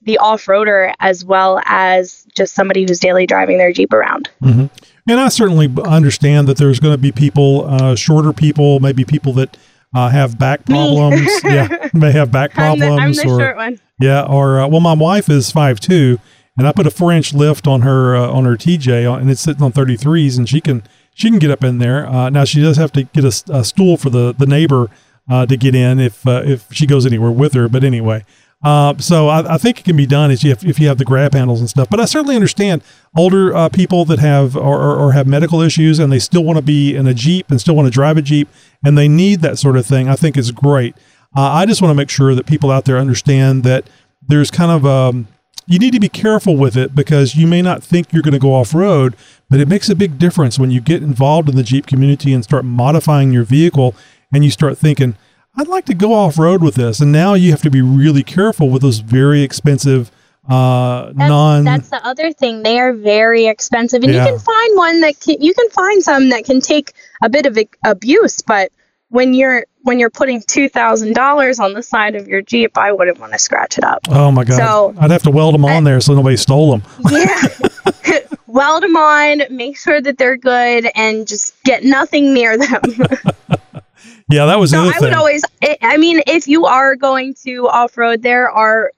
the 0.04 0.20
off 0.20 0.46
roader, 0.46 0.94
as 1.02 1.26
well 1.26 1.62
as 1.66 2.26
just 2.34 2.56
somebody 2.56 2.86
who's 2.88 3.00
daily 3.00 3.26
driving 3.26 3.58
their 3.58 3.74
Jeep 3.74 3.92
around. 3.92 4.30
hmm 4.42 4.68
And 5.08 5.20
I 5.20 5.30
certainly 5.30 5.70
understand 5.84 6.48
that 6.48 6.58
there's 6.58 6.80
going 6.80 6.94
to 6.94 6.98
be 6.98 7.12
people, 7.12 7.66
uh, 7.66 7.96
shorter 7.96 8.34
people, 8.34 8.80
maybe 8.80 9.04
people 9.04 9.34
that 9.34 9.58
uh, 9.94 10.10
have 10.10 10.38
back 10.38 10.66
problems. 10.66 11.30
yeah, 11.44 11.90
may 11.94 12.12
have 12.12 12.32
back 12.32 12.58
I'm 12.58 12.80
the, 12.80 12.86
problems. 12.86 13.20
I'm 13.20 13.28
the 13.28 13.34
or, 13.34 13.40
short 13.40 13.58
one. 13.58 13.80
Yeah, 14.00 14.24
or 14.24 14.62
uh, 14.62 14.68
well, 14.68 14.80
my 14.80 14.94
wife 14.94 15.30
is 15.30 15.52
five 15.52 15.80
two, 15.80 16.20
and 16.58 16.68
I 16.68 16.72
put 16.72 16.88
a 16.88 16.92
four 16.92 17.12
inch 17.12 17.34
lift 17.34 17.68
on 17.68 17.82
her 17.82 18.16
uh, 18.16 18.30
on 18.30 18.46
her 18.46 18.56
TJ, 18.56 19.20
and 19.20 19.30
it's 19.30 19.42
sitting 19.42 19.64
on 19.64 19.72
thirty 19.72 19.98
threes, 19.98 20.38
and 20.38 20.48
she 20.48 20.62
can 20.62 20.84
she 21.14 21.30
can 21.30 21.40
get 21.40 21.52
up 21.52 21.64
in 21.64 21.80
there. 21.80 22.08
Uh, 22.08 22.30
now 22.30 22.46
she 22.46 22.62
does 22.62 22.78
have 22.78 22.92
to 22.94 23.04
get 23.04 23.26
a 23.26 23.64
stool 23.64 23.98
for 23.98 24.10
the 24.10 24.34
the 24.38 24.46
neighbor 24.46 24.90
uh, 25.30 25.46
to 25.46 25.58
get 25.58 25.76
in 25.76 26.00
if 26.00 26.26
uh, 26.28 26.42
if 26.46 26.68
she 26.72 26.86
goes 26.86 27.06
anywhere 27.06 27.32
with 27.32 27.54
her. 27.54 27.68
But 27.68 27.84
anyway, 27.84 28.26
uh, 28.64 28.96
so 28.98 29.28
I, 29.28 29.56
I 29.56 29.58
think 29.58 29.80
it 29.80 29.84
can 29.84 29.98
be 29.98 30.06
done 30.06 30.30
if 30.30 30.44
you 30.44 30.52
have, 30.52 30.64
if 30.64 30.80
you 30.80 30.88
have 30.88 30.98
the 30.98 31.06
grab 31.06 31.34
handles 31.34 31.60
and 31.60 31.70
stuff. 31.70 31.90
But 31.90 32.00
I 32.00 32.06
certainly 32.06 32.36
understand 32.36 32.84
older 33.18 33.56
uh, 33.56 33.70
people 33.70 34.06
that 34.06 34.20
have 34.20 34.56
or, 34.56 34.80
or, 34.80 34.96
or 34.98 35.12
have 35.14 35.26
medical 35.26 35.62
issues 35.62 35.98
and 36.00 36.12
they 36.12 36.20
still 36.20 36.44
want 36.44 36.58
to 36.58 36.62
be 36.62 36.96
in 36.96 37.08
a 37.08 37.14
Jeep 37.14 37.50
and 37.50 37.60
still 37.60 37.76
want 37.76 37.88
to 37.88 37.92
drive 37.92 38.18
a 38.18 38.22
Jeep 38.22 38.48
and 38.84 38.98
they 38.98 39.08
need 39.08 39.42
that 39.42 39.58
sort 39.58 39.78
of 39.78 39.86
thing. 39.86 40.08
I 40.08 40.16
think 40.16 40.38
is 40.38 40.52
great. 40.52 40.96
uh, 41.36 41.42
I 41.42 41.66
just 41.66 41.82
want 41.82 41.92
to 41.92 41.96
make 41.96 42.10
sure 42.10 42.36
that 42.36 42.46
people 42.46 42.70
out 42.70 42.86
there 42.86 42.98
understand 42.98 43.64
that 43.64 43.90
there's 44.28 44.52
kind 44.52 44.72
of 44.72 44.86
um, 44.86 45.28
you 45.66 45.80
need 45.80 45.94
to 45.94 46.00
be 46.00 46.10
careful 46.10 46.58
with 46.58 46.76
it 46.76 46.94
because 46.94 47.36
you 47.36 47.48
may 47.48 47.62
not 47.62 47.84
think 47.84 48.12
you're 48.12 48.22
going 48.22 48.34
to 48.34 48.40
go 48.40 48.54
off 48.54 48.74
road, 48.74 49.16
but 49.50 49.60
it 49.60 49.68
makes 49.68 49.90
a 49.90 49.96
big 49.96 50.20
difference 50.20 50.60
when 50.60 50.70
you 50.70 50.82
get 50.82 51.02
involved 51.02 51.50
in 51.50 51.56
the 51.56 51.64
Jeep 51.64 51.88
community 51.88 52.34
and 52.34 52.44
start 52.44 52.66
modifying 52.66 53.32
your 53.32 53.44
vehicle 53.44 53.96
and 54.34 54.44
you 54.44 54.52
start 54.52 54.78
thinking, 54.78 55.16
I'd 55.56 55.68
like 55.68 55.86
to 55.86 55.94
go 55.94 56.14
off 56.14 56.40
road 56.40 56.64
with 56.64 56.76
this. 56.76 57.00
And 57.00 57.12
now 57.12 57.34
you 57.34 57.52
have 57.52 57.62
to 57.64 57.70
be 57.70 57.82
really 57.82 58.24
careful 58.24 58.70
with 58.70 58.82
those 58.82 59.00
very 59.00 59.42
expensive 59.42 60.12
uh 60.50 61.06
That's, 61.14 61.18
non 61.18 61.64
that's 61.66 61.90
the 61.90 62.04
other 62.06 62.34
thing. 62.34 62.64
They 62.64 62.80
are 62.80 62.94
very 62.94 63.46
expensive, 63.46 64.02
and 64.04 64.12
Yeah. 64.12 64.26
you 64.26 64.32
can 64.32 64.40
find 64.40 64.76
one 64.78 65.02
that 65.02 65.20
can, 65.20 65.40
you 65.40 65.54
can 65.54 65.70
find 65.70 66.02
some 66.02 66.30
that 66.30 66.46
can 66.46 66.62
take 66.62 66.94
a 67.24 67.30
bit 67.30 67.46
of 67.46 67.58
a- 67.60 67.70
abuse. 67.86 68.42
But 68.42 68.72
when 69.10 69.36
you're 69.36 69.66
when 69.84 70.00
you're 70.00 70.10
putting 70.10 70.42
two 70.42 70.68
thousand 70.68 71.14
dollars 71.14 71.60
on 71.60 71.74
the 71.74 71.84
side 71.84 72.16
of 72.16 72.28
your 72.28 72.42
Jeep, 72.42 72.76
I 72.76 72.92
wouldn't 72.92 73.20
want 73.20 73.34
to 73.34 73.40
scratch 73.40 73.78
it 73.78 73.84
up. 73.84 74.00
Oh 74.10 74.32
my 74.32 74.44
god. 74.44 74.58
So 74.58 74.96
I'd 74.98 75.12
have 75.12 75.24
to 75.24 75.32
weld 75.32 75.54
them 75.54 75.64
on 75.66 75.84
there 75.84 76.02
so 76.02 76.16
nobody 76.16 76.38
stole 76.38 76.72
them. 76.72 76.84
yeah, 77.12 78.20
weld 78.48 78.82
them 78.82 78.96
on, 78.98 79.44
make 79.52 79.78
sure 79.78 80.02
that 80.02 80.18
they're 80.18 80.38
good, 80.38 80.88
and 80.96 81.28
just 81.28 81.54
get 81.66 81.84
nothing 81.84 82.34
near 82.34 82.58
them. 82.58 82.82
Yeah, 84.30 84.46
that 84.46 84.60
was 84.60 84.74
other 84.74 84.90
I 84.90 84.94
thing. 84.94 85.02
would 85.02 85.14
always, 85.14 85.44
I 85.82 85.98
mean, 85.98 86.22
if 86.28 86.48
you 86.48 86.66
are 86.66 86.96
going 86.96 87.34
to 87.44 87.68
off 87.68 87.98
road, 87.98 88.22
there 88.22 88.50
are 88.50 88.92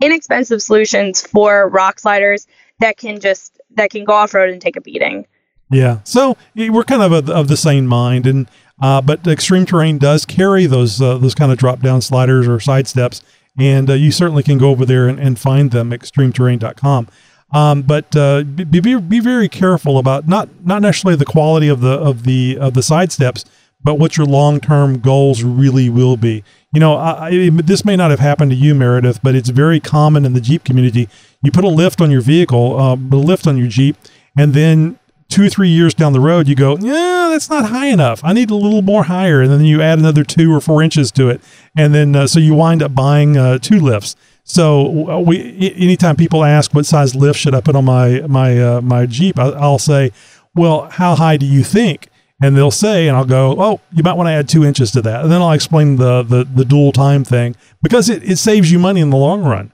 inexpensive 0.00 0.62
solutions 0.62 1.20
for 1.20 1.68
rock 1.68 1.98
sliders 1.98 2.46
that 2.80 2.96
can 2.96 3.20
just 3.20 3.60
that 3.76 3.90
can 3.90 4.04
go 4.04 4.12
off 4.12 4.34
road 4.34 4.50
and 4.50 4.60
take 4.60 4.76
a 4.76 4.80
beating. 4.80 5.26
Yeah. 5.70 6.00
So 6.04 6.36
we're 6.56 6.84
kind 6.84 7.02
of 7.02 7.12
of, 7.12 7.30
of 7.30 7.48
the 7.48 7.56
same 7.56 7.86
mind, 7.86 8.26
and 8.26 8.48
uh, 8.82 9.00
but 9.00 9.26
extreme 9.26 9.66
terrain 9.66 9.98
does 9.98 10.24
carry 10.24 10.66
those 10.66 11.00
uh, 11.00 11.18
those 11.18 11.34
kind 11.34 11.52
of 11.52 11.58
drop 11.58 11.80
down 11.80 12.00
sliders 12.00 12.48
or 12.48 12.58
side 12.58 12.88
steps, 12.88 13.22
and 13.58 13.88
uh, 13.88 13.94
you 13.94 14.10
certainly 14.10 14.42
can 14.42 14.58
go 14.58 14.70
over 14.70 14.84
there 14.84 15.06
and, 15.06 15.20
and 15.20 15.38
find 15.38 15.70
them 15.70 15.90
extremeterrain.com. 15.90 17.08
Um, 17.52 17.82
but 17.82 18.14
uh, 18.16 18.42
be, 18.42 18.64
be 18.64 18.94
be 18.96 19.20
very 19.20 19.48
careful 19.48 19.98
about 19.98 20.26
not 20.26 20.48
not 20.64 20.82
necessarily 20.82 21.16
the 21.16 21.24
quality 21.24 21.68
of 21.68 21.80
the 21.80 21.92
of 21.92 22.24
the 22.24 22.58
of 22.58 22.74
the 22.74 22.82
side 22.82 23.12
steps, 23.12 23.44
but 23.82 23.94
what 23.94 24.16
your 24.16 24.26
long 24.26 24.60
term 24.60 24.98
goals 24.98 25.42
really 25.42 25.88
will 25.88 26.16
be. 26.16 26.44
You 26.72 26.80
know, 26.80 26.96
I, 26.96 27.28
I, 27.28 27.50
this 27.50 27.84
may 27.84 27.96
not 27.96 28.10
have 28.10 28.20
happened 28.20 28.52
to 28.52 28.56
you, 28.56 28.74
Meredith, 28.74 29.22
but 29.22 29.34
it's 29.34 29.48
very 29.48 29.80
common 29.80 30.24
in 30.24 30.34
the 30.34 30.40
Jeep 30.40 30.64
community. 30.64 31.08
You 31.42 31.50
put 31.50 31.64
a 31.64 31.68
lift 31.68 32.00
on 32.00 32.10
your 32.10 32.20
vehicle, 32.20 32.78
uh, 32.78 32.94
a 32.94 33.16
lift 33.16 33.46
on 33.46 33.56
your 33.56 33.68
Jeep, 33.68 33.96
and 34.36 34.54
then 34.54 34.98
two 35.30 35.48
three 35.48 35.68
years 35.68 35.94
down 35.94 36.12
the 36.12 36.20
road, 36.20 36.48
you 36.48 36.54
go, 36.54 36.76
yeah, 36.78 37.28
that's 37.30 37.48
not 37.48 37.70
high 37.70 37.86
enough. 37.86 38.20
I 38.22 38.32
need 38.32 38.50
a 38.50 38.54
little 38.56 38.82
more 38.82 39.04
higher. 39.04 39.40
And 39.40 39.50
then 39.50 39.64
you 39.64 39.80
add 39.80 39.98
another 39.98 40.24
two 40.24 40.52
or 40.52 40.60
four 40.60 40.82
inches 40.82 41.10
to 41.12 41.28
it. 41.28 41.40
And 41.76 41.94
then, 41.94 42.14
uh, 42.14 42.26
so 42.26 42.40
you 42.40 42.54
wind 42.54 42.82
up 42.82 42.94
buying 42.94 43.36
uh, 43.36 43.58
two 43.58 43.78
lifts. 43.80 44.16
So 44.42 45.08
uh, 45.08 45.20
we, 45.20 45.72
anytime 45.76 46.16
people 46.16 46.44
ask 46.44 46.74
what 46.74 46.84
size 46.84 47.14
lift 47.14 47.38
should 47.38 47.54
I 47.54 47.60
put 47.60 47.76
on 47.76 47.84
my, 47.84 48.22
my, 48.26 48.60
uh, 48.60 48.80
my 48.80 49.06
Jeep, 49.06 49.38
I, 49.38 49.50
I'll 49.50 49.78
say, 49.78 50.10
well, 50.54 50.90
how 50.90 51.14
high 51.14 51.36
do 51.36 51.46
you 51.46 51.62
think? 51.62 52.08
And 52.42 52.56
they'll 52.56 52.70
say, 52.70 53.06
and 53.06 53.16
I'll 53.16 53.26
go, 53.26 53.54
oh, 53.58 53.80
you 53.92 54.02
might 54.02 54.14
want 54.14 54.28
to 54.28 54.32
add 54.32 54.48
two 54.48 54.64
inches 54.64 54.90
to 54.92 55.02
that. 55.02 55.22
And 55.22 55.30
then 55.32 55.42
I'll 55.42 55.52
explain 55.52 55.96
the, 55.96 56.22
the, 56.22 56.44
the 56.44 56.64
dual 56.64 56.90
time 56.90 57.22
thing 57.22 57.54
because 57.82 58.08
it, 58.08 58.22
it 58.22 58.36
saves 58.38 58.72
you 58.72 58.78
money 58.78 59.00
in 59.02 59.10
the 59.10 59.16
long 59.18 59.42
run. 59.42 59.72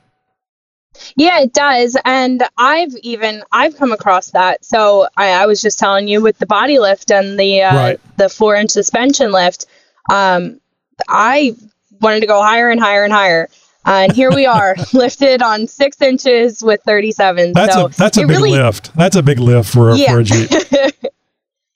Yeah, 1.14 1.40
it 1.40 1.52
does. 1.52 1.96
And 2.04 2.42
I've 2.56 2.92
even 3.02 3.42
I've 3.52 3.76
come 3.76 3.92
across 3.92 4.30
that. 4.30 4.64
So 4.64 5.06
I, 5.16 5.28
I 5.30 5.46
was 5.46 5.60
just 5.60 5.78
telling 5.78 6.08
you 6.08 6.20
with 6.22 6.38
the 6.38 6.46
body 6.46 6.78
lift 6.78 7.10
and 7.12 7.38
the 7.38 7.62
uh, 7.62 7.74
Right. 7.76 8.00
the 8.16 8.28
four 8.28 8.56
inch 8.56 8.70
suspension 8.70 9.30
lift, 9.30 9.66
um, 10.10 10.58
I 11.06 11.54
wanted 12.00 12.20
to 12.20 12.26
go 12.26 12.42
higher 12.42 12.70
and 12.70 12.80
higher 12.80 13.04
and 13.04 13.12
higher. 13.12 13.48
Uh, 13.86 14.06
and 14.08 14.12
here 14.12 14.32
we 14.34 14.46
are, 14.46 14.74
lifted 14.92 15.42
on 15.42 15.68
six 15.68 16.00
inches 16.00 16.62
with 16.64 16.80
37. 16.84 17.52
That's 17.52 17.74
so 17.74 17.86
a, 17.86 17.88
that's 17.90 18.16
a 18.16 18.22
big 18.22 18.30
really, 18.30 18.50
lift. 18.50 18.92
That's 18.96 19.14
a 19.14 19.22
big 19.22 19.38
lift 19.38 19.70
for, 19.72 19.90
a 19.90 19.96
Yeah. 19.96 20.12
for 20.12 20.20
a 20.20 20.24
Jeep. 20.24 20.50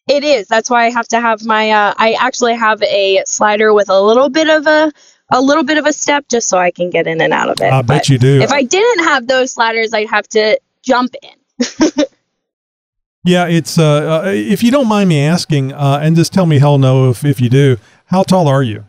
it 0.09 0.25
is. 0.25 0.49
That's 0.49 0.71
why 0.71 0.87
I 0.87 0.91
have 0.91 1.09
to 1.09 1.21
have 1.21 1.45
my. 1.45 1.71
Uh, 1.71 1.95
I 1.97 2.13
actually 2.13 2.55
have 2.55 2.83
a 2.83 3.23
slider 3.27 3.73
with 3.73 3.89
a 3.89 4.01
little 4.01 4.29
bit 4.29 4.49
of 4.49 4.67
a 4.67 4.93
a 5.33 5.41
little 5.41 5.65
bit 5.65 5.79
of 5.79 5.87
a 5.87 5.93
step 5.93 6.27
just 6.29 6.49
so 6.49 6.59
I 6.59 6.71
can 6.71 6.91
get 6.91 7.07
in 7.07 7.21
and 7.21 7.33
out 7.33 7.49
of 7.49 7.61
it. 7.61 7.73
I 7.73 7.83
bet 7.83 7.87
But 7.87 8.09
you 8.09 8.19
do. 8.19 8.41
If 8.41 8.51
I 8.51 8.63
didn't 8.63 9.05
have 9.05 9.27
those 9.27 9.53
sliders, 9.53 9.95
I'd 9.95 10.11
have 10.11 10.27
to 10.29 10.59
jump 10.83 11.15
in. 11.23 12.05
Yeah, 13.25 13.47
it's 13.49 13.79
uh, 13.79 14.23
uh 14.25 14.31
if 14.31 14.63
you 14.63 14.71
don't 14.71 14.89
mind 14.89 15.09
me 15.09 15.23
asking, 15.23 15.73
uh, 15.73 16.01
and 16.03 16.17
just 16.17 16.33
tell 16.33 16.47
me 16.47 16.59
hell 16.59 16.79
no 16.79 17.11
if, 17.11 17.25
if 17.25 17.41
you 17.41 17.51
do. 17.51 17.77
How 18.07 18.23
tall 18.23 18.49
are 18.49 18.63
you? 18.63 18.87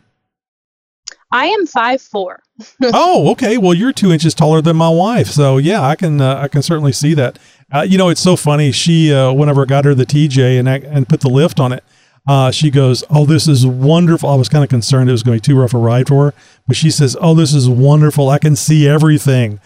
I 1.30 1.46
am 1.46 1.66
five 1.66 2.00
four. 2.00 2.42
oh, 2.82 3.30
okay. 3.32 3.58
Well, 3.58 3.74
you're 3.74 3.92
two 3.92 4.12
inches 4.12 4.34
taller 4.34 4.62
than 4.62 4.76
my 4.76 4.88
wife, 4.88 5.28
so 5.28 5.58
yeah, 5.58 5.82
I 5.82 5.96
can 5.96 6.20
uh, 6.20 6.36
I 6.36 6.48
can 6.48 6.62
certainly 6.62 6.92
see 6.92 7.14
that. 7.14 7.38
Uh, 7.72 7.82
you 7.82 7.96
know, 7.96 8.08
it's 8.08 8.20
so 8.20 8.36
funny. 8.36 8.72
She 8.72 9.12
uh, 9.12 9.32
whenever 9.32 9.62
I 9.62 9.64
got 9.64 9.84
her 9.84 9.94
the 9.94 10.06
TJ 10.06 10.58
and 10.58 10.68
I, 10.68 10.76
and 10.78 11.08
put 11.08 11.20
the 11.20 11.28
lift 11.28 11.58
on 11.58 11.72
it, 11.72 11.82
uh, 12.26 12.50
she 12.50 12.70
goes, 12.70 13.02
"Oh, 13.10 13.24
this 13.24 13.48
is 13.48 13.66
wonderful." 13.66 14.28
I 14.28 14.34
was 14.36 14.48
kind 14.48 14.62
of 14.62 14.70
concerned 14.70 15.08
it 15.08 15.12
was 15.12 15.22
going 15.22 15.38
to 15.38 15.42
be 15.42 15.54
too 15.54 15.58
rough 15.58 15.74
a 15.74 15.78
ride 15.78 16.08
for 16.08 16.26
her, 16.26 16.34
but 16.66 16.76
she 16.76 16.90
says, 16.90 17.16
"Oh, 17.20 17.34
this 17.34 17.54
is 17.54 17.68
wonderful. 17.68 18.28
I 18.28 18.38
can 18.38 18.54
see 18.56 18.86
everything." 18.86 19.58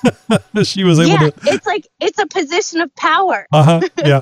she 0.64 0.82
was 0.82 0.98
able 0.98 1.10
yeah, 1.10 1.30
to 1.30 1.34
it's 1.44 1.66
like 1.66 1.86
it's 2.00 2.18
a 2.18 2.26
position 2.26 2.80
of 2.80 2.94
power. 2.96 3.46
uh 3.52 3.62
huh. 3.62 3.88
Yeah. 4.04 4.20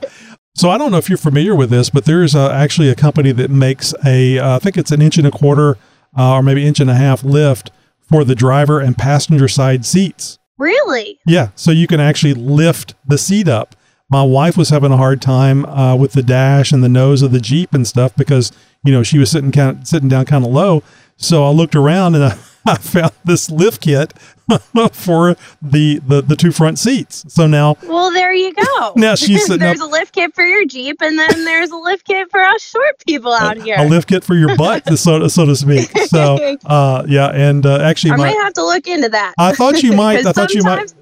So 0.56 0.68
I 0.68 0.78
don't 0.78 0.90
know 0.90 0.98
if 0.98 1.08
you're 1.08 1.16
familiar 1.16 1.54
with 1.54 1.70
this, 1.70 1.90
but 1.90 2.04
there's 2.04 2.34
uh, 2.34 2.50
actually 2.50 2.90
a 2.90 2.94
company 2.94 3.32
that 3.32 3.50
makes 3.50 3.94
a, 4.04 4.38
uh, 4.38 4.56
I 4.56 4.58
think 4.58 4.76
it's 4.76 4.90
an 4.90 5.00
inch 5.00 5.16
and 5.16 5.26
a 5.26 5.30
quarter 5.30 5.78
uh, 6.18 6.34
or 6.34 6.42
maybe 6.42 6.66
inch 6.66 6.80
and 6.80 6.90
a 6.90 6.94
half 6.94 7.22
lift 7.22 7.70
for 8.02 8.24
the 8.24 8.34
driver 8.34 8.80
and 8.80 8.98
passenger 8.98 9.46
side 9.46 9.86
seats. 9.86 10.39
Really? 10.60 11.18
Yeah. 11.26 11.48
So 11.54 11.70
you 11.70 11.86
can 11.86 12.00
actually 12.00 12.34
lift 12.34 12.94
the 13.06 13.16
seat 13.16 13.48
up. 13.48 13.74
My 14.10 14.22
wife 14.22 14.58
was 14.58 14.68
having 14.68 14.92
a 14.92 14.96
hard 14.96 15.22
time 15.22 15.64
uh, 15.64 15.96
with 15.96 16.12
the 16.12 16.22
dash 16.22 16.70
and 16.70 16.84
the 16.84 16.88
nose 16.88 17.22
of 17.22 17.32
the 17.32 17.40
Jeep 17.40 17.72
and 17.72 17.86
stuff 17.86 18.14
because 18.14 18.52
you 18.84 18.92
know 18.92 19.02
she 19.02 19.18
was 19.18 19.30
sitting 19.30 19.52
kind 19.52 19.78
of, 19.78 19.86
sitting 19.86 20.08
down 20.10 20.26
kind 20.26 20.44
of 20.44 20.52
low. 20.52 20.82
So 21.16 21.44
I 21.44 21.50
looked 21.50 21.74
around 21.74 22.14
and 22.14 22.24
I, 22.24 22.38
I 22.66 22.76
found 22.76 23.12
this 23.24 23.50
lift 23.50 23.82
kit 23.82 24.12
for 24.92 25.36
the, 25.62 26.00
the 26.06 26.22
the 26.22 26.36
two 26.36 26.52
front 26.52 26.78
seats. 26.78 27.24
So 27.28 27.46
now 27.46 27.76
Well, 27.84 28.10
there 28.12 28.32
you 28.32 28.54
go. 28.54 28.94
Now 28.96 29.14
she's 29.14 29.46
sitting 29.46 29.60
there's 29.60 29.80
a 29.80 29.86
lift 29.86 30.14
kit 30.14 30.34
for 30.34 30.44
your 30.44 30.66
Jeep, 30.66 31.00
and 31.00 31.18
then 31.18 31.44
there's 31.44 31.70
a 31.70 31.76
lift 31.76 32.06
kit 32.06 32.30
for 32.30 32.40
us 32.40 32.62
short 32.62 33.02
people 33.06 33.32
out 33.32 33.56
here. 33.56 33.76
a 33.78 33.84
lift 33.84 34.08
kit 34.08 34.24
for 34.24 34.34
your 34.34 34.56
butt, 34.56 34.98
so 34.98 35.26
so 35.28 35.46
to 35.46 35.56
speak. 35.56 35.90
So, 36.08 36.56
uh, 36.66 37.04
yeah, 37.08 37.28
and 37.28 37.64
uh, 37.64 37.78
actually, 37.80 38.12
I 38.12 38.16
my, 38.16 38.24
might 38.32 38.42
have 38.42 38.54
to 38.54 38.64
look 38.64 38.86
into 38.86 39.08
that. 39.10 39.34
I 39.38 39.52
thought 39.52 39.82
you 39.82 39.92
might. 39.92 40.26
I 40.26 40.32
thought 40.32 40.52
you 40.52 40.62
might. 40.62 40.92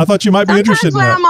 I 0.00 0.04
thought 0.04 0.24
you 0.24 0.30
might 0.30 0.46
be 0.46 0.56
interested 0.58 0.92
Sometimes 0.92 0.94
in 0.94 0.98
when 0.98 1.06
that. 1.06 1.16
I'm 1.16 1.24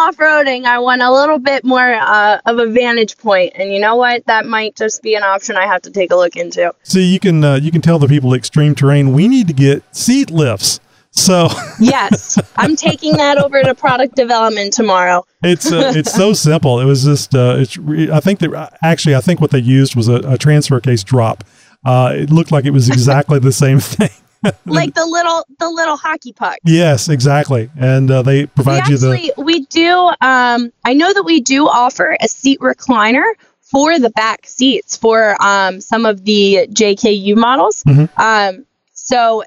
off-roading, 0.45 0.65
I 0.67 0.79
want 0.79 1.01
a 1.01 1.11
little 1.11 1.39
bit 1.39 1.65
more 1.65 1.95
uh, 1.95 2.39
of 2.45 2.59
a 2.59 2.67
vantage 2.67 3.17
point, 3.17 3.55
and 3.57 3.73
you 3.73 3.81
know 3.81 3.97
what? 3.97 4.27
That 4.27 4.45
might 4.45 4.77
just 4.77 5.03
be 5.03 5.15
an 5.15 5.23
option 5.23 5.57
I 5.57 5.67
have 5.67 5.81
to 5.83 5.91
take 5.91 6.11
a 6.11 6.17
look 6.17 6.37
into. 6.37 6.73
See, 6.83 7.05
you 7.11 7.19
can 7.19 7.43
uh, 7.43 7.55
you 7.55 7.71
can 7.73 7.81
tell 7.81 7.99
the 7.99 8.07
people 8.09 8.35
at 8.35 8.39
Extreme 8.39 8.75
Terrain 8.75 9.13
we 9.15 9.27
need 9.27 9.47
to 9.49 9.55
get 9.55 9.83
seat 9.97 10.31
lifts. 10.31 10.81
So 11.11 11.49
Yes, 11.81 12.39
I'm 12.57 12.77
taking 12.77 13.17
that 13.17 13.39
over 13.39 13.63
to 13.63 13.75
product 13.75 14.15
development 14.15 14.75
tomorrow. 14.75 15.25
it's 15.43 15.73
uh, 15.73 15.93
it's 15.97 16.13
so 16.13 16.33
simple. 16.49 16.79
It 16.81 16.85
was 16.85 17.05
just 17.05 17.35
uh, 17.35 17.57
it's. 17.59 17.79
Re- 17.79 18.11
I 18.11 18.21
think 18.21 18.41
that 18.41 18.79
actually 18.83 19.15
I 19.17 19.21
think 19.21 19.41
what 19.41 19.51
they 19.51 19.59
used 19.61 19.97
was 19.97 20.09
a, 20.09 20.17
a 20.35 20.37
transfer 20.37 20.79
case 20.79 21.03
drop. 21.03 21.43
Uh, 21.87 22.13
it 22.15 22.31
looked 22.31 22.53
like 22.53 22.67
it 22.67 22.73
was 22.73 22.89
exactly 22.91 23.39
the 23.39 23.53
same 23.53 23.81
thing. 23.81 24.11
like 24.67 24.95
the 24.95 25.05
little 25.07 25.45
the 25.59 25.69
little 25.69 25.97
hockey 25.97 26.33
puck. 26.33 26.59
yes, 26.65 27.09
exactly. 27.09 27.71
And 27.79 28.11
uh, 28.11 28.23
they 28.23 28.43
We 28.43 28.47
provide 28.47 28.89
you 28.89 28.97
the. 28.99 29.13
actually 29.13 29.33
we 29.45 29.67
do. 29.67 30.11
Um, 30.21 30.73
I 30.85 30.95
know 30.95 31.13
that 31.13 31.25
we 31.25 31.41
do 31.41 31.67
offer 31.67 32.17
a 32.21 32.29
seat 32.29 32.61
recliner 32.61 33.25
for 33.63 33.99
the 33.99 34.11
back 34.11 34.47
seats 34.47 34.97
for 34.97 35.37
um, 35.43 35.81
some 35.81 36.07
of 36.07 36.25
the 36.25 36.69
JKU 36.71 37.37
models. 37.37 37.83
Mhm. 37.85 38.09
Um, 38.19 38.65
so, 38.95 39.43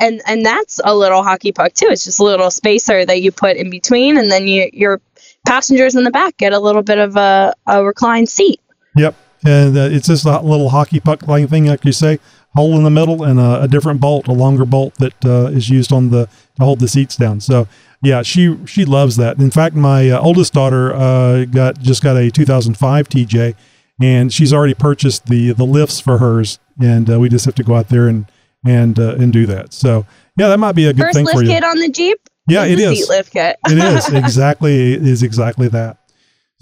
and 0.00 0.22
and 0.26 0.44
that's 0.44 0.80
a 0.82 0.94
little 0.96 1.22
hockey 1.22 1.52
puck 1.52 1.74
too. 1.74 1.86
It's 1.90 2.04
just 2.04 2.20
a 2.20 2.24
little 2.24 2.50
spacer 2.50 3.04
that 3.04 3.20
you 3.20 3.32
put 3.32 3.56
in 3.56 3.70
between, 3.70 4.16
and 4.16 4.30
then 4.30 4.48
you 4.48 4.70
your 4.72 5.00
passengers 5.46 5.94
in 5.94 6.04
the 6.04 6.10
back 6.10 6.36
get 6.36 6.52
a 6.52 6.58
little 6.58 6.82
bit 6.82 6.98
of 6.98 7.16
a, 7.16 7.54
a 7.66 7.84
reclined 7.84 8.28
seat. 8.28 8.60
Yep. 8.96 9.14
And 9.44 9.76
uh, 9.76 9.88
it's 9.90 10.06
just 10.06 10.26
a 10.26 10.40
little 10.40 10.68
hockey 10.68 11.00
puck 11.00 11.26
like 11.26 11.48
thing, 11.48 11.64
like 11.66 11.82
you 11.84 11.92
say, 11.92 12.18
hole 12.54 12.76
in 12.76 12.82
the 12.84 12.90
middle 12.90 13.22
and 13.22 13.38
a, 13.38 13.62
a 13.62 13.68
different 13.68 14.00
bolt, 14.00 14.26
a 14.28 14.32
longer 14.32 14.64
bolt 14.64 14.94
that 14.96 15.24
uh, 15.24 15.46
is 15.46 15.68
used 15.70 15.92
on 15.92 16.10
the 16.10 16.26
to 16.56 16.64
hold 16.64 16.80
the 16.80 16.88
seats 16.88 17.16
down. 17.16 17.40
So 17.40 17.68
yeah, 18.02 18.22
she 18.22 18.56
she 18.66 18.84
loves 18.84 19.16
that. 19.16 19.38
In 19.38 19.50
fact, 19.50 19.74
my 19.76 20.10
uh, 20.10 20.20
oldest 20.20 20.52
daughter 20.52 20.94
uh, 20.94 21.44
got 21.44 21.78
just 21.80 22.02
got 22.02 22.16
a 22.16 22.30
2005 22.30 23.08
TJ, 23.08 23.54
and 24.02 24.32
she's 24.32 24.52
already 24.52 24.74
purchased 24.74 25.26
the 25.26 25.52
the 25.52 25.64
lifts 25.64 26.00
for 26.00 26.18
hers, 26.18 26.58
and 26.80 27.10
uh, 27.10 27.20
we 27.20 27.28
just 27.28 27.44
have 27.44 27.54
to 27.56 27.64
go 27.64 27.74
out 27.74 27.88
there 27.88 28.08
and 28.08 28.26
and 28.64 28.98
uh, 28.98 29.14
and 29.16 29.32
do 29.32 29.46
that. 29.46 29.72
So 29.72 30.06
yeah, 30.36 30.48
that 30.48 30.58
might 30.58 30.72
be 30.72 30.86
a 30.86 30.92
good 30.92 31.02
First 31.02 31.14
thing 31.16 31.26
for 31.26 31.36
lift 31.38 31.48
you. 31.48 31.54
kit 31.54 31.64
on 31.64 31.78
the 31.78 31.88
Jeep. 31.90 32.18
Yeah, 32.48 32.64
is 32.64 32.72
it 32.72 32.78
is. 32.80 32.98
seat 32.98 33.08
lift 33.10 33.32
kit. 33.32 33.56
it 33.68 33.78
is 33.78 34.08
exactly 34.12 34.94
it 34.94 35.06
is 35.06 35.22
exactly 35.22 35.68
that. 35.68 35.98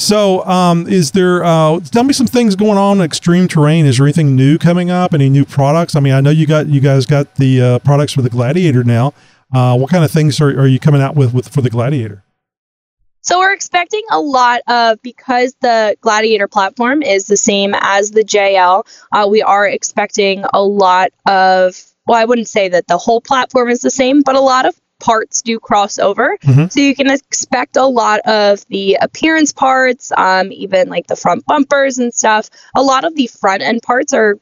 So, 0.00 0.44
um, 0.46 0.86
is 0.86 1.10
there? 1.10 1.44
Uh, 1.44 1.80
tell 1.80 2.04
me 2.04 2.12
some 2.12 2.28
things 2.28 2.54
going 2.54 2.78
on 2.78 2.98
in 2.98 3.04
extreme 3.04 3.48
terrain. 3.48 3.84
Is 3.84 3.98
there 3.98 4.06
anything 4.06 4.36
new 4.36 4.56
coming 4.56 4.90
up? 4.90 5.12
Any 5.12 5.28
new 5.28 5.44
products? 5.44 5.96
I 5.96 6.00
mean, 6.00 6.12
I 6.12 6.20
know 6.20 6.30
you 6.30 6.46
got 6.46 6.68
you 6.68 6.80
guys 6.80 7.04
got 7.04 7.34
the 7.34 7.60
uh, 7.60 7.78
products 7.80 8.12
for 8.12 8.22
the 8.22 8.30
Gladiator 8.30 8.84
now. 8.84 9.12
Uh, 9.52 9.76
what 9.76 9.90
kind 9.90 10.04
of 10.04 10.10
things 10.10 10.40
are, 10.40 10.48
are 10.48 10.66
you 10.66 10.78
coming 10.78 11.00
out 11.00 11.16
with, 11.16 11.34
with 11.34 11.48
for 11.48 11.62
the 11.62 11.70
Gladiator? 11.70 12.22
So 13.22 13.40
we're 13.40 13.52
expecting 13.52 14.02
a 14.10 14.20
lot 14.20 14.60
of 14.68 15.02
because 15.02 15.54
the 15.60 15.96
Gladiator 16.00 16.46
platform 16.46 17.02
is 17.02 17.26
the 17.26 17.36
same 17.36 17.74
as 17.76 18.12
the 18.12 18.22
JL. 18.22 18.86
Uh, 19.12 19.26
we 19.28 19.42
are 19.42 19.66
expecting 19.66 20.44
a 20.54 20.62
lot 20.62 21.10
of. 21.26 21.84
Well, 22.06 22.18
I 22.18 22.24
wouldn't 22.24 22.48
say 22.48 22.68
that 22.68 22.86
the 22.86 22.96
whole 22.96 23.20
platform 23.20 23.68
is 23.68 23.80
the 23.80 23.90
same, 23.90 24.22
but 24.22 24.34
a 24.34 24.40
lot 24.40 24.64
of 24.64 24.80
parts 25.00 25.42
do 25.42 25.58
cross 25.58 25.98
over. 25.98 26.36
Mhm. 26.44 26.72
So 26.72 26.80
you 26.80 26.94
can 26.94 27.08
expect 27.10 27.76
a 27.76 27.86
lot 27.86 28.20
of 28.20 28.64
the 28.68 28.98
appearance 29.00 29.52
parts, 29.52 30.12
um, 30.16 30.50
even 30.52 30.88
like 30.88 31.06
the 31.06 31.16
front 31.16 31.44
bumpers 31.46 31.98
and 31.98 32.12
stuff. 32.12 32.50
A 32.76 32.82
lot 32.82 33.04
of 33.04 33.14
the 33.14 33.26
front 33.26 33.62
end 33.62 33.82
parts 33.82 34.12
are 34.12 34.38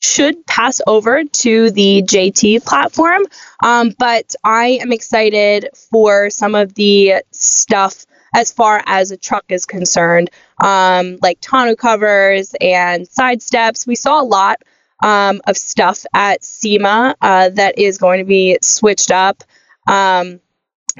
should 0.00 0.46
pass 0.46 0.80
over 0.86 1.24
to 1.24 1.70
the 1.70 2.02
JT 2.02 2.60
platform. 2.60 3.22
Um, 3.64 3.94
but 3.98 4.34
I 4.44 4.78
am 4.82 4.92
excited 4.92 5.68
for 5.90 6.30
some 6.30 6.54
of 6.54 6.74
the 6.74 7.14
stuff 7.32 8.04
as 8.34 8.52
far 8.52 8.82
as 8.86 9.10
a 9.10 9.16
truck 9.16 9.44
is 9.48 9.64
concerned, 9.64 10.30
um, 10.62 11.18
like 11.22 11.40
tonneau 11.40 11.74
covers 11.74 12.54
and 12.60 13.08
side 13.08 13.40
steps. 13.42 13.86
We 13.86 13.96
saw 13.96 14.20
a 14.20 14.24
lot 14.24 14.60
um, 15.02 15.40
of 15.46 15.56
stuff 15.56 16.04
at 16.14 16.44
SEMA 16.44 17.16
uh, 17.20 17.48
that 17.50 17.78
is 17.78 17.98
going 17.98 18.18
to 18.18 18.24
be 18.24 18.58
switched 18.62 19.10
up. 19.10 19.42
Um, 19.86 20.40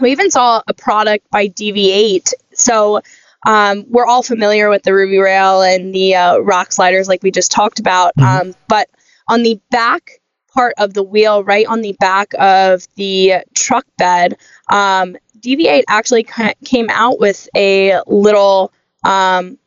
we 0.01 0.13
even 0.13 0.31
saw 0.31 0.63
a 0.67 0.75
product 0.75 1.31
by 1.31 1.49
DV8. 1.49 2.33
So 2.53 3.01
um, 3.47 3.85
we're 3.89 4.07
all 4.07 4.23
familiar 4.23 4.69
with 4.69 4.83
the 4.83 4.93
Ruby 4.95 5.19
Rail 5.19 5.63
and 5.63 5.95
the 5.95 6.15
uh, 6.17 6.39
rock 6.39 6.73
sliders, 6.73 7.09
like 7.09 7.23
we 7.23 7.31
just 7.31 7.51
talked 7.51 7.79
about. 7.81 8.13
Um, 8.19 8.55
but 8.69 8.89
on 9.29 9.43
the 9.43 9.61
back 9.71 10.21
part 10.55 10.75
of 10.79 10.95
the 10.95 11.03
wheel, 11.03 11.45
right 11.45 11.67
on 11.67 11.81
the 11.81 11.93
back 12.01 12.33
of 12.39 12.87
the 12.97 13.45
truck 13.55 13.87
bed, 13.99 14.37
um, 14.71 15.17
DV8 15.39 15.85
actually 15.89 16.25
ki- 16.25 16.55
came 16.65 16.89
out 16.91 17.19
with 17.21 17.49
a 17.57 18.01
little, 18.07 18.73
um, 19.05 19.59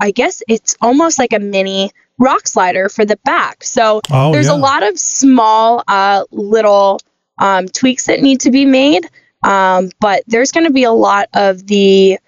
I 0.00 0.10
guess 0.10 0.42
it's 0.48 0.76
almost 0.80 1.18
like 1.18 1.32
a 1.32 1.38
mini 1.38 1.90
rock 2.18 2.46
slider 2.46 2.88
for 2.88 3.04
the 3.04 3.16
back. 3.24 3.62
So 3.64 4.00
Oh, 4.10 4.32
there's 4.32 4.46
yeah. 4.46 4.54
a 4.54 4.56
lot 4.56 4.82
of 4.82 4.98
small 4.98 5.82
uh, 5.86 6.24
little 6.30 7.00
um, 7.42 7.68
tweaks 7.68 8.06
that 8.06 8.20
need 8.22 8.40
to 8.40 8.50
be 8.50 8.64
made. 8.64 9.04
Um, 9.44 9.90
but 10.00 10.22
there's 10.28 10.52
going 10.52 10.66
to 10.66 10.72
be 10.72 10.84
a 10.84 10.92
lot 10.92 11.28
of 11.34 11.66
the, 11.66 12.18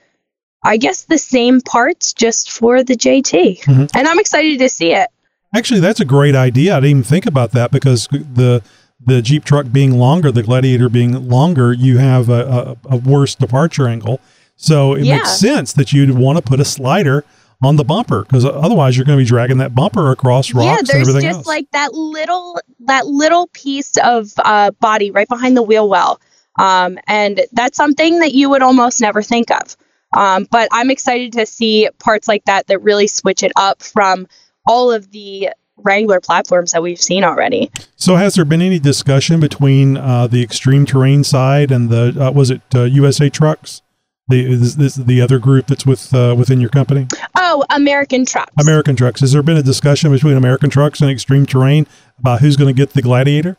I 0.64 0.76
guess, 0.78 1.04
the 1.04 1.18
same 1.18 1.60
parts 1.60 2.12
just 2.12 2.50
for 2.50 2.82
the 2.82 2.94
JT. 2.96 3.60
Mhm. 3.62 3.90
And 3.94 4.08
I'm 4.08 4.18
excited 4.18 4.58
to 4.58 4.68
see 4.68 4.92
it. 4.92 5.08
Actually, 5.54 5.78
that's 5.80 6.00
a 6.00 6.04
great 6.04 6.34
idea. 6.34 6.72
I 6.76 6.80
didn't 6.80 6.90
even 6.90 7.02
think 7.04 7.26
about 7.26 7.52
that 7.52 7.70
because 7.70 8.08
the 8.10 8.62
the 9.06 9.20
Jeep 9.22 9.44
truck 9.44 9.66
being 9.70 9.98
longer, 9.98 10.32
the 10.32 10.42
Gladiator 10.42 10.88
being 10.88 11.28
longer, 11.28 11.72
you 11.74 11.98
have 11.98 12.28
a, 12.30 12.76
a, 12.90 12.94
a 12.94 12.96
worse 12.96 13.34
departure 13.34 13.86
angle. 13.86 14.18
So 14.56 14.94
it 14.94 15.04
Yeah. 15.04 15.16
makes 15.16 15.38
sense 15.38 15.72
that 15.74 15.92
you'd 15.92 16.12
want 16.12 16.38
to 16.38 16.42
put 16.42 16.58
a 16.58 16.64
slider 16.64 17.22
on 17.62 17.76
the 17.76 17.84
bumper 17.84 18.22
because 18.22 18.44
otherwise 18.44 18.96
you're 18.96 19.06
going 19.06 19.18
to 19.18 19.22
be 19.22 19.28
dragging 19.28 19.58
that 19.58 19.74
bumper 19.74 20.10
across 20.10 20.52
rocks 20.52 20.66
yeah, 20.66 20.78
and 20.78 20.86
there's 20.86 21.08
everything 21.08 21.28
just 21.28 21.38
else. 21.38 21.46
like 21.46 21.70
that 21.72 21.92
little 21.94 22.60
that 22.80 23.06
little 23.06 23.48
piece 23.48 23.96
of 24.02 24.32
uh, 24.38 24.70
body 24.72 25.10
right 25.10 25.28
behind 25.28 25.56
the 25.56 25.62
wheel 25.62 25.88
well, 25.88 26.20
um, 26.58 26.98
and 27.06 27.42
that's 27.52 27.76
something 27.76 28.20
that 28.20 28.32
you 28.32 28.50
would 28.50 28.62
almost 28.62 29.00
never 29.00 29.22
think 29.22 29.50
of. 29.50 29.76
Um, 30.16 30.46
but 30.50 30.68
I'm 30.72 30.90
excited 30.90 31.32
to 31.34 31.46
see 31.46 31.88
parts 31.98 32.28
like 32.28 32.44
that 32.44 32.68
that 32.68 32.78
really 32.82 33.06
switch 33.06 33.42
it 33.42 33.52
up 33.56 33.82
from 33.82 34.28
all 34.66 34.92
of 34.92 35.10
the 35.10 35.50
Wrangler 35.76 36.20
platforms 36.20 36.72
that 36.72 36.82
we've 36.82 37.00
seen 37.00 37.24
already. 37.24 37.70
So 37.96 38.16
has 38.16 38.34
there 38.34 38.44
been 38.44 38.62
any 38.62 38.78
discussion 38.78 39.40
between 39.40 39.96
uh, 39.96 40.26
the 40.26 40.42
extreme 40.42 40.86
terrain 40.86 41.24
side 41.24 41.70
and 41.70 41.90
the 41.90 42.16
uh, 42.18 42.30
was 42.30 42.50
it 42.50 42.62
uh, 42.74 42.84
USA 42.84 43.28
Trucks, 43.28 43.82
the 44.28 44.52
is 44.52 44.76
this 44.76 44.94
the 44.94 45.20
other 45.20 45.38
group 45.38 45.66
that's 45.66 45.84
with 45.84 46.12
uh, 46.14 46.34
within 46.36 46.60
your 46.60 46.70
company? 46.70 47.06
Oh, 47.36 47.64
American 47.70 48.24
Trucks. 48.24 48.52
American 48.60 48.96
Trucks. 48.96 49.20
Has 49.20 49.32
there 49.32 49.42
been 49.42 49.56
a 49.56 49.62
discussion 49.62 50.10
between 50.10 50.36
American 50.36 50.70
Trucks 50.70 51.00
and 51.00 51.10
Extreme 51.10 51.46
Terrain 51.46 51.86
about 52.18 52.40
who's 52.40 52.56
going 52.56 52.74
to 52.74 52.78
get 52.78 52.90
the 52.90 53.02
Gladiator? 53.02 53.56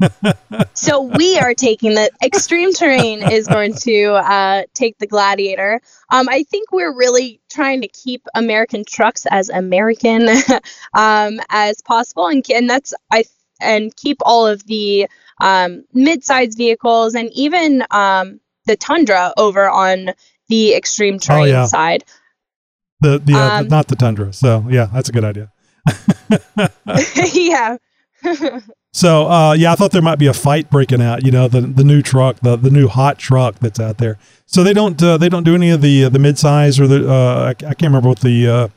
so 0.74 1.02
we 1.02 1.38
are 1.38 1.54
taking 1.54 1.94
the 1.94 2.10
extreme 2.22 2.72
terrain 2.72 3.22
is 3.30 3.46
going 3.46 3.74
to 3.74 4.12
uh, 4.12 4.62
take 4.72 4.96
the 4.98 5.06
gladiator 5.06 5.80
um, 6.10 6.26
i 6.28 6.42
think 6.44 6.72
we're 6.72 6.96
really 6.96 7.38
trying 7.50 7.82
to 7.82 7.88
keep 7.88 8.22
american 8.34 8.82
trucks 8.82 9.26
as 9.30 9.50
american 9.50 10.26
um, 10.94 11.38
as 11.50 11.82
possible 11.82 12.28
and, 12.28 12.44
and 12.50 12.70
that's 12.70 12.94
i 13.12 13.22
and 13.60 13.94
keep 13.94 14.16
all 14.22 14.46
of 14.46 14.64
the 14.66 15.06
um, 15.42 15.84
mid-sized 15.92 16.56
vehicles 16.56 17.14
and 17.14 17.30
even 17.34 17.84
um, 17.90 18.40
the 18.66 18.76
tundra 18.76 19.32
over 19.36 19.68
on 19.68 20.10
the 20.48 20.74
extreme 20.74 21.18
terrain 21.18 21.42
Oh, 21.42 21.44
yeah. 21.44 21.64
side 21.66 22.04
The 23.00 23.18
the 23.18 23.34
uh, 23.34 23.60
Um, 23.60 23.68
not 23.68 23.88
the 23.88 23.96
Tundra. 23.96 24.32
So 24.32 24.66
yeah, 24.68 24.88
that's 24.92 25.08
a 25.08 25.12
good 25.12 25.24
idea. 25.24 25.52
yeah 27.32 27.76
So 28.92 29.28
uh, 29.30 29.52
yeah, 29.52 29.72
I 29.72 29.76
thought 29.76 29.92
there 29.92 30.02
might 30.02 30.18
be 30.18 30.26
a 30.26 30.34
fight 30.34 30.68
breaking 30.68 31.00
out. 31.00 31.24
You 31.24 31.30
know, 31.30 31.46
the 31.46 31.60
the 31.60 31.84
new 31.84 32.02
truck, 32.02 32.40
the 32.40 32.56
the 32.56 32.70
new 32.70 32.88
hot 32.88 33.18
truck 33.18 33.60
that's 33.60 33.78
out 33.78 33.98
there. 33.98 34.18
So 34.46 34.64
they 34.64 34.72
don't 34.72 35.00
uh, 35.00 35.16
they 35.16 35.28
don't 35.28 35.44
do 35.44 35.54
any 35.54 35.70
of 35.70 35.80
the 35.80 36.06
uh, 36.06 36.08
the 36.08 36.18
midsize 36.18 36.80
or 36.80 36.88
the 36.88 37.08
uh, 37.08 37.44
I, 37.44 37.48
I 37.50 37.52
can't 37.54 37.82
remember 37.82 38.08
what 38.08 38.18
the 38.18 38.48
uh, 38.48 38.68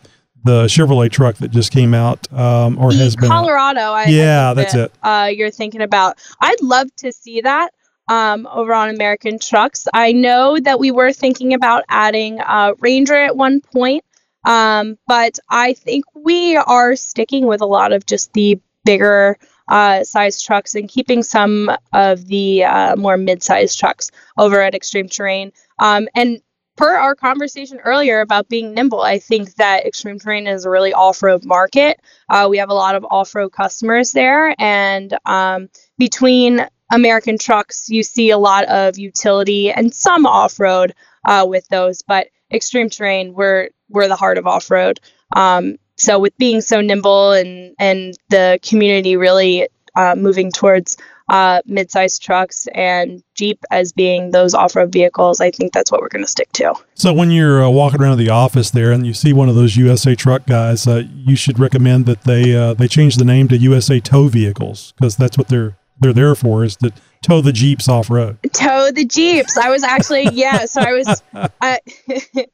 the 0.44 0.66
Chevrolet 0.66 1.12
truck 1.12 1.38
that 1.38 1.50
just 1.50 1.72
came 1.72 1.96
out 1.96 2.32
um, 2.32 2.78
or 2.78 2.94
has 2.94 3.16
been. 3.16 3.28
Colorado. 3.28 3.82
I, 3.82 4.04
I 4.04 4.06
Yeah, 4.06 4.54
that's 4.54 4.74
that, 4.74 4.92
it. 4.92 4.94
Uh, 5.02 5.30
you're 5.34 5.50
thinking 5.50 5.82
about. 5.82 6.20
I'd 6.40 6.62
love 6.62 6.96
to 6.98 7.12
see 7.12 7.42
that 7.42 7.74
um, 8.08 8.48
over 8.52 8.74
on 8.74 8.90
American 8.90 9.40
Trucks. 9.40 9.88
I 9.94 10.12
know 10.12 10.60
that 10.60 10.80
we 10.80 10.92
were 10.92 11.14
thinking 11.14 11.54
about 11.54 11.84
adding 11.90 12.40
uh, 12.40 12.74
Ranger 12.80 13.16
at 13.16 13.36
one 13.36 13.62
point, 13.62 14.04
um, 14.46 14.98
but 15.08 15.40
I 15.50 15.74
think 15.74 16.06
we 16.14 16.58
are 16.58 16.96
sticking 16.96 17.48
with 17.48 17.62
a 17.62 17.66
lot 17.66 17.94
of 17.94 18.06
just 18.06 18.34
the 18.34 18.60
bigger 18.86 19.38
uh, 19.70 20.04
size 20.04 20.42
trucks 20.42 20.76
and 20.76 20.90
keeping 20.90 21.24
some 21.24 21.72
of 21.94 22.28
the 22.28 22.66
uh, 22.66 22.96
more 22.96 23.18
mid-sized 23.18 23.80
trucks 23.80 24.12
over 24.38 24.62
at 24.62 24.76
Extreme 24.76 25.10
Terrain. 25.10 25.54
Um, 25.80 26.08
and 26.14 26.42
per 26.76 26.96
our 26.96 27.16
conversation 27.16 27.80
earlier 27.80 28.20
about 28.20 28.50
being 28.50 28.74
nimble, 28.74 29.02
I 29.02 29.20
think 29.20 29.56
that 29.56 29.86
Extreme 29.86 30.20
Terrain 30.20 30.48
is 30.48 30.66
a 30.66 30.70
really 30.70 30.94
off-road 30.94 31.46
market. 31.46 32.00
Uh, 32.30 32.48
we 32.50 32.58
have 32.58 32.70
a 32.70 32.74
lot 32.74 32.96
of 32.96 33.06
off-road 33.10 33.54
customers 33.54 34.12
there, 34.12 34.54
and 34.60 35.16
um, 35.26 35.70
between 35.98 36.68
American 36.94 37.40
trucks, 37.40 37.90
you 37.90 38.04
see 38.04 38.30
a 38.30 38.38
lot 38.38 38.66
of 38.66 39.00
utility 39.00 39.72
and 39.72 39.94
some 39.94 40.28
off-road 40.28 40.94
uh, 41.26 41.44
with 41.48 41.68
those. 41.68 42.04
But 42.04 42.28
Extreme 42.54 42.92
Terrain, 42.92 43.34
we're 43.34 43.70
we're 43.90 44.08
the 44.08 44.16
heart 44.16 44.38
of 44.38 44.46
off-road. 44.46 45.00
Um, 45.36 45.78
so 45.96 46.20
with 46.20 46.38
being 46.38 46.62
so 46.62 46.82
nimble 46.82 47.32
and 47.32 47.76
and 47.80 48.16
the 48.30 48.60
community 48.62 49.18
really 49.18 49.68
uh, 49.96 50.16
moving 50.16 50.52
towards 50.52 50.98
uh, 51.30 51.62
mid-sized 51.66 52.22
trucks 52.22 52.68
and 52.76 53.24
Jeep 53.34 53.64
as 53.72 53.92
being 53.92 54.32
those 54.32 54.54
off-road 54.54 54.92
vehicles, 54.92 55.40
I 55.40 55.50
think 55.50 55.74
that's 55.74 55.92
what 55.92 56.02
we're 56.02 56.10
going 56.10 56.24
to 56.24 56.30
stick 56.30 56.52
to. 56.54 56.74
So 56.96 57.14
when 57.14 57.32
you're 57.32 57.64
uh, 57.64 57.70
walking 57.70 58.02
around 58.02 58.18
the 58.18 58.30
office 58.30 58.70
there 58.72 58.92
and 58.92 59.08
you 59.08 59.14
see 59.14 59.34
one 59.34 59.50
of 59.50 59.56
those 59.56 59.78
USA 59.78 60.16
truck 60.16 60.46
guys, 60.46 60.86
uh, 60.86 61.04
you 61.12 61.36
should 61.36 61.58
recommend 61.58 62.06
that 62.06 62.26
they 62.26 62.56
uh, 62.56 62.76
they 62.76 62.88
change 62.88 63.16
the 63.16 63.26
name 63.26 63.48
to 63.48 63.58
USA 63.58 64.00
Tow 64.00 64.28
Vehicles 64.28 64.94
because 64.96 65.16
that's 65.16 65.40
what 65.40 65.48
they're 65.48 65.76
they're 66.00 66.14
there 66.14 66.36
for 66.36 66.64
is 66.64 66.76
to 66.78 66.92
tow 67.22 67.42
the 67.42 67.54
Jeeps 67.54 67.88
off 67.88 68.10
road. 68.10 68.38
tow 68.52 68.92
the 68.92 69.06
jeeps 69.06 69.58
i 69.58 69.70
was 69.70 69.84
actually 69.84 70.28
yeah 70.34 70.66
so 70.66 70.82
i 70.82 70.92
was 70.94 71.24
I, 71.62 71.80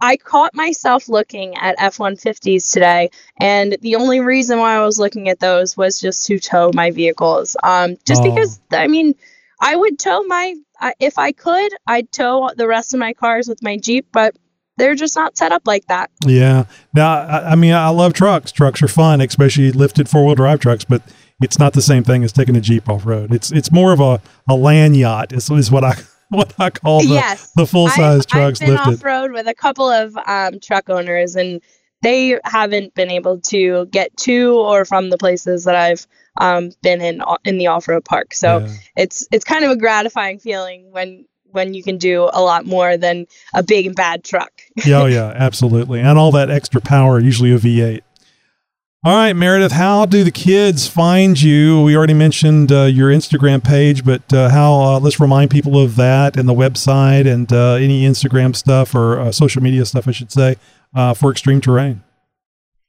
I 0.00 0.16
caught 0.16 0.54
myself 0.54 1.08
looking 1.10 1.54
at 1.56 1.74
f-150s 1.78 2.72
today 2.72 3.10
and 3.38 3.76
the 3.82 3.96
only 3.96 4.20
reason 4.20 4.58
why 4.58 4.76
i 4.76 4.84
was 4.84 4.98
looking 4.98 5.28
at 5.28 5.40
those 5.40 5.76
was 5.76 6.00
just 6.00 6.24
to 6.26 6.38
tow 6.38 6.70
my 6.72 6.90
vehicles 6.90 7.56
um 7.62 7.96
just 8.06 8.22
Oh. 8.22 8.30
because 8.30 8.60
i 8.72 8.86
mean 8.86 9.14
i 9.60 9.76
would 9.76 9.98
tow 9.98 10.22
my 10.22 10.54
I 10.80 10.94
if 11.00 11.18
i 11.18 11.32
could 11.32 11.70
i'd 11.86 12.10
tow 12.12 12.50
the 12.56 12.66
rest 12.66 12.94
of 12.94 13.00
my 13.00 13.12
cars 13.12 13.46
with 13.46 13.62
my 13.62 13.76
jeep 13.76 14.06
but 14.12 14.36
they're 14.78 14.94
just 14.94 15.16
not 15.16 15.36
set 15.36 15.50
up 15.52 15.62
like 15.66 15.84
that 15.88 16.08
Yeah. 16.24 16.64
Now, 16.94 17.10
I, 17.10 17.50
I 17.50 17.54
mean, 17.56 17.74
I 17.74 17.88
love 17.88 18.12
trucks. 18.12 18.52
Trucks 18.52 18.80
are 18.80 18.86
fun, 18.86 19.20
especially 19.20 19.72
lifted 19.72 20.08
four 20.08 20.24
wheel 20.24 20.36
drive 20.36 20.60
trucks, 20.60 20.84
but 20.84 21.02
it's 21.42 21.58
not 21.58 21.72
the 21.72 21.82
same 21.82 22.04
thing 22.04 22.24
as 22.24 22.32
taking 22.32 22.56
a 22.56 22.60
Jeep 22.60 22.88
off 22.88 23.06
road. 23.06 23.32
It's 23.32 23.50
it's 23.52 23.70
more 23.70 23.92
of 23.92 24.00
a, 24.00 24.20
a 24.48 24.54
land 24.54 24.96
yacht 24.96 25.32
is, 25.32 25.50
is 25.50 25.70
what 25.70 25.84
I 25.84 25.94
what 26.30 26.52
I 26.58 26.70
call 26.70 27.00
the, 27.00 27.06
yes 27.08 27.52
the 27.56 27.66
full 27.66 27.88
size 27.88 28.26
trucks 28.26 28.60
I've 28.60 28.66
been 28.66 28.76
lifted. 28.76 28.94
off 28.94 29.04
road 29.04 29.32
with 29.32 29.46
a 29.46 29.54
couple 29.54 29.88
of 29.88 30.16
um, 30.26 30.60
truck 30.60 30.90
owners, 30.90 31.36
and 31.36 31.60
they 32.02 32.38
haven't 32.44 32.94
been 32.94 33.10
able 33.10 33.40
to 33.40 33.86
get 33.86 34.16
to 34.18 34.52
or 34.58 34.84
from 34.84 35.10
the 35.10 35.18
places 35.18 35.64
that 35.64 35.74
I've 35.74 36.06
um, 36.40 36.70
been 36.82 37.00
in 37.00 37.22
in 37.44 37.58
the 37.58 37.68
off 37.68 37.88
road 37.88 38.04
park. 38.04 38.34
So 38.34 38.58
Yeah. 38.58 38.68
it's 38.96 39.26
it's 39.32 39.44
kind 39.44 39.64
of 39.64 39.70
a 39.70 39.76
gratifying 39.76 40.38
feeling 40.38 40.90
when 40.92 41.24
when 41.50 41.72
you 41.72 41.82
can 41.82 41.96
do 41.96 42.28
a 42.32 42.42
lot 42.42 42.66
more 42.66 42.98
than 42.98 43.26
a 43.54 43.62
big 43.62 43.86
and 43.86 43.96
bad 43.96 44.22
truck. 44.22 44.52
yeah, 44.84 45.00
oh, 45.00 45.06
yeah, 45.18 45.32
absolutely. 45.34 45.98
And 46.00 46.18
all 46.18 46.30
that 46.32 46.50
extra 46.50 46.78
power, 46.80 47.18
usually 47.18 47.52
a 47.52 47.58
V8. 47.58 48.02
All 49.04 49.14
right, 49.14 49.32
Meredith, 49.32 49.70
how 49.70 50.06
do 50.06 50.24
the 50.24 50.32
kids 50.32 50.88
find 50.88 51.40
you? 51.40 51.82
We 51.82 51.96
already 51.96 52.14
mentioned 52.14 52.72
uh, 52.72 52.86
your 52.86 53.10
Instagram 53.10 53.62
page, 53.62 54.04
but 54.04 54.32
uh, 54.32 54.48
how, 54.48 54.74
uh, 54.74 54.98
let's 54.98 55.20
remind 55.20 55.52
people 55.52 55.80
of 55.80 55.94
that 55.94 56.36
and 56.36 56.48
the 56.48 56.52
website 56.52 57.32
and 57.32 57.50
uh, 57.52 57.74
any 57.74 58.02
Instagram 58.02 58.56
stuff 58.56 58.96
or 58.96 59.20
uh, 59.20 59.30
social 59.30 59.62
media 59.62 59.84
stuff, 59.84 60.08
I 60.08 60.10
should 60.10 60.32
say, 60.32 60.56
uh, 60.96 61.14
for 61.14 61.30
Extreme 61.30 61.60
Terrain. 61.60 62.02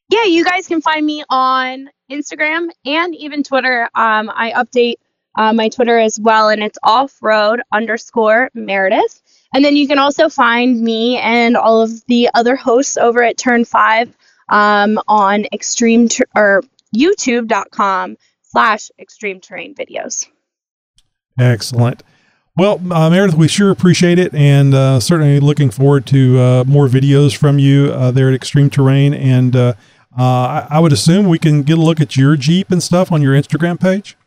Yeah, 0.10 0.24
you 0.24 0.44
guys 0.44 0.68
can 0.68 0.82
find 0.82 1.06
me 1.06 1.24
on 1.30 1.92
Instagram 2.10 2.70
and 2.88 3.16
even 3.16 3.44
Twitter. 3.44 3.84
Um, 3.94 4.32
I 4.34 4.52
update 4.54 4.96
my 5.38 5.70
Twitter 5.70 6.00
as 6.00 6.20
well, 6.20 6.50
and 6.50 6.64
it's 6.64 6.80
offroad 6.84 7.60
underscore 7.72 8.50
Meredith. 8.56 9.22
And 9.54 9.64
then 9.64 9.76
you 9.76 9.88
can 9.88 10.00
also 10.00 10.28
find 10.28 10.82
me 10.82 11.18
and 11.18 11.56
all 11.56 11.84
of 11.84 12.04
the 12.08 12.32
other 12.34 12.56
hosts 12.56 12.98
over 12.98 13.22
at 13.22 13.38
Turn 13.38 13.64
5 13.64 14.18
um, 14.50 15.00
on 15.08 15.46
extreme 15.54 16.08
ter- 16.08 16.26
or 16.36 16.64
youtube.com 16.96 18.18
slash 18.44 18.92
extreme 19.00 19.40
terrain 19.40 19.76
videos. 19.76 20.28
Excellent. 21.40 22.04
Well, 22.58 22.82
uh, 22.92 23.10
Meredith, 23.10 23.38
we 23.38 23.48
sure 23.48 23.72
appreciate 23.72 24.20
it, 24.20 24.34
and 24.34 24.74
uh, 24.74 25.00
certainly 25.00 25.40
looking 25.40 25.70
forward 25.70 26.06
to 26.08 26.38
uh, 26.40 26.64
more 26.66 26.88
videos 26.88 27.38
from 27.38 27.58
you 27.58 27.86
uh, 27.94 28.12
there 28.12 28.28
at 28.28 28.34
Extreme 28.34 28.72
Terrain. 28.72 29.14
And 29.14 29.56
uh, 29.56 29.74
uh, 30.18 30.24
I-, 30.24 30.68
I 30.72 30.80
would 30.80 30.92
assume 30.92 31.28
we 31.30 31.40
can 31.40 31.64
get 31.64 31.78
a 31.78 31.82
look 31.82 32.02
at 32.02 32.18
your 32.18 32.36
Jeep 32.36 32.70
and 32.70 32.84
stuff 32.84 33.14
on 33.14 33.22
your 33.22 33.34
Instagram 33.34 33.80
page. 33.80 34.18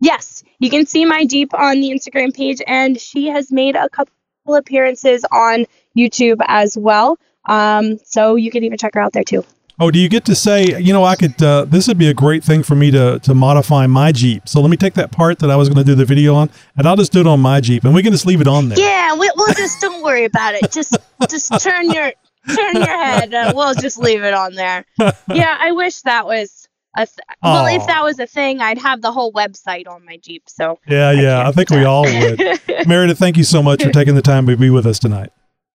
Yes, 0.00 0.44
you 0.60 0.70
can 0.70 0.86
see 0.86 1.04
my 1.04 1.24
Jeep 1.24 1.52
on 1.54 1.80
the 1.80 1.90
Instagram 1.90 2.32
page, 2.32 2.60
and 2.68 3.00
she 3.00 3.26
has 3.26 3.50
made 3.50 3.74
a 3.74 3.88
couple 3.88 4.12
appearances 4.46 5.24
on 5.32 5.64
YouTube 5.98 6.40
as 6.46 6.78
well. 6.78 7.18
Um, 7.46 7.98
so 8.04 8.36
you 8.36 8.50
can 8.50 8.64
even 8.64 8.78
check 8.78 8.94
her 8.94 9.00
out 9.00 9.12
there 9.12 9.24
too. 9.24 9.44
Oh, 9.80 9.90
do 9.90 9.98
you 9.98 10.08
get 10.08 10.24
to 10.26 10.36
say, 10.36 10.80
you 10.80 10.92
know, 10.92 11.02
I 11.02 11.16
could, 11.16 11.42
uh, 11.42 11.64
this 11.64 11.88
would 11.88 11.98
be 11.98 12.08
a 12.08 12.14
great 12.14 12.44
thing 12.44 12.62
for 12.62 12.76
me 12.76 12.92
to, 12.92 13.18
to 13.18 13.34
modify 13.34 13.88
my 13.88 14.12
Jeep. 14.12 14.48
So 14.48 14.60
let 14.60 14.70
me 14.70 14.76
take 14.76 14.94
that 14.94 15.10
part 15.10 15.40
that 15.40 15.50
I 15.50 15.56
was 15.56 15.68
going 15.68 15.84
to 15.84 15.84
do 15.84 15.96
the 15.96 16.04
video 16.04 16.36
on 16.36 16.48
and 16.76 16.86
I'll 16.86 16.94
just 16.94 17.10
do 17.12 17.18
it 17.20 17.26
on 17.26 17.40
my 17.40 17.60
Jeep 17.60 17.82
and 17.84 17.92
we 17.92 18.00
can 18.00 18.12
just 18.12 18.24
leave 18.24 18.40
it 18.40 18.46
on 18.46 18.68
there. 18.68 18.78
Yeah, 18.78 19.14
we, 19.16 19.28
we'll 19.34 19.52
just, 19.54 19.80
don't 19.80 20.00
worry 20.04 20.26
about 20.26 20.54
it. 20.54 20.70
Just, 20.70 20.96
just 21.28 21.60
turn 21.60 21.90
your, 21.90 22.12
turn 22.54 22.76
your 22.76 22.86
head 22.86 23.34
and 23.34 23.56
we'll 23.56 23.74
just 23.74 23.98
leave 23.98 24.22
it 24.22 24.32
on 24.32 24.54
there. 24.54 24.84
Yeah, 25.34 25.56
I 25.58 25.72
wish 25.72 26.02
that 26.02 26.24
was 26.26 26.68
a, 26.96 27.06
th- 27.06 27.18
well, 27.42 27.66
if 27.66 27.84
that 27.88 28.04
was 28.04 28.20
a 28.20 28.26
thing, 28.28 28.60
I'd 28.60 28.78
have 28.78 29.02
the 29.02 29.10
whole 29.10 29.32
website 29.32 29.88
on 29.88 30.04
my 30.04 30.18
Jeep. 30.18 30.44
So 30.46 30.78
yeah, 30.86 31.10
yeah, 31.10 31.40
I, 31.40 31.48
I 31.48 31.52
think 31.52 31.70
we 31.70 31.82
all 31.84 32.04
would. 32.04 32.60
Meredith, 32.86 33.18
thank 33.18 33.36
you 33.36 33.42
so 33.44 33.60
much 33.60 33.82
for 33.82 33.90
taking 33.90 34.14
the 34.14 34.22
time 34.22 34.46
to 34.46 34.56
be 34.56 34.70
with 34.70 34.86
us 34.86 35.00
tonight. 35.00 35.30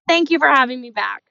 Thank 0.07 0.31
you 0.31 0.39
for 0.39 0.47
having 0.47 0.79
me 0.79 0.91
back. 0.91 1.23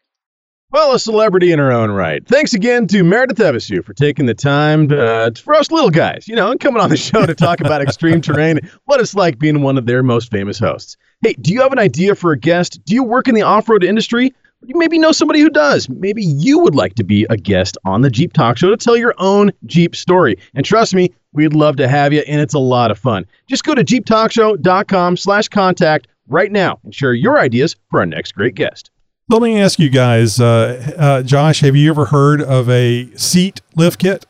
Well, 0.70 0.92
a 0.92 0.98
celebrity 0.98 1.50
in 1.50 1.58
her 1.58 1.72
own 1.72 1.90
right. 1.90 2.26
Thanks 2.26 2.52
again 2.52 2.86
to 2.88 3.02
Meredith 3.02 3.38
Evisu 3.38 3.82
for 3.82 3.94
taking 3.94 4.26
the 4.26 4.34
time 4.34 4.88
uh, 4.92 5.30
for 5.42 5.54
us 5.54 5.70
little 5.70 5.88
guys, 5.88 6.28
you 6.28 6.36
know, 6.36 6.50
and 6.50 6.60
coming 6.60 6.82
on 6.82 6.90
the 6.90 6.96
show 6.98 7.24
to 7.24 7.34
talk 7.34 7.60
about 7.60 7.80
extreme 7.80 8.20
terrain, 8.20 8.60
what 8.84 9.00
it's 9.00 9.14
like 9.14 9.38
being 9.38 9.62
one 9.62 9.78
of 9.78 9.86
their 9.86 10.02
most 10.02 10.30
famous 10.30 10.58
hosts. 10.58 10.98
Hey, 11.24 11.32
do 11.40 11.54
you 11.54 11.62
have 11.62 11.72
an 11.72 11.78
idea 11.78 12.14
for 12.14 12.32
a 12.32 12.38
guest? 12.38 12.84
Do 12.84 12.94
you 12.94 13.02
work 13.02 13.28
in 13.28 13.34
the 13.34 13.40
off 13.40 13.66
road 13.66 13.82
industry? 13.82 14.34
You 14.62 14.76
maybe 14.76 14.98
know 14.98 15.10
somebody 15.10 15.40
who 15.40 15.48
does. 15.48 15.88
Maybe 15.88 16.22
you 16.22 16.58
would 16.58 16.74
like 16.74 16.96
to 16.96 17.04
be 17.04 17.26
a 17.30 17.38
guest 17.38 17.78
on 17.86 18.02
the 18.02 18.10
Jeep 18.10 18.34
Talk 18.34 18.58
Show 18.58 18.68
to 18.68 18.76
tell 18.76 18.96
your 18.96 19.14
own 19.16 19.52
Jeep 19.64 19.96
story. 19.96 20.36
And 20.54 20.66
trust 20.66 20.94
me, 20.94 21.14
we'd 21.32 21.54
love 21.54 21.76
to 21.76 21.88
have 21.88 22.12
you, 22.12 22.20
and 22.20 22.42
it's 22.42 22.54
a 22.54 22.58
lot 22.58 22.90
of 22.90 22.98
fun. 22.98 23.24
Just 23.48 23.64
go 23.64 23.74
to 23.74 23.82
jeeptalkshow.com 23.84 25.16
slash 25.16 25.48
contact 25.48 26.08
right 26.26 26.52
now 26.52 26.78
and 26.84 26.94
share 26.94 27.14
your 27.14 27.38
ideas 27.38 27.74
for 27.88 28.00
our 28.00 28.06
next 28.06 28.32
great 28.32 28.54
guest. 28.54 28.90
Let 29.30 29.42
me 29.42 29.60
ask 29.60 29.78
you 29.78 29.90
guys, 29.90 30.40
uh, 30.40 30.94
uh, 30.96 31.22
Josh, 31.22 31.60
have 31.60 31.76
you 31.76 31.90
ever 31.90 32.06
heard 32.06 32.40
of 32.40 32.70
a 32.70 33.10
seat 33.14 33.60
lift 33.76 34.00
kit? 34.00 34.24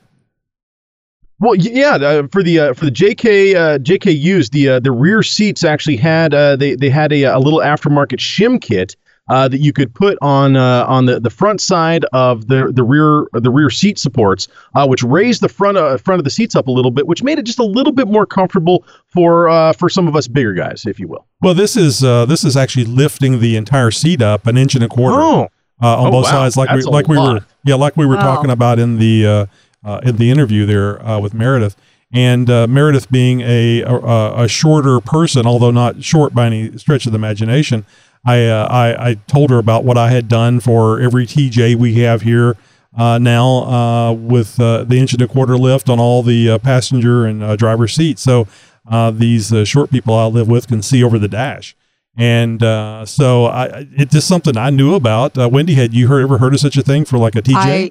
Well, 1.38 1.54
yeah, 1.54 1.94
uh, 1.94 2.26
for 2.32 2.42
the 2.42 2.58
uh, 2.58 2.74
for 2.74 2.86
the 2.86 2.90
JK 2.90 3.54
uh, 3.54 3.78
JKUs, 3.78 4.50
the 4.50 4.68
uh, 4.68 4.80
the 4.80 4.90
rear 4.90 5.22
seats 5.22 5.62
actually 5.62 5.98
had 5.98 6.34
uh, 6.34 6.56
they 6.56 6.74
they 6.74 6.90
had 6.90 7.12
a, 7.12 7.22
a 7.24 7.38
little 7.38 7.60
aftermarket 7.60 8.18
shim 8.18 8.60
kit 8.60 8.96
uh, 9.28 9.48
that 9.48 9.58
you 9.60 9.72
could 9.72 9.94
put 9.94 10.16
on 10.22 10.56
uh, 10.56 10.84
on 10.88 11.06
the, 11.06 11.20
the 11.20 11.30
front 11.30 11.60
side 11.60 12.04
of 12.12 12.48
the 12.48 12.70
the 12.72 12.82
rear 12.82 13.26
the 13.32 13.50
rear 13.50 13.70
seat 13.70 13.98
supports, 13.98 14.48
uh, 14.74 14.86
which 14.86 15.02
raised 15.02 15.40
the 15.42 15.48
front 15.48 15.76
uh, 15.76 15.96
front 15.98 16.18
of 16.20 16.24
the 16.24 16.30
seats 16.30 16.54
up 16.56 16.66
a 16.66 16.70
little 16.70 16.90
bit, 16.90 17.06
which 17.06 17.22
made 17.22 17.38
it 17.38 17.44
just 17.44 17.58
a 17.58 17.64
little 17.64 17.92
bit 17.92 18.08
more 18.08 18.26
comfortable 18.26 18.84
for 19.06 19.48
uh, 19.48 19.72
for 19.72 19.88
some 19.88 20.08
of 20.08 20.16
us 20.16 20.28
bigger 20.28 20.52
guys, 20.54 20.84
if 20.86 20.98
you 20.98 21.08
will. 21.08 21.26
Well, 21.42 21.54
this 21.54 21.76
is 21.76 22.02
uh, 22.02 22.24
this 22.26 22.44
is 22.44 22.56
actually 22.56 22.84
lifting 22.86 23.40
the 23.40 23.56
entire 23.56 23.90
seat 23.90 24.22
up 24.22 24.46
an 24.46 24.56
inch 24.56 24.74
and 24.74 24.84
a 24.84 24.88
quarter 24.88 25.18
Oh. 25.20 25.48
uh, 25.82 25.98
on 26.00 26.06
Oh, 26.08 26.10
both 26.10 26.24
wow. 26.24 26.30
sides, 26.30 26.56
like 26.56 26.68
That's 26.68 26.86
we 26.86 26.90
like 26.92 27.08
we 27.08 27.16
lot. 27.16 27.34
were 27.34 27.46
yeah 27.64 27.74
like 27.74 27.96
we 27.96 28.06
were 28.06 28.16
Wow. 28.16 28.34
talking 28.36 28.50
about 28.50 28.78
in 28.78 28.98
the 28.98 29.26
uh, 29.26 29.46
uh, 29.84 30.00
in 30.04 30.16
the 30.16 30.30
interview 30.30 30.66
there 30.66 31.04
uh, 31.06 31.18
with 31.20 31.34
Meredith. 31.34 31.76
And 32.10 32.48
uh, 32.48 32.66
Meredith 32.66 33.10
being 33.10 33.42
a, 33.42 33.82
a 33.82 34.44
a 34.44 34.48
shorter 34.48 34.98
person, 34.98 35.46
although 35.46 35.70
not 35.70 36.02
short 36.02 36.34
by 36.34 36.46
any 36.46 36.78
stretch 36.78 37.04
of 37.04 37.12
the 37.12 37.16
imagination, 37.18 37.84
I, 38.28 38.46
uh, 38.46 38.68
I 38.70 39.10
I 39.10 39.14
told 39.26 39.50
her 39.50 39.58
about 39.58 39.84
what 39.84 39.96
I 39.96 40.10
had 40.10 40.28
done 40.28 40.60
for 40.60 41.00
every 41.00 41.26
TJ 41.26 41.76
we 41.76 41.94
have 41.94 42.22
here 42.22 42.56
uh, 42.96 43.16
now 43.16 43.64
uh, 43.64 44.12
with 44.12 44.60
uh, 44.60 44.84
the 44.84 44.98
inch 44.98 45.12
and 45.12 45.22
a 45.22 45.28
quarter 45.28 45.56
lift 45.56 45.88
on 45.88 45.98
all 45.98 46.22
the 46.22 46.50
uh, 46.50 46.58
passenger 46.58 47.24
and 47.24 47.56
driver 47.56 47.88
seats. 47.88 48.22
So 48.22 48.46
these 49.12 49.52
short 49.66 49.90
people 49.90 50.14
I 50.14 50.26
live 50.26 50.48
with 50.48 50.68
can 50.68 50.82
see 50.82 51.02
over 51.02 51.18
the 51.18 51.28
dash. 51.28 51.74
And 52.16 52.60
so 53.08 53.46
I, 53.46 53.86
it's 53.92 54.12
just 54.12 54.28
something 54.28 54.56
I 54.56 54.70
knew 54.70 54.94
about. 54.94 55.36
Wendy, 55.36 55.74
had 55.74 55.94
you 55.94 56.08
heard, 56.08 56.22
ever 56.22 56.38
heard 56.38 56.52
of 56.52 56.60
such 56.60 56.76
a 56.76 56.82
thing 56.82 57.04
for 57.04 57.18
like 57.18 57.36
a 57.36 57.42
TJ? 57.42 57.54
I 57.56 57.90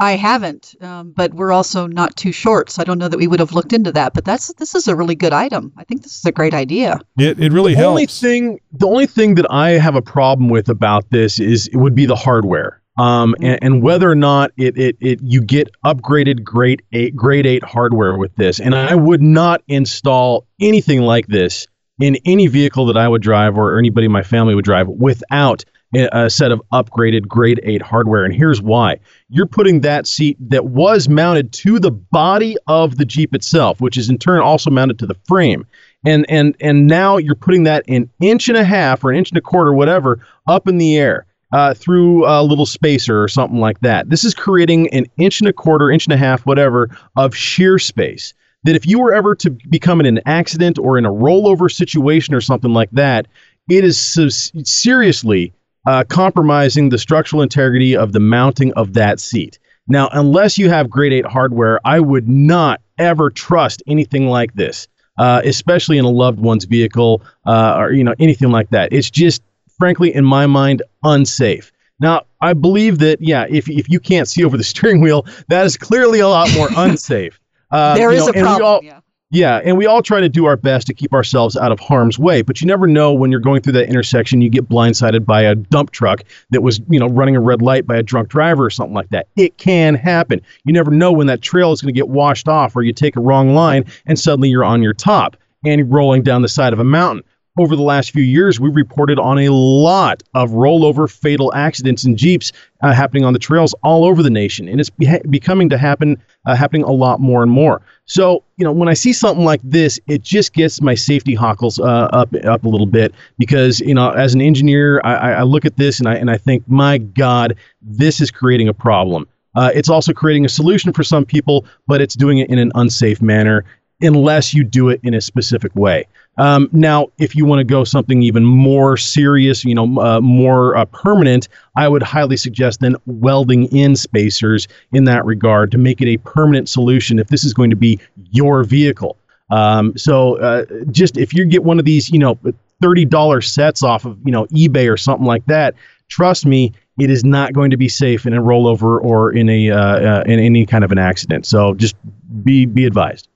I 0.00 0.16
haven't, 0.16 0.74
um, 0.80 1.12
but 1.12 1.34
we're 1.34 1.52
also 1.52 1.86
not 1.86 2.16
too 2.16 2.32
short, 2.32 2.70
so 2.70 2.82
I 2.82 2.84
don't 2.84 2.98
know 2.98 3.08
that 3.08 3.18
we 3.18 3.28
would 3.28 3.38
have 3.38 3.52
looked 3.52 3.72
into 3.72 3.92
that. 3.92 4.12
But 4.12 4.24
that's 4.24 4.52
this 4.54 4.74
is 4.74 4.88
a 4.88 4.96
really 4.96 5.14
good 5.14 5.32
item. 5.32 5.72
I 5.76 5.84
think 5.84 6.02
this 6.02 6.18
is 6.18 6.24
a 6.24 6.32
great 6.32 6.54
idea. 6.54 6.98
It 7.16 7.38
it 7.38 7.52
really 7.52 7.74
the 7.74 7.78
helps. 7.78 7.90
only 7.90 8.06
thing 8.06 8.60
the 8.72 8.86
only 8.86 9.06
thing 9.06 9.36
that 9.36 9.46
I 9.50 9.70
have 9.70 9.94
a 9.94 10.02
problem 10.02 10.48
with 10.48 10.68
about 10.68 11.08
this 11.10 11.38
is 11.38 11.68
it 11.68 11.76
would 11.76 11.94
be 11.94 12.06
the 12.06 12.16
hardware. 12.16 12.80
Um, 12.96 13.34
and, 13.40 13.58
and 13.60 13.82
whether 13.82 14.08
or 14.08 14.14
not 14.14 14.52
it, 14.56 14.78
it, 14.78 14.96
it 15.00 15.20
you 15.22 15.40
get 15.40 15.68
upgraded 15.84 16.44
grade 16.44 16.82
eight 16.92 17.14
grade 17.16 17.46
eight 17.46 17.64
hardware 17.64 18.16
with 18.16 18.34
this, 18.36 18.60
and 18.60 18.74
I 18.74 18.94
would 18.94 19.22
not 19.22 19.62
install 19.68 20.46
anything 20.60 21.02
like 21.02 21.26
this 21.26 21.66
in 22.00 22.16
any 22.24 22.46
vehicle 22.48 22.86
that 22.86 22.96
I 22.96 23.06
would 23.06 23.22
drive 23.22 23.56
or 23.56 23.78
anybody 23.78 24.06
in 24.06 24.12
my 24.12 24.22
family 24.22 24.54
would 24.54 24.64
drive 24.64 24.88
without 24.88 25.64
a, 25.96 26.30
set 26.30 26.52
of 26.52 26.62
upgraded 26.72 27.26
grade 27.26 27.60
eight 27.62 27.82
hardware. 27.82 28.24
And 28.24 28.34
here's 28.34 28.60
why: 28.60 28.98
you're 29.28 29.46
putting 29.46 29.80
that 29.80 30.06
seat 30.06 30.36
that 30.40 30.66
was 30.66 31.08
mounted 31.08 31.52
to 31.54 31.78
the 31.78 31.90
body 31.90 32.56
of 32.66 32.96
the 32.96 33.04
Jeep 33.04 33.34
itself, 33.34 33.80
which 33.80 33.96
is 33.96 34.08
in 34.08 34.18
turn 34.18 34.40
also 34.40 34.70
mounted 34.70 34.98
to 35.00 35.06
the 35.06 35.16
frame 35.26 35.66
and 36.04 36.26
and 36.28 36.56
and 36.60 36.86
now 36.86 37.16
you're 37.16 37.34
putting 37.34 37.64
that 37.64 37.84
an 37.88 38.10
inch 38.20 38.48
and 38.48 38.58
a 38.58 38.64
half 38.64 39.04
or 39.04 39.10
an 39.10 39.16
inch 39.16 39.30
and 39.30 39.38
a 39.38 39.40
quarter, 39.40 39.72
whatever, 39.72 40.24
up 40.46 40.68
in 40.68 40.78
the 40.78 40.96
air 40.96 41.26
uh, 41.52 41.74
through 41.74 42.26
a 42.26 42.42
little 42.42 42.66
spacer 42.66 43.22
or 43.22 43.28
something 43.28 43.58
like 43.58 43.80
that. 43.80 44.10
This 44.10 44.24
is 44.24 44.34
creating 44.34 44.92
an 44.92 45.06
inch 45.16 45.40
and 45.40 45.48
a 45.48 45.52
quarter, 45.52 45.90
inch 45.90 46.06
and 46.06 46.12
a 46.12 46.18
half, 46.18 46.44
whatever, 46.46 46.96
of 47.16 47.34
shear 47.34 47.78
space. 47.78 48.34
That 48.64 48.76
if 48.76 48.86
you 48.86 48.98
were 48.98 49.12
ever 49.12 49.34
to 49.36 49.50
become 49.50 50.00
in 50.00 50.06
an 50.06 50.20
accident 50.24 50.78
or 50.78 50.96
in 50.96 51.04
a 51.04 51.12
rollover 51.12 51.70
situation 51.70 52.34
or 52.34 52.40
something 52.40 52.72
like 52.72 52.90
that, 52.92 53.26
it 53.68 53.84
is 53.84 53.98
so 53.98 54.28
seriously 54.28 55.52
uh, 55.86 56.04
compromising 56.08 56.88
the 56.88 56.98
structural 56.98 57.42
integrity 57.42 57.96
of 57.96 58.12
the 58.12 58.20
mounting 58.20 58.72
of 58.74 58.94
that 58.94 59.20
seat. 59.20 59.58
Now, 59.86 60.08
unless 60.12 60.56
you 60.56 60.70
have 60.70 60.88
grade 60.88 61.12
8 61.12 61.26
hardware, 61.26 61.78
I 61.84 62.00
would 62.00 62.28
not 62.28 62.80
ever 62.98 63.28
trust 63.30 63.82
anything 63.86 64.28
like 64.28 64.54
this, 64.54 64.88
uh, 65.18 65.42
especially 65.44 65.98
in 65.98 66.04
a 66.04 66.10
loved 66.10 66.38
one's 66.40 66.64
vehicle 66.64 67.22
uh, 67.46 67.76
or 67.78 67.92
you 67.92 68.02
know 68.04 68.14
anything 68.18 68.50
like 68.50 68.70
that. 68.70 68.92
It's 68.92 69.10
just, 69.10 69.42
frankly, 69.78 70.14
in 70.14 70.24
my 70.24 70.46
mind, 70.46 70.82
unsafe. 71.02 71.70
Now, 72.00 72.22
I 72.40 72.54
believe 72.54 72.98
that 73.00 73.20
yeah, 73.20 73.46
if 73.50 73.68
if 73.68 73.90
you 73.90 74.00
can't 74.00 74.26
see 74.26 74.42
over 74.44 74.56
the 74.56 74.64
steering 74.72 75.00
wheel, 75.02 75.26
that 75.48 75.66
is 75.66 75.76
clearly 75.76 76.20
a 76.20 76.28
lot 76.28 76.50
more 76.54 76.68
unsafe. 76.76 77.38
Uh, 77.70 77.94
There 77.94 78.10
is 78.12 78.24
know, 78.24 78.30
a 78.30 78.32
problem, 78.42 78.62
all- 78.64 78.84
yeah. 78.84 79.00
Yeah, 79.30 79.60
and 79.64 79.76
we 79.76 79.86
all 79.86 80.02
try 80.02 80.20
to 80.20 80.28
do 80.28 80.44
our 80.44 80.56
best 80.56 80.86
to 80.86 80.94
keep 80.94 81.12
ourselves 81.12 81.56
out 81.56 81.72
of 81.72 81.80
harm's 81.80 82.18
way, 82.18 82.42
but 82.42 82.60
you 82.60 82.66
never 82.66 82.86
know 82.86 83.12
when 83.12 83.30
you're 83.30 83.40
going 83.40 83.62
through 83.62 83.72
that 83.72 83.88
intersection, 83.88 84.40
you 84.40 84.48
get 84.48 84.68
blindsided 84.68 85.24
by 85.24 85.42
a 85.42 85.54
dump 85.54 85.90
truck 85.90 86.22
that 86.50 86.62
was, 86.62 86.80
you 86.88 87.00
know, 87.00 87.08
running 87.08 87.34
a 87.34 87.40
red 87.40 87.62
light 87.62 87.86
by 87.86 87.96
a 87.96 88.02
drunk 88.02 88.28
driver 88.28 88.64
or 88.64 88.70
something 88.70 88.94
like 88.94 89.08
that. 89.10 89.26
It 89.36 89.56
can 89.58 89.94
happen. 89.94 90.40
You 90.64 90.72
never 90.72 90.90
know 90.90 91.12
when 91.12 91.26
that 91.26 91.42
trail 91.42 91.72
is 91.72 91.80
going 91.80 91.92
to 91.92 91.98
get 91.98 92.08
washed 92.08 92.48
off 92.48 92.76
or 92.76 92.82
you 92.82 92.92
take 92.92 93.16
a 93.16 93.20
wrong 93.20 93.54
line 93.54 93.84
and 94.06 94.18
suddenly 94.18 94.50
you're 94.50 94.64
on 94.64 94.82
your 94.82 94.94
top 94.94 95.36
and 95.64 95.92
rolling 95.92 96.22
down 96.22 96.42
the 96.42 96.48
side 96.48 96.72
of 96.72 96.78
a 96.78 96.84
mountain. 96.84 97.24
Over 97.58 97.76
the 97.76 97.82
last 97.82 98.10
few 98.10 98.22
years, 98.22 98.58
we've 98.58 98.74
reported 98.74 99.18
on 99.18 99.38
a 99.38 99.48
lot 99.50 100.22
of 100.34 100.50
rollover 100.50 101.10
fatal 101.10 101.54
accidents 101.54 102.04
in 102.04 102.16
Jeeps 102.16 102.52
uh, 102.82 102.92
happening 102.92 103.24
on 103.24 103.32
the 103.32 103.38
trails 103.38 103.74
all 103.84 104.04
over 104.04 104.22
the 104.22 104.30
nation, 104.30 104.68
and 104.68 104.80
it's 104.80 104.90
be- 104.90 105.20
becoming 105.30 105.68
to 105.68 105.78
happen 105.78 106.20
uh, 106.46 106.56
happening 106.56 106.82
a 106.82 106.90
lot 106.90 107.20
more 107.20 107.42
and 107.42 107.52
more. 107.52 107.80
So, 108.06 108.42
you 108.56 108.64
know, 108.64 108.72
when 108.72 108.88
I 108.88 108.94
see 108.94 109.12
something 109.12 109.44
like 109.44 109.60
this, 109.62 110.00
it 110.08 110.22
just 110.22 110.52
gets 110.52 110.80
my 110.80 110.94
safety 110.94 111.34
hockles 111.34 111.78
uh, 111.78 112.08
up 112.12 112.34
up 112.44 112.64
a 112.64 112.68
little 112.68 112.86
bit 112.86 113.14
because, 113.38 113.80
you 113.80 113.94
know, 113.94 114.10
as 114.10 114.34
an 114.34 114.40
engineer, 114.40 115.00
I, 115.04 115.34
I 115.34 115.42
look 115.42 115.64
at 115.64 115.76
this 115.76 116.00
and 116.00 116.08
I 116.08 116.16
and 116.16 116.30
I 116.30 116.36
think, 116.36 116.64
my 116.66 116.98
God, 116.98 117.56
this 117.80 118.20
is 118.20 118.30
creating 118.30 118.68
a 118.68 118.74
problem. 118.74 119.28
Uh, 119.54 119.70
it's 119.72 119.88
also 119.88 120.12
creating 120.12 120.44
a 120.44 120.48
solution 120.48 120.92
for 120.92 121.04
some 121.04 121.24
people, 121.24 121.64
but 121.86 122.00
it's 122.00 122.16
doing 122.16 122.38
it 122.38 122.50
in 122.50 122.58
an 122.58 122.72
unsafe 122.74 123.22
manner 123.22 123.64
unless 124.00 124.52
you 124.52 124.64
do 124.64 124.88
it 124.88 125.00
in 125.04 125.14
a 125.14 125.20
specific 125.20 125.74
way. 125.76 126.04
Um, 126.36 126.68
now, 126.72 127.08
if 127.18 127.36
you 127.36 127.44
want 127.44 127.60
to 127.60 127.64
go 127.64 127.84
something 127.84 128.22
even 128.22 128.44
more 128.44 128.96
serious, 128.96 129.64
you 129.64 129.74
know, 129.74 130.00
uh, 130.00 130.20
more 130.20 130.76
uh, 130.76 130.84
permanent, 130.86 131.48
I 131.76 131.88
would 131.88 132.02
highly 132.02 132.36
suggest 132.36 132.80
then 132.80 132.96
welding 133.06 133.66
in 133.66 133.96
spacers 133.96 134.66
in 134.92 135.04
that 135.04 135.24
regard 135.24 135.70
to 135.72 135.78
make 135.78 136.00
it 136.00 136.08
a 136.08 136.16
permanent 136.18 136.68
solution 136.68 137.18
if 137.18 137.28
this 137.28 137.44
is 137.44 137.54
going 137.54 137.70
to 137.70 137.76
be 137.76 138.00
your 138.32 138.64
vehicle. 138.64 139.16
Um, 139.50 139.96
so 139.96 140.36
uh, 140.38 140.64
just 140.90 141.16
if 141.16 141.34
you 141.34 141.44
get 141.44 141.62
one 141.62 141.78
of 141.78 141.84
these, 141.84 142.10
you 142.10 142.18
know, 142.18 142.38
$30 142.82 143.44
sets 143.44 143.82
off 143.82 144.04
of, 144.04 144.18
you 144.24 144.32
know, 144.32 144.46
eBay 144.46 144.92
or 144.92 144.96
something 144.96 145.26
like 145.26 145.44
that, 145.46 145.74
trust 146.08 146.46
me, 146.46 146.72
it 146.98 147.10
is 147.10 147.24
not 147.24 147.52
going 147.52 147.70
to 147.70 147.76
be 147.76 147.88
safe 147.88 148.26
in 148.26 148.34
a 148.34 148.42
rollover 148.42 149.02
or 149.02 149.32
in 149.32 149.48
a 149.48 149.70
uh, 149.70 149.78
uh, 149.78 150.22
in 150.26 150.38
any 150.38 150.64
kind 150.64 150.84
of 150.84 150.92
an 150.92 150.98
accident. 150.98 151.44
So 151.46 151.74
just 151.74 151.96
be 152.44 152.66
be 152.66 152.84
advised. 152.84 153.28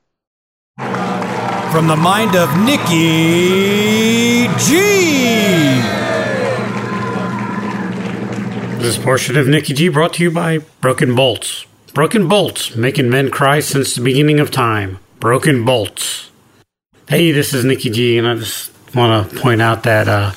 From 1.70 1.86
the 1.86 1.96
mind 1.96 2.34
of 2.34 2.48
Nikki 2.64 4.48
G. 4.58 4.78
This 8.78 8.96
portion 8.96 9.36
of 9.36 9.46
Nikki 9.46 9.74
G 9.74 9.88
brought 9.90 10.14
to 10.14 10.22
you 10.22 10.30
by 10.30 10.58
Broken 10.80 11.14
Bolts. 11.14 11.66
Broken 11.92 12.26
Bolts, 12.26 12.74
making 12.74 13.10
men 13.10 13.30
cry 13.30 13.60
since 13.60 13.94
the 13.94 14.00
beginning 14.00 14.40
of 14.40 14.50
time. 14.50 14.98
Broken 15.20 15.66
Bolts. 15.66 16.30
Hey, 17.06 17.32
this 17.32 17.52
is 17.52 17.66
Nikki 17.66 17.90
G, 17.90 18.16
and 18.16 18.26
I 18.26 18.36
just 18.36 18.72
want 18.94 19.30
to 19.30 19.36
point 19.36 19.60
out 19.60 19.82
that 19.82 20.08
uh, 20.08 20.32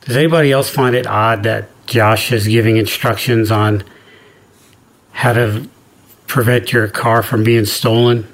does 0.00 0.16
anybody 0.16 0.52
else 0.52 0.70
find 0.70 0.96
it 0.96 1.06
odd 1.06 1.42
that 1.42 1.68
Josh 1.86 2.32
is 2.32 2.48
giving 2.48 2.78
instructions 2.78 3.50
on 3.50 3.84
how 5.12 5.34
to 5.34 5.68
prevent 6.26 6.72
your 6.72 6.88
car 6.88 7.22
from 7.22 7.44
being 7.44 7.66
stolen? 7.66 8.26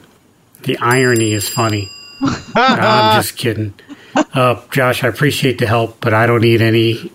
The 0.62 0.78
irony 0.78 1.32
is 1.32 1.48
funny. 1.48 1.90
I'm 2.20 3.16
just 3.22 3.36
kidding. 3.36 3.74
Uh, 4.14 4.60
Josh, 4.70 5.04
I 5.04 5.08
appreciate 5.08 5.58
the 5.58 5.66
help, 5.66 6.00
but 6.00 6.14
I 6.14 6.26
don't 6.26 6.40
need 6.42 6.60
any 6.60 7.12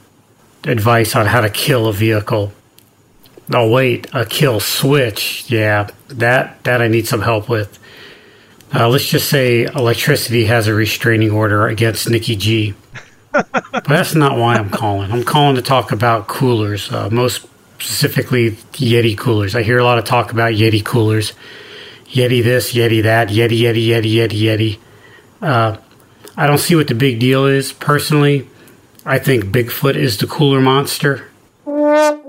advice 0.64 1.16
on 1.16 1.26
how 1.26 1.42
to 1.42 1.50
kill 1.50 1.88
a 1.88 1.94
vehicle. 1.94 2.54
Oh 3.54 3.70
wait, 3.70 4.08
a 4.14 4.26
kill 4.26 4.60
switch. 4.60 5.50
Yeah, 5.50 5.90
that 6.08 6.64
that 6.64 6.82
I 6.82 6.88
need 6.88 7.08
some 7.08 7.22
help 7.22 7.50
with. 7.50 7.80
Uh, 8.74 8.88
let's 8.90 9.08
just 9.08 9.30
say 9.30 9.64
electricity 9.64 10.46
has 10.46 10.68
a 10.68 10.74
restraining 10.74 11.32
order 11.32 11.68
against 11.68 12.10
Nikki 12.10 12.36
G. 12.36 12.74
but 13.32 13.84
that's 13.86 14.16
not 14.16 14.38
why 14.38 14.56
I'm 14.56 14.70
calling. 14.70 15.12
I'm 15.12 15.24
calling 15.24 15.56
to 15.56 15.62
talk 15.62 15.92
about 15.92 16.28
coolers, 16.28 16.92
uh, 16.92 17.10
most 17.12 17.46
specifically 17.80 18.52
Yeti 18.74 19.18
coolers. 19.18 19.56
I 19.56 19.64
hear 19.64 19.78
a 19.78 19.84
lot 19.84 19.98
of 19.98 20.06
talk 20.06 20.32
about 20.32 20.54
Yeti 20.54 20.84
coolers. 20.84 21.34
Yeti 22.06 22.44
this, 22.44 22.74
Yeti 22.74 23.04
that, 23.04 23.30
Yeti, 23.30 23.60
Yeti, 23.60 23.88
Yeti, 23.88 24.14
Yeti, 24.14 24.40
Yeti. 24.40 24.78
Uh, 25.44 25.78
I 26.38 26.48
don't 26.48 26.58
see 26.58 26.76
what 26.76 26.88
the 26.88 26.96
big 26.96 27.20
deal 27.20 27.46
is. 27.46 27.74
Personally, 27.74 28.48
I 29.06 29.20
think 29.20 29.46
Bigfoot 29.46 29.96
is 29.96 30.18
the 30.18 30.26
cooler 30.28 30.62
monster. 30.62 31.28
oh 31.68 32.20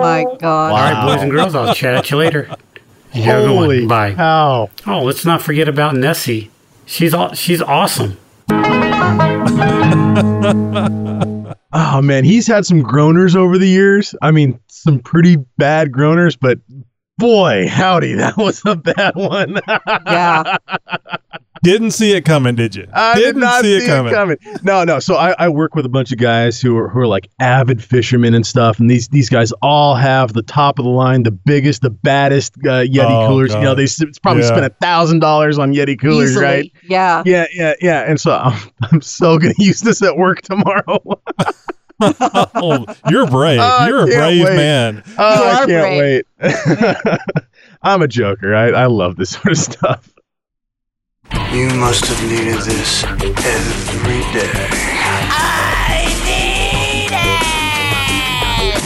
my 0.00 0.24
god! 0.40 0.72
All 0.72 0.76
right, 0.76 1.06
boys 1.06 1.22
and 1.22 1.30
girls, 1.30 1.54
I'll 1.54 1.74
chat 1.74 1.94
at 1.94 2.10
you 2.10 2.16
later. 2.16 2.48
You 3.12 3.22
have 3.22 3.44
a 3.44 3.46
good 3.46 3.54
Holy 3.54 3.78
one. 3.80 3.88
Bye. 3.88 4.14
cow. 4.14 4.70
Oh, 4.86 5.02
let's 5.02 5.24
not 5.24 5.42
forget 5.42 5.68
about 5.68 5.94
Nessie. 5.94 6.50
She's 6.86 7.14
all, 7.14 7.32
she's 7.34 7.62
awesome. 7.62 8.16
Oh 11.70 12.00
man, 12.00 12.24
he's 12.24 12.46
had 12.46 12.64
some 12.64 12.82
groaners 12.82 13.36
over 13.36 13.58
the 13.58 13.68
years. 13.68 14.14
I 14.22 14.30
mean, 14.30 14.58
some 14.68 15.00
pretty 15.00 15.36
bad 15.58 15.92
groaners, 15.92 16.36
but 16.40 16.58
boy, 17.18 17.66
howdy, 17.68 18.14
that 18.14 18.36
was 18.38 18.62
a 18.64 18.76
bad 18.76 19.14
one. 19.16 19.60
yeah. 20.06 20.56
Didn't 21.64 21.90
see 21.90 22.12
it 22.12 22.24
coming, 22.24 22.54
did 22.54 22.76
you? 22.76 22.86
I 22.92 23.16
Didn't 23.16 23.34
did 23.34 23.40
not 23.40 23.62
see, 23.64 23.76
it 23.78 23.86
coming. 24.12 24.36
No, 24.62 24.84
no. 24.84 25.00
So 25.00 25.16
I, 25.16 25.34
I 25.40 25.48
work 25.48 25.74
with 25.74 25.84
a 25.84 25.88
bunch 25.88 26.12
of 26.12 26.18
guys 26.18 26.60
who 26.60 26.76
are 26.78 26.88
who 26.88 27.00
are 27.00 27.06
like 27.08 27.28
avid 27.40 27.82
fishermen 27.82 28.32
and 28.34 28.46
stuff, 28.46 28.78
and 28.78 28.88
these 28.88 29.08
these 29.08 29.28
guys 29.28 29.50
all 29.60 29.96
have 29.96 30.34
the 30.34 30.42
top 30.44 30.78
of 30.78 30.84
the 30.84 30.90
line, 30.92 31.24
the 31.24 31.32
biggest, 31.32 31.82
the 31.82 31.90
baddest 31.90 32.54
uh, 32.58 32.86
Yeti 32.86 33.10
Oh, 33.10 33.26
coolers. 33.26 33.52
You 33.54 33.60
know, 33.60 33.74
they 33.74 33.84
s- 33.84 34.00
probably 34.22 34.44
Yeah. 34.44 34.48
spent 34.50 34.66
a 34.66 34.70
thousand 34.80 35.18
dollars 35.18 35.58
on 35.58 35.72
Yeti 35.74 36.00
coolers, 36.00 36.30
Easily. 36.30 36.44
right? 36.44 36.72
Yeah. 36.84 37.24
Yeah, 37.26 37.46
yeah, 37.52 37.74
yeah. 37.80 38.02
And 38.08 38.20
so 38.20 38.36
I'm, 38.36 38.70
I'm 38.92 39.00
so 39.02 39.36
gonna 39.36 39.54
use 39.58 39.80
this 39.80 40.00
at 40.00 40.16
work 40.16 40.42
tomorrow. 40.42 41.02
oh, 42.00 42.86
you're 43.08 43.26
brave. 43.26 43.60
Oh, 43.62 43.86
you're 43.86 44.02
a 44.02 44.06
brave 44.06 44.44
wait. 44.44 44.56
man. 44.56 45.02
Oh, 45.18 45.44
You 45.44 45.50
I 45.50 45.66
can't 45.66 45.98
wait. 45.98 46.26
I'm 47.82 48.02
a 48.02 48.08
joker. 48.08 48.54
I, 48.54 48.68
I 48.70 48.86
love 48.86 49.16
this 49.16 49.30
sort 49.30 49.52
of 49.52 49.58
stuff. 49.58 50.14
You 51.52 51.68
must 51.74 52.04
have 52.06 52.22
needed 52.30 52.60
this 52.62 53.04
every 53.04 54.20
day. 54.32 54.50
I 55.30 56.06
need 56.24 57.10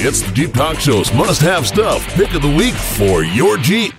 it! 0.01 0.07
It's 0.07 0.23
the 0.23 0.33
Jeep 0.33 0.55
Talk 0.55 0.81
Show's 0.81 1.13
must 1.13 1.41
have 1.43 1.67
stuff 1.67 2.07
pick 2.15 2.35
of 2.35 2.43
the 2.43 2.55
week 2.55 2.75
for 2.75 3.23
your 3.23 3.57
Jeep. 3.59 3.93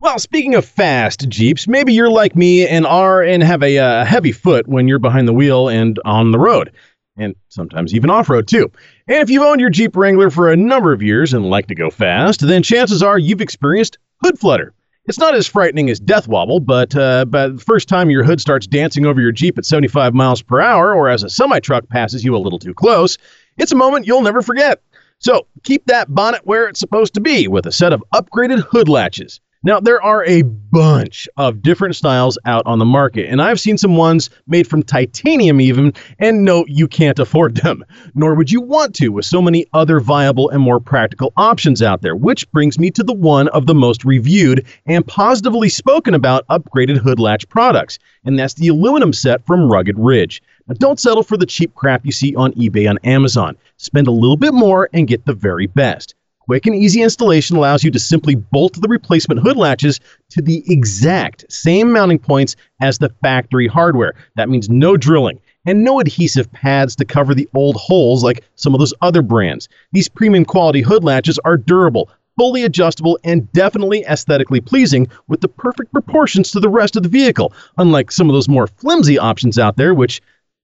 Well, 0.00 0.18
speaking 0.18 0.54
of 0.54 0.66
fast 0.66 1.28
Jeeps, 1.30 1.66
maybe 1.66 1.94
you're 1.94 2.10
like 2.10 2.36
me 2.36 2.68
and 2.68 2.86
are 2.86 3.22
and 3.22 3.42
have 3.42 3.62
a 3.62 3.78
uh, 3.78 4.04
heavy 4.04 4.32
foot 4.32 4.68
when 4.68 4.86
you're 4.86 4.98
behind 4.98 5.26
the 5.26 5.32
wheel 5.32 5.68
and 5.68 5.98
on 6.04 6.30
the 6.30 6.38
road, 6.38 6.70
and 7.16 7.34
sometimes 7.48 7.94
even 7.94 8.10
off 8.10 8.28
road 8.28 8.48
too. 8.48 8.70
And 9.06 9.18
if 9.18 9.30
you've 9.30 9.42
owned 9.42 9.60
your 9.60 9.70
Jeep 9.70 9.96
Wrangler 9.96 10.30
for 10.30 10.50
a 10.50 10.56
number 10.56 10.92
of 10.92 11.02
years 11.02 11.32
and 11.32 11.48
like 11.48 11.68
to 11.68 11.74
go 11.74 11.90
fast, 11.90 12.40
then 12.40 12.62
chances 12.62 13.02
are 13.02 13.18
you've 13.18 13.40
experienced 13.40 13.98
hood 14.22 14.38
flutter. 14.38 14.74
It's 15.06 15.18
not 15.18 15.34
as 15.34 15.46
frightening 15.46 15.90
as 15.90 16.00
death 16.00 16.26
wobble, 16.26 16.60
but 16.60 16.96
uh, 16.96 17.26
but 17.26 17.58
the 17.58 17.62
first 17.62 17.88
time 17.88 18.08
your 18.08 18.24
hood 18.24 18.40
starts 18.40 18.66
dancing 18.66 19.04
over 19.04 19.20
your 19.20 19.32
Jeep 19.32 19.58
at 19.58 19.66
75 19.66 20.14
miles 20.14 20.40
per 20.40 20.62
hour, 20.62 20.94
or 20.94 21.10
as 21.10 21.22
a 21.22 21.28
semi 21.28 21.60
truck 21.60 21.86
passes 21.90 22.24
you 22.24 22.34
a 22.34 22.38
little 22.38 22.58
too 22.58 22.72
close, 22.72 23.18
it's 23.58 23.72
a 23.72 23.76
moment 23.76 24.06
you'll 24.06 24.22
never 24.22 24.40
forget. 24.40 24.80
So 25.18 25.46
keep 25.62 25.84
that 25.86 26.14
bonnet 26.14 26.46
where 26.46 26.68
it's 26.68 26.80
supposed 26.80 27.14
to 27.14 27.20
be 27.20 27.48
with 27.48 27.66
a 27.66 27.72
set 27.72 27.92
of 27.92 28.02
upgraded 28.14 28.60
hood 28.62 28.88
latches. 28.88 29.40
Now, 29.66 29.80
there 29.80 30.02
are 30.02 30.22
a 30.26 30.42
bunch 30.42 31.26
of 31.38 31.62
different 31.62 31.96
styles 31.96 32.36
out 32.44 32.66
on 32.66 32.78
the 32.78 32.84
market, 32.84 33.30
and 33.30 33.40
I've 33.40 33.58
seen 33.58 33.78
some 33.78 33.96
ones 33.96 34.28
made 34.46 34.66
from 34.66 34.82
titanium, 34.82 35.58
even, 35.58 35.94
and 36.18 36.44
no, 36.44 36.66
you 36.68 36.86
can't 36.86 37.18
afford 37.18 37.56
them, 37.56 37.82
nor 38.14 38.34
would 38.34 38.52
you 38.52 38.60
want 38.60 38.94
to 38.96 39.08
with 39.08 39.24
so 39.24 39.40
many 39.40 39.64
other 39.72 40.00
viable 40.00 40.50
and 40.50 40.60
more 40.60 40.80
practical 40.80 41.32
options 41.38 41.80
out 41.80 42.02
there, 42.02 42.14
which 42.14 42.50
brings 42.52 42.78
me 42.78 42.90
to 42.90 43.02
the 43.02 43.14
one 43.14 43.48
of 43.48 43.64
the 43.64 43.74
most 43.74 44.04
reviewed 44.04 44.66
and 44.84 45.06
positively 45.06 45.70
spoken 45.70 46.12
about 46.12 46.46
upgraded 46.48 46.98
hood 46.98 47.18
latch 47.18 47.48
products, 47.48 47.98
and 48.26 48.38
that's 48.38 48.52
the 48.52 48.68
aluminum 48.68 49.14
set 49.14 49.46
from 49.46 49.72
Rugged 49.72 49.98
Ridge. 49.98 50.42
Now, 50.68 50.74
don't 50.78 51.00
settle 51.00 51.22
for 51.22 51.38
the 51.38 51.46
cheap 51.46 51.74
crap 51.74 52.04
you 52.04 52.12
see 52.12 52.36
on 52.36 52.52
eBay 52.52 52.86
and 52.86 52.98
Amazon. 53.02 53.56
Spend 53.78 54.08
a 54.08 54.10
little 54.10 54.36
bit 54.36 54.52
more 54.52 54.90
and 54.92 55.08
get 55.08 55.24
the 55.24 55.32
very 55.32 55.68
best. 55.68 56.14
Quick 56.46 56.66
and 56.66 56.76
easy 56.76 57.00
installation 57.00 57.56
allows 57.56 57.82
you 57.82 57.90
to 57.90 57.98
simply 57.98 58.34
bolt 58.34 58.78
the 58.78 58.88
replacement 58.88 59.40
hood 59.40 59.56
latches 59.56 59.98
to 60.28 60.42
the 60.42 60.62
exact 60.70 61.50
same 61.50 61.90
mounting 61.90 62.18
points 62.18 62.54
as 62.82 62.98
the 62.98 63.08
factory 63.22 63.66
hardware. 63.66 64.14
That 64.36 64.50
means 64.50 64.68
no 64.68 64.98
drilling 64.98 65.40
and 65.64 65.82
no 65.82 66.00
adhesive 66.00 66.52
pads 66.52 66.96
to 66.96 67.06
cover 67.06 67.34
the 67.34 67.48
old 67.54 67.76
holes 67.76 68.22
like 68.22 68.44
some 68.56 68.74
of 68.74 68.78
those 68.78 68.92
other 69.00 69.22
brands. 69.22 69.70
These 69.92 70.08
premium 70.08 70.44
quality 70.44 70.82
hood 70.82 71.02
latches 71.02 71.38
are 71.46 71.56
durable, 71.56 72.10
fully 72.36 72.62
adjustable, 72.62 73.18
and 73.24 73.50
definitely 73.52 74.04
aesthetically 74.04 74.60
pleasing 74.60 75.08
with 75.28 75.40
the 75.40 75.48
perfect 75.48 75.92
proportions 75.92 76.50
to 76.50 76.60
the 76.60 76.68
rest 76.68 76.94
of 76.94 77.04
the 77.04 77.08
vehicle, 77.08 77.54
unlike 77.78 78.10
some 78.10 78.28
of 78.28 78.34
those 78.34 78.50
more 78.50 78.66
flimsy 78.66 79.18
options 79.18 79.58
out 79.58 79.76
there, 79.78 79.94
which 79.94 80.20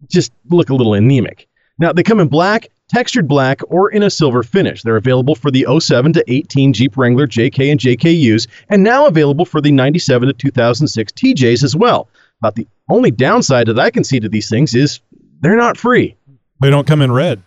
just 0.09 0.31
look 0.51 0.69
a 0.69 0.75
little 0.75 0.93
anemic. 0.93 1.49
Now, 1.79 1.95
they 1.95 2.03
come 2.03 2.21
in 2.21 2.29
black, 2.29 2.69
textured 2.91 3.29
black, 3.29 3.61
or 3.69 3.91
in 3.91 4.03
a 4.03 4.11
silver 4.11 4.43
finish. 4.43 4.83
They're 4.83 4.97
available 4.97 5.35
for 5.35 5.51
the 5.51 5.67
07 5.79 6.13
to 6.15 6.25
18 6.33 6.73
Jeep 6.73 6.97
Wrangler 6.97 7.27
JK 7.27 7.71
and 7.71 7.81
JKUs, 7.81 8.49
and 8.69 8.83
now 8.83 9.07
available 9.07 9.45
for 9.45 9.61
the 9.61 9.71
97 9.71 10.27
to 10.29 10.35
2006 10.35 11.13
TJs 11.13 11.63
as 11.63 11.77
well. 11.77 12.09
About 12.41 12.57
the 12.57 12.67
only 12.91 13.11
downside 13.11 13.69
that 13.69 13.79
I 13.79 13.91
can 13.91 14.05
see 14.05 14.21
to 14.21 14.29
these 14.29 14.49
things 14.49 14.75
is 14.75 15.01
they're 15.41 15.57
not 15.57 15.77
free. 15.77 16.17
They 16.61 16.71
don't 16.71 16.87
come 16.87 17.01
in 17.01 17.13
red. 17.13 17.43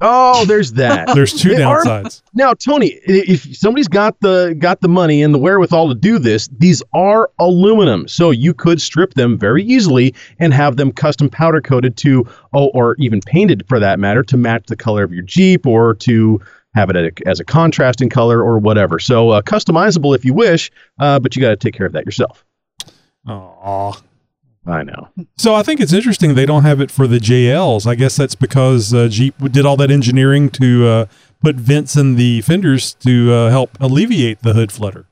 Oh, 0.00 0.44
there's 0.44 0.72
that. 0.74 1.08
There's 1.14 1.32
two 1.32 1.54
They 1.56 1.62
are- 1.62 1.82
downsides. 1.82 2.22
now, 2.34 2.54
Tony, 2.54 2.98
if 3.04 3.56
somebody's 3.56 3.88
got 3.88 4.20
the 4.20 4.54
got 4.58 4.80
the 4.80 4.88
money 4.88 5.22
and 5.22 5.34
the 5.34 5.38
wherewithal 5.38 5.88
to 5.88 5.94
do 5.96 6.18
this, 6.20 6.48
these 6.58 6.82
are 6.94 7.30
aluminum, 7.40 8.06
so 8.06 8.30
you 8.30 8.54
could 8.54 8.80
strip 8.80 9.14
them 9.14 9.36
very 9.36 9.64
easily 9.64 10.14
and 10.38 10.54
have 10.54 10.76
them 10.76 10.92
custom 10.92 11.28
powder 11.28 11.60
coated 11.60 11.96
to, 11.96 12.24
oh, 12.52 12.68
or 12.68 12.94
even 12.98 13.20
painted 13.20 13.64
for 13.68 13.80
that 13.80 13.98
matter, 13.98 14.22
to 14.22 14.36
match 14.36 14.66
the 14.68 14.76
color 14.76 15.02
of 15.02 15.12
your 15.12 15.22
Jeep 15.24 15.66
or 15.66 15.94
to 15.94 16.40
have 16.74 16.90
it 16.90 16.96
a- 16.96 17.28
as 17.28 17.40
a 17.40 17.44
contrasting 17.44 18.08
color 18.08 18.40
or 18.42 18.58
whatever. 18.60 19.00
So 19.00 19.30
uh, 19.30 19.42
customizable 19.42 20.14
if 20.14 20.24
you 20.24 20.32
wish, 20.32 20.70
uh, 21.00 21.18
but 21.18 21.34
you 21.34 21.42
got 21.42 21.48
to 21.50 21.56
take 21.56 21.74
care 21.74 21.86
of 21.86 21.92
that 21.94 22.04
yourself. 22.06 22.44
Aw. 23.26 23.92
I 24.68 24.82
know. 24.82 25.08
So 25.38 25.54
I 25.54 25.62
think 25.62 25.80
it's 25.80 25.92
interesting 25.92 26.34
they 26.34 26.46
don't 26.46 26.62
have 26.62 26.80
it 26.80 26.90
for 26.90 27.06
the 27.06 27.18
JLs. 27.18 27.86
I 27.86 27.94
guess 27.94 28.16
that's 28.16 28.34
because 28.34 28.92
uh, 28.92 29.08
Jeep 29.08 29.34
did 29.50 29.64
all 29.64 29.76
that 29.78 29.90
engineering 29.90 30.50
to 30.50 30.86
uh, 30.86 31.06
put 31.40 31.56
vents 31.56 31.96
in 31.96 32.16
the 32.16 32.42
fenders 32.42 32.92
to 32.94 33.32
uh, 33.32 33.50
help 33.50 33.70
alleviate 33.80 34.42
the 34.42 34.52
hood 34.52 34.70
flutter. 34.70 35.06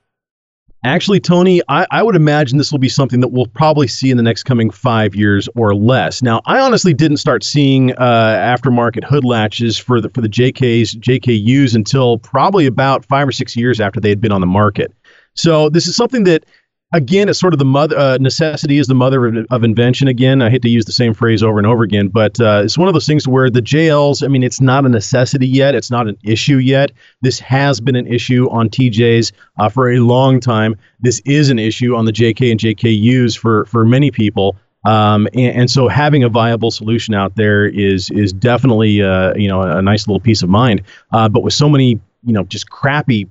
Actually, 0.84 1.18
Tony, 1.18 1.60
I, 1.68 1.84
I 1.90 2.02
would 2.02 2.14
imagine 2.14 2.58
this 2.58 2.70
will 2.70 2.78
be 2.78 2.88
something 2.88 3.18
that 3.20 3.28
we'll 3.28 3.46
probably 3.46 3.88
see 3.88 4.10
in 4.10 4.16
the 4.16 4.22
next 4.22 4.44
coming 4.44 4.70
five 4.70 5.16
years 5.16 5.48
or 5.56 5.74
less. 5.74 6.22
Now, 6.22 6.42
I 6.46 6.60
honestly 6.60 6.94
didn't 6.94 7.16
start 7.16 7.42
seeing 7.42 7.92
uh, 7.94 8.36
aftermarket 8.38 9.02
hood 9.02 9.24
latches 9.24 9.76
for 9.78 10.00
the 10.00 10.10
for 10.10 10.20
the 10.20 10.28
JKs, 10.28 10.96
JKUs 10.98 11.74
until 11.74 12.18
probably 12.18 12.66
about 12.66 13.04
five 13.04 13.26
or 13.26 13.32
six 13.32 13.56
years 13.56 13.80
after 13.80 14.00
they 14.00 14.10
had 14.10 14.20
been 14.20 14.30
on 14.30 14.40
the 14.40 14.46
market. 14.46 14.92
So 15.34 15.68
this 15.68 15.88
is 15.88 15.96
something 15.96 16.22
that, 16.24 16.46
again, 16.92 17.28
it's 17.28 17.38
sort 17.38 17.52
of 17.52 17.58
the 17.58 17.64
mother 17.64 17.96
uh, 17.98 18.18
necessity 18.18 18.78
is 18.78 18.86
the 18.86 18.94
mother 18.94 19.26
of, 19.26 19.46
of 19.50 19.64
invention. 19.64 20.08
Again, 20.08 20.42
I 20.42 20.50
hate 20.50 20.62
to 20.62 20.68
use 20.68 20.84
the 20.84 20.92
same 20.92 21.14
phrase 21.14 21.42
over 21.42 21.58
and 21.58 21.66
over 21.66 21.82
again, 21.82 22.08
but 22.08 22.40
uh, 22.40 22.62
it's 22.64 22.78
one 22.78 22.88
of 22.88 22.94
those 22.94 23.06
things 23.06 23.26
where 23.26 23.50
the 23.50 23.62
JLs. 23.62 24.24
I 24.24 24.28
mean, 24.28 24.42
it's 24.42 24.60
not 24.60 24.86
a 24.86 24.88
necessity 24.88 25.46
yet. 25.46 25.74
It's 25.74 25.90
not 25.90 26.08
an 26.08 26.16
issue 26.24 26.58
yet. 26.58 26.92
This 27.22 27.38
has 27.40 27.80
been 27.80 27.96
an 27.96 28.06
issue 28.06 28.48
on 28.50 28.68
TJs 28.68 29.32
uh, 29.58 29.68
for 29.68 29.90
a 29.90 29.98
long 29.98 30.40
time. 30.40 30.76
This 31.00 31.20
is 31.24 31.50
an 31.50 31.58
issue 31.58 31.94
on 31.96 32.04
the 32.04 32.12
JK 32.12 32.50
and 32.50 32.60
JKUs 32.60 33.36
for 33.36 33.64
for 33.66 33.84
many 33.84 34.10
people. 34.10 34.56
Um, 34.84 35.26
and, 35.34 35.56
and 35.56 35.70
so 35.70 35.88
having 35.88 36.22
a 36.22 36.28
viable 36.28 36.70
solution 36.70 37.12
out 37.12 37.34
there 37.34 37.66
is 37.66 38.08
is 38.10 38.32
definitely 38.32 39.02
uh, 39.02 39.34
you 39.34 39.48
know 39.48 39.62
a 39.62 39.82
nice 39.82 40.06
little 40.06 40.20
peace 40.20 40.42
of 40.42 40.48
mind. 40.48 40.82
Uh, 41.12 41.28
but 41.28 41.42
with 41.42 41.54
so 41.54 41.68
many 41.68 42.00
you 42.24 42.32
know 42.32 42.44
just 42.44 42.70
crappy 42.70 43.28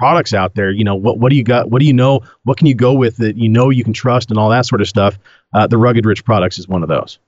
products 0.00 0.32
out 0.32 0.54
there, 0.54 0.70
you 0.70 0.82
know 0.82 0.94
what 0.94 1.18
what 1.18 1.28
do 1.28 1.36
you 1.36 1.44
got? 1.44 1.70
What 1.70 1.80
do 1.80 1.86
you 1.86 1.92
know? 1.92 2.22
What 2.44 2.56
can 2.56 2.66
you 2.66 2.74
go 2.74 2.94
with 2.94 3.18
that 3.18 3.36
you 3.36 3.50
know 3.50 3.68
you 3.68 3.84
can 3.84 3.92
trust 3.92 4.30
and 4.30 4.38
all 4.38 4.48
that 4.48 4.64
sort 4.64 4.80
of 4.80 4.88
stuff? 4.88 5.18
Uh, 5.52 5.66
the 5.66 5.76
Rugged 5.76 6.06
Ridge 6.06 6.24
products 6.24 6.58
is 6.58 6.66
one 6.66 6.82
of 6.82 6.88
those. 6.88 7.18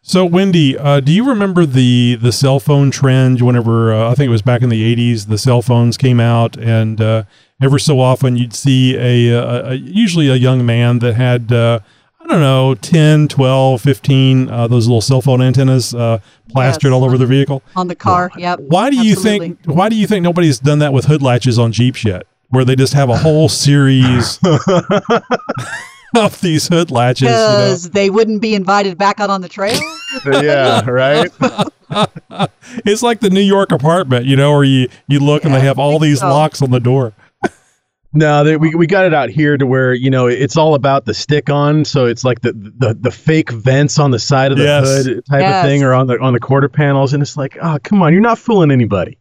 So, 0.00 0.24
Wendy, 0.24 0.78
uh, 0.78 1.00
do 1.00 1.12
you 1.12 1.28
remember 1.28 1.66
the 1.66 2.14
the 2.14 2.32
cell 2.32 2.60
phone 2.60 2.90
trend? 2.90 3.42
Whenever 3.42 3.92
uh, 3.92 4.10
I 4.10 4.14
think 4.14 4.28
it 4.28 4.30
was 4.30 4.40
back 4.40 4.62
in 4.62 4.70
the 4.70 4.96
'80s, 4.96 5.28
the 5.28 5.36
cell 5.36 5.60
phones 5.60 5.98
came 5.98 6.18
out, 6.18 6.56
and 6.56 6.98
uh, 6.98 7.24
ever 7.62 7.78
so 7.78 8.00
often 8.00 8.38
you'd 8.38 8.54
see 8.54 8.96
a, 8.96 9.28
a, 9.34 9.70
a 9.72 9.74
usually 9.74 10.28
a 10.28 10.36
young 10.36 10.64
man 10.64 11.00
that 11.00 11.12
had 11.12 11.52
uh, 11.52 11.80
I 12.28 12.32
don't 12.32 12.40
know 12.40 12.74
10, 12.74 13.28
12, 13.28 13.80
15 13.80 14.50
uh, 14.50 14.68
those 14.68 14.86
little 14.86 15.00
cell 15.00 15.22
phone 15.22 15.40
antennas 15.40 15.94
uh, 15.94 16.18
plastered 16.50 16.90
Yes. 16.90 16.92
all 16.92 17.04
over 17.04 17.16
the 17.16 17.24
vehicle. 17.24 17.62
on 17.74 17.88
the 17.88 17.94
car. 17.94 18.30
Yep. 18.36 18.60
Why 18.60 18.90
do 18.90 18.96
you 18.96 19.12
absolutely. 19.12 19.48
think? 19.48 19.58
Why 19.64 19.88
do 19.88 19.96
you 19.96 20.06
think 20.06 20.22
nobody's 20.24 20.58
done 20.58 20.78
that 20.80 20.92
with 20.92 21.06
hood 21.06 21.22
latches 21.22 21.58
on 21.58 21.72
Jeeps 21.72 22.04
yet? 22.04 22.26
Where 22.50 22.66
they 22.66 22.76
just 22.76 22.92
have 22.92 23.08
a 23.08 23.16
whole 23.16 23.48
series 23.48 24.38
of 26.16 26.40
these 26.42 26.68
hood 26.68 26.90
latches. 26.90 27.22
You 27.22 27.28
know? 27.28 27.56
Because 27.56 27.90
they 27.90 28.10
wouldn't 28.10 28.42
be 28.42 28.54
invited 28.54 28.98
back 28.98 29.20
out 29.20 29.30
on 29.30 29.40
the 29.40 29.48
trail. 29.48 29.78
yeah, 30.26 30.84
right. 30.88 31.30
it's 32.84 33.02
like 33.02 33.20
the 33.20 33.30
New 33.30 33.40
York 33.40 33.72
apartment, 33.72 34.26
you 34.26 34.36
know, 34.36 34.52
where 34.52 34.64
you 34.64 34.88
you 35.06 35.20
look 35.20 35.44
and 35.44 35.54
they 35.54 35.60
have 35.60 35.78
all 35.78 35.98
these 35.98 36.20
so. 36.20 36.28
locks 36.28 36.60
on 36.62 36.70
the 36.70 36.80
door. 36.80 37.12
No, 38.14 38.42
they, 38.42 38.56
we 38.56 38.74
we 38.74 38.86
got 38.86 39.04
it 39.04 39.12
out 39.12 39.28
here 39.28 39.56
to 39.58 39.66
where 39.66 39.92
you 39.92 40.08
know 40.10 40.26
it's 40.28 40.56
all 40.56 40.74
about 40.74 41.04
the 41.04 41.12
stick 41.12 41.50
on, 41.50 41.84
so 41.84 42.06
it's 42.06 42.24
like 42.24 42.40
the 42.40 42.52
the, 42.52 42.96
the 42.98 43.10
fake 43.10 43.50
vents 43.50 43.98
on 43.98 44.10
the 44.10 44.18
side 44.18 44.50
of 44.50 44.56
the 44.58 44.64
Yes. 44.64 45.04
hood 45.04 45.24
type 45.26 45.40
Yes. 45.42 45.64
of 45.64 45.68
thing, 45.68 45.82
or 45.84 45.92
on 45.92 46.06
the 46.06 46.18
on 46.18 46.32
the 46.32 46.40
quarter 46.40 46.68
panels, 46.70 47.12
and 47.12 47.22
it's 47.22 47.36
like, 47.36 47.58
oh 47.60 47.78
come 47.82 48.00
on, 48.02 48.12
you're 48.14 48.22
not 48.22 48.38
fooling 48.38 48.70
anybody. 48.70 49.18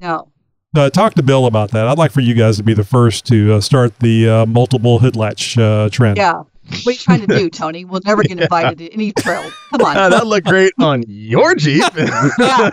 No. 0.00 0.30
Uh, 0.76 0.88
talk 0.90 1.14
to 1.14 1.22
Bill 1.22 1.46
about 1.46 1.70
that. 1.72 1.88
I'd 1.88 1.98
like 1.98 2.12
for 2.12 2.20
you 2.20 2.34
guys 2.34 2.58
to 2.58 2.62
be 2.62 2.74
the 2.74 2.84
first 2.84 3.24
to 3.26 3.54
uh, 3.54 3.60
start 3.60 3.98
the 4.00 4.28
uh, 4.28 4.46
multiple 4.46 4.98
hood 5.00 5.16
latch 5.16 5.56
uh, 5.58 5.88
trend. 5.90 6.18
Yeah. 6.18 6.34
What 6.34 6.86
are 6.86 6.90
you 6.92 6.98
trying 6.98 7.20
to 7.22 7.26
do, 7.26 7.48
Tony? 7.48 7.86
We'll 7.86 8.02
never 8.04 8.22
get 8.22 8.38
invited 8.42 8.76
to 8.78 8.92
any 8.92 9.10
trail. 9.12 9.50
Come 9.70 9.80
on. 9.80 9.96
Uh, 9.96 10.08
that 10.10 10.26
looked 10.26 10.46
great 10.46 10.74
on 10.78 11.02
your 11.08 11.54
Jeep. 11.54 11.82
yeah. 12.38 12.70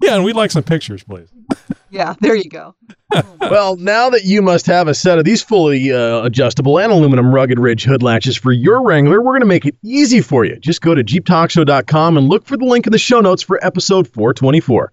Yeah, 0.00 0.14
and 0.14 0.24
we'd 0.24 0.36
like 0.36 0.52
some 0.52 0.62
pictures, 0.62 1.02
please. 1.02 1.28
Yeah. 1.92 2.14
There 2.20 2.34
you 2.34 2.48
go. 2.48 2.74
well, 3.40 3.76
now 3.76 4.08
that 4.08 4.24
you 4.24 4.40
must 4.40 4.64
have 4.64 4.88
a 4.88 4.94
set 4.94 5.18
of 5.18 5.26
these 5.26 5.42
fully 5.42 5.92
uh, 5.92 6.22
adjustable 6.22 6.78
and 6.78 6.90
aluminum 6.90 7.34
rugged 7.34 7.58
ridge 7.58 7.84
hood 7.84 8.02
latches 8.02 8.34
for 8.34 8.50
your 8.50 8.82
Wrangler, 8.82 9.20
we're 9.20 9.32
going 9.32 9.40
to 9.40 9.46
make 9.46 9.66
it 9.66 9.76
easy 9.84 10.22
for 10.22 10.46
you. 10.46 10.56
Just 10.56 10.80
go 10.80 10.94
to 10.94 11.04
jeeptalkshow.com 11.04 12.16
and 12.16 12.28
look 12.28 12.46
for 12.46 12.56
the 12.56 12.64
link 12.64 12.86
in 12.86 12.92
the 12.92 12.98
show 12.98 13.20
notes 13.20 13.42
for 13.42 13.62
episode 13.62 14.08
424. 14.08 14.90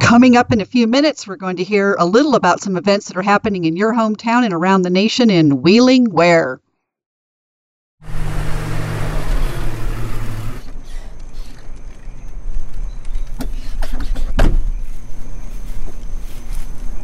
Coming 0.00 0.38
up 0.38 0.52
in 0.52 0.62
a 0.62 0.64
few 0.64 0.86
minutes, 0.86 1.26
we're 1.26 1.36
going 1.36 1.56
to 1.56 1.64
hear 1.64 1.94
a 1.98 2.06
little 2.06 2.34
about 2.34 2.62
some 2.62 2.78
events 2.78 3.08
that 3.08 3.18
are 3.18 3.22
happening 3.22 3.66
in 3.66 3.76
your 3.76 3.92
hometown 3.92 4.44
and 4.46 4.54
around 4.54 4.82
the 4.82 4.90
nation 4.90 5.28
in 5.28 5.60
Wheeling, 5.60 6.06
where. 6.06 6.62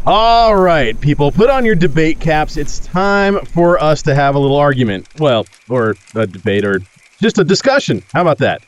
All 0.08 0.54
right, 0.54 0.98
people, 1.00 1.32
put 1.32 1.50
on 1.50 1.64
your 1.64 1.74
debate 1.74 2.20
caps. 2.20 2.56
It's 2.56 2.78
time 2.78 3.44
for 3.44 3.82
us 3.82 4.02
to 4.02 4.14
have 4.14 4.36
a 4.36 4.38
little 4.38 4.56
argument. 4.56 5.08
Well, 5.18 5.46
or 5.68 5.96
a 6.14 6.28
debate, 6.28 6.64
or 6.64 6.80
just 7.20 7.38
a 7.38 7.44
discussion. 7.44 8.04
How 8.12 8.22
about 8.22 8.38
that? 8.38 8.62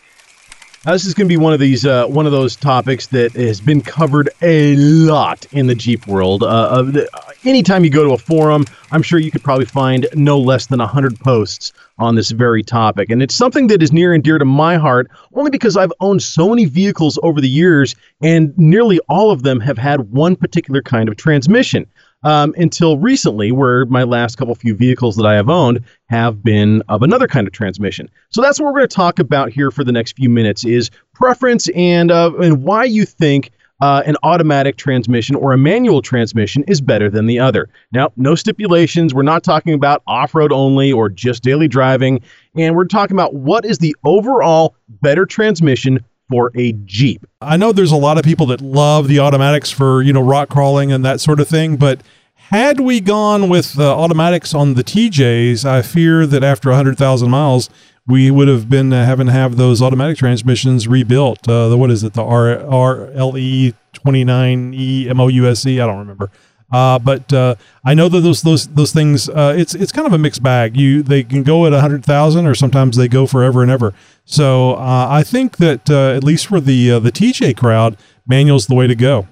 Now, 0.86 0.92
this 0.92 1.06
is 1.06 1.12
going 1.12 1.26
to 1.26 1.28
be 1.28 1.36
one 1.36 1.52
of 1.52 1.58
these, 1.58 1.84
uh, 1.84 2.06
one 2.06 2.24
of 2.24 2.30
those 2.30 2.54
topics 2.54 3.08
that 3.08 3.32
has 3.32 3.60
been 3.60 3.80
covered 3.80 4.30
a 4.42 4.76
lot 4.76 5.44
in 5.50 5.66
the 5.66 5.74
Jeep 5.74 6.06
world. 6.06 6.44
Uh, 6.44 6.68
of 6.70 6.92
the, 6.92 7.08
anytime 7.44 7.82
you 7.82 7.90
go 7.90 8.04
to 8.04 8.12
a 8.12 8.18
forum, 8.18 8.64
I'm 8.92 9.02
sure 9.02 9.18
you 9.18 9.32
could 9.32 9.42
probably 9.42 9.64
find 9.64 10.06
no 10.14 10.38
less 10.38 10.68
than 10.68 10.78
hundred 10.78 11.18
posts 11.18 11.72
on 11.98 12.14
this 12.14 12.30
very 12.30 12.62
topic, 12.62 13.10
and 13.10 13.20
it's 13.20 13.34
something 13.34 13.66
that 13.66 13.82
is 13.82 13.92
near 13.92 14.14
and 14.14 14.22
dear 14.22 14.38
to 14.38 14.44
my 14.44 14.76
heart, 14.76 15.10
only 15.34 15.50
because 15.50 15.76
I've 15.76 15.92
owned 15.98 16.22
so 16.22 16.48
many 16.48 16.64
vehicles 16.64 17.18
over 17.24 17.40
the 17.40 17.48
years, 17.48 17.96
and 18.22 18.56
nearly 18.56 19.00
all 19.08 19.32
of 19.32 19.42
them 19.42 19.58
have 19.58 19.78
had 19.78 20.12
one 20.12 20.36
particular 20.36 20.80
kind 20.80 21.08
of 21.08 21.16
transmission 21.16 21.86
um, 22.22 22.54
until 22.56 22.98
recently, 22.98 23.52
where 23.52 23.84
my 23.86 24.02
last 24.02 24.36
couple 24.36 24.54
few 24.54 24.74
vehicles 24.74 25.16
that 25.16 25.26
I 25.26 25.34
have 25.34 25.48
owned 25.48 25.84
have 26.06 26.42
been 26.42 26.82
of 26.88 27.02
another 27.02 27.28
kind 27.28 27.46
of 27.46 27.52
transmission. 27.52 28.08
So 28.30 28.42
that's 28.42 28.58
what 28.58 28.66
we're 28.66 28.80
going 28.80 28.88
to 28.88 28.94
talk 28.94 29.18
about 29.18 29.50
here 29.50 29.70
for 29.70 29.84
the 29.84 29.92
next 29.92 30.16
few 30.16 30.28
minutes: 30.28 30.64
is 30.64 30.90
preference 31.14 31.68
and 31.74 32.10
uh, 32.10 32.32
and 32.40 32.62
why 32.62 32.84
you 32.84 33.04
think. 33.04 33.50
Uh, 33.80 34.02
an 34.06 34.16
automatic 34.24 34.76
transmission 34.76 35.36
or 35.36 35.52
a 35.52 35.56
manual 35.56 36.02
transmission 36.02 36.64
is 36.66 36.80
better 36.80 37.08
than 37.08 37.26
the 37.26 37.38
other. 37.38 37.68
Now, 37.92 38.10
no 38.16 38.34
stipulations. 38.34 39.14
We're 39.14 39.22
not 39.22 39.44
talking 39.44 39.72
about 39.72 40.02
off 40.08 40.34
road 40.34 40.50
only 40.50 40.90
or 40.90 41.08
just 41.08 41.44
daily 41.44 41.68
driving. 41.68 42.20
And 42.56 42.74
we're 42.74 42.86
talking 42.86 43.14
about 43.14 43.34
what 43.34 43.64
is 43.64 43.78
the 43.78 43.94
overall 44.04 44.74
better 44.88 45.24
transmission 45.26 46.04
for 46.28 46.52
a 46.54 46.72
Jeep. 46.72 47.26
I 47.40 47.56
know 47.56 47.72
there's 47.72 47.92
a 47.92 47.96
lot 47.96 48.18
of 48.18 48.24
people 48.24 48.46
that 48.46 48.60
love 48.60 49.08
the 49.08 49.20
automatics 49.20 49.70
for, 49.70 50.02
you 50.02 50.12
know, 50.12 50.20
rock 50.20 50.48
crawling 50.48 50.92
and 50.92 51.04
that 51.04 51.20
sort 51.20 51.40
of 51.40 51.48
thing, 51.48 51.76
but 51.76 52.02
had 52.50 52.80
we 52.80 53.00
gone 53.00 53.50
with 53.50 53.78
uh, 53.78 53.94
automatics 53.94 54.54
on 54.54 54.74
the 54.74 54.82
TJs, 54.82 55.66
I 55.66 55.82
fear 55.82 56.26
that 56.26 56.42
after 56.42 56.70
100,000 56.70 57.28
miles, 57.28 57.68
we 58.06 58.30
would 58.30 58.48
have 58.48 58.70
been 58.70 58.90
uh, 58.90 59.04
having 59.04 59.26
to 59.26 59.32
have 59.32 59.56
those 59.56 59.82
automatic 59.82 60.16
transmissions 60.16 60.88
rebuilt. 60.88 61.46
Uh, 61.46 61.68
the 61.68 61.76
what 61.76 61.90
is 61.90 62.02
it? 62.02 62.14
The 62.14 62.24
R 62.24 62.56
RLE 62.56 63.74
29E 63.92 65.14
MOUSE. 65.14 65.66
I 65.66 65.86
don't 65.86 65.98
remember. 65.98 66.30
Uh, 66.70 66.98
but 66.98 67.32
uh, 67.32 67.54
I 67.84 67.94
know 67.94 68.08
that 68.08 68.20
those 68.20 68.42
those 68.42 68.66
those 68.68 68.92
things. 68.92 69.28
Uh, 69.28 69.54
it's 69.56 69.74
it's 69.74 69.92
kind 69.92 70.06
of 70.06 70.12
a 70.12 70.18
mixed 70.18 70.42
bag. 70.42 70.76
You 70.76 71.02
they 71.02 71.22
can 71.22 71.42
go 71.42 71.66
at 71.66 71.72
hundred 71.72 72.04
thousand, 72.04 72.46
or 72.46 72.54
sometimes 72.54 72.96
they 72.96 73.08
go 73.08 73.26
forever 73.26 73.62
and 73.62 73.70
ever. 73.70 73.94
So 74.24 74.74
uh, 74.74 75.06
I 75.10 75.22
think 75.22 75.56
that 75.58 75.88
uh, 75.88 76.14
at 76.14 76.24
least 76.24 76.46
for 76.46 76.60
the 76.60 76.92
uh, 76.92 76.98
the 76.98 77.12
TJ 77.12 77.56
crowd, 77.56 77.96
manual's 78.26 78.66
the 78.66 78.74
way 78.74 78.86
to 78.86 78.94
go. 78.94 79.26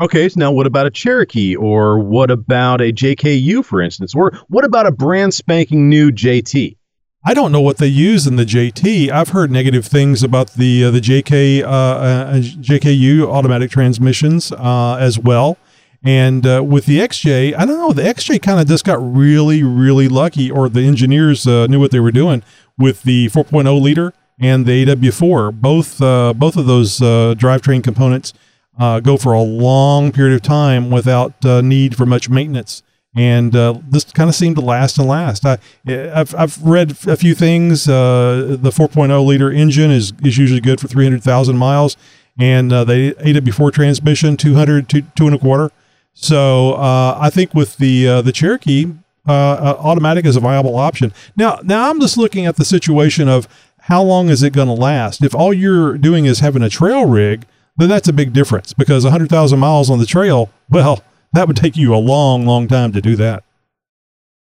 Okay, 0.00 0.28
so 0.28 0.38
now 0.38 0.52
what 0.52 0.66
about 0.66 0.86
a 0.86 0.90
Cherokee 0.90 1.56
or 1.56 1.98
what 1.98 2.30
about 2.30 2.80
a 2.80 2.92
JKU, 2.92 3.64
for 3.64 3.82
instance? 3.82 4.14
Or 4.14 4.32
what 4.46 4.64
about 4.64 4.86
a 4.86 4.92
brand 4.92 5.34
spanking 5.34 5.88
new 5.88 6.12
JT? 6.12 6.76
I 7.24 7.34
don't 7.34 7.50
know 7.50 7.60
what 7.60 7.78
they 7.78 7.88
use 7.88 8.26
in 8.26 8.36
the 8.36 8.44
JT. 8.44 9.10
I've 9.10 9.30
heard 9.30 9.50
negative 9.50 9.84
things 9.84 10.22
about 10.22 10.52
the 10.52 10.84
uh, 10.84 10.90
the 10.92 11.00
JK 11.00 11.62
uh, 11.62 11.66
uh, 11.66 12.34
JKU 12.36 13.26
automatic 13.26 13.72
transmissions 13.72 14.52
uh, 14.52 14.96
as 15.00 15.18
well. 15.18 15.58
And 16.04 16.46
uh, 16.46 16.62
with 16.64 16.86
the 16.86 17.00
XJ, 17.00 17.56
I 17.56 17.64
don't 17.64 17.78
know. 17.78 17.92
The 17.92 18.02
XJ 18.02 18.40
kind 18.40 18.60
of 18.60 18.68
just 18.68 18.84
got 18.84 18.98
really, 19.00 19.62
really 19.62 20.08
lucky, 20.08 20.50
or 20.50 20.68
the 20.68 20.86
engineers 20.86 21.46
uh, 21.46 21.66
knew 21.66 21.80
what 21.80 21.90
they 21.90 22.00
were 22.00 22.12
doing 22.12 22.42
with 22.76 23.02
the 23.02 23.28
4.0 23.28 23.80
liter 23.80 24.12
and 24.38 24.64
the 24.64 24.86
AW4. 24.86 25.60
Both 25.60 26.00
uh, 26.00 26.32
both 26.34 26.56
of 26.56 26.66
those 26.66 27.02
uh, 27.02 27.34
drivetrain 27.36 27.82
components 27.82 28.32
uh, 28.78 29.00
go 29.00 29.16
for 29.16 29.32
a 29.32 29.42
long 29.42 30.12
period 30.12 30.34
of 30.36 30.42
time 30.42 30.90
without 30.90 31.44
uh, 31.44 31.60
need 31.60 31.96
for 31.96 32.06
much 32.06 32.30
maintenance. 32.30 32.82
And 33.16 33.52
this 33.52 34.04
kind 34.04 34.28
of 34.28 34.36
seemed 34.36 34.54
to 34.56 34.62
last 34.62 34.96
and 34.96 35.08
last. 35.08 35.44
I, 35.44 35.58
I've, 35.88 36.32
I've 36.36 36.62
read 36.62 36.92
a 37.08 37.16
few 37.16 37.34
things. 37.34 37.86
The 37.86 38.60
4.0 38.62 39.26
liter 39.26 39.50
engine 39.50 39.90
is, 39.90 40.12
is 40.22 40.38
usually 40.38 40.60
good 40.60 40.78
for 40.78 40.86
300,000 40.86 41.56
miles, 41.56 41.96
and 42.38 42.70
the 42.70 43.16
AW4 43.18 43.72
transmission 43.72 44.36
200 44.36 44.88
to 44.90 45.02
two 45.16 45.26
and 45.26 45.34
a 45.34 45.38
quarter. 45.38 45.72
So 46.20 46.72
uh, 46.72 47.16
I 47.20 47.30
think 47.30 47.54
with 47.54 47.76
the 47.76 48.08
uh, 48.08 48.22
the 48.22 48.32
Cherokee, 48.32 48.86
uh, 49.28 49.32
uh, 49.32 49.76
automatic 49.78 50.26
is 50.26 50.34
a 50.34 50.40
viable 50.40 50.74
option. 50.74 51.12
Now, 51.36 51.60
now 51.62 51.88
I'm 51.88 52.00
just 52.00 52.18
looking 52.18 52.44
at 52.44 52.56
the 52.56 52.64
situation 52.64 53.28
of 53.28 53.46
how 53.78 54.02
long 54.02 54.28
is 54.28 54.42
it 54.42 54.52
going 54.52 54.66
to 54.66 54.74
last. 54.74 55.22
If 55.22 55.32
all 55.32 55.54
you're 55.54 55.96
doing 55.96 56.24
is 56.24 56.40
having 56.40 56.62
a 56.62 56.68
trail 56.68 57.06
rig, 57.06 57.46
then 57.76 57.88
that's 57.88 58.08
a 58.08 58.12
big 58.12 58.32
difference 58.32 58.72
because 58.72 59.04
100,000 59.04 59.58
miles 59.60 59.90
on 59.90 60.00
the 60.00 60.06
trail, 60.06 60.50
well, 60.68 61.04
that 61.34 61.46
would 61.46 61.56
take 61.56 61.76
you 61.76 61.94
a 61.94 61.96
long, 61.96 62.46
long 62.46 62.66
time 62.66 62.92
to 62.92 63.00
do 63.00 63.14
that. 63.14 63.44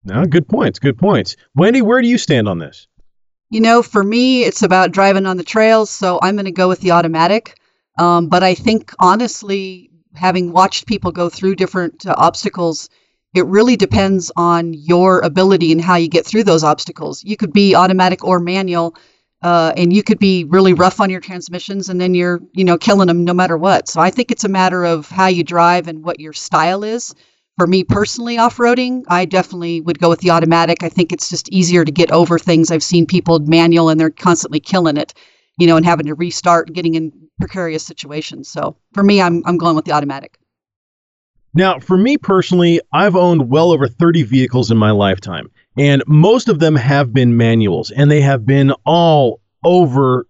No, 0.04 0.24
good 0.26 0.48
points. 0.48 0.78
Good 0.78 1.00
points. 1.00 1.36
Wendy, 1.56 1.82
where 1.82 2.02
do 2.02 2.08
you 2.08 2.20
stand 2.20 2.48
on 2.48 2.60
this? 2.60 2.88
You 3.50 3.62
know, 3.62 3.82
for 3.82 4.04
me, 4.04 4.44
it's 4.44 4.62
about 4.62 4.92
driving 4.92 5.26
on 5.26 5.38
the 5.38 5.44
trails, 5.44 5.90
so 5.90 6.20
I'm 6.22 6.36
going 6.36 6.46
to 6.46 6.52
go 6.52 6.68
with 6.68 6.82
the 6.82 6.92
automatic. 6.92 7.58
Um, 7.98 8.28
but 8.28 8.44
I 8.44 8.54
think, 8.54 8.94
honestly, 9.00 9.90
having 10.16 10.52
watched 10.52 10.88
people 10.88 11.12
go 11.12 11.30
through 11.30 11.56
different 11.56 12.06
uh, 12.06 12.16
obstacles, 12.18 12.90
it 13.34 13.46
really 13.46 13.76
depends 13.76 14.32
on 14.36 14.74
your 14.74 15.20
ability 15.20 15.72
and 15.72 15.82
how 15.82 15.96
you 15.96 16.08
get 16.08 16.26
through 16.26 16.44
those 16.46 16.64
obstacles. 16.64 17.24
You 17.24 17.36
could 17.38 17.52
be 17.52 17.76
automatic 17.76 18.24
or 18.24 18.40
manual, 18.40 18.96
uh, 19.42 19.74
and 19.76 19.92
you 19.92 20.04
could 20.04 20.20
be 20.20 20.46
really 20.46 20.74
rough 20.74 21.02
on 21.02 21.10
your 21.10 21.20
transmissions, 21.20 21.90
and 21.90 22.00
then 22.00 22.16
you're, 22.16 22.42
you 22.54 22.64
know, 22.64 22.78
killing 22.78 23.08
them 23.08 23.26
no 23.26 23.34
matter 23.34 23.58
what. 23.58 23.88
So 23.88 24.00
I 24.00 24.10
think 24.10 24.32
it's 24.32 24.46
a 24.46 24.50
matter 24.50 24.86
of 24.86 25.10
how 25.10 25.28
you 25.28 25.44
drive 25.44 25.88
and 25.88 26.04
what 26.04 26.20
your 26.20 26.34
style 26.34 26.84
is. 26.84 27.14
For 27.58 27.68
me 27.68 27.84
personally, 27.84 28.38
off 28.38 28.58
roading, 28.58 29.04
I 29.08 29.26
definitely 29.26 29.80
would 29.82 30.00
go 30.00 30.10
with 30.10 30.20
the 30.20 30.32
automatic. 30.32 30.84
I 30.84 30.90
think 30.90 31.12
it's 31.12 31.30
just 31.30 31.50
easier 31.50 31.86
to 31.86 31.92
get 31.92 32.12
over 32.12 32.38
things. 32.38 32.72
I've 32.72 32.84
seen 32.84 33.06
people 33.06 33.40
manual 33.40 33.90
and 33.90 34.00
they're 34.00 34.10
constantly 34.10 34.60
killing 34.60 34.98
it, 34.98 35.14
you 35.57 35.68
know, 35.68 35.77
and 35.77 35.86
having 35.86 36.06
to 36.06 36.15
restart, 36.15 36.72
getting 36.73 36.95
in 36.95 37.11
precarious 37.40 37.86
situations. 37.86 38.49
So 38.49 38.77
for 38.94 39.03
me, 39.03 39.22
I'm 39.22 39.44
I'm 39.45 39.57
going 39.57 39.76
with 39.76 39.86
the 39.86 39.91
automatic. 39.91 40.38
Now, 41.53 41.80
for 41.80 41.95
me 41.95 42.18
personally, 42.18 42.82
I've 42.91 43.15
owned 43.15 43.49
well 43.49 43.72
over 43.72 43.88
30 43.88 44.23
vehicles 44.23 44.72
in 44.72 44.77
my 44.77 44.91
lifetime, 44.91 45.49
and 45.77 46.03
most 46.06 46.49
of 46.49 46.60
them 46.60 46.76
have 46.76 47.14
been 47.14 47.38
manuals, 47.38 47.91
and 47.91 48.11
they 48.11 48.19
have 48.22 48.45
been 48.45 48.73
all 48.86 49.40
over 49.64 50.27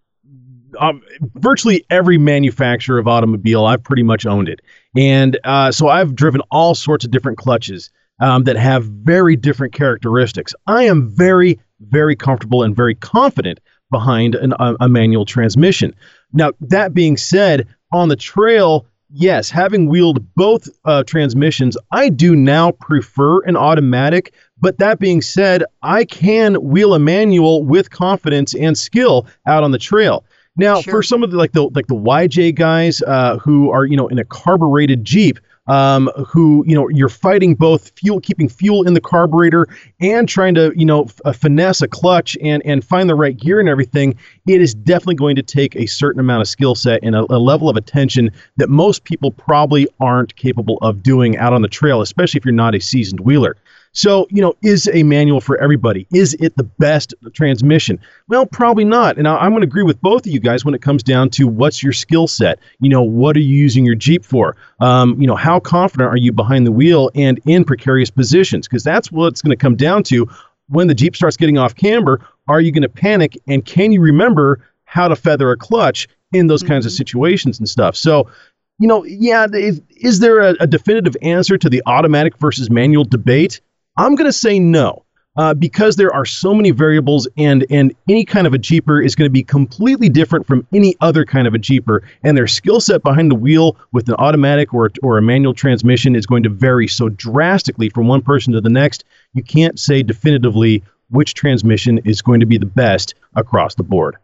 um, 0.80 1.02
virtually 1.36 1.84
every 1.90 2.18
manufacturer 2.20 3.00
of 3.00 3.08
automobile. 3.08 3.66
I've 3.66 3.84
pretty 3.84 4.04
much 4.04 4.28
owned 4.28 4.50
it, 4.50 4.60
and 4.96 5.40
uh, 5.44 5.72
so 5.72 5.88
I've 5.88 6.16
driven 6.16 6.42
all 6.52 6.76
sorts 6.76 7.06
of 7.06 7.12
different 7.12 7.40
clutches 7.40 7.90
um, 8.20 8.44
that 8.44 8.56
have 8.56 8.86
very 8.86 9.36
different 9.36 9.74
characteristics. 9.74 10.54
I 10.68 10.84
am 10.84 11.10
very, 11.10 11.60
very 11.80 12.16
comfortable 12.16 12.64
and 12.64 12.76
very 12.76 12.96
confident 12.96 13.60
behind 13.92 14.36
an, 14.36 14.54
a, 14.60 14.76
a 14.82 14.90
manual 14.90 15.26
transmission. 15.26 15.94
Now, 16.34 16.52
that 16.62 16.94
being 16.94 17.18
said, 17.18 17.68
on 17.94 18.10
the 18.10 18.16
trail, 18.16 18.86
yes, 19.10 19.50
having 19.50 19.88
wheeled 19.88 20.26
both 20.36 20.68
uh, 20.86 21.04
transmissions, 21.04 21.78
I 21.92 22.10
do 22.10 22.36
now 22.36 22.72
prefer 22.72 23.42
an 23.44 23.56
automatic. 23.56 24.34
But 24.60 24.78
that 24.80 25.00
being 25.00 25.22
said, 25.22 25.64
I 25.82 26.06
can 26.06 26.56
wheel 26.56 26.94
a 26.94 27.00
manual 27.00 27.64
with 27.64 27.90
confidence 27.90 28.54
and 28.56 28.78
skill 28.78 29.28
out 29.48 29.64
on 29.64 29.72
the 29.72 29.78
trail. 29.78 30.26
Now, 30.58 30.82
sure. 30.82 30.94
for 30.94 31.04
some 31.04 31.24
of 31.24 31.32
the 31.32 31.38
like 31.38 31.52
the 31.52 31.64
like 31.64 31.88
the 31.88 31.96
YJ 31.96 32.56
guys 32.56 33.02
uh, 33.02 33.38
who 33.40 33.70
are 33.72 33.86
you 33.86 33.98
know 33.98 34.08
in 34.08 34.20
a 34.20 34.26
carbureted 34.26 35.04
Jeep, 35.04 35.40
um, 35.68 36.10
who 36.28 36.64
you 36.68 36.76
know 36.76 36.88
you're 36.90 37.10
fighting 37.10 37.56
both 37.56 37.92
fuel, 37.98 38.20
keeping 38.20 38.48
fuel 38.50 38.88
in 38.88 38.94
the 38.94 39.02
carburetor, 39.02 39.68
and 40.00 40.28
trying 40.30 40.56
to 40.56 40.74
you 40.76 40.86
know 40.86 41.04
f- 41.04 41.22
uh, 41.26 41.32
finesse 41.32 41.82
a 41.82 41.88
clutch 41.88 42.38
and 42.42 42.62
and 42.66 42.84
find 42.84 43.10
the 43.10 43.16
right 43.16 43.38
gear 43.38 43.60
and 43.60 43.70
everything. 43.70 44.16
It 44.48 44.62
is 44.62 44.74
definitely 44.74 45.16
going 45.16 45.36
to 45.38 45.44
take 45.44 45.76
a 45.76 45.86
certain 45.86 46.20
amount 46.20 46.42
of 46.42 46.48
skill 46.48 46.76
set 46.76 47.02
and 47.04 47.16
a, 47.16 47.26
a 47.34 47.40
level 47.40 47.70
of 47.70 47.78
attention 47.78 48.32
that 48.58 48.70
most 48.70 49.04
people 49.04 49.32
probably 49.32 49.88
aren't 50.00 50.36
capable 50.36 50.78
of 50.82 51.02
doing 51.02 51.38
out 51.38 51.54
on 51.54 51.62
the 51.62 51.68
trail, 51.68 52.02
especially 52.02 52.38
if 52.38 52.46
you're 52.46 52.54
not 52.54 52.76
a 52.76 52.80
seasoned 52.80 53.22
wheeler. 53.22 53.56
So, 53.96 54.28
you 54.30 54.42
know, 54.42 54.54
is 54.62 54.90
a 54.94 55.04
manual 55.04 55.40
for 55.40 55.58
everybody? 55.58 56.06
Is 56.14 56.34
it 56.36 56.58
the 56.58 56.64
best 56.64 57.14
transmission? 57.32 57.98
Well, 58.28 58.46
probably 58.46 58.84
not. 58.84 59.18
And 59.18 59.26
I'm 59.26 59.52
going 59.52 59.62
to 59.62 59.68
agree 59.68 59.84
with 59.84 60.02
both 60.02 60.26
of 60.26 60.32
you 60.34 60.42
guys 60.42 60.66
when 60.66 60.76
it 60.76 60.82
comes 60.82 61.02
down 61.02 61.30
to 61.32 61.48
what's 61.48 61.82
your 61.82 61.94
skill 61.94 62.28
set. 62.28 62.60
You 62.82 62.90
know, 62.90 63.02
what 63.02 63.38
are 63.38 63.40
you 63.40 63.56
using 63.56 63.86
your 63.86 63.96
Jeep 63.96 64.26
for? 64.26 64.58
Um, 64.82 65.20
you 65.20 65.26
know, 65.26 65.38
how 65.38 65.62
confident 65.62 66.10
are 66.10 66.18
you 66.18 66.34
behind 66.34 66.68
the 66.68 66.74
wheel 66.74 67.10
and 67.16 67.40
in 67.46 67.64
precarious 67.64 68.12
positions? 68.12 68.68
Because 68.68 68.84
that's 68.84 69.14
what 69.14 69.28
it's 69.28 69.42
going 69.42 69.58
to 69.58 69.62
come 69.62 69.78
down 69.78 70.04
to 70.04 70.30
when 70.68 70.88
the 70.88 70.94
Jeep 70.94 71.16
starts 71.16 71.38
getting 71.38 71.58
off 71.58 71.74
camber. 71.74 72.20
Are 72.50 72.60
you 72.60 72.74
going 72.74 72.82
to 72.82 72.90
panic? 72.90 73.38
And 73.48 73.66
can 73.66 73.94
you 73.94 74.02
remember 74.02 74.60
how 74.84 75.08
to 75.08 75.16
feather 75.16 75.52
a 75.52 75.58
clutch 75.58 76.10
in 76.34 76.48
those 76.48 76.64
mm-hmm. 76.64 76.74
kinds 76.74 76.86
of 76.86 76.92
mm-hmm. 76.92 76.98
situations 76.98 77.60
and 77.60 77.70
stuff? 77.70 77.96
So, 77.96 78.30
you 78.78 78.90
know, 78.90 79.06
yeah, 79.06 79.48
is, 79.54 79.82
is 79.96 80.20
there 80.20 80.40
a, 80.42 80.56
a 80.60 80.68
definitive 80.68 81.16
answer 81.22 81.58
to 81.58 81.70
the 81.70 81.82
automatic 81.86 82.38
versus 82.40 82.70
manual 82.70 83.06
debate? 83.06 83.62
I'm 83.98 84.16
going 84.16 84.28
to 84.28 84.34
say 84.34 84.60
no. 84.60 85.02
Uh, 85.38 85.54
because 85.54 85.98
there 85.98 86.14
are 86.16 86.24
so 86.24 86.54
many 86.54 86.72
variables 86.72 87.28
and 87.38 87.66
and 87.70 87.94
any 88.08 88.24
kind 88.24 88.48
of 88.48 88.54
a 88.54 88.58
jeeper 88.58 89.02
is 89.02 89.16
going 89.16 89.26
to 89.26 89.34
be 89.34 89.44
completely 89.44 90.08
different 90.08 90.48
from 90.48 90.66
any 90.74 90.96
other 91.02 91.26
kind 91.26 91.46
of 91.46 91.54
a 91.54 91.58
jeeper. 91.58 92.04
And 92.24 92.38
their 92.38 92.48
skill 92.48 92.80
set 92.80 93.04
behind 93.04 93.30
the 93.30 93.36
wheel 93.36 93.76
with 93.92 94.08
an 94.08 94.16
automatic 94.18 94.74
or, 94.74 94.90
or 95.04 95.18
a 95.18 95.22
manual 95.22 95.54
transmission 95.54 96.16
is 96.16 96.26
going 96.26 96.44
to 96.44 96.50
vary 96.50 96.88
so 96.88 97.10
drastically 97.10 97.90
from 97.90 98.08
one 98.08 98.22
person 98.22 98.54
to 98.54 98.62
the 98.62 98.70
next. 98.70 99.04
You 99.34 99.44
can't 99.44 99.78
say 99.78 100.04
definitively 100.04 100.84
which 101.10 101.34
transmission 101.34 102.00
is 102.06 102.22
going 102.22 102.40
to 102.40 102.46
be 102.46 102.58
the 102.58 102.66
best 102.66 103.14
across 103.36 103.76
the 103.76 103.84
board. 103.84 104.16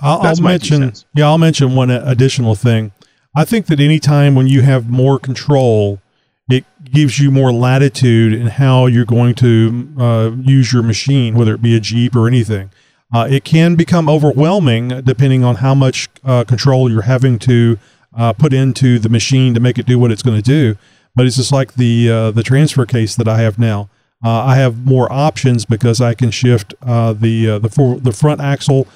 I'll, 0.00 0.20
I'll 0.20 0.36
mention 0.42 0.92
yeah 1.14 1.26
i'll 1.26 1.38
mention 1.38 1.74
one 1.74 1.90
additional 1.90 2.54
thing. 2.54 2.92
I 3.34 3.44
think 3.44 3.66
that 3.66 3.80
anytime 3.80 4.34
when 4.34 4.46
you 4.46 4.60
have 4.62 4.90
more 4.90 5.18
control 5.18 6.00
it 6.48 6.64
gives 6.84 7.18
you 7.18 7.30
more 7.30 7.52
latitude 7.52 8.32
in 8.32 8.46
how 8.48 8.86
you're 8.86 9.04
going 9.04 9.34
to 9.36 9.94
uh, 9.98 10.30
use 10.42 10.72
your 10.72 10.82
machine, 10.82 11.34
whether 11.34 11.54
it 11.54 11.62
be 11.62 11.74
a 11.74 11.80
Jeep 11.80 12.14
or 12.14 12.28
anything. 12.28 12.70
Uh, 13.12 13.26
it 13.30 13.44
can 13.44 13.76
become 13.76 14.08
overwhelming 14.08 14.88
depending 15.02 15.44
on 15.44 15.56
how 15.56 15.74
much 15.74 16.08
uh, 16.24 16.44
control 16.44 16.90
you're 16.90 17.02
having 17.02 17.38
to 17.38 17.78
uh, 18.16 18.32
put 18.32 18.52
into 18.52 18.98
the 18.98 19.08
machine 19.08 19.54
to 19.54 19.60
make 19.60 19.78
it 19.78 19.86
do 19.86 19.98
what 19.98 20.10
it's 20.10 20.22
going 20.22 20.36
to 20.36 20.42
do. 20.42 20.76
But 21.14 21.26
it's 21.26 21.36
just 21.36 21.52
like 21.52 21.74
the 21.74 22.10
uh, 22.10 22.30
the 22.32 22.42
transfer 22.42 22.84
case 22.84 23.14
that 23.14 23.28
I 23.28 23.38
have 23.38 23.58
now. 23.58 23.88
Uh, 24.24 24.42
I 24.42 24.56
have 24.56 24.84
more 24.84 25.10
options 25.12 25.64
because 25.64 26.00
I 26.00 26.14
can 26.14 26.30
shift 26.30 26.74
the 26.80 27.58
the 27.62 27.70
for, 27.72 28.00
the 28.00 28.12
front 28.12 28.40
axle 28.40 28.88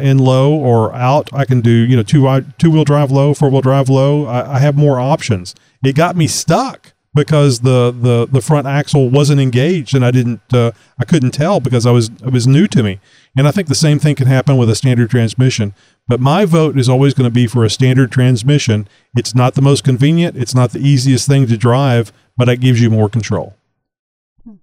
in 0.00 0.18
low 0.18 0.52
or 0.52 0.94
out. 0.94 1.32
I 1.32 1.44
can 1.44 1.60
do 1.60 1.70
you 1.70 1.96
know 1.96 2.02
two 2.02 2.44
two 2.58 2.70
wheel 2.70 2.84
drive 2.84 3.10
low, 3.10 3.34
four 3.34 3.50
wheel 3.50 3.60
drive 3.60 3.88
low. 3.88 4.26
I, 4.26 4.56
I 4.56 4.58
have 4.58 4.76
more 4.76 4.98
options 4.98 5.54
it 5.82 5.94
got 5.94 6.16
me 6.16 6.26
stuck 6.26 6.92
because 7.14 7.60
the, 7.60 7.90
the, 7.90 8.28
the 8.30 8.40
front 8.40 8.66
axle 8.66 9.08
wasn't 9.08 9.40
engaged 9.40 9.94
and 9.94 10.04
I 10.04 10.10
didn't 10.10 10.40
uh, 10.52 10.72
I 10.98 11.04
couldn't 11.04 11.32
tell 11.32 11.58
because 11.60 11.86
I 11.86 11.90
was 11.90 12.08
it 12.08 12.32
was 12.32 12.46
new 12.46 12.66
to 12.68 12.82
me. 12.82 13.00
And 13.36 13.48
I 13.48 13.50
think 13.50 13.68
the 13.68 13.74
same 13.74 13.98
thing 13.98 14.14
can 14.14 14.26
happen 14.26 14.56
with 14.56 14.70
a 14.70 14.74
standard 14.74 15.10
transmission. 15.10 15.74
But 16.06 16.20
my 16.20 16.44
vote 16.44 16.78
is 16.78 16.88
always 16.88 17.14
going 17.14 17.28
to 17.28 17.34
be 17.34 17.46
for 17.46 17.64
a 17.64 17.70
standard 17.70 18.10
transmission. 18.10 18.88
It's 19.16 19.34
not 19.34 19.54
the 19.54 19.62
most 19.62 19.84
convenient, 19.84 20.36
it's 20.36 20.54
not 20.54 20.70
the 20.70 20.80
easiest 20.80 21.26
thing 21.26 21.46
to 21.46 21.56
drive, 21.56 22.12
but 22.36 22.48
it 22.48 22.60
gives 22.60 22.80
you 22.80 22.90
more 22.90 23.08
control. 23.08 23.54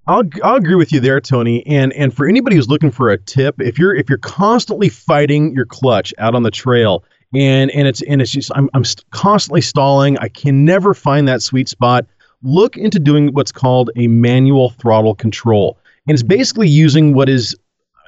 I'll, 0.08 0.24
I'll 0.44 0.56
agree 0.56 0.76
with 0.76 0.92
you 0.92 1.00
there, 1.00 1.20
Tony. 1.20 1.66
And 1.66 1.94
and 1.94 2.14
for 2.14 2.28
anybody 2.28 2.56
who's 2.56 2.70
looking 2.70 2.92
for 2.92 3.10
a 3.10 3.18
tip, 3.18 3.60
if 3.60 3.78
you're 3.78 3.96
if 3.96 4.10
you're 4.10 4.18
constantly 4.18 4.90
fighting 4.90 5.54
your 5.54 5.66
clutch 5.66 6.14
out 6.18 6.36
on 6.36 6.44
the 6.44 6.52
trail, 6.52 7.04
and 7.34 7.72
and 7.72 7.88
it's 7.88 8.02
and 8.04 8.22
it's 8.22 8.32
just 8.32 8.52
I'm 8.56 8.70
I'm 8.74 8.84
constantly 9.12 9.62
stalling. 9.62 10.18
I 10.20 10.30
can 10.30 10.66
never 10.66 10.94
find 10.94 11.28
that 11.28 11.42
sweet 11.42 11.70
spot. 11.70 12.06
Look 12.44 12.78
into 12.78 13.00
doing 13.00 13.34
what's 13.34 13.52
called 13.52 13.90
a 13.96 14.08
manual 14.08 14.70
throttle 14.72 15.16
control, 15.16 15.78
and 16.08 16.14
it's 16.14 16.24
basically 16.24 16.68
using 16.68 17.14
what 17.14 17.30
is 17.30 17.56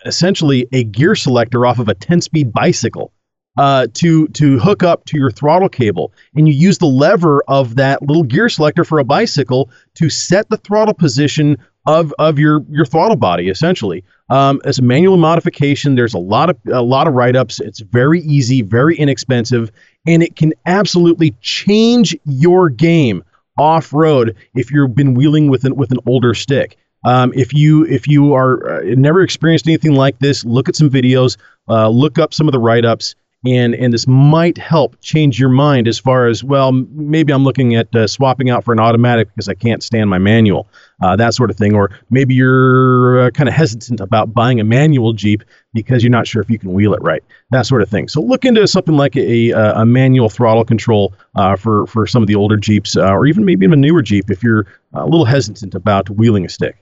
essentially 0.05 0.67
a 0.73 0.83
gear 0.83 1.15
selector 1.15 1.65
off 1.65 1.79
of 1.79 1.89
a 1.89 1.95
10-speed 1.95 2.53
bicycle 2.53 3.11
uh, 3.57 3.87
to 3.95 4.27
to 4.29 4.59
hook 4.59 4.83
up 4.83 5.05
to 5.05 5.17
your 5.17 5.31
throttle 5.31 5.69
cable, 5.69 6.13
and 6.35 6.47
you 6.47 6.53
use 6.53 6.77
the 6.77 6.85
lever 6.85 7.43
of 7.47 7.75
that 7.75 8.01
little 8.01 8.23
gear 8.23 8.49
selector 8.49 8.83
for 8.83 8.99
a 8.99 9.03
bicycle 9.03 9.69
to 9.95 10.09
set 10.09 10.49
the 10.49 10.57
throttle 10.57 10.93
position 10.93 11.57
of 11.87 12.13
of 12.19 12.37
your 12.37 12.63
your 12.69 12.85
throttle 12.85 13.15
body 13.15 13.49
essentially. 13.49 14.03
Um, 14.29 14.61
as 14.65 14.77
a 14.77 14.81
manual 14.81 15.17
modification, 15.17 15.95
there's 15.95 16.13
a 16.13 16.19
lot 16.19 16.49
of 16.49 16.57
a 16.71 16.81
lot 16.81 17.07
of 17.07 17.13
write 17.13 17.35
ups. 17.35 17.59
It's 17.59 17.79
very 17.79 18.19
easy, 18.21 18.61
very 18.61 18.95
inexpensive, 18.95 19.71
and 20.05 20.21
it 20.21 20.35
can 20.35 20.53
absolutely 20.65 21.35
change 21.41 22.15
your 22.25 22.69
game 22.69 23.23
off 23.57 23.91
road 23.93 24.35
if 24.53 24.71
you've 24.71 24.95
been 24.95 25.13
wheeling 25.13 25.49
with 25.49 25.63
an 25.63 25.75
with 25.75 25.91
an 25.91 25.99
older 26.05 26.33
stick. 26.33 26.77
Um, 27.05 27.31
if 27.35 27.53
you 27.53 27.85
if 27.85 28.07
you 28.07 28.33
are 28.33 28.81
uh, 28.81 28.81
never 28.95 29.21
experienced 29.21 29.67
anything 29.67 29.93
like 29.93 30.19
this, 30.19 30.43
look 30.43 30.67
at 30.67 30.75
some 30.75 30.89
videos, 30.89 31.37
uh, 31.69 31.87
look 31.87 32.19
up 32.19 32.33
some 32.33 32.47
of 32.47 32.51
the 32.51 32.59
write 32.59 32.83
ups, 32.85 33.15
and 33.47 33.73
and 33.73 33.93
this 33.93 34.07
might 34.07 34.57
help 34.57 34.99
change 35.01 35.39
your 35.39 35.49
mind 35.49 35.87
as 35.87 35.97
far 35.97 36.27
as 36.27 36.43
well. 36.43 36.71
Maybe 36.71 37.31
I'm 37.33 37.43
looking 37.43 37.75
at 37.75 37.95
uh, 37.95 38.07
swapping 38.07 38.49
out 38.49 38.63
for 38.63 38.73
an 38.73 38.79
automatic 38.79 39.29
because 39.29 39.47
I 39.47 39.53
can't 39.53 39.81
stand 39.81 40.09
my 40.09 40.17
manual, 40.17 40.67
uh, 41.01 41.15
that 41.15 41.33
sort 41.33 41.49
of 41.49 41.57
thing. 41.57 41.75
Or 41.75 41.91
maybe 42.09 42.35
you're 42.35 43.27
uh, 43.27 43.31
kind 43.31 43.47
of 43.47 43.55
hesitant 43.55 44.01
about 44.01 44.33
buying 44.33 44.59
a 44.59 44.63
manual 44.63 45.13
Jeep 45.13 45.43
because 45.73 46.03
you're 46.03 46.11
not 46.11 46.27
sure 46.27 46.41
if 46.41 46.49
you 46.49 46.59
can 46.59 46.73
wheel 46.73 46.93
it 46.93 47.01
right, 47.01 47.23
that 47.51 47.65
sort 47.65 47.81
of 47.81 47.89
thing. 47.89 48.07
So 48.07 48.21
look 48.21 48.45
into 48.45 48.67
something 48.67 48.95
like 48.95 49.15
a 49.15 49.51
a, 49.51 49.81
a 49.81 49.85
manual 49.85 50.29
throttle 50.29 50.65
control 50.65 51.13
uh, 51.35 51.55
for 51.55 51.87
for 51.87 52.05
some 52.07 52.21
of 52.21 52.27
the 52.27 52.35
older 52.35 52.57
Jeeps, 52.57 52.97
uh, 52.97 53.11
or 53.11 53.25
even 53.25 53.45
maybe 53.45 53.65
even 53.65 53.79
a 53.79 53.81
newer 53.81 54.01
Jeep 54.01 54.29
if 54.29 54.43
you're 54.43 54.67
a 54.93 55.05
little 55.05 55.25
hesitant 55.25 55.75
about 55.75 56.09
wheeling 56.09 56.45
a 56.45 56.49
stick. 56.49 56.77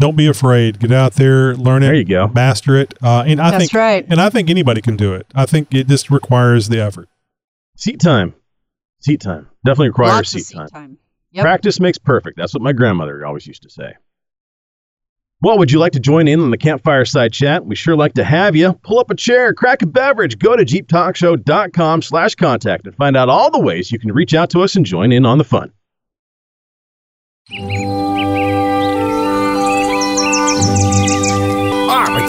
Don't 0.00 0.16
be 0.16 0.26
afraid. 0.26 0.78
Get 0.78 0.92
out 0.92 1.14
there, 1.14 1.54
learn 1.56 1.82
it. 1.82 1.86
There 1.86 1.94
you 1.94 2.04
go. 2.04 2.28
Master 2.28 2.76
it. 2.76 2.94
Uh, 3.02 3.24
and 3.26 3.40
I 3.40 3.50
That's 3.50 3.64
think, 3.64 3.74
right. 3.74 4.06
And 4.08 4.20
I 4.20 4.30
think 4.30 4.48
anybody 4.48 4.80
can 4.80 4.96
do 4.96 5.12
it. 5.14 5.26
I 5.34 5.44
think 5.44 5.74
it 5.74 5.88
just 5.88 6.10
requires 6.10 6.68
the 6.68 6.80
effort. 6.80 7.08
Seat 7.76 8.00
time, 8.00 8.34
seat 9.00 9.20
time 9.20 9.48
definitely 9.64 9.88
requires 9.88 10.12
Lots 10.12 10.34
of 10.34 10.40
seat, 10.40 10.56
time. 10.56 10.68
time. 10.68 10.98
Yep. 11.32 11.42
Practice 11.42 11.80
makes 11.80 11.98
perfect. 11.98 12.36
That's 12.36 12.54
what 12.54 12.62
my 12.62 12.72
grandmother 12.72 13.24
always 13.26 13.46
used 13.46 13.62
to 13.62 13.70
say. 13.70 13.94
Well, 15.40 15.58
would 15.58 15.70
you 15.70 15.78
like 15.78 15.92
to 15.92 16.00
join 16.00 16.26
in 16.26 16.40
on 16.40 16.50
the 16.50 16.58
campfire 16.58 17.04
side 17.04 17.32
chat? 17.32 17.64
We 17.64 17.76
sure 17.76 17.94
like 17.94 18.14
to 18.14 18.24
have 18.24 18.56
you. 18.56 18.72
Pull 18.82 18.98
up 18.98 19.10
a 19.10 19.14
chair, 19.14 19.54
crack 19.54 19.82
a 19.82 19.86
beverage, 19.86 20.38
go 20.38 20.56
to 20.56 20.64
jeeptalkshow.com 20.64 22.02
slash 22.02 22.34
contact 22.34 22.86
and 22.86 22.96
find 22.96 23.16
out 23.16 23.28
all 23.28 23.50
the 23.50 23.60
ways 23.60 23.92
you 23.92 24.00
can 24.00 24.10
reach 24.12 24.34
out 24.34 24.50
to 24.50 24.62
us 24.62 24.74
and 24.74 24.84
join 24.84 25.12
in 25.12 25.24
on 25.24 25.38
the 25.38 25.44
fun. 25.44 25.72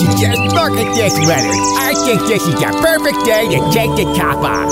Just 0.05 0.41
look 0.53 0.73
at 0.79 0.95
this 0.95 1.13
weather. 1.27 1.55
I 1.77 1.93
think 2.05 2.21
this 2.27 2.47
is 2.47 2.55
the 2.55 2.71
perfect 2.81 3.25
day 3.25 3.47
to 3.49 3.59
take 3.71 3.91
the 3.95 4.13
top 4.15 4.37
off. 4.43 4.71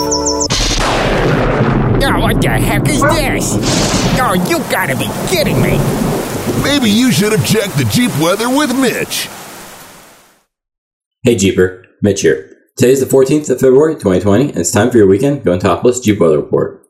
Oh, 2.04 2.20
what 2.22 2.42
the 2.42 2.50
heck 2.50 2.88
is 2.88 3.02
this? 3.02 3.58
Oh, 4.20 4.34
you 4.50 4.60
gotta 4.72 4.96
be 4.96 5.10
kidding 5.30 5.62
me. 5.62 5.78
Maybe 6.64 6.90
you 6.90 7.12
should 7.12 7.32
have 7.32 7.46
checked 7.46 7.78
the 7.78 7.88
Jeep 7.92 8.12
weather 8.20 8.50
with 8.50 8.78
Mitch. 8.80 9.30
Hey 11.24 11.36
Jeeper, 11.36 11.86
Mitch 12.02 12.22
here. 12.22 12.56
Today 12.78 12.92
is 12.92 13.00
the 13.00 13.06
14th 13.06 13.50
of 13.50 13.60
February 13.60 13.96
2020, 13.96 14.50
and 14.50 14.58
it's 14.58 14.72
time 14.72 14.92
for 14.92 14.98
your 14.98 15.08
weekend 15.08 15.44
going 15.44 15.60
topless 15.60 16.00
Jeep 16.00 16.20
weather 16.20 16.40
report. 16.40 16.86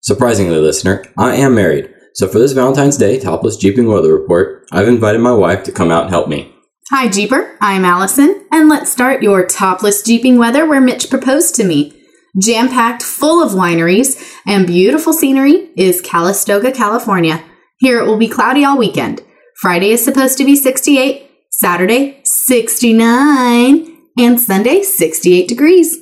Surprisingly, 0.00 0.58
listener, 0.58 1.04
I 1.16 1.36
am 1.36 1.54
married, 1.54 1.92
so 2.14 2.28
for 2.28 2.38
this 2.38 2.52
Valentine's 2.52 2.96
Day 2.96 3.18
topless 3.18 3.56
Jeeping 3.56 3.86
weather 3.86 4.12
report, 4.12 4.66
I've 4.70 4.88
invited 4.88 5.20
my 5.20 5.32
wife 5.32 5.64
to 5.64 5.72
come 5.72 5.90
out 5.90 6.02
and 6.02 6.10
help 6.10 6.28
me. 6.28 6.51
Hi, 6.94 7.08
Jeeper. 7.08 7.56
I'm 7.58 7.86
Allison, 7.86 8.44
and 8.52 8.68
let's 8.68 8.92
start 8.92 9.22
your 9.22 9.46
topless 9.46 10.02
Jeeping 10.02 10.36
weather 10.36 10.66
where 10.66 10.78
Mitch 10.78 11.08
proposed 11.08 11.54
to 11.54 11.64
me. 11.64 11.98
Jam 12.38 12.68
packed 12.68 13.02
full 13.02 13.42
of 13.42 13.52
wineries 13.52 14.22
and 14.46 14.66
beautiful 14.66 15.14
scenery 15.14 15.70
is 15.74 16.02
Calistoga, 16.02 16.70
California. 16.70 17.42
Here 17.78 17.98
it 17.98 18.06
will 18.06 18.18
be 18.18 18.28
cloudy 18.28 18.62
all 18.62 18.76
weekend. 18.76 19.22
Friday 19.56 19.88
is 19.88 20.04
supposed 20.04 20.36
to 20.36 20.44
be 20.44 20.54
68, 20.54 21.30
Saturday, 21.50 22.20
69, 22.24 23.96
and 24.18 24.38
Sunday, 24.38 24.82
68 24.82 25.48
degrees. 25.48 25.96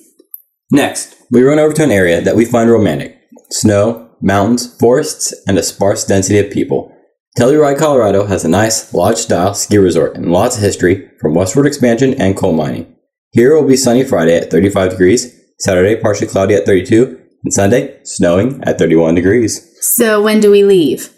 Next, 0.73 1.15
we 1.31 1.45
run 1.45 1.61
over 1.61 1.73
to 1.73 1.85
an 1.85 1.93
area 1.93 2.21
that 2.21 2.35
we 2.35 2.45
find 2.45 2.69
romantic 2.69 3.17
snow, 3.53 4.11
mountains, 4.21 4.77
forests, 4.81 5.33
and 5.47 5.57
a 5.57 5.63
sparse 5.63 6.05
density 6.05 6.41
of 6.41 6.51
people. 6.51 6.93
Telluride, 7.39 7.79
Colorado 7.79 8.27
has 8.27 8.45
a 8.45 8.49
nice, 8.49 8.93
lodge 8.93 9.19
style 9.19 9.55
ski 9.55 9.79
resort 9.79 10.17
and 10.17 10.33
lots 10.33 10.57
of 10.57 10.63
history 10.63 11.11
from 11.21 11.35
westward 11.35 11.67
expansion 11.67 12.15
and 12.21 12.37
coal 12.37 12.53
mining. 12.53 12.97
Here 13.33 13.53
it 13.53 13.61
will 13.61 13.69
be 13.69 13.77
sunny 13.77 14.05
Friday 14.05 14.37
at 14.37 14.51
35 14.51 14.91
degrees, 14.91 15.41
Saturday 15.61 15.95
partially 15.95 16.27
cloudy 16.27 16.55
at 16.55 16.67
32, 16.67 17.21
and 17.45 17.53
Sunday 17.53 18.01
snowing 18.03 18.63
at 18.65 18.79
31 18.79 19.15
degrees. 19.15 19.67
So, 19.81 20.21
when 20.21 20.41
do 20.41 20.51
we 20.51 20.65
leave? 20.65 21.15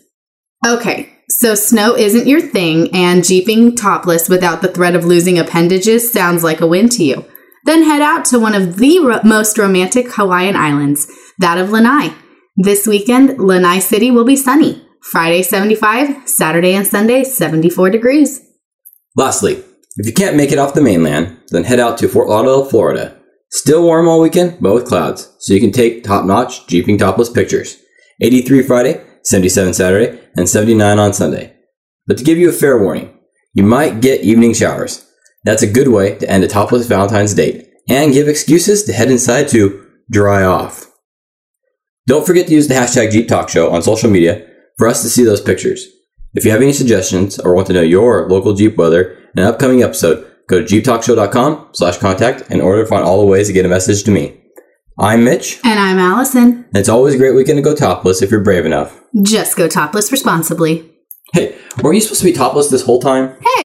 Okay, 0.66 1.10
so 1.30 1.54
snow 1.54 1.96
isn't 1.96 2.28
your 2.28 2.42
thing, 2.42 2.94
and 2.94 3.24
jeeping 3.24 3.74
topless 3.74 4.28
without 4.28 4.60
the 4.60 4.68
threat 4.68 4.94
of 4.94 5.06
losing 5.06 5.38
appendages 5.38 6.12
sounds 6.12 6.44
like 6.44 6.60
a 6.60 6.66
win 6.66 6.90
to 6.90 7.04
you. 7.04 7.24
Then 7.64 7.84
head 7.84 8.02
out 8.02 8.26
to 8.26 8.38
one 8.38 8.54
of 8.54 8.76
the 8.76 8.98
ro- 9.00 9.20
most 9.24 9.56
romantic 9.56 10.12
Hawaiian 10.12 10.56
islands, 10.56 11.10
that 11.38 11.56
of 11.56 11.70
Lanai. 11.70 12.12
This 12.56 12.86
weekend, 12.86 13.38
Lanai 13.38 13.78
City 13.78 14.10
will 14.10 14.24
be 14.24 14.36
sunny. 14.36 14.86
Friday 15.10 15.42
75, 15.42 16.28
Saturday 16.28 16.74
and 16.74 16.86
Sunday 16.86 17.24
74 17.24 17.90
degrees. 17.90 18.40
Lastly, 19.16 19.54
if 19.96 20.06
you 20.06 20.12
can't 20.12 20.36
make 20.36 20.52
it 20.52 20.58
off 20.58 20.74
the 20.74 20.80
mainland, 20.80 21.38
then 21.48 21.64
head 21.64 21.80
out 21.80 21.98
to 21.98 22.08
Fort 22.08 22.28
Lauderdale, 22.28 22.64
Florida. 22.64 23.18
Still 23.50 23.82
warm 23.82 24.06
all 24.06 24.20
weekend, 24.20 24.58
but 24.60 24.72
with 24.72 24.86
clouds, 24.86 25.34
so 25.40 25.52
you 25.52 25.60
can 25.60 25.72
take 25.72 26.04
top 26.04 26.24
notch 26.24 26.68
Jeeping 26.68 26.98
topless 26.98 27.28
pictures. 27.28 27.78
83 28.22 28.62
Friday, 28.62 29.04
77 29.24 29.74
Saturday, 29.74 30.20
and 30.36 30.48
79 30.48 30.98
on 30.98 31.12
Sunday. 31.12 31.56
But 32.06 32.16
to 32.18 32.24
give 32.24 32.38
you 32.38 32.48
a 32.48 32.52
fair 32.52 32.80
warning, 32.80 33.18
you 33.54 33.64
might 33.64 34.00
get 34.00 34.22
evening 34.22 34.54
showers. 34.54 35.04
That's 35.44 35.62
a 35.62 35.70
good 35.70 35.88
way 35.88 36.16
to 36.18 36.30
end 36.30 36.44
a 36.44 36.48
topless 36.48 36.86
Valentine's 36.86 37.34
date 37.34 37.68
and 37.88 38.12
give 38.12 38.28
excuses 38.28 38.84
to 38.84 38.92
head 38.92 39.10
inside 39.10 39.48
to 39.48 39.84
dry 40.10 40.44
off. 40.44 40.86
Don't 42.06 42.24
forget 42.24 42.46
to 42.46 42.54
use 42.54 42.68
the 42.68 42.74
hashtag 42.74 43.10
Jeep 43.10 43.26
Talk 43.26 43.48
Show 43.48 43.70
on 43.72 43.82
social 43.82 44.08
media 44.08 44.48
for 44.78 44.88
us 44.88 45.02
to 45.02 45.08
see 45.08 45.24
those 45.24 45.40
pictures. 45.40 45.86
If 46.34 46.44
you 46.44 46.50
have 46.50 46.62
any 46.62 46.72
suggestions 46.72 47.38
or 47.38 47.54
want 47.54 47.66
to 47.68 47.72
know 47.74 47.82
your 47.82 48.28
local 48.28 48.54
Jeep 48.54 48.76
weather 48.76 49.12
in 49.36 49.42
an 49.42 49.48
upcoming 49.48 49.82
episode, 49.82 50.26
go 50.48 50.64
to 50.64 50.66
jeeptalkshow.com 50.66 51.68
slash 51.72 51.98
contact 51.98 52.50
in 52.50 52.60
order 52.60 52.82
to 52.82 52.88
find 52.88 53.04
all 53.04 53.20
the 53.20 53.26
ways 53.26 53.48
to 53.48 53.52
get 53.52 53.66
a 53.66 53.68
message 53.68 54.02
to 54.04 54.10
me. 54.10 54.38
I'm 54.98 55.24
Mitch, 55.24 55.58
And 55.64 55.78
I'm 55.78 55.98
Allison. 55.98 56.64
and 56.68 56.76
it's 56.76 56.88
always 56.88 57.14
a 57.14 57.18
great 57.18 57.34
weekend 57.34 57.56
to 57.58 57.62
go 57.62 57.74
topless 57.74 58.22
if 58.22 58.30
you're 58.30 58.42
brave 58.44 58.66
enough. 58.66 59.00
Just 59.22 59.56
go 59.56 59.66
topless 59.68 60.12
responsibly. 60.12 60.90
Hey, 61.32 61.56
weren't 61.82 61.94
you 61.94 62.00
supposed 62.02 62.20
to 62.20 62.26
be 62.26 62.32
topless 62.32 62.68
this 62.68 62.84
whole 62.84 63.00
time? 63.00 63.36
Hey. 63.40 63.62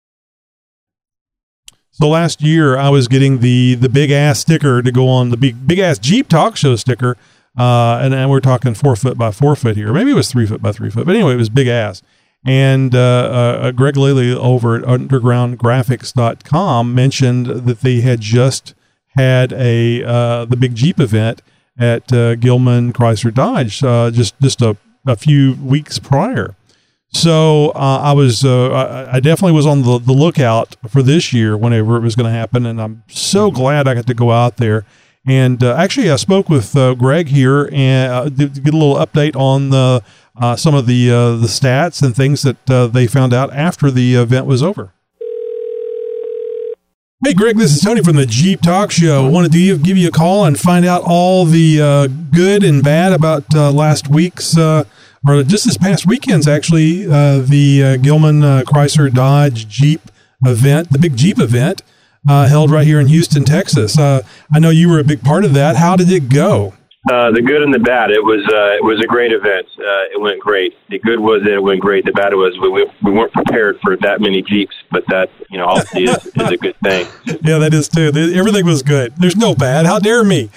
So 1.91 2.07
last 2.07 2.41
year 2.41 2.77
I 2.77 2.89
was 2.89 3.07
getting 3.07 3.39
the 3.39 3.75
the 3.75 3.89
big 3.89 4.11
ass 4.11 4.39
sticker 4.39 4.81
to 4.81 4.91
go 4.91 5.07
on 5.09 5.29
the 5.29 5.37
big 5.37 5.67
big 5.67 5.79
ass 5.79 5.97
Jeep 5.99 6.29
Talk 6.29 6.55
Show 6.55 6.75
sticker, 6.75 7.17
uh, 7.57 7.99
and, 8.01 8.13
and 8.13 8.29
we're 8.29 8.39
talking 8.39 8.73
four 8.73 8.95
foot 8.95 9.17
by 9.17 9.31
four 9.31 9.55
foot 9.55 9.75
here. 9.75 9.91
Maybe 9.91 10.11
it 10.11 10.15
was 10.15 10.31
three 10.31 10.45
foot 10.45 10.61
by 10.61 10.71
three 10.71 10.89
foot, 10.89 11.05
but 11.05 11.15
anyway, 11.15 11.33
it 11.33 11.37
was 11.37 11.49
big 11.49 11.67
ass. 11.67 12.01
And 12.45 12.95
uh, 12.95 12.99
uh, 12.99 13.71
Greg 13.71 13.97
Lilly 13.97 14.31
over 14.31 14.75
at 14.75 14.83
UndergroundGraphics.com 14.83 16.95
mentioned 16.95 17.47
that 17.47 17.81
they 17.81 18.01
had 18.01 18.21
just 18.21 18.73
had 19.17 19.51
a 19.53 20.03
uh, 20.03 20.45
the 20.45 20.55
big 20.55 20.75
Jeep 20.75 20.99
event 20.99 21.41
at 21.77 22.11
uh, 22.13 22.35
Gillman 22.35 22.93
Chrysler 22.93 23.33
Dodge 23.33 23.83
uh, 23.83 24.11
just 24.11 24.39
just 24.39 24.61
a, 24.61 24.77
a 25.05 25.15
few 25.15 25.55
weeks 25.55 25.99
prior. 25.99 26.55
So 27.09 27.69
uh, 27.69 28.01
I 28.03 28.11
was, 28.11 28.43
uh, 28.43 29.09
I 29.11 29.21
definitely 29.21 29.53
was 29.53 29.65
on 29.65 29.83
the, 29.83 29.97
the 29.97 30.11
lookout 30.11 30.75
for 30.89 31.01
this 31.01 31.31
year 31.31 31.55
whenever 31.55 31.95
it 31.95 32.01
was 32.01 32.15
going 32.15 32.25
to 32.25 32.37
happen, 32.37 32.65
and 32.65 32.81
I'm 32.81 33.01
so 33.07 33.49
glad 33.49 33.87
I 33.87 33.93
got 33.93 34.07
to 34.07 34.13
go 34.13 34.31
out 34.31 34.57
there. 34.57 34.85
And 35.27 35.61
uh, 35.61 35.75
actually, 35.75 36.09
I 36.09 36.15
spoke 36.15 36.47
with 36.47 36.75
uh, 36.75 36.93
Greg 36.93 37.27
here 37.27 37.69
and 37.73 38.11
uh, 38.11 38.23
to 38.29 38.47
get 38.47 38.73
a 38.73 38.77
little 38.77 38.95
update 38.95 39.35
on 39.35 39.69
the 39.69 40.01
uh, 40.39 40.55
some 40.55 40.73
of 40.73 40.85
the 40.85 41.11
uh, 41.11 41.35
the 41.35 41.47
stats 41.47 42.01
and 42.01 42.15
things 42.15 42.43
that 42.43 42.65
they 42.93 43.07
found 43.07 43.33
out 43.33 43.53
after 43.53 43.91
the 43.91 44.15
event 44.15 44.45
was 44.45 44.63
over. 44.63 44.93
Hey, 47.25 47.33
Greg, 47.33 47.57
this 47.57 47.75
is 47.75 47.81
Tony 47.81 48.01
from 48.01 48.15
the 48.15 48.27
Jeep 48.27 48.61
Talk 48.61 48.91
Show. 48.91 49.25
I 49.25 49.29
wanted 49.29 49.51
to 49.51 49.77
give, 49.79 49.97
you 49.97 50.07
a 50.07 50.11
call 50.11 50.45
and 50.45 50.57
find 50.57 50.85
out 50.85 51.01
all 51.03 51.45
the 51.45 52.07
good 52.31 52.63
and 52.63 52.83
bad 52.83 53.11
about 53.11 53.51
last 53.53 54.07
week's, 54.07 54.55
or 54.55 55.43
just 55.43 55.65
this 55.65 55.77
past 55.77 56.05
weekend's 56.05 56.47
actually, 56.47 57.05
uh, 57.05 57.39
the 57.39 57.83
uh, 57.83 57.97
Gillman 57.97 58.43
uh, 58.43 58.63
Chrysler 58.65 59.11
Dodge 59.11 59.67
Jeep 59.67 60.11
event, 60.45 60.91
the 60.91 60.99
big 60.99 61.17
Jeep 61.17 61.39
event 61.39 61.81
uh, 62.27 62.47
held 62.47 62.71
right 62.71 62.85
here 62.85 62.99
in 62.99 63.07
Houston, 63.07 63.43
Texas. 63.43 63.97
Uh, 63.97 64.21
I 64.53 64.59
know 64.59 64.69
you 64.69 64.89
were 64.89 64.99
a 64.99 65.03
big 65.03 65.21
part 65.21 65.45
of 65.45 65.53
that. 65.53 65.75
How 65.75 65.95
did 65.95 66.11
it 66.11 66.29
go? 66.29 66.73
Uh, 67.09 67.31
the 67.31 67.41
good 67.41 67.61
and 67.61 67.73
the 67.73 67.79
bad. 67.79 68.11
It 68.11 68.21
was 68.21 68.43
uh, 68.51 68.75
it 68.75 68.83
was 68.83 68.99
a 69.01 69.07
great 69.07 69.31
event. 69.31 69.65
Uh, 69.79 70.11
it 70.13 70.19
went 70.19 70.41
great. 70.41 70.73
The 70.89 70.99
good 70.99 71.19
was 71.19 71.41
that 71.43 71.53
it 71.53 71.63
went 71.63 71.79
great. 71.79 72.03
The 72.03 72.11
bad 72.11 72.33
was 72.33 72.57
we, 72.61 72.67
we, 72.67 72.85
we 73.01 73.11
weren't 73.11 73.31
prepared 73.31 73.79
for 73.81 73.95
that 73.97 74.19
many 74.19 74.41
jeeps, 74.41 74.75
but 74.91 75.05
that 75.07 75.29
you 75.49 75.57
know 75.57 75.67
obviously 75.67 76.03
is, 76.03 76.25
is 76.25 76.51
a 76.51 76.57
good 76.57 76.75
thing. 76.83 77.07
Yeah, 77.47 77.59
that 77.59 77.73
is 77.73 77.87
too. 77.87 78.11
Everything 78.35 78.65
was 78.65 78.83
good. 78.83 79.13
There's 79.15 79.37
no 79.37 79.55
bad. 79.55 79.85
How 79.85 79.99
dare 79.99 80.23
me? 80.23 80.49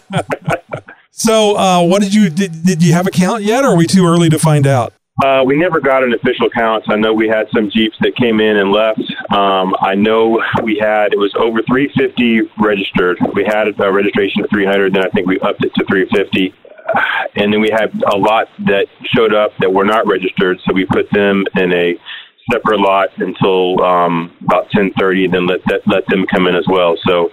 so, 1.10 1.56
uh, 1.56 1.82
what 1.82 2.00
did 2.00 2.14
you 2.14 2.30
did? 2.30 2.64
Did 2.64 2.82
you 2.82 2.94
have 2.94 3.06
a 3.06 3.10
count 3.10 3.42
yet, 3.42 3.64
or 3.64 3.72
are 3.72 3.76
we 3.76 3.86
too 3.86 4.06
early 4.06 4.30
to 4.30 4.38
find 4.38 4.66
out? 4.66 4.94
Uh, 5.22 5.42
we 5.44 5.56
never 5.56 5.80
got 5.80 6.02
an 6.02 6.14
official 6.14 6.48
count. 6.48 6.84
I 6.88 6.96
know 6.96 7.12
we 7.12 7.28
had 7.28 7.46
some 7.54 7.70
jeeps 7.70 7.96
that 8.00 8.16
came 8.16 8.40
in 8.40 8.56
and 8.56 8.72
left. 8.72 9.02
Um, 9.32 9.74
I 9.80 9.94
know 9.94 10.42
we 10.62 10.76
had 10.78 11.14
it 11.14 11.18
was 11.18 11.32
over 11.38 11.62
350 11.62 12.52
registered. 12.58 13.18
We 13.34 13.44
had 13.44 13.68
a 13.80 13.92
registration 13.92 14.44
of 14.44 14.50
300, 14.50 14.94
then 14.94 15.06
I 15.06 15.08
think 15.08 15.26
we 15.26 15.40
upped 15.40 15.64
it 15.64 15.72
to 15.74 15.84
350. 15.86 16.52
And 17.36 17.52
then 17.52 17.60
we 17.60 17.70
had 17.70 17.90
a 18.12 18.16
lot 18.16 18.48
that 18.66 18.86
showed 19.14 19.32
up 19.32 19.52
that 19.60 19.72
were 19.72 19.84
not 19.86 20.06
registered, 20.06 20.58
so 20.66 20.74
we 20.74 20.84
put 20.84 21.10
them 21.12 21.44
in 21.56 21.72
a 21.72 21.96
separate 22.50 22.80
lot 22.80 23.08
until 23.16 23.82
um, 23.82 24.36
about 24.44 24.68
10:30, 24.70 25.32
then 25.32 25.46
let 25.46 25.60
that, 25.66 25.80
let 25.86 26.06
them 26.08 26.26
come 26.26 26.46
in 26.46 26.54
as 26.54 26.66
well. 26.68 26.96
So 27.06 27.30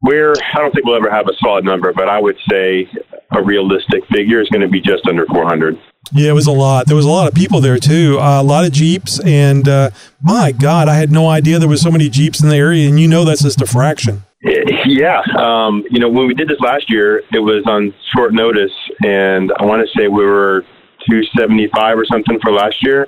we're 0.00 0.32
I 0.32 0.58
don't 0.58 0.72
think 0.72 0.86
we'll 0.86 0.96
ever 0.96 1.10
have 1.10 1.26
a 1.28 1.36
solid 1.42 1.64
number, 1.64 1.92
but 1.92 2.08
I 2.08 2.18
would 2.20 2.38
say 2.48 2.88
a 3.32 3.42
realistic 3.42 4.06
figure 4.10 4.40
is 4.40 4.48
going 4.48 4.62
to 4.62 4.68
be 4.68 4.80
just 4.80 5.06
under 5.06 5.26
400. 5.26 5.76
Yeah, 6.12 6.30
it 6.30 6.34
was 6.34 6.46
a 6.46 6.52
lot. 6.52 6.86
There 6.86 6.96
was 6.96 7.04
a 7.04 7.10
lot 7.10 7.28
of 7.28 7.34
people 7.34 7.60
there 7.60 7.78
too. 7.78 8.18
Uh, 8.20 8.40
a 8.40 8.42
lot 8.42 8.64
of 8.64 8.72
Jeeps, 8.72 9.20
and 9.20 9.68
uh, 9.68 9.90
my 10.22 10.52
God, 10.52 10.88
I 10.88 10.96
had 10.96 11.10
no 11.10 11.28
idea 11.28 11.58
there 11.58 11.68
was 11.68 11.82
so 11.82 11.90
many 11.90 12.08
Jeeps 12.08 12.42
in 12.42 12.48
the 12.48 12.56
area. 12.56 12.88
And 12.88 12.98
you 12.98 13.08
know 13.08 13.24
that's 13.24 13.42
just 13.42 13.60
a 13.60 13.66
fraction. 13.66 14.24
Yeah, 14.86 15.20
um, 15.38 15.84
you 15.90 16.00
know 16.00 16.08
when 16.08 16.26
we 16.26 16.34
did 16.34 16.48
this 16.48 16.60
last 16.60 16.88
year, 16.88 17.18
it 17.32 17.40
was 17.40 17.62
on 17.66 17.92
short 18.16 18.32
notice, 18.32 18.72
and 19.04 19.52
I 19.60 19.64
want 19.66 19.86
to 19.86 19.88
say 19.98 20.08
we 20.08 20.24
were 20.24 20.64
275 21.10 21.98
or 21.98 22.06
something 22.06 22.40
for 22.40 22.52
last 22.52 22.82
year, 22.82 23.06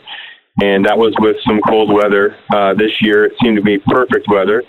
and 0.62 0.84
that 0.84 0.98
was 0.98 1.14
with 1.20 1.36
some 1.46 1.60
cold 1.62 1.90
weather. 1.90 2.36
Uh, 2.52 2.74
this 2.74 2.92
year, 3.00 3.24
it 3.24 3.32
seemed 3.42 3.56
to 3.56 3.62
be 3.62 3.78
perfect 3.78 4.28
weather. 4.28 4.62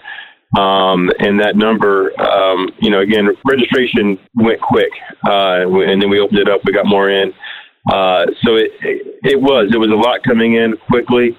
Um, 0.58 1.10
and 1.20 1.40
that 1.40 1.56
number, 1.56 2.12
um, 2.22 2.70
you 2.80 2.90
know, 2.90 2.99
again, 2.99 3.30
registration 3.45 4.20
went 4.36 4.60
quick, 4.60 4.91
uh, 5.26 5.68
and 5.68 6.02
then 6.02 6.10
we 6.10 6.20
opened 6.20 6.40
it 6.40 6.49
up. 6.49 6.62
We 6.66 6.74
got 6.74 6.86
more 6.86 7.10
in. 7.10 7.34
Uh, 7.90 8.26
so 8.44 8.56
it, 8.56 8.72
it 9.24 9.40
was, 9.40 9.72
it 9.74 9.78
was 9.78 9.90
a 9.90 9.95
lot 9.95 10.24
coming 10.24 10.56
in 10.56 10.76
quickly. 10.90 11.38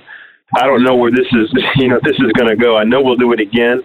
I 0.55 0.67
don't 0.67 0.83
know 0.83 0.97
where 0.97 1.11
this 1.11 1.27
is, 1.33 1.53
you 1.77 1.89
know, 1.89 2.01
this 2.03 2.17
is 2.17 2.33
going 2.33 2.49
to 2.49 2.57
go. 2.57 2.77
I 2.77 2.85
know 2.85 3.03
we'll 3.03 3.17
do 3.17 3.33
it 3.33 3.41
again. 3.41 3.83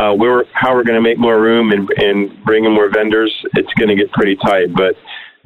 Uh, 0.00 0.14
where, 0.14 0.44
how 0.52 0.72
we're 0.72 0.84
going 0.84 0.94
to 0.94 1.02
make 1.02 1.18
more 1.18 1.40
room 1.40 1.72
and, 1.72 1.88
and 1.96 2.44
bring 2.44 2.64
in 2.64 2.72
more 2.72 2.88
vendors, 2.88 3.34
it's 3.54 3.72
going 3.74 3.88
to 3.88 3.96
get 3.96 4.10
pretty 4.12 4.36
tight. 4.36 4.72
But 4.72 4.94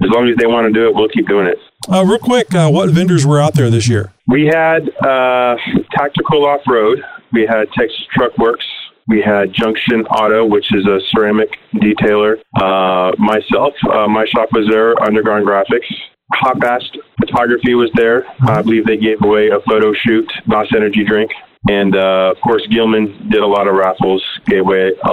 as 0.03 0.11
long 0.11 0.29
as 0.29 0.37
they 0.37 0.47
want 0.47 0.67
to 0.67 0.73
do 0.73 0.87
it, 0.87 0.95
we'll 0.95 1.09
keep 1.09 1.27
doing 1.27 1.47
it. 1.47 1.57
Uh, 1.91 2.05
real 2.05 2.19
quick, 2.19 2.55
uh, 2.55 2.69
what 2.71 2.91
vendors 2.91 3.25
were 3.25 3.41
out 3.41 3.55
there 3.55 3.71
this 3.71 3.89
year? 3.89 4.13
We 4.27 4.47
had 4.47 4.91
uh, 5.05 5.57
Tactical 5.93 6.45
Off 6.45 6.61
Road. 6.69 7.03
We 7.33 7.47
had 7.47 7.69
Texas 7.73 8.07
Truck 8.13 8.37
Works. 8.37 8.67
We 9.07 9.21
had 9.21 9.53
Junction 9.53 10.07
Auto, 10.07 10.47
which 10.47 10.75
is 10.75 10.87
a 10.87 10.99
ceramic 11.11 11.51
detailer. 11.75 12.37
Uh, 12.59 13.13
myself, 13.19 13.75
uh, 13.93 14.09
my 14.09 14.25
shop 14.27 14.49
was 14.53 14.67
there, 14.71 15.01
Underground 15.03 15.47
Graphics. 15.47 15.93
Hot 16.35 16.61
Bast 16.61 16.99
Photography 17.21 17.75
was 17.75 17.91
there. 17.95 18.27
I 18.43 18.63
believe 18.63 18.87
they 18.87 18.97
gave 18.97 19.23
away 19.23 19.49
a 19.49 19.61
photo 19.61 19.93
shoot, 19.93 20.31
Boss 20.47 20.67
Energy 20.75 21.05
drink. 21.05 21.31
And 21.69 21.97
uh, 21.97 22.33
of 22.35 22.41
course, 22.43 22.67
Gillman 22.69 23.31
did 23.31 23.41
a 23.41 23.47
lot 23.47 23.67
of 23.67 23.75
raffles, 23.75 24.23
gave 24.47 24.61
away 24.61 24.93
a, 25.03 25.11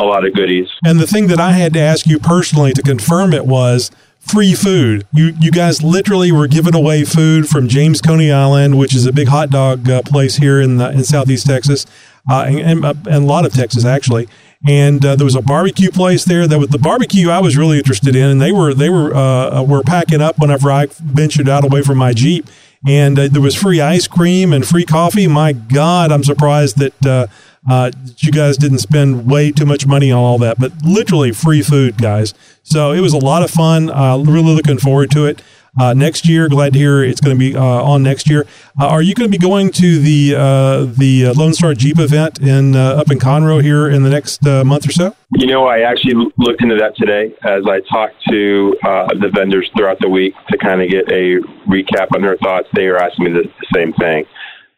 a 0.00 0.04
lot 0.04 0.24
of 0.24 0.34
goodies. 0.34 0.68
And 0.84 1.00
the 1.00 1.06
thing 1.06 1.26
that 1.28 1.40
I 1.40 1.52
had 1.52 1.72
to 1.74 1.80
ask 1.80 2.06
you 2.06 2.18
personally 2.18 2.72
to 2.72 2.82
confirm 2.82 3.32
it 3.32 3.46
was 3.46 3.90
free 4.20 4.54
food. 4.54 5.06
You 5.12 5.32
you 5.40 5.50
guys 5.50 5.82
literally 5.82 6.30
were 6.30 6.46
giving 6.46 6.74
away 6.74 7.04
food 7.04 7.48
from 7.48 7.68
James 7.68 8.00
Coney 8.00 8.30
Island, 8.30 8.78
which 8.78 8.94
is 8.94 9.06
a 9.06 9.12
big 9.12 9.28
hot 9.28 9.50
dog 9.50 9.88
uh, 9.88 10.02
place 10.02 10.36
here 10.36 10.60
in 10.60 10.76
the, 10.76 10.90
in 10.90 11.04
Southeast 11.04 11.46
Texas, 11.46 11.86
uh, 12.30 12.44
and, 12.46 12.84
and, 12.84 13.06
and 13.06 13.24
a 13.24 13.26
lot 13.26 13.46
of 13.46 13.52
Texas 13.52 13.84
actually. 13.84 14.28
And 14.66 15.04
uh, 15.04 15.14
there 15.14 15.24
was 15.24 15.36
a 15.36 15.42
barbecue 15.42 15.90
place 15.90 16.24
there. 16.24 16.48
That 16.48 16.58
was 16.58 16.68
the 16.68 16.78
barbecue 16.78 17.30
I 17.30 17.38
was 17.38 17.56
really 17.56 17.78
interested 17.78 18.16
in, 18.16 18.28
and 18.28 18.40
they 18.40 18.50
were 18.50 18.74
they 18.74 18.90
were 18.90 19.14
uh, 19.14 19.62
were 19.62 19.82
packing 19.82 20.20
up 20.20 20.38
whenever 20.38 20.70
I 20.70 20.86
ventured 20.86 21.48
out 21.48 21.64
away 21.64 21.82
from 21.82 21.98
my 21.98 22.12
Jeep. 22.12 22.46
And 22.86 23.18
uh, 23.18 23.28
there 23.28 23.42
was 23.42 23.54
free 23.54 23.80
ice 23.80 24.06
cream 24.06 24.52
and 24.52 24.66
free 24.66 24.84
coffee. 24.84 25.26
My 25.26 25.52
God, 25.52 26.12
I'm 26.12 26.24
surprised 26.24 26.78
that 26.78 27.06
uh, 27.06 27.26
uh, 27.68 27.90
you 28.18 28.32
guys 28.32 28.56
didn't 28.56 28.78
spend 28.78 29.30
way 29.30 29.50
too 29.50 29.66
much 29.66 29.86
money 29.86 30.10
on 30.10 30.18
all 30.18 30.38
that, 30.38 30.58
but 30.58 30.72
literally 30.84 31.32
free 31.32 31.62
food, 31.62 31.98
guys. 31.98 32.34
So 32.62 32.92
it 32.92 33.00
was 33.00 33.12
a 33.12 33.18
lot 33.18 33.42
of 33.42 33.50
fun. 33.50 33.90
Uh, 33.90 34.18
really 34.18 34.54
looking 34.54 34.78
forward 34.78 35.10
to 35.12 35.26
it. 35.26 35.42
Uh, 35.78 35.94
next 35.94 36.28
year, 36.28 36.48
glad 36.48 36.72
to 36.72 36.78
hear 36.78 37.02
it's 37.02 37.20
going 37.20 37.36
to 37.36 37.38
be 37.38 37.56
uh, 37.56 37.62
on 37.62 38.02
next 38.02 38.28
year. 38.28 38.46
Uh, 38.80 38.86
are 38.86 39.02
you 39.02 39.14
going 39.14 39.30
to 39.30 39.38
be 39.38 39.42
going 39.42 39.70
to 39.70 39.98
the 39.98 40.34
uh, 40.36 40.84
the 40.84 41.32
Lone 41.36 41.54
Star 41.54 41.74
Jeep 41.74 41.98
event 41.98 42.40
in 42.40 42.74
up 42.76 43.10
in 43.10 43.18
Conroe 43.18 43.62
here 43.62 43.88
in 43.88 44.02
the 44.02 44.10
next 44.10 44.42
month 44.44 44.88
or 44.88 44.92
so? 44.92 45.14
You 45.36 45.46
know, 45.46 45.66
I 45.66 45.80
actually 45.80 46.32
looked 46.36 46.62
into 46.62 46.76
that 46.76 46.96
today 46.96 47.34
as 47.42 47.64
I 47.66 47.80
talked 47.92 48.16
to 48.30 48.76
the 48.82 49.30
vendors 49.34 49.70
throughout 49.76 49.98
the 50.00 50.08
week 50.08 50.34
to 50.50 50.58
kind 50.58 50.82
of 50.82 50.90
get 50.90 51.10
a 51.10 51.40
recap 51.68 52.14
on 52.14 52.22
their 52.22 52.36
thoughts. 52.36 52.68
They 52.74 52.86
are 52.86 52.98
asking 52.98 53.24
me 53.26 53.32
the, 53.32 53.42
the 53.42 53.66
same 53.74 53.92
thing. 53.94 54.24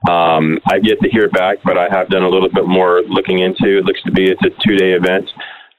Um, 0.08 0.58
I've 0.64 0.84
yet 0.84 0.98
to 1.02 1.10
hear 1.10 1.28
back, 1.28 1.58
but 1.62 1.76
I 1.76 1.88
have 1.90 2.08
done 2.08 2.22
a 2.22 2.28
little 2.28 2.48
bit 2.48 2.66
more 2.66 3.02
looking 3.02 3.40
into. 3.40 3.78
It 3.78 3.84
looks 3.84 4.02
to 4.04 4.12
be 4.12 4.30
it's 4.30 4.40
a 4.42 4.50
two 4.66 4.76
day 4.76 4.92
event. 4.92 5.28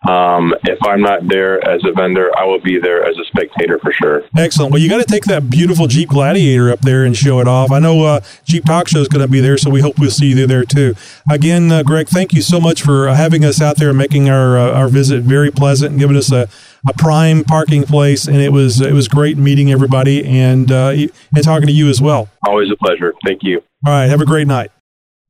Um, 0.07 0.56
if 0.64 0.80
I'm 0.84 1.02
not 1.02 1.28
there 1.28 1.64
as 1.68 1.84
a 1.86 1.91
vendor, 1.91 2.32
I 2.36 2.45
will 2.45 2.60
be 2.60 2.80
there 2.80 3.03
as 3.03 3.15
a 3.18 3.26
spectator 3.26 3.78
for 3.80 3.94
sure. 3.94 4.23
Excellent. 4.36 4.72
Well, 4.72 4.82
you 4.82 4.90
got 4.90 4.98
to 4.98 5.06
take 5.06 5.26
that 5.26 5.49
beautiful 5.49 5.86
Jeep 5.86 6.10
Gladiator 6.10 6.72
up 6.72 6.82
there 6.82 7.06
and 7.06 7.15
show 7.15 7.40
it 7.40 7.48
off. 7.48 7.72
I 7.72 7.78
know 7.78 8.03
uh, 8.03 8.22
Jeep 8.44 8.65
Talk 8.65 8.88
Show 8.88 8.99
is 8.99 9.07
going 9.07 9.22
to 9.22 9.32
be 9.32 9.41
there, 9.41 9.57
so 9.57 9.69
we 9.69 9.82
hope 9.82 9.99
we'll 9.99 10.10
see 10.10 10.28
you 10.28 10.48
there 10.48 10.64
too. 10.64 10.95
Again, 11.30 11.72
uh, 11.72 11.84
Greg, 11.84 12.07
thank 12.07 12.34
you 12.34 12.41
so 12.41 12.60
much 12.60 12.82
for 12.82 13.10
uh, 13.10 13.14
having 13.14 13.45
us 13.45 13.61
out 13.61 13.78
there 13.78 13.90
and 13.90 13.98
making 13.98 14.28
our 14.28 14.57
uh, 14.57 14.72
our 14.72 14.88
visit 14.88 15.22
very 15.22 15.52
pleasant 15.52 15.91
and 15.91 15.99
giving 15.99 16.18
us 16.18 16.32
a, 16.32 16.49
a 16.90 16.94
prime 16.98 17.44
parking 17.44 17.84
place. 17.84 18.28
And 18.28 18.38
it 18.38 18.52
was 18.52 18.82
it 18.82 18.94
was 18.94 19.07
great 19.07 19.38
meeting 19.38 19.72
everybody 19.72 20.26
and 20.26 20.72
uh, 20.72 20.95
and 21.36 21.44
talking 21.44 21.68
to 21.68 21.73
you 21.73 21.90
as 21.90 22.02
well. 22.02 22.28
Always 22.48 22.69
a 22.72 22.76
pleasure. 22.76 23.14
Thank 23.23 23.44
you. 23.44 23.61
All 23.86 23.94
right. 23.94 24.07
Have 24.07 24.22
a 24.22 24.26
great 24.26 24.48
night. 24.48 24.72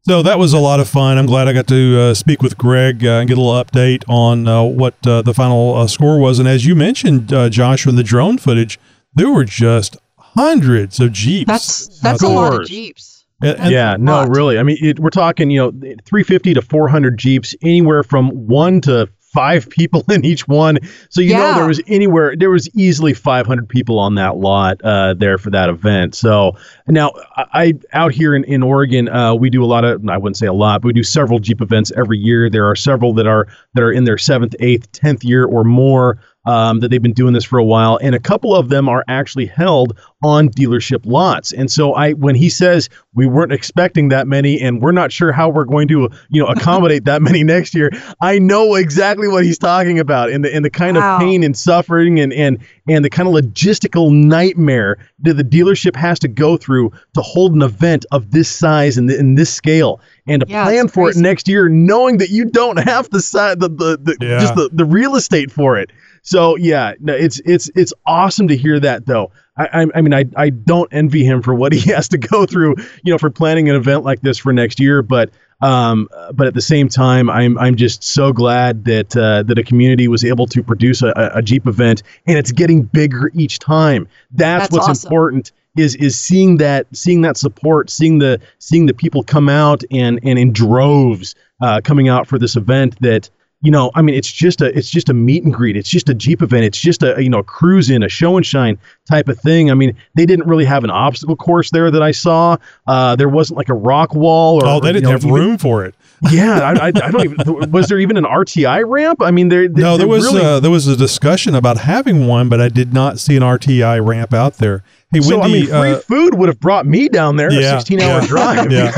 So 0.08 0.24
that 0.24 0.40
was 0.40 0.54
a 0.54 0.58
lot 0.58 0.80
of 0.80 0.90
fun. 0.90 1.20
I'm 1.20 1.28
glad 1.28 1.48
I 1.48 1.54
got 1.54 1.68
to 1.68 2.00
uh, 2.00 2.14
speak 2.16 2.42
with 2.42 2.58
Greg 2.58 3.06
uh, 3.06 3.20
and 3.20 3.30
get 3.30 3.38
a 3.38 3.42
little 3.42 3.64
update 3.64 4.04
on 4.10 4.48
uh, 4.48 4.64
what 4.64 4.96
uh, 5.06 5.22
the 5.22 5.34
final 5.34 5.76
uh, 5.76 5.88
score 5.88 6.20
was. 6.20 6.40
And 6.40 6.48
as 6.48 6.66
you 6.66 6.74
mentioned, 6.74 7.32
uh, 7.32 7.50
Josh, 7.50 7.84
from 7.84 7.98
the 7.98 8.04
drone 8.04 8.40
footage, 8.40 8.80
there 9.14 9.30
were 9.30 9.46
just 9.46 9.98
hundreds 10.18 11.00
of 11.00 11.12
Jeeps. 11.12 11.48
That's 11.48 12.00
that's 12.00 12.24
a 12.24 12.28
lot 12.28 12.62
of 12.62 12.68
Jeeps. 12.68 13.26
And, 13.44 13.60
and 13.60 13.72
yeah, 13.72 13.96
no, 14.00 14.26
really. 14.26 14.58
I 14.58 14.64
mean, 14.64 14.78
it, 14.82 15.00
we're 15.00 15.10
talking, 15.12 15.52
you 15.52 15.60
know, 15.60 15.72
350 15.72 16.56
to 16.56 16.62
400 16.62 17.18
Jeeps, 17.18 17.56
anywhere 17.62 18.04
from 18.04 18.30
one 18.48 18.82
to 18.82 19.08
five 19.32 19.70
people 19.70 20.04
in 20.10 20.26
each 20.26 20.48
one. 20.48 20.78
So 21.10 21.22
you 21.22 21.32
yeah. 21.32 21.40
know 21.40 21.56
there 21.56 21.68
was 21.68 21.82
anywhere 21.88 22.36
there 22.36 22.50
was 22.50 22.70
easily 22.76 23.14
500 23.14 23.68
people 23.68 24.00
on 24.00 24.16
that 24.16 24.38
lot 24.38 24.82
uh, 24.84 25.14
there 25.14 25.38
for 25.38 25.50
that 25.52 25.70
event. 25.70 26.16
So 26.16 26.56
now 26.88 27.12
I, 27.36 27.46
I 27.54 27.74
out 27.94 28.12
here 28.12 28.36
in 28.36 28.44
in 28.46 28.64
Oregon 28.64 29.10
uh, 29.10 29.34
we 29.34 29.50
do 29.50 29.64
a 29.64 29.66
lot 29.66 29.84
of 29.84 30.08
I 30.10 30.18
wouldn't 30.18 30.38
say 30.38 30.48
a 30.48 30.54
lot, 30.54 30.82
but 30.82 30.88
we 30.88 30.94
do 30.94 31.04
several 31.04 31.40
Jeep 31.40 31.62
events 31.62 31.92
every 31.96 32.18
year. 32.18 32.50
There 32.50 32.70
are 32.70 32.76
several 32.76 33.14
that 33.14 33.28
are 33.28 33.48
that 33.74 33.84
are 33.84 33.92
in 33.92 34.04
their 34.04 34.18
seventh, 34.18 34.56
eighth, 34.60 34.92
tenth 34.92 35.24
year 35.24 35.46
or 35.46 35.64
more 35.64 36.22
um, 36.46 36.80
that 36.80 36.90
they've 36.90 37.02
been 37.02 37.14
doing 37.14 37.34
this 37.34 37.44
for 37.44 37.60
a 37.60 37.64
while, 37.64 38.00
and 38.02 38.16
a 38.16 38.20
couple 38.20 38.56
of 38.56 38.70
them 38.70 38.90
are 38.90 39.04
actually 39.08 39.46
held 39.46 40.00
on 40.24 40.50
dealership 40.50 41.02
lots. 41.06 41.52
And 41.52 41.72
so 41.72 41.94
I, 41.94 42.14
when 42.14 42.36
he 42.36 42.50
says 42.50 42.90
we 43.14 43.26
weren't 43.26 43.52
expecting 43.52 44.10
that 44.10 44.28
many, 44.28 44.60
and 44.60 44.82
we're 44.82 44.92
not 44.92 45.12
sure 45.12 45.32
how 45.32 45.50
we're 45.50 45.66
going 45.66 45.88
to, 45.90 46.10
you 46.30 46.42
know, 46.42 46.48
accommodate 46.48 47.06
that 47.06 47.22
many 47.22 47.44
next 47.44 47.76
year, 47.76 47.92
I 48.22 48.40
know 48.40 48.76
exactly 48.76 49.28
what 49.28 49.44
he's 49.44 49.58
talking 49.58 50.00
about, 50.00 50.30
and 50.30 50.44
the 50.44 50.54
and 50.54 50.66
the 50.66 50.70
kind 50.70 50.98
wow. 50.98 51.16
of 51.16 51.22
pain 51.22 51.44
and 51.44 51.56
suffering 51.56 52.20
and 52.20 52.34
and 52.34 52.60
and 52.88 53.06
the 53.06 53.10
kind 53.10 53.28
of 53.28 53.36
logistical 53.36 54.12
nightmare 54.12 54.98
that 55.20 55.36
the 55.36 55.44
dealership 55.44 55.96
has 55.96 56.20
to 56.20 56.28
go 56.28 56.58
through 56.58 56.92
to 57.14 57.22
hold 57.22 57.54
an 57.54 57.62
event 57.62 58.06
of 58.12 58.32
this 58.32 58.50
size 58.50 58.98
and 58.98 59.10
in 59.12 59.36
this 59.36 59.54
scale 59.54 60.00
and 60.28 60.42
to 60.42 60.48
yeah, 60.48 60.66
plan 60.66 60.88
for 60.88 61.10
it 61.10 61.16
next 61.16 61.48
year, 61.48 61.68
knowing 61.70 62.18
that 62.18 62.30
you 62.30 62.46
don't 62.46 62.78
have 62.78 63.10
the 63.10 63.22
side 63.22 63.60
the 63.60 63.70
the, 63.70 63.98
the 63.98 64.18
yeah. 64.22 64.40
just 64.40 64.56
the, 64.56 64.70
the 64.72 64.86
real 64.86 65.16
estate 65.16 65.52
for 65.52 65.78
it. 65.78 65.92
So 66.22 66.56
yeah, 66.56 66.94
no, 67.00 67.14
it's 67.14 67.40
it's 67.46 67.70
it's 67.76 67.94
awesome 68.06 68.48
to 68.50 68.58
hear 68.58 68.80
that 68.80 69.06
though. 69.06 69.32
I, 69.58 69.88
I 69.94 70.02
mean 70.02 70.14
I 70.14 70.26
I 70.36 70.50
don't 70.50 70.92
envy 70.94 71.24
him 71.24 71.42
for 71.42 71.54
what 71.54 71.74
he 71.74 71.92
has 71.92 72.10
to 72.10 72.18
go 72.18 72.46
through, 72.46 72.76
you 73.04 73.12
know, 73.12 73.18
for 73.18 73.30
planning 73.30 73.70
an 73.70 73.76
event 73.76 74.04
like 74.04 74.22
this 74.22 74.38
for 74.38 74.54
next 74.54 74.80
year. 74.80 75.02
But 75.02 75.32
um, 75.62 76.10
but 76.34 76.48
at 76.48 76.54
the 76.54 76.62
same 76.62 76.90
time, 76.90 77.30
I'm 77.30 77.58
I'm 77.58 77.76
just 77.76 78.04
so 78.04 78.34
glad 78.34 78.86
that 78.86 79.16
uh, 79.16 79.44
that 79.44 79.58
a 79.58 79.64
community 79.64 80.08
was 80.08 80.26
able 80.26 80.48
to 80.48 80.64
produce 80.64 81.02
a, 81.04 81.14
a 81.36 81.42
Jeep 81.42 81.68
event, 81.68 82.02
and 82.26 82.38
it's 82.38 82.52
getting 82.52 82.84
bigger 82.84 83.32
each 83.34 83.60
time. 83.60 84.08
That's, 84.32 84.64
That's 84.64 84.74
what's 84.74 84.90
awesome. 84.90 85.08
important 85.08 85.52
is 85.78 85.96
is 85.96 86.20
seeing 86.20 86.58
that 86.58 86.88
seeing 86.94 87.22
that 87.22 87.38
support, 87.38 87.90
seeing 87.90 88.20
the 88.20 88.40
seeing 88.60 88.86
the 88.86 88.94
people 88.94 89.24
come 89.24 89.50
out 89.50 89.84
and 89.92 90.20
and 90.24 90.38
in 90.38 90.52
droves 90.52 91.36
uh, 91.62 91.82
coming 91.84 92.10
out 92.10 92.28
for 92.28 92.38
this 92.38 92.56
event 92.56 93.00
that 93.02 93.30
you 93.64 93.70
know, 93.70 93.92
I 93.94 94.02
mean, 94.02 94.16
it's 94.16 94.32
just 94.32 94.60
a 94.62 94.76
it's 94.76 94.90
just 94.90 95.08
a 95.08 95.14
meet 95.14 95.44
and 95.44 95.54
greet. 95.54 95.78
It's 95.78 95.90
just 95.90 96.10
a 96.10 96.16
Jeep 96.16 96.42
event. 96.42 96.66
It's 96.66 96.80
just 96.80 97.04
a 97.04 97.22
you 97.22 97.30
know 97.30 97.40
a 97.40 97.44
cruise 97.44 97.92
in, 97.92 98.02
a 98.02 98.10
show 98.10 98.36
and 98.36 98.46
shine 98.46 98.80
type 99.08 99.28
of 99.28 99.40
thing. 99.40 99.70
I 99.70 99.76
mean, 99.76 99.96
they 100.16 100.26
didn't 100.26 100.48
really 100.48 100.66
have 100.66 100.84
an 100.84 100.90
obstacle 100.90 101.36
course 101.36 101.70
there 101.70 101.92
that 101.92 102.02
I 102.02 102.10
saw. 102.10 102.58
Uh, 102.88 103.16
there 103.16 103.30
wasn't 103.30 103.58
like 103.58 103.70
a 103.70 103.76
rock 103.76 104.16
wall 104.16 104.56
or 104.64 104.66
oh, 104.66 104.80
they 104.80 104.92
didn't 104.92 105.04
know, 105.04 105.12
have 105.12 105.24
room 105.26 105.60
for 105.60 105.86
it. 105.86 105.94
yeah, 106.32 106.62
I, 106.62 106.74
I, 106.74 106.88
I, 106.88 106.92
don't 106.92 107.24
even. 107.24 107.72
Was 107.72 107.88
there 107.88 108.00
even 108.00 108.18
an 108.18 108.26
RTI 108.26 108.84
ramp? 108.88 109.22
I 109.22 109.30
mean, 109.30 109.50
there. 109.50 109.70
No, 109.70 109.98
there 109.98 110.08
was 110.08 110.26
really, 110.26 110.42
uh, 110.42 110.60
there 110.60 110.70
was 110.70 110.88
a 110.88 110.96
discussion 110.96 111.56
about 111.56 111.78
having 111.78 112.28
one, 112.28 112.48
but 112.50 112.62
I 112.62 112.70
did 112.70 112.94
not 112.94 113.20
see 113.20 113.36
an 113.36 113.44
RTI 113.44 114.06
ramp 114.06 114.34
out 114.34 114.58
there. 114.58 114.84
Hey, 115.12 115.20
so 115.20 115.42
I 115.42 115.48
mean, 115.50 115.68
free 115.68 115.92
uh, 115.92 116.00
food 116.00 116.36
would 116.36 116.48
have 116.48 116.60
brought 116.60 116.86
me 116.86 117.10
down 117.10 117.36
there. 117.36 117.52
Yeah, 117.52 117.60
a 117.60 117.80
sixteen-hour 117.80 118.22
yeah, 118.22 118.28
drive. 118.28 118.72
Yeah, 118.72 118.92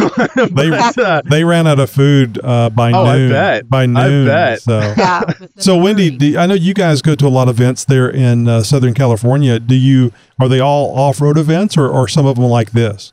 they 0.51 0.69
uh, 0.69 1.21
they 1.25 1.43
ran 1.43 1.65
out 1.65 1.79
of 1.79 1.89
food 1.89 2.39
uh, 2.43 2.69
by 2.69 2.91
oh, 2.91 3.05
noon. 3.05 3.31
I 3.31 3.33
bet. 3.33 3.69
By 3.69 3.85
noon. 3.87 4.27
I 4.27 4.31
bet. 4.31 4.61
So, 4.61 4.79
yeah, 4.97 5.23
so 5.57 5.77
Wendy, 5.77 6.15
do, 6.15 6.37
I 6.37 6.45
know 6.45 6.53
you 6.53 6.75
guys 6.75 7.01
go 7.01 7.15
to 7.15 7.25
a 7.25 7.29
lot 7.29 7.49
of 7.49 7.59
events 7.59 7.85
there 7.85 8.09
in 8.09 8.47
uh, 8.47 8.61
Southern 8.61 8.93
California. 8.93 9.59
Do 9.59 9.73
you 9.73 10.11
are 10.39 10.47
they 10.47 10.59
all 10.59 10.95
off-road 10.95 11.37
events, 11.39 11.77
or, 11.77 11.89
or 11.89 12.07
some 12.07 12.27
of 12.27 12.35
them 12.35 12.45
like 12.45 12.71
this? 12.71 13.11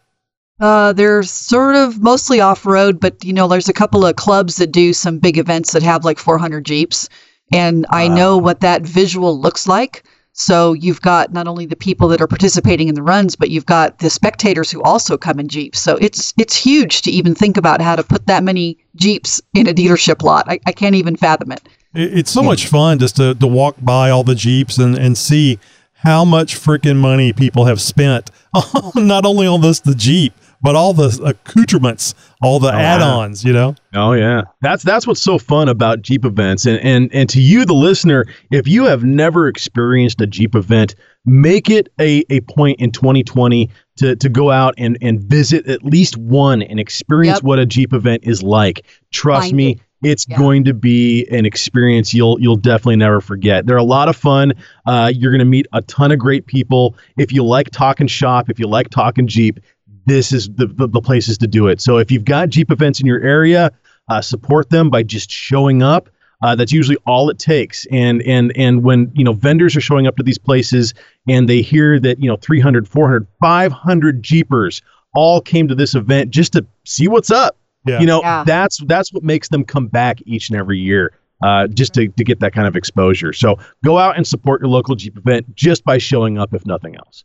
Uh, 0.60 0.92
they're 0.92 1.22
sort 1.22 1.76
of 1.76 2.02
mostly 2.02 2.40
off 2.40 2.66
road, 2.66 3.00
but 3.00 3.24
you 3.24 3.32
know, 3.32 3.48
there's 3.48 3.68
a 3.68 3.72
couple 3.72 4.04
of 4.04 4.16
clubs 4.16 4.56
that 4.56 4.72
do 4.72 4.92
some 4.92 5.18
big 5.18 5.38
events 5.38 5.72
that 5.72 5.82
have 5.82 6.04
like 6.04 6.18
400 6.18 6.66
Jeeps. 6.66 7.08
And 7.52 7.86
I 7.90 8.08
know 8.08 8.36
what 8.36 8.60
that 8.60 8.82
visual 8.82 9.40
looks 9.40 9.66
like. 9.66 10.04
So 10.40 10.72
you've 10.72 11.02
got 11.02 11.32
not 11.34 11.46
only 11.46 11.66
the 11.66 11.76
people 11.76 12.08
that 12.08 12.20
are 12.22 12.26
participating 12.26 12.88
in 12.88 12.94
the 12.94 13.02
runs, 13.02 13.36
but 13.36 13.50
you've 13.50 13.66
got 13.66 13.98
the 13.98 14.08
spectators 14.08 14.70
who 14.70 14.82
also 14.82 15.18
come 15.18 15.38
in 15.38 15.48
Jeeps. 15.48 15.78
So 15.78 15.96
it's 16.00 16.32
it's 16.38 16.56
huge 16.56 17.02
to 17.02 17.10
even 17.10 17.34
think 17.34 17.58
about 17.58 17.82
how 17.82 17.94
to 17.94 18.02
put 18.02 18.26
that 18.26 18.42
many 18.42 18.78
Jeeps 18.96 19.42
in 19.52 19.66
a 19.68 19.74
dealership 19.74 20.22
lot. 20.22 20.46
I, 20.48 20.58
I 20.66 20.72
can't 20.72 20.94
even 20.94 21.14
fathom 21.16 21.52
it. 21.52 21.60
It- 21.94 22.18
It's 22.20 22.30
so 22.30 22.42
much 22.42 22.68
fun 22.68 22.98
just 22.98 23.16
to, 23.16 23.34
to 23.34 23.46
walk 23.46 23.76
by 23.82 24.08
all 24.08 24.24
the 24.24 24.34
Jeeps 24.34 24.78
and, 24.78 24.96
and 24.96 25.18
see 25.18 25.58
how 25.92 26.24
much 26.24 26.54
freaking 26.58 26.96
money 26.96 27.32
people 27.34 27.66
have 27.66 27.78
spent, 27.80 28.30
not 28.94 29.26
only 29.26 29.46
on 29.46 29.60
this, 29.60 29.80
the 29.80 29.94
Jeep, 29.94 30.32
but 30.62 30.76
all 30.76 30.92
the 30.92 31.20
accoutrements, 31.24 32.14
all 32.42 32.58
the 32.58 32.72
add-ons, 32.72 33.44
you 33.44 33.52
know? 33.52 33.74
Oh 33.94 34.12
yeah, 34.12 34.42
that's 34.60 34.82
that's 34.82 35.06
what's 35.06 35.22
so 35.22 35.38
fun 35.38 35.68
about 35.68 36.02
Jeep 36.02 36.24
events, 36.24 36.66
and 36.66 36.78
and 36.80 37.10
and 37.12 37.28
to 37.30 37.40
you, 37.40 37.64
the 37.64 37.74
listener, 37.74 38.26
if 38.50 38.66
you 38.68 38.84
have 38.84 39.04
never 39.04 39.48
experienced 39.48 40.20
a 40.20 40.26
Jeep 40.26 40.54
event, 40.54 40.94
make 41.24 41.70
it 41.70 41.88
a, 42.00 42.24
a 42.30 42.40
point 42.42 42.80
in 42.80 42.90
2020 42.92 43.68
to 43.96 44.16
to 44.16 44.28
go 44.28 44.50
out 44.50 44.74
and 44.78 44.96
and 45.00 45.20
visit 45.20 45.66
at 45.66 45.84
least 45.84 46.16
one 46.16 46.62
and 46.62 46.78
experience 46.80 47.38
Yep. 47.38 47.44
what 47.44 47.58
a 47.58 47.66
Jeep 47.66 47.92
event 47.92 48.24
is 48.24 48.42
like. 48.42 48.86
Trust 49.12 49.48
Find 49.48 49.56
me. 49.56 49.70
it. 49.72 49.80
It's 50.02 50.24
going 50.24 50.64
to 50.64 50.72
be 50.72 51.26
an 51.30 51.44
experience 51.44 52.14
you'll 52.14 52.40
you'll 52.40 52.56
definitely 52.56 52.96
never 52.96 53.20
forget. 53.20 53.66
They're 53.66 53.76
a 53.76 53.82
lot 53.82 54.08
of 54.08 54.16
fun. 54.16 54.54
Uh, 54.86 55.12
you're 55.14 55.30
going 55.30 55.40
to 55.40 55.44
meet 55.44 55.66
a 55.74 55.82
ton 55.82 56.10
of 56.10 56.18
great 56.18 56.46
people. 56.46 56.96
If 57.18 57.32
you 57.32 57.44
like 57.44 57.68
talking 57.70 58.06
shop, 58.06 58.48
if 58.48 58.58
you 58.58 58.66
like 58.66 58.88
talking 58.88 59.26
Jeep, 59.26 59.60
this 60.06 60.32
is 60.32 60.48
the, 60.54 60.66
the, 60.66 60.86
the 60.86 61.00
places 61.00 61.38
to 61.38 61.46
do 61.46 61.66
it. 61.68 61.80
So 61.80 61.98
if 61.98 62.10
you've 62.10 62.24
got 62.24 62.48
Jeep 62.50 62.70
events 62.70 63.00
in 63.00 63.06
your 63.06 63.20
area, 63.22 63.70
uh, 64.08 64.20
support 64.20 64.70
them 64.70 64.90
by 64.90 65.02
just 65.02 65.30
showing 65.30 65.82
up. 65.82 66.08
Uh, 66.42 66.54
that's 66.54 66.72
usually 66.72 66.96
all 67.06 67.28
it 67.28 67.38
takes. 67.38 67.86
And 67.92 68.22
and 68.22 68.50
and 68.56 68.82
when 68.82 69.12
you 69.14 69.24
know 69.24 69.32
vendors 69.34 69.76
are 69.76 69.80
showing 69.82 70.06
up 70.06 70.16
to 70.16 70.22
these 70.22 70.38
places 70.38 70.94
and 71.28 71.48
they 71.48 71.60
hear 71.60 72.00
that 72.00 72.18
you 72.18 72.28
know 72.28 72.36
300, 72.36 72.88
400, 72.88 73.26
500 73.40 74.22
Jeepers 74.22 74.80
all 75.14 75.40
came 75.40 75.68
to 75.68 75.74
this 75.74 75.94
event 75.94 76.30
just 76.30 76.54
to 76.54 76.64
see 76.84 77.08
what's 77.08 77.30
up. 77.30 77.56
Yeah. 77.86 78.00
You 78.00 78.06
know 78.06 78.20
Yeah. 78.22 78.44
that's 78.44 78.78
that's 78.86 79.12
what 79.12 79.22
makes 79.22 79.48
them 79.50 79.64
come 79.64 79.86
back 79.86 80.20
each 80.24 80.48
and 80.48 80.58
every 80.58 80.78
year. 80.78 81.12
Uh, 81.42 81.66
just 81.68 81.94
to, 81.94 82.06
to 82.08 82.22
get 82.24 82.38
that 82.40 82.52
kind 82.52 82.66
of 82.68 82.76
exposure. 82.76 83.32
So 83.32 83.58
go 83.82 83.96
out 83.96 84.16
and 84.18 84.26
support 84.26 84.60
your 84.60 84.68
local 84.68 84.94
Jeep 84.94 85.16
event 85.16 85.54
just 85.56 85.84
by 85.84 85.96
showing 85.96 86.36
up, 86.36 86.52
if 86.52 86.66
nothing 86.66 86.96
else. 86.96 87.24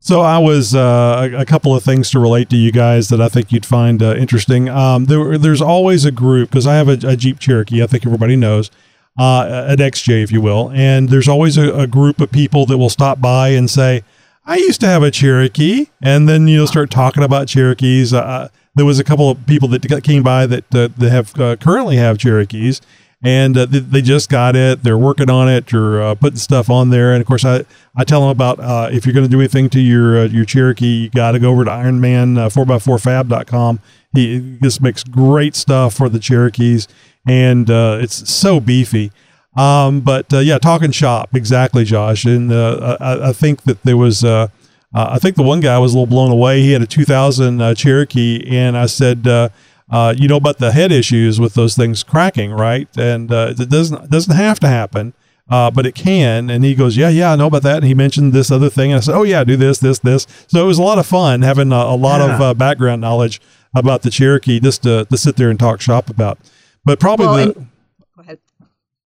So 0.00 0.20
I 0.20 0.38
was 0.38 0.74
uh, 0.74 1.30
a, 1.32 1.40
a 1.40 1.44
couple 1.44 1.74
of 1.74 1.82
things 1.82 2.10
to 2.10 2.18
relate 2.18 2.48
to 2.50 2.56
you 2.56 2.72
guys 2.72 3.08
that 3.08 3.20
I 3.20 3.28
think 3.28 3.52
you'd 3.52 3.66
find 3.66 4.02
uh, 4.02 4.14
interesting. 4.16 4.68
Um, 4.68 5.04
there, 5.06 5.36
there's 5.36 5.60
always 5.60 6.04
a 6.04 6.10
group 6.10 6.50
because 6.50 6.66
I 6.66 6.76
have 6.76 6.88
a, 6.88 6.98
a 7.06 7.16
Jeep 7.16 7.38
Cherokee. 7.38 7.82
I 7.82 7.86
think 7.86 8.06
everybody 8.06 8.36
knows 8.36 8.70
uh, 9.18 9.66
an 9.68 9.78
XJ, 9.78 10.22
if 10.22 10.32
you 10.32 10.40
will, 10.40 10.70
and 10.72 11.08
there's 11.08 11.28
always 11.28 11.56
a, 11.56 11.72
a 11.74 11.86
group 11.86 12.20
of 12.20 12.32
people 12.32 12.66
that 12.66 12.78
will 12.78 12.90
stop 12.90 13.20
by 13.20 13.48
and 13.48 13.70
say, 13.70 14.02
"I 14.46 14.56
used 14.56 14.80
to 14.80 14.86
have 14.86 15.02
a 15.02 15.10
Cherokee," 15.10 15.86
and 16.02 16.28
then 16.28 16.48
you 16.48 16.58
know 16.58 16.66
start 16.66 16.90
talking 16.90 17.22
about 17.22 17.46
Cherokees. 17.46 18.12
Uh, 18.12 18.48
there 18.74 18.86
was 18.86 18.98
a 18.98 19.04
couple 19.04 19.30
of 19.30 19.46
people 19.46 19.68
that 19.68 20.02
came 20.02 20.22
by 20.22 20.46
that 20.46 20.74
uh, 20.74 20.88
that 20.98 21.10
have 21.10 21.38
uh, 21.38 21.56
currently 21.56 21.96
have 21.96 22.18
Cherokees 22.18 22.80
and 23.24 23.56
uh, 23.56 23.66
they, 23.66 24.02
just 24.02 24.28
got 24.28 24.54
it. 24.54 24.82
They're 24.82 24.98
working 24.98 25.30
on 25.30 25.48
it. 25.48 25.72
You're 25.72 26.02
uh, 26.02 26.14
putting 26.14 26.36
stuff 26.36 26.68
on 26.68 26.90
there, 26.90 27.14
and 27.14 27.22
of 27.22 27.26
course, 27.26 27.44
I, 27.44 27.64
I 27.96 28.04
tell 28.04 28.20
them 28.20 28.28
about 28.28 28.60
uh, 28.60 28.90
if 28.92 29.06
you're 29.06 29.14
going 29.14 29.24
to 29.24 29.30
do 29.30 29.40
anything 29.40 29.70
to 29.70 29.80
your 29.80 30.18
uh, 30.18 30.24
your 30.24 30.44
Cherokee, 30.44 31.04
you 31.04 31.08
got 31.08 31.32
to 31.32 31.38
go 31.38 31.50
over 31.50 31.64
to 31.64 31.70
Ironman 31.70 32.38
uh, 32.38 32.50
4x4fab.com. 32.50 33.80
He 34.12 34.58
just 34.62 34.82
makes 34.82 35.02
great 35.02 35.56
stuff 35.56 35.94
for 35.94 36.10
the 36.10 36.18
Cherokees, 36.18 36.86
and 37.26 37.70
uh, 37.70 37.98
it's 38.00 38.30
so 38.30 38.60
beefy. 38.60 39.10
Um, 39.56 40.02
but 40.02 40.26
yeah, 40.30 40.58
talking 40.58 40.90
shop 40.90 41.34
exactly, 41.34 41.84
Josh, 41.84 42.26
and 42.26 42.52
I, 42.52 43.30
I 43.30 43.32
think 43.32 43.62
that 43.62 43.82
there 43.84 43.96
was. 43.96 44.22
I 44.96 45.18
think 45.18 45.34
the 45.34 45.42
one 45.42 45.58
guy 45.58 45.76
was 45.80 45.92
a 45.92 45.96
little 45.96 46.06
blown 46.06 46.30
away. 46.30 46.60
He 46.60 46.70
had 46.70 46.80
a 46.80 46.86
2000 46.86 47.60
uh, 47.60 47.74
Cherokee, 47.74 48.46
and 48.48 48.78
I 48.78 48.86
said, 48.86 49.26
uh, 49.90 50.14
"You 50.16 50.28
know 50.28 50.36
about 50.36 50.58
the 50.58 50.72
head 50.72 50.92
issues 50.92 51.38
with 51.40 51.54
those 51.54 51.76
things 51.76 52.02
cracking, 52.02 52.50
right? 52.52 52.88
And 52.96 53.32
uh, 53.32 53.54
it 53.58 53.68
doesn't 53.68 54.10
doesn't 54.10 54.34
have 54.34 54.58
to 54.60 54.68
happen, 54.68 55.14
uh, 55.48 55.70
but 55.70 55.86
it 55.86 55.94
can." 55.94 56.50
And 56.50 56.64
he 56.64 56.74
goes, 56.74 56.96
"Yeah, 56.96 57.08
yeah, 57.10 57.32
I 57.32 57.36
know 57.36 57.46
about 57.46 57.62
that." 57.62 57.76
And 57.78 57.84
he 57.84 57.94
mentioned 57.94 58.32
this 58.32 58.50
other 58.50 58.70
thing, 58.70 58.92
and 58.92 58.98
I 58.98 59.00
said, 59.00 59.14
"Oh 59.14 59.22
yeah, 59.24 59.44
do 59.44 59.56
this, 59.56 59.78
this, 59.78 59.98
this." 59.98 60.26
So 60.48 60.62
it 60.62 60.66
was 60.66 60.78
a 60.78 60.82
lot 60.82 60.98
of 60.98 61.06
fun 61.06 61.42
having 61.42 61.72
a, 61.72 61.76
a 61.76 61.96
lot 61.96 62.20
of 62.20 62.40
Yeah. 62.40 62.46
uh, 62.46 62.54
background 62.54 63.00
knowledge 63.00 63.40
about 63.74 64.02
the 64.02 64.10
Cherokee 64.10 64.60
just 64.60 64.82
to, 64.84 65.04
to 65.06 65.16
sit 65.16 65.36
there 65.36 65.50
and 65.50 65.58
talk 65.58 65.80
shop 65.80 66.08
about. 66.08 66.38
But 66.84 67.00
probably 67.00 67.26
Well, 67.26 67.46
the 68.16 68.38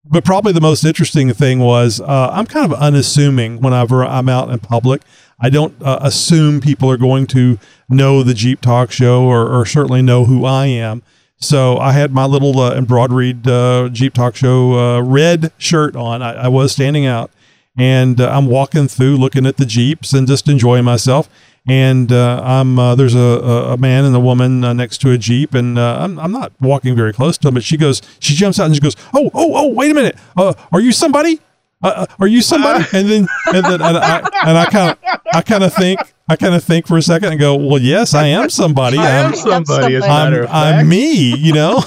but 0.07 0.23
probably 0.23 0.53
the 0.53 0.61
most 0.61 0.83
interesting 0.83 1.33
thing 1.33 1.59
was 1.59 1.99
uh, 1.99 2.29
I'm 2.31 2.45
kind 2.45 2.71
of 2.71 2.77
unassuming 2.79 3.59
whenever 3.59 4.05
I'm 4.05 4.29
out 4.29 4.49
in 4.51 4.59
public. 4.59 5.01
I 5.39 5.49
don't 5.49 5.75
uh, 5.81 5.99
assume 6.01 6.61
people 6.61 6.89
are 6.89 6.97
going 6.97 7.27
to 7.27 7.59
know 7.89 8.23
the 8.23 8.33
Jeep 8.33 8.61
Talk 8.61 8.91
Show 8.91 9.23
or, 9.23 9.47
or 9.47 9.65
certainly 9.65 10.01
know 10.01 10.25
who 10.25 10.45
I 10.45 10.67
am. 10.67 11.03
So 11.37 11.77
I 11.77 11.91
had 11.91 12.13
my 12.13 12.25
little 12.25 12.57
uh, 12.59 12.75
embroidered 12.75 13.47
uh, 13.47 13.89
Jeep 13.91 14.13
Talk 14.13 14.35
Show 14.35 14.79
uh, 14.79 15.01
red 15.01 15.51
shirt 15.57 15.95
on. 15.95 16.21
I, 16.21 16.45
I 16.45 16.47
was 16.47 16.71
standing 16.71 17.05
out, 17.05 17.29
and 17.77 18.21
uh, 18.21 18.29
I'm 18.29 18.45
walking 18.45 18.87
through, 18.87 19.17
looking 19.17 19.45
at 19.45 19.57
the 19.57 19.65
Jeeps 19.65 20.13
and 20.13 20.25
just 20.25 20.47
enjoying 20.47 20.85
myself. 20.85 21.29
And 21.67 22.11
uh, 22.11 22.41
I'm 22.43 22.75
there's 22.95 23.15
a, 23.15 23.73
a 23.73 23.77
man 23.77 24.05
and 24.05 24.15
a 24.15 24.19
woman 24.19 24.61
next 24.77 24.99
to 24.99 25.11
a 25.11 25.17
Jeep, 25.17 25.55
and 25.55 25.79
I'm, 25.79 26.19
I'm 26.19 26.31
not 26.31 26.53
walking 26.61 26.95
very 26.95 27.11
close 27.11 27.39
to 27.39 27.47
them, 27.47 27.55
but 27.55 27.63
she 27.63 27.75
goes, 27.75 28.03
she 28.19 28.35
jumps 28.35 28.59
out 28.59 28.67
and 28.67 28.75
she 28.75 28.81
goes, 28.81 28.95
oh 29.15 29.31
oh 29.33 29.51
oh, 29.55 29.67
wait 29.73 29.89
a 29.89 29.95
minute, 29.95 30.15
are 30.37 30.79
you 30.79 30.91
somebody? 30.91 31.41
Uh, 31.83 31.87
uh, 31.87 32.05
are 32.19 32.27
you 32.27 32.41
somebody? 32.41 32.85
And 32.93 33.09
then 33.09 33.27
and 33.53 33.65
then 33.65 33.81
and 33.81 33.97
I 33.97 34.17
and 34.45 34.57
I 34.57 34.65
kind 34.65 34.91
of 34.91 35.19
I 35.33 35.41
kind 35.41 35.63
of 35.63 35.73
think 35.73 35.99
I 36.27 36.35
kind 36.35 36.55
of 36.55 36.63
think 36.63 36.87
for 36.87 36.97
a 36.97 37.01
second 37.01 37.29
and 37.31 37.39
go, 37.39 37.55
well, 37.55 37.81
yes, 37.81 38.13
I 38.13 38.27
am 38.27 38.49
somebody. 38.49 38.97
I 38.97 39.09
am 39.09 39.25
I'm 39.27 39.35
somebody, 39.35 39.97
I'm, 39.97 40.47
I'm 40.47 40.89
me, 40.89 41.35
you 41.35 41.53
know. 41.53 41.83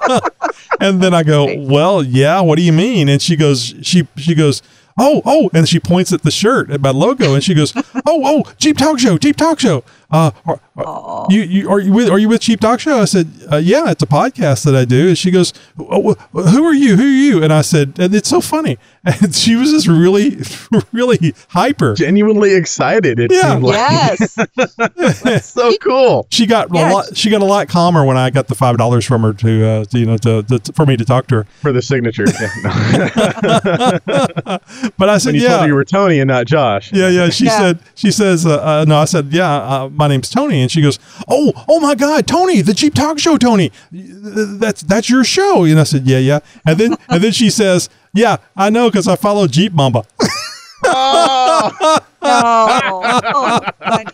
and 0.80 1.00
then 1.02 1.14
I 1.14 1.22
go, 1.22 1.56
well, 1.56 2.02
yeah. 2.02 2.40
What 2.40 2.56
do 2.56 2.62
you 2.62 2.72
mean? 2.72 3.08
And 3.08 3.22
she 3.22 3.36
goes, 3.36 3.74
she 3.82 4.06
she 4.16 4.34
goes, 4.34 4.60
oh 4.98 5.22
oh, 5.24 5.50
and 5.54 5.68
she 5.68 5.80
points 5.80 6.12
at 6.12 6.22
the 6.22 6.30
shirt 6.30 6.70
at 6.70 6.80
my 6.80 6.90
logo, 6.90 7.34
and 7.34 7.42
she 7.42 7.54
goes, 7.54 7.72
oh 7.76 7.82
oh, 8.06 8.52
Jeep 8.58 8.76
Talk 8.76 8.98
Show, 8.98 9.16
Jeep 9.18 9.36
Talk 9.36 9.60
Show. 9.60 9.84
Uh, 10.10 10.30
are, 10.46 10.60
are- 10.76 11.26
you 11.30 11.42
you 11.42 11.70
are 11.70 11.78
you 11.78 11.92
with 11.92 12.08
are 12.08 12.18
you 12.18 12.28
with 12.28 12.40
Jeep 12.40 12.60
Talk 12.60 12.80
Show? 12.80 13.00
I 13.00 13.04
said, 13.04 13.28
uh, 13.52 13.56
yeah, 13.58 13.90
it's 13.90 14.02
a 14.02 14.06
podcast 14.06 14.64
that 14.64 14.74
I 14.74 14.84
do. 14.84 15.08
And 15.08 15.18
she 15.18 15.30
goes, 15.30 15.52
oh, 15.78 16.14
who 16.32 16.64
are 16.64 16.72
you? 16.74 16.96
Who 16.96 17.02
are 17.04 17.06
you? 17.06 17.42
And 17.44 17.52
I 17.52 17.60
said, 17.60 17.98
and 17.98 18.14
it's 18.14 18.28
so 18.28 18.40
funny. 18.40 18.78
And 19.02 19.34
she 19.34 19.56
was 19.56 19.70
just 19.70 19.86
really 19.88 20.36
really 20.92 21.34
hyper, 21.48 21.94
genuinely 21.94 22.54
excited. 22.54 23.18
It 23.18 23.32
yeah. 23.32 23.52
seemed 23.52 23.62
like. 23.62 23.74
Yes. 23.76 24.34
That's 25.22 25.46
so 25.46 25.74
cool. 25.80 26.26
She 26.30 26.44
got 26.46 26.68
Yeah. 26.74 26.90
a 26.90 26.92
lot. 26.92 27.16
She 27.16 27.30
got 27.30 27.40
a 27.40 27.46
lot 27.46 27.66
calmer 27.68 28.04
when 28.04 28.18
I 28.18 28.28
got 28.28 28.48
the 28.48 28.54
five 28.54 28.76
dollars 28.76 29.06
from 29.06 29.22
her 29.22 29.32
to, 29.32 29.66
uh, 29.66 29.84
to 29.86 29.98
you 29.98 30.04
know 30.04 30.18
to, 30.18 30.42
to 30.42 30.72
for 30.74 30.84
me 30.84 30.98
to 30.98 31.04
talk 31.06 31.28
to 31.28 31.36
her. 31.36 31.44
For 31.62 31.72
the 31.72 31.80
signature. 31.80 32.26
But 34.98 35.08
I 35.08 35.18
said, 35.18 35.28
when 35.30 35.34
you 35.36 35.42
yeah, 35.42 35.48
told 35.48 35.60
her 35.62 35.66
you 35.68 35.74
were 35.74 35.84
Tony 35.84 36.20
and 36.20 36.28
not 36.28 36.46
Josh. 36.46 36.92
yeah, 36.92 37.08
yeah. 37.08 37.30
She 37.30 37.46
Yeah. 37.46 37.58
said, 37.58 37.78
she 37.94 38.10
says, 38.10 38.44
uh, 38.46 38.60
uh, 38.60 38.84
no. 38.86 38.98
I 38.98 39.04
said, 39.06 39.32
yeah. 39.32 39.88
My 40.00 40.08
name's 40.08 40.30
Tony, 40.30 40.62
and 40.62 40.72
she 40.72 40.80
goes, 40.80 40.98
oh, 41.28 41.52
oh 41.68 41.78
my 41.78 41.94
God, 41.94 42.26
Tony, 42.26 42.62
the 42.62 42.72
Jeep 42.72 42.94
Talk 42.94 43.18
Show, 43.18 43.36
Tony. 43.36 43.70
That's 43.92 44.80
that's 44.80 45.10
your 45.10 45.24
show. 45.24 45.64
And 45.64 45.78
I 45.78 45.82
said, 45.82 46.06
yeah, 46.06 46.16
yeah. 46.16 46.40
And 46.64 46.80
then 46.80 46.96
and 47.10 47.22
then 47.22 47.32
she 47.32 47.50
says, 47.50 47.90
yeah, 48.14 48.38
I 48.56 48.70
know 48.70 48.88
because 48.88 49.06
I 49.06 49.16
follow 49.16 49.46
Jeep 49.46 49.74
Mama. 49.74 50.04
Oh, 50.82 51.98
oh, 52.22 53.60
funny. 53.78 54.04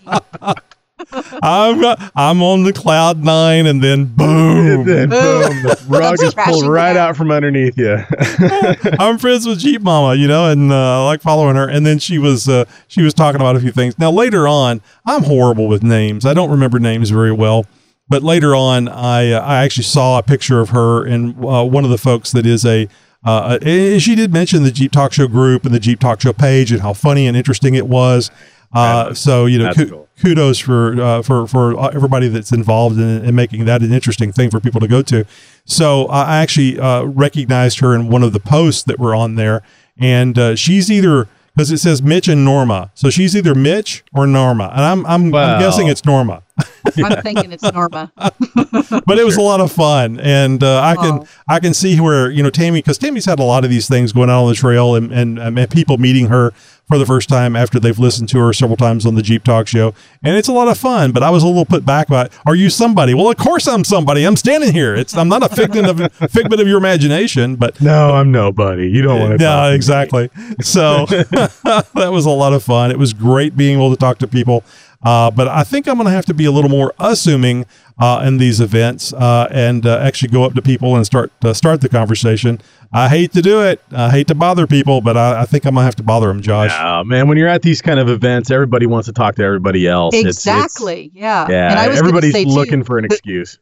I'm 1.12 1.84
I'm 2.14 2.42
on 2.42 2.64
the 2.64 2.72
cloud 2.72 3.22
nine, 3.22 3.66
and 3.66 3.82
then 3.82 4.06
boom. 4.06 4.80
And 4.80 4.86
then 4.86 5.08
boom, 5.08 5.62
the 5.62 5.84
rug 5.88 6.20
is 6.22 6.34
pulled 6.34 6.66
right 6.66 6.94
down. 6.94 7.10
out 7.10 7.16
from 7.16 7.30
underneath 7.30 7.78
you. 7.78 7.98
I'm 8.98 9.18
friends 9.18 9.46
with 9.46 9.58
Jeep 9.58 9.82
Mama, 9.82 10.14
you 10.14 10.26
know, 10.28 10.50
and 10.50 10.72
uh, 10.72 11.02
I 11.02 11.04
like 11.04 11.22
following 11.22 11.56
her. 11.56 11.68
And 11.68 11.86
then 11.86 11.98
she 11.98 12.18
was 12.18 12.48
uh, 12.48 12.64
she 12.88 13.02
was 13.02 13.14
talking 13.14 13.40
about 13.40 13.56
a 13.56 13.60
few 13.60 13.72
things. 13.72 13.98
Now 13.98 14.10
later 14.10 14.48
on, 14.48 14.80
I'm 15.06 15.24
horrible 15.24 15.68
with 15.68 15.82
names. 15.82 16.26
I 16.26 16.34
don't 16.34 16.50
remember 16.50 16.78
names 16.78 17.10
very 17.10 17.32
well. 17.32 17.66
But 18.08 18.22
later 18.22 18.54
on, 18.54 18.88
I 18.88 19.32
uh, 19.32 19.40
I 19.40 19.64
actually 19.64 19.84
saw 19.84 20.18
a 20.18 20.22
picture 20.22 20.60
of 20.60 20.70
her 20.70 21.04
and 21.04 21.34
uh, 21.44 21.64
one 21.64 21.84
of 21.84 21.90
the 21.90 21.98
folks 21.98 22.32
that 22.32 22.46
is 22.46 22.64
a. 22.64 22.88
Uh, 23.24 23.58
and 23.62 24.00
she 24.00 24.14
did 24.14 24.32
mention 24.32 24.62
the 24.62 24.70
Jeep 24.70 24.92
Talk 24.92 25.12
Show 25.12 25.26
group 25.26 25.64
and 25.64 25.74
the 25.74 25.80
Jeep 25.80 25.98
Talk 25.98 26.20
Show 26.20 26.32
page 26.32 26.70
and 26.70 26.80
how 26.80 26.92
funny 26.92 27.26
and 27.26 27.36
interesting 27.36 27.74
it 27.74 27.88
was. 27.88 28.30
Uh, 28.76 29.14
so 29.14 29.46
you 29.46 29.58
know, 29.58 29.72
cool. 29.72 30.08
kudos 30.20 30.58
for 30.58 31.00
uh, 31.00 31.22
for 31.22 31.46
for 31.46 31.94
everybody 31.94 32.28
that's 32.28 32.52
involved 32.52 32.98
in, 32.98 33.24
in 33.24 33.34
making 33.34 33.64
that 33.64 33.82
an 33.82 33.92
interesting 33.92 34.32
thing 34.32 34.50
for 34.50 34.60
people 34.60 34.80
to 34.80 34.88
go 34.88 35.02
to. 35.02 35.24
So 35.64 36.06
uh, 36.06 36.24
I 36.28 36.38
actually 36.38 36.78
uh, 36.78 37.04
recognized 37.04 37.80
her 37.80 37.94
in 37.94 38.08
one 38.08 38.22
of 38.22 38.32
the 38.32 38.40
posts 38.40 38.82
that 38.84 38.98
were 38.98 39.14
on 39.14 39.34
there, 39.36 39.62
and 39.98 40.38
uh, 40.38 40.56
she's 40.56 40.90
either 40.90 41.28
because 41.54 41.70
it 41.70 41.78
says 41.78 42.02
Mitch 42.02 42.28
and 42.28 42.44
Norma. 42.44 42.90
So 42.94 43.08
she's 43.10 43.34
either 43.34 43.54
Mitch 43.54 44.04
or 44.12 44.26
Norma, 44.26 44.70
and 44.72 44.82
I'm 44.82 45.06
I'm, 45.06 45.30
Wow. 45.30 45.54
I'm 45.54 45.60
guessing 45.60 45.88
it's 45.88 46.04
Norma. 46.04 46.42
I'm 47.04 47.22
thinking 47.22 47.52
it's 47.52 47.62
Norma. 47.62 48.12
but 48.16 49.18
it 49.18 49.24
was 49.24 49.36
a 49.36 49.42
lot 49.42 49.60
of 49.60 49.70
fun, 49.72 50.18
and 50.20 50.62
uh, 50.62 50.80
I 50.80 50.94
can 50.96 51.06
Oh. 51.20 51.26
I 51.48 51.60
can 51.60 51.74
see 51.74 52.00
where 52.00 52.30
you 52.30 52.42
know 52.42 52.50
Tammy 52.50 52.78
because 52.80 52.98
Tammy's 52.98 53.24
had 53.26 53.38
a 53.38 53.42
lot 53.44 53.64
of 53.64 53.70
these 53.70 53.88
things 53.88 54.12
going 54.12 54.30
on 54.30 54.44
on 54.44 54.48
the 54.48 54.54
trail, 54.54 54.94
and 54.94 55.12
and, 55.12 55.38
um, 55.38 55.58
and 55.58 55.70
people 55.70 55.98
meeting 55.98 56.28
her 56.28 56.52
for 56.88 56.98
the 56.98 57.06
first 57.06 57.28
time 57.28 57.56
after 57.56 57.80
they've 57.80 57.98
listened 57.98 58.28
to 58.28 58.38
her 58.38 58.52
several 58.52 58.76
times 58.76 59.04
on 59.04 59.16
the 59.16 59.22
Jeep 59.22 59.42
Talk 59.42 59.66
Show, 59.66 59.92
and 60.22 60.36
it's 60.36 60.46
a 60.48 60.52
lot 60.52 60.68
of 60.68 60.78
fun. 60.78 61.10
But 61.12 61.22
I 61.24 61.30
was 61.30 61.42
a 61.42 61.46
little 61.46 61.64
put 61.64 61.84
back 61.84 62.06
by, 62.06 62.28
are 62.46 62.54
you 62.54 62.70
somebody? 62.70 63.12
Well, 63.12 63.28
of 63.28 63.36
course 63.36 63.66
I'm 63.66 63.82
somebody. 63.82 64.24
I'm 64.24 64.36
standing 64.36 64.72
here. 64.72 64.94
It's 64.94 65.16
I'm 65.16 65.28
not 65.28 65.42
a 65.42 65.48
figment 65.54 65.88
of 65.88 66.12
figment 66.30 66.60
of 66.60 66.68
your 66.68 66.78
imagination, 66.78 67.56
but 67.56 67.80
No, 67.80 68.14
I'm 68.14 68.30
nobody. 68.30 68.88
You 68.88 69.02
don't 69.02 69.18
want 69.20 69.38
to. 69.38 69.44
yeah, 69.44 69.70
exactly. 69.70 70.30
So 70.62 71.06
that 71.06 72.10
was 72.12 72.24
a 72.26 72.30
lot 72.30 72.52
of 72.52 72.62
fun. 72.62 72.90
It 72.90 72.98
was 72.98 73.12
great 73.12 73.56
being 73.56 73.76
able 73.78 73.90
to 73.90 73.96
talk 73.96 74.18
to 74.18 74.28
people. 74.28 74.62
Uh, 75.06 75.30
but 75.30 75.46
I 75.46 75.62
think 75.62 75.86
I'm 75.86 75.94
going 75.94 76.06
to 76.06 76.10
have 76.12 76.26
to 76.26 76.34
be 76.34 76.46
a 76.46 76.50
little 76.50 76.68
more 76.70 76.92
assuming 76.98 77.64
uh, 77.98 78.22
in 78.26 78.38
these 78.38 78.60
events 78.60 79.12
uh, 79.12 79.46
and 79.52 79.86
uh, 79.86 79.98
actually 79.98 80.30
go 80.30 80.42
up 80.42 80.54
to 80.54 80.62
people 80.62 80.96
and 80.96 81.06
start 81.06 81.30
uh, 81.44 81.52
start 81.54 81.80
the 81.80 81.88
conversation. 81.88 82.60
I 82.92 83.08
hate 83.08 83.32
to 83.32 83.42
do 83.42 83.62
it. 83.62 83.80
I 83.92 84.10
hate 84.10 84.26
to 84.28 84.34
bother 84.34 84.66
people, 84.66 85.00
but 85.00 85.16
I, 85.16 85.42
I 85.42 85.44
think 85.44 85.64
I'm 85.64 85.74
going 85.74 85.82
to 85.82 85.86
have 85.86 85.96
to 85.96 86.02
bother 86.02 86.26
them, 86.28 86.42
Josh. 86.42 86.72
Oh 86.76 87.04
man, 87.04 87.28
when 87.28 87.38
you're 87.38 87.48
at 87.48 87.62
these 87.62 87.80
kind 87.80 88.00
of 88.00 88.08
events, 88.08 88.50
everybody 88.50 88.86
wants 88.86 89.06
to 89.06 89.12
talk 89.12 89.36
to 89.36 89.44
everybody 89.44 89.86
else. 89.86 90.14
It's- 90.14 90.44
it's- 90.46 90.64
Exactly. 90.64 91.10
yeah. 91.14 91.46
yeah, 91.48 91.70
And 91.70 91.78
I 91.78 91.88
was 91.88 91.98
everybody's 91.98 92.32
say, 92.32 92.44
too, 92.44 92.50
looking 92.50 92.82
for 92.84 92.98
an 92.98 93.02
that- 93.02 93.12
excuse. 93.12 93.58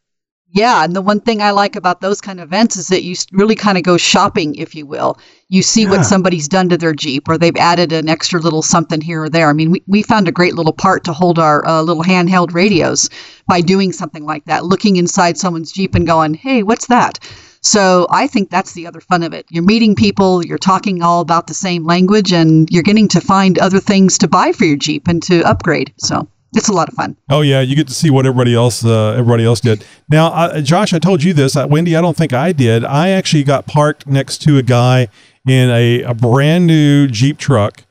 Yeah, 0.54 0.84
and 0.84 0.94
the 0.94 1.02
one 1.02 1.20
thing 1.20 1.42
I 1.42 1.50
like 1.50 1.74
about 1.74 2.00
those 2.00 2.20
kind 2.20 2.38
of 2.38 2.48
events 2.48 2.76
is 2.76 2.86
that 2.86 3.02
you 3.02 3.16
really 3.32 3.56
kind 3.56 3.76
of 3.76 3.82
go 3.82 3.96
shopping, 3.96 4.54
if 4.54 4.72
you 4.76 4.86
will. 4.86 5.18
You 5.48 5.62
see 5.62 5.82
Yeah. 5.82 5.90
what 5.90 6.04
somebody's 6.06 6.46
done 6.46 6.68
to 6.68 6.78
their 6.78 6.94
Jeep, 6.94 7.28
or 7.28 7.36
they've 7.36 7.56
added 7.56 7.90
an 7.92 8.08
extra 8.08 8.40
little 8.40 8.62
something 8.62 9.00
here 9.00 9.24
or 9.24 9.28
there. 9.28 9.50
I 9.50 9.52
mean, 9.52 9.72
we, 9.72 9.82
we 9.88 10.02
found 10.02 10.28
a 10.28 10.32
great 10.32 10.54
little 10.54 10.72
part 10.72 11.02
to 11.04 11.12
hold 11.12 11.40
our 11.40 11.66
uh, 11.66 11.82
little 11.82 12.04
handheld 12.04 12.54
radios 12.54 13.10
by 13.48 13.62
doing 13.62 13.90
something 13.90 14.24
like 14.24 14.44
that, 14.44 14.64
looking 14.64 14.94
inside 14.94 15.36
someone's 15.36 15.72
Jeep 15.72 15.96
and 15.96 16.06
going, 16.06 16.34
hey, 16.34 16.62
what's 16.62 16.86
that? 16.86 17.18
So 17.60 18.06
I 18.10 18.28
think 18.28 18.50
that's 18.50 18.74
the 18.74 18.86
other 18.86 19.00
fun 19.00 19.24
of 19.24 19.32
it. 19.32 19.46
You're 19.50 19.64
meeting 19.64 19.96
people, 19.96 20.44
you're 20.46 20.56
talking 20.58 21.02
all 21.02 21.20
about 21.20 21.48
the 21.48 21.54
same 21.54 21.84
language, 21.84 22.32
and 22.32 22.68
you're 22.70 22.82
getting 22.84 23.08
to 23.08 23.20
find 23.20 23.58
other 23.58 23.80
things 23.80 24.18
to 24.18 24.28
buy 24.28 24.52
for 24.52 24.66
your 24.66 24.76
Jeep 24.76 25.08
and 25.08 25.20
to 25.24 25.42
upgrade. 25.42 25.92
So 25.96 26.28
it's 26.54 26.68
a 26.68 26.72
lot 26.72 26.88
of 26.88 26.94
fun. 26.94 27.16
Oh 27.30 27.40
yeah, 27.40 27.60
you 27.60 27.74
get 27.76 27.86
to 27.88 27.94
see 27.94 28.10
what 28.10 28.26
everybody 28.26 28.54
else 28.54 28.84
uh, 28.84 29.12
everybody 29.12 29.44
else 29.44 29.60
did. 29.60 29.84
Now, 30.08 30.28
uh, 30.28 30.60
Josh, 30.60 30.92
I 30.92 30.98
told 30.98 31.22
you 31.22 31.32
this, 31.32 31.56
uh, 31.56 31.66
Wendy. 31.68 31.96
I 31.96 32.00
don't 32.00 32.16
think 32.16 32.32
I 32.32 32.52
did. 32.52 32.84
I 32.84 33.10
actually 33.10 33.44
got 33.44 33.66
parked 33.66 34.06
next 34.06 34.38
to 34.42 34.58
a 34.58 34.62
guy 34.62 35.08
in 35.46 35.70
a, 35.70 36.02
a 36.02 36.14
brand 36.14 36.66
new 36.66 37.06
Jeep 37.08 37.38
truck. 37.38 37.84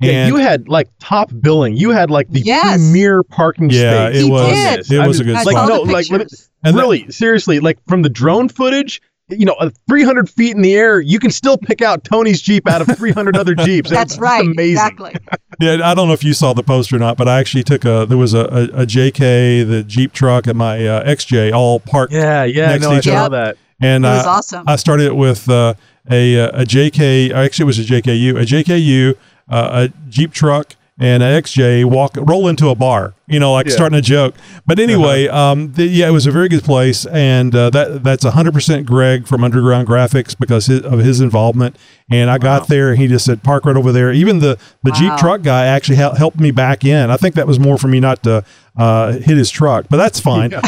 Yeah, 0.00 0.12
and 0.12 0.28
you 0.34 0.36
had 0.36 0.66
like 0.68 0.88
top 0.98 1.30
billing. 1.40 1.76
You 1.76 1.90
had 1.90 2.10
like 2.10 2.28
the 2.30 2.40
Yes. 2.40 2.76
premier 2.76 3.22
parking 3.22 3.68
Yeah, 3.68 4.08
space. 4.08 4.24
it 4.24 4.30
was- 4.30 4.86
did. 4.88 4.92
it 4.92 5.00
I 5.00 5.06
was 5.06 5.20
a 5.20 5.24
good 5.24 5.36
I 5.36 5.42
like 5.42 5.56
no, 5.68 5.82
like 5.82 6.10
me- 6.10 6.24
And 6.64 6.74
that- 6.76 6.80
really 6.80 7.10
seriously, 7.10 7.60
like 7.60 7.78
from 7.86 8.00
the 8.02 8.08
drone 8.08 8.48
footage. 8.48 9.02
You 9.30 9.46
know, 9.46 9.54
uh, 9.54 9.70
300 9.88 10.28
feet 10.28 10.54
in 10.56 10.62
the 10.62 10.74
air, 10.74 11.00
you 11.00 11.18
can 11.18 11.30
still 11.30 11.56
pick 11.58 11.82
out 11.82 12.04
Tony's 12.04 12.40
Jeep 12.42 12.68
out 12.68 12.80
of 12.82 12.96
300 12.96 13.36
other 13.36 13.54
Jeeps. 13.66 13.90
That's 13.90 14.14
It's 14.14 14.20
right. 14.20 14.44
Amazing. 14.44 14.70
Exactly. 14.72 15.14
Yeah, 15.60 15.76
I 15.84 15.92
don't 15.94 16.08
know 16.08 16.14
if 16.14 16.24
you 16.24 16.32
saw 16.32 16.54
the 16.54 16.62
post 16.62 16.90
or 16.90 16.98
not, 16.98 17.18
but 17.18 17.28
I 17.28 17.38
actually 17.38 17.64
took 17.64 17.84
a 17.84 18.06
there 18.08 18.16
was 18.16 18.32
a, 18.32 18.40
a, 18.46 18.62
a 18.82 18.86
JK, 18.86 19.68
the 19.68 19.82
Jeep 19.86 20.14
truck, 20.14 20.46
and 20.46 20.56
my 20.56 20.86
uh, 20.86 21.04
XJ 21.04 21.52
all 21.52 21.80
parked. 21.80 22.14
Yeah, 22.14 22.44
yeah, 22.44 22.68
Next 22.68 22.84
no, 22.84 22.88
to 22.90 22.94
I 22.94 22.98
each 22.98 23.04
saw 23.04 23.24
other. 23.26 23.36
that. 23.36 23.56
And 23.78 24.06
It 24.06 24.08
was 24.08 24.24
uh, 24.26 24.30
awesome. 24.30 24.64
I 24.66 24.76
started 24.76 25.06
it 25.08 25.16
with 25.16 25.50
uh, 25.50 25.74
a 26.10 26.36
a 26.36 26.64
JK. 26.64 27.32
Actually, 27.32 27.64
it 27.64 27.66
was 27.66 27.78
a 27.78 27.82
JKU, 27.82 28.40
a 28.40 28.44
JKU, 28.46 29.16
uh, 29.50 29.88
a 29.90 30.08
Jeep 30.08 30.32
truck, 30.32 30.76
and 30.98 31.22
an 31.22 31.42
XJ 31.42 31.84
walk 31.84 32.16
roll 32.16 32.48
into 32.48 32.68
a 32.70 32.74
bar. 32.74 33.12
You 33.30 33.38
know, 33.40 33.52
like 33.52 33.66
Yeah. 33.66 33.72
starting 33.72 33.98
a 33.98 34.02
joke. 34.02 34.34
But 34.66 34.78
anyway, 34.78 35.28
um, 35.28 35.72
the, 35.72 35.84
yeah, 35.86 36.08
it 36.08 36.12
was 36.12 36.26
a 36.26 36.30
very 36.30 36.48
good 36.48 36.64
place, 36.64 37.06
and 37.06 37.54
uh, 37.54 37.70
that 37.70 38.02
that's 38.04 38.24
hundred 38.24 38.52
percent 38.54 38.86
Greg 38.86 39.26
from 39.26 39.44
Underground 39.44 39.86
Graphics 39.88 40.36
because 40.38 40.66
his, 40.66 40.82
of 40.82 40.98
his 41.00 41.20
involvement. 41.20 41.76
And 42.12 42.28
I 42.28 42.38
got 42.38 42.66
there, 42.66 42.90
and 42.90 42.98
he 42.98 43.06
just 43.06 43.24
said, 43.24 43.42
"Park 43.42 43.64
right 43.66 43.76
over 43.76 43.92
there." 43.92 44.12
Even 44.12 44.40
the 44.40 44.58
the 44.82 44.90
Jeep 44.92 45.16
truck 45.18 45.42
guy 45.42 45.66
actually 45.66 45.96
hel- 45.96 46.14
helped 46.16 46.40
me 46.40 46.50
back 46.50 46.84
in. 46.84 47.10
I 47.10 47.16
think 47.16 47.36
that 47.36 47.46
was 47.46 47.60
more 47.60 47.78
for 47.78 47.86
me 47.88 48.00
not 48.00 48.22
to 48.24 48.44
uh, 48.76 49.12
hit 49.12 49.36
his 49.36 49.50
truck, 49.50 49.86
but 49.88 49.96
that's 49.98 50.18
fine 50.20 50.50
Yeah, 50.52 50.60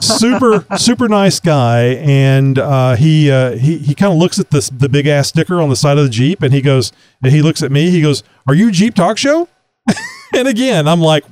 super 0.00 0.64
super 0.76 1.08
nice 1.08 1.40
guy 1.40 1.80
and 2.00 2.58
uh, 2.58 2.96
he 2.96 3.30
uh, 3.30 3.52
he 3.56 3.78
he 3.78 3.94
kind 3.94 4.12
of 4.12 4.18
looks 4.18 4.38
at 4.38 4.50
this 4.50 4.70
the 4.70 4.88
big 4.88 5.06
ass 5.06 5.28
sticker 5.28 5.60
on 5.60 5.68
the 5.68 5.76
side 5.76 5.98
of 5.98 6.04
the 6.04 6.10
jeep 6.10 6.42
and 6.42 6.52
he 6.52 6.60
goes 6.60 6.90
and 7.22 7.32
he 7.32 7.42
looks 7.42 7.62
at 7.62 7.70
me 7.70 7.90
he 7.90 8.00
goes 8.00 8.22
are 8.48 8.54
you 8.54 8.70
jeep 8.72 8.94
talk 8.94 9.18
show 9.18 9.46
and 10.34 10.48
again 10.48 10.88
i'm 10.88 11.00
like 11.00 11.24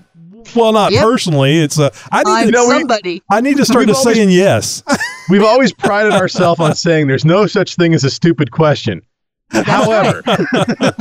well 0.55 0.73
not 0.73 0.93
Yep. 0.93 1.03
personally 1.03 1.59
it's 1.59 1.79
a. 1.79 1.91
I 2.13 2.23
need 2.23 2.31
I'm 2.31 2.45
to 2.47 2.51
know, 2.53 2.67
we- 2.69 2.75
somebody. 2.75 3.23
i 3.31 3.41
need 3.41 3.57
to 3.57 3.65
start 3.65 3.87
to 3.89 3.95
always- 3.95 4.17
saying 4.17 4.31
yes 4.31 4.83
We've 5.29 5.43
always 5.43 5.73
prided 5.73 6.13
ourselves 6.13 6.61
on 6.61 6.77
saying 6.77 7.09
there's 7.09 7.25
no 7.25 7.47
such 7.49 7.75
thing 7.75 7.95
as 7.95 8.05
a 8.05 8.11
stupid 8.11 8.53
question. 8.53 9.03
However, 9.51 10.23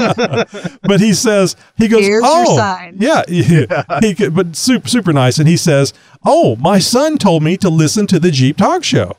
but 0.84 1.00
he 1.00 1.14
says 1.14 1.56
he 1.78 1.88
goes 1.88 2.02
Here's 2.02 2.22
your 2.22 2.22
oh 2.24 2.58
sign." 2.58 2.96
yeah, 3.00 3.24
yeah. 3.28 4.00
He, 4.02 4.14
could- 4.16 4.36
but 4.36 4.56
super 4.56 4.88
super 4.88 5.14
nice 5.14 5.38
and 5.40 5.48
he 5.48 5.58
says 5.58 5.94
oh 6.26 6.56
my 6.58 6.80
son 6.80 7.18
told 7.18 7.44
me 7.44 7.58
to 7.58 7.70
listen 7.70 8.08
to 8.08 8.20
the 8.20 8.32
jeep 8.32 8.58
talk 8.58 8.84
show 8.84 9.16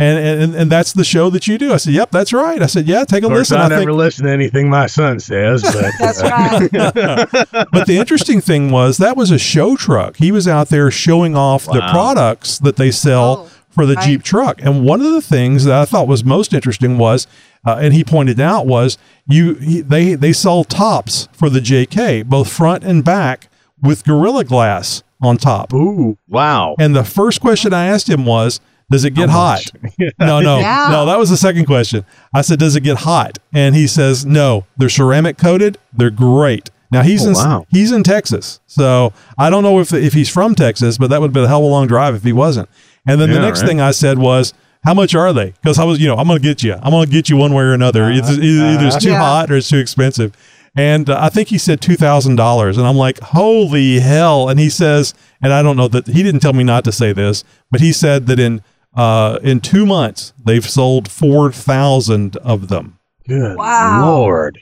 and, 0.00 0.42
and 0.42 0.54
and 0.54 0.72
that's 0.72 0.94
the 0.94 1.04
show 1.04 1.28
that 1.30 1.46
you 1.46 1.58
do. 1.58 1.72
I 1.72 1.76
said, 1.76 1.92
"Yep, 1.92 2.10
that's 2.12 2.32
right." 2.32 2.62
I 2.62 2.66
said, 2.66 2.86
"Yeah, 2.86 3.04
take 3.04 3.24
a 3.24 3.26
of 3.26 3.32
listen." 3.32 3.58
I 3.58 3.66
I 3.66 3.68
never 3.68 3.80
think 3.82 3.90
listen 3.92 4.24
to 4.24 4.32
anything 4.32 4.70
my 4.70 4.86
son 4.86 5.20
says, 5.20 5.62
but 5.72 5.92
That's 5.98 6.22
uh, 6.22 6.28
right. 6.28 6.70
but 7.72 7.86
the 7.86 7.98
interesting 7.98 8.40
thing 8.40 8.70
was 8.70 8.96
that 8.98 9.16
was 9.16 9.30
a 9.30 9.38
show 9.38 9.76
truck. 9.76 10.16
He 10.16 10.32
was 10.32 10.48
out 10.48 10.68
there 10.68 10.90
showing 10.90 11.36
off 11.36 11.66
the 11.66 11.86
products 11.90 12.58
that 12.60 12.76
they 12.76 12.90
sell 12.90 13.46
Oh, 13.46 13.50
for 13.68 13.86
the 13.86 13.94
right. 13.94 14.04
Jeep 14.04 14.22
truck. 14.22 14.60
And 14.62 14.84
one 14.84 15.00
of 15.00 15.12
the 15.12 15.22
things 15.22 15.64
that 15.64 15.74
I 15.74 15.84
thought 15.84 16.06
was 16.08 16.24
most 16.24 16.52
interesting 16.52 16.98
was, 16.98 17.26
uh, 17.66 17.78
and 17.80 17.94
he 17.94 18.02
pointed 18.04 18.40
out 18.40 18.66
was 18.66 18.96
you 19.26 19.54
he, 19.54 19.80
they 19.82 20.14
they 20.14 20.32
sell 20.32 20.64
tops 20.64 21.28
for 21.32 21.50
the 21.50 21.60
JK, 21.60 22.24
both 22.26 22.50
front 22.50 22.82
and 22.82 23.04
back, 23.04 23.48
with 23.82 24.04
Gorilla 24.04 24.44
Glass 24.44 25.02
on 25.20 25.36
top. 25.36 25.72
Ooh, 25.74 26.16
wow. 26.28 26.76
And 26.78 26.96
the 26.96 27.04
first 27.04 27.40
question 27.40 27.72
I 27.74 27.86
asked 27.86 28.08
him 28.08 28.24
was, 28.24 28.60
"Does 28.92 29.04
it 29.04 29.10
get 29.14 29.28
hot?" 29.30 29.62
No, 30.20 30.40
no, 30.40 30.58
Yeah. 30.60 30.88
no. 30.90 31.06
That 31.06 31.18
was 31.18 31.30
the 31.30 31.36
second 31.36 31.64
question. 31.66 32.04
I 32.34 32.42
said, 32.42 32.58
"Does 32.60 32.76
it 32.76 32.82
get 32.82 32.98
hot?" 32.98 33.38
And 33.52 33.74
he 33.74 33.86
says, 33.86 34.24
"No. 34.24 34.66
They're 34.76 34.88
ceramic 34.88 35.36
coated. 35.38 35.78
They're 35.92 36.10
great." 36.10 36.70
Now 36.92 37.02
he's 37.02 37.24
Oh, 37.26 37.28
in 37.30 37.34
wow. 37.34 37.66
he's 37.70 37.90
in 37.90 38.02
Texas, 38.02 38.60
so 38.66 39.12
I 39.38 39.48
don't 39.50 39.62
know 39.62 39.80
if 39.80 39.92
if 39.94 40.12
he's 40.12 40.28
from 40.28 40.54
Texas, 40.54 40.98
but 40.98 41.08
that 41.10 41.20
would 41.22 41.28
have 41.28 41.32
been 41.34 41.44
a 41.44 41.48
hell 41.48 41.60
of 41.60 41.64
a 41.64 41.68
long 41.68 41.86
drive 41.86 42.14
if 42.14 42.22
he 42.22 42.32
wasn't. 42.34 42.68
And 43.06 43.18
then 43.20 43.30
the 43.32 43.40
next 43.40 43.62
right. 43.62 43.68
thing 43.68 43.80
I 43.80 43.92
said 43.92 44.18
was, 44.18 44.52
"How 44.84 44.92
much 44.92 45.14
are 45.14 45.32
they?" 45.32 45.54
Because 45.62 45.78
I 45.78 45.84
was, 45.84 45.98
you 45.98 46.06
know, 46.06 46.16
I'm 46.16 46.26
going 46.28 46.38
to 46.38 46.42
get 46.46 46.62
you. 46.62 46.74
I'm 46.74 46.90
going 46.90 47.06
to 47.06 47.10
get 47.10 47.30
you 47.30 47.38
one 47.38 47.54
way 47.54 47.64
or 47.64 47.72
another. 47.72 48.10
It's 48.10 48.30
either, 48.30 48.42
either 48.66 48.86
it's 48.88 49.02
too 49.02 49.08
Yeah. 49.10 49.20
hot 49.20 49.50
or 49.50 49.56
it's 49.56 49.68
too 49.70 49.78
expensive. 49.78 50.32
And 50.76 51.08
uh, 51.10 51.18
I 51.20 51.28
think 51.30 51.48
he 51.48 51.56
said 51.58 51.80
two 51.80 51.96
thousand 51.96 52.36
dollars, 52.36 52.76
and 52.76 52.86
I'm 52.86 52.96
like, 52.96 53.20
"Holy 53.20 54.00
hell!" 54.00 54.50
And 54.50 54.60
he 54.60 54.68
says, 54.68 55.14
and 55.42 55.52
I 55.52 55.62
don't 55.62 55.76
know 55.78 55.88
that 55.88 56.06
he 56.08 56.22
didn't 56.22 56.40
tell 56.40 56.52
me 56.52 56.62
not 56.64 56.84
to 56.84 56.92
say 56.92 57.12
this, 57.14 57.42
but 57.70 57.80
he 57.80 57.92
said 57.92 58.26
that 58.26 58.38
in 58.38 58.62
uh, 58.94 59.38
in 59.42 59.60
two 59.60 59.86
months 59.86 60.32
they've 60.44 60.68
sold 60.68 61.10
four 61.10 61.50
thousand 61.52 62.36
of 62.38 62.68
them. 62.68 62.98
Good 63.26 63.56
Wow. 63.56 64.06
lord. 64.16 64.58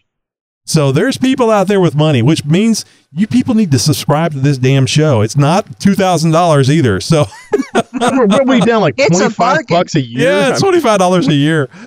So 0.66 0.92
there's 0.92 1.16
people 1.18 1.50
out 1.50 1.66
there 1.66 1.80
with 1.80 1.96
money, 1.96 2.22
which 2.22 2.44
means 2.44 2.84
you 3.10 3.26
people 3.26 3.54
need 3.56 3.72
to 3.72 3.78
subscribe 3.78 4.32
to 4.34 4.38
this 4.38 4.56
damn 4.56 4.86
show. 4.86 5.20
It's 5.20 5.36
not 5.36 5.80
two 5.80 5.94
thousand 5.94 6.30
dollars 6.30 6.70
either. 6.70 7.00
So 7.00 7.24
We're, 7.74 8.26
what 8.26 8.46
we 8.46 8.60
down 8.60 8.80
like 8.80 8.94
It's 8.96 9.18
a 9.18 9.30
25 9.30 9.36
bargain. 9.36 9.66
bucks 9.68 9.94
a 9.96 10.00
year? 10.00 10.28
yeah, 10.30 10.50
it's 10.50 10.60
twenty 10.60 10.80
five 10.80 10.98
dollars 10.98 11.26
a 11.28 11.34
year. 11.34 11.68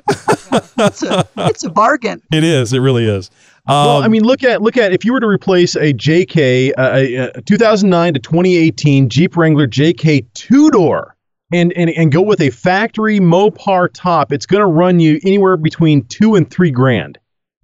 It's 0.76 1.02
a, 1.04 1.28
it's 1.38 1.64
a 1.64 1.70
bargain. 1.70 2.22
It 2.32 2.44
is. 2.44 2.74
It 2.74 2.80
really 2.80 3.06
is. 3.08 3.30
Um, 3.68 3.76
well, 3.76 4.04
I 4.04 4.08
mean, 4.08 4.24
look 4.24 4.44
at 4.44 4.62
look 4.62 4.76
at 4.78 4.92
if 4.92 5.06
you 5.06 5.14
were 5.14 5.20
to 5.20 5.28
replace 5.28 5.76
a 5.76 5.94
JK, 5.94 6.72
uh, 6.78 6.92
a, 6.94 7.16
a 7.38 7.42
2009 7.42 8.14
to 8.16 8.20
2018 8.20 9.10
Jeep 9.10 9.36
Wrangler 9.38 9.68
JK 9.68 10.26
two 10.34 10.70
door, 10.72 11.16
and, 11.54 11.72
and 11.74 11.90
and 11.92 12.12
go 12.12 12.22
with 12.22 12.42
a 12.42 12.50
factory 12.50 13.20
Mopar 13.20 13.90
top, 13.94 14.32
it's 14.32 14.46
going 14.46 14.62
to 14.62 14.68
run 14.68 15.00
you 15.00 15.20
anywhere 15.24 15.58
between 15.58 16.06
two 16.06 16.36
and 16.36 16.50
three 16.50 16.72
grand. 16.72 17.18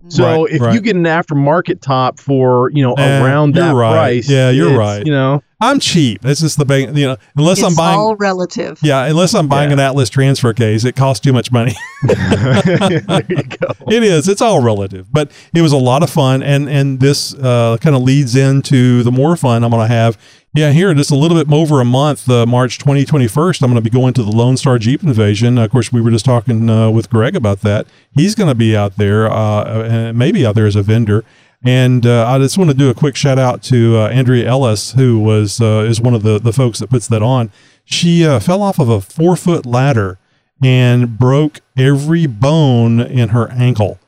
So 0.08 0.44
Right, 0.46 0.54
if 0.54 0.62
right. 0.62 0.74
you 0.74 0.80
get 0.80 0.96
an 0.96 1.04
aftermarket 1.04 1.82
top 1.82 2.20
for 2.20 2.72
you 2.72 2.82
know 2.82 2.94
Eh, 2.94 3.22
around 3.22 3.56
that 3.56 3.74
right. 3.74 3.92
price, 3.94 4.30
Yeah, 4.30 4.50
you're 4.50 4.78
right. 4.78 5.06
You 5.06 5.12
know, 5.12 5.44
I'm 5.60 5.82
cheap. 5.82 6.22
That's 6.22 6.40
just 6.40 6.58
the 6.58 6.64
bank. 6.64 6.96
You 6.98 7.08
know, 7.08 7.18
unless 7.36 7.62
I'm 7.62 7.76
buying. 7.76 8.00
all 8.00 8.16
relative. 8.16 8.80
yeah, 8.82 9.04
unless 9.08 9.36
I'm 9.36 9.50
buying 9.50 9.70
Yeah. 9.72 9.74
an 9.74 9.80
Atlas 9.82 10.10
transfer 10.10 10.54
case, 10.54 10.86
it 10.86 10.96
costs 10.96 11.20
too 11.22 11.34
much 11.34 11.52
money. 11.52 11.74
there 12.04 13.26
you 13.28 13.44
go. 13.44 13.74
it 13.90 14.04
is. 14.04 14.28
It's 14.30 14.42
all 14.42 14.62
relative, 14.62 15.12
but 15.12 15.32
it 15.54 15.62
was 15.62 15.74
a 15.74 15.78
lot 15.78 16.02
of 16.02 16.10
fun, 16.10 16.44
and 16.44 16.70
and 16.70 17.00
this 17.02 17.34
uh, 17.34 17.78
kind 17.82 17.94
of 17.96 18.02
leads 18.02 18.36
into 18.38 19.04
the 19.04 19.12
more 19.12 19.36
fun 19.36 19.64
I'm 19.66 19.72
going 19.72 19.86
to 19.88 19.94
have. 19.94 20.18
Yeah, 20.56 20.72
here 20.72 20.92
just 20.96 21.12
a 21.12 21.16
little 21.16 21.38
bit 21.38 21.54
over 21.54 21.80
a 21.80 21.86
month, 21.86 22.28
uh, 22.28 22.44
March 22.48 22.80
20, 22.80 23.06
21st, 23.06 23.62
I'm 23.62 23.70
going 23.70 23.76
to 23.76 23.88
be 23.88 23.92
going 23.92 24.16
to 24.16 24.24
the 24.24 24.32
Lone 24.32 24.58
Star 24.58 24.80
Jeep 24.80 25.04
Invasion. 25.04 25.60
Of 25.60 25.70
course, 25.70 25.94
we 25.94 26.02
were 26.02 26.10
just 26.10 26.26
talking 26.26 26.68
uh, 26.68 26.90
with 26.90 27.08
Greg 27.08 27.36
about 27.36 27.62
that. 27.62 27.86
He's 28.12 28.34
going 28.34 28.48
to 28.48 28.56
be 28.56 28.76
out 28.76 28.98
there, 28.98 29.32
uh, 29.32 29.84
and 29.84 30.18
maybe 30.18 30.48
out 30.48 30.56
there 30.56 30.66
as 30.66 30.76
a 30.76 30.82
vendor. 30.82 31.24
And 31.64 32.04
uh, 32.04 32.28
I 32.28 32.40
just 32.40 32.58
want 32.58 32.72
to 32.72 32.76
do 32.76 32.90
a 32.90 32.96
quick 32.96 33.16
shout 33.16 33.38
out 33.38 33.62
to 33.64 33.98
uh, 33.98 34.10
Andrea 34.10 34.48
Ellis, 34.50 34.94
who 34.94 35.20
was 35.20 35.62
uh, 35.62 35.86
is 35.88 36.02
one 36.02 36.16
of 36.16 36.24
the 36.24 36.40
the 36.40 36.54
folks 36.54 36.80
that 36.80 36.90
puts 36.90 37.08
that 37.10 37.22
on. 37.22 37.52
She 37.86 38.24
fell 38.40 38.64
off 38.64 38.80
of 38.80 38.90
a 38.90 39.02
four 39.02 39.36
foot 39.36 39.68
ladder 39.68 40.18
and 40.64 41.20
broke 41.20 41.60
every 41.78 42.26
bone 42.26 43.00
in 43.00 43.30
her 43.30 43.52
ankle. 43.52 44.00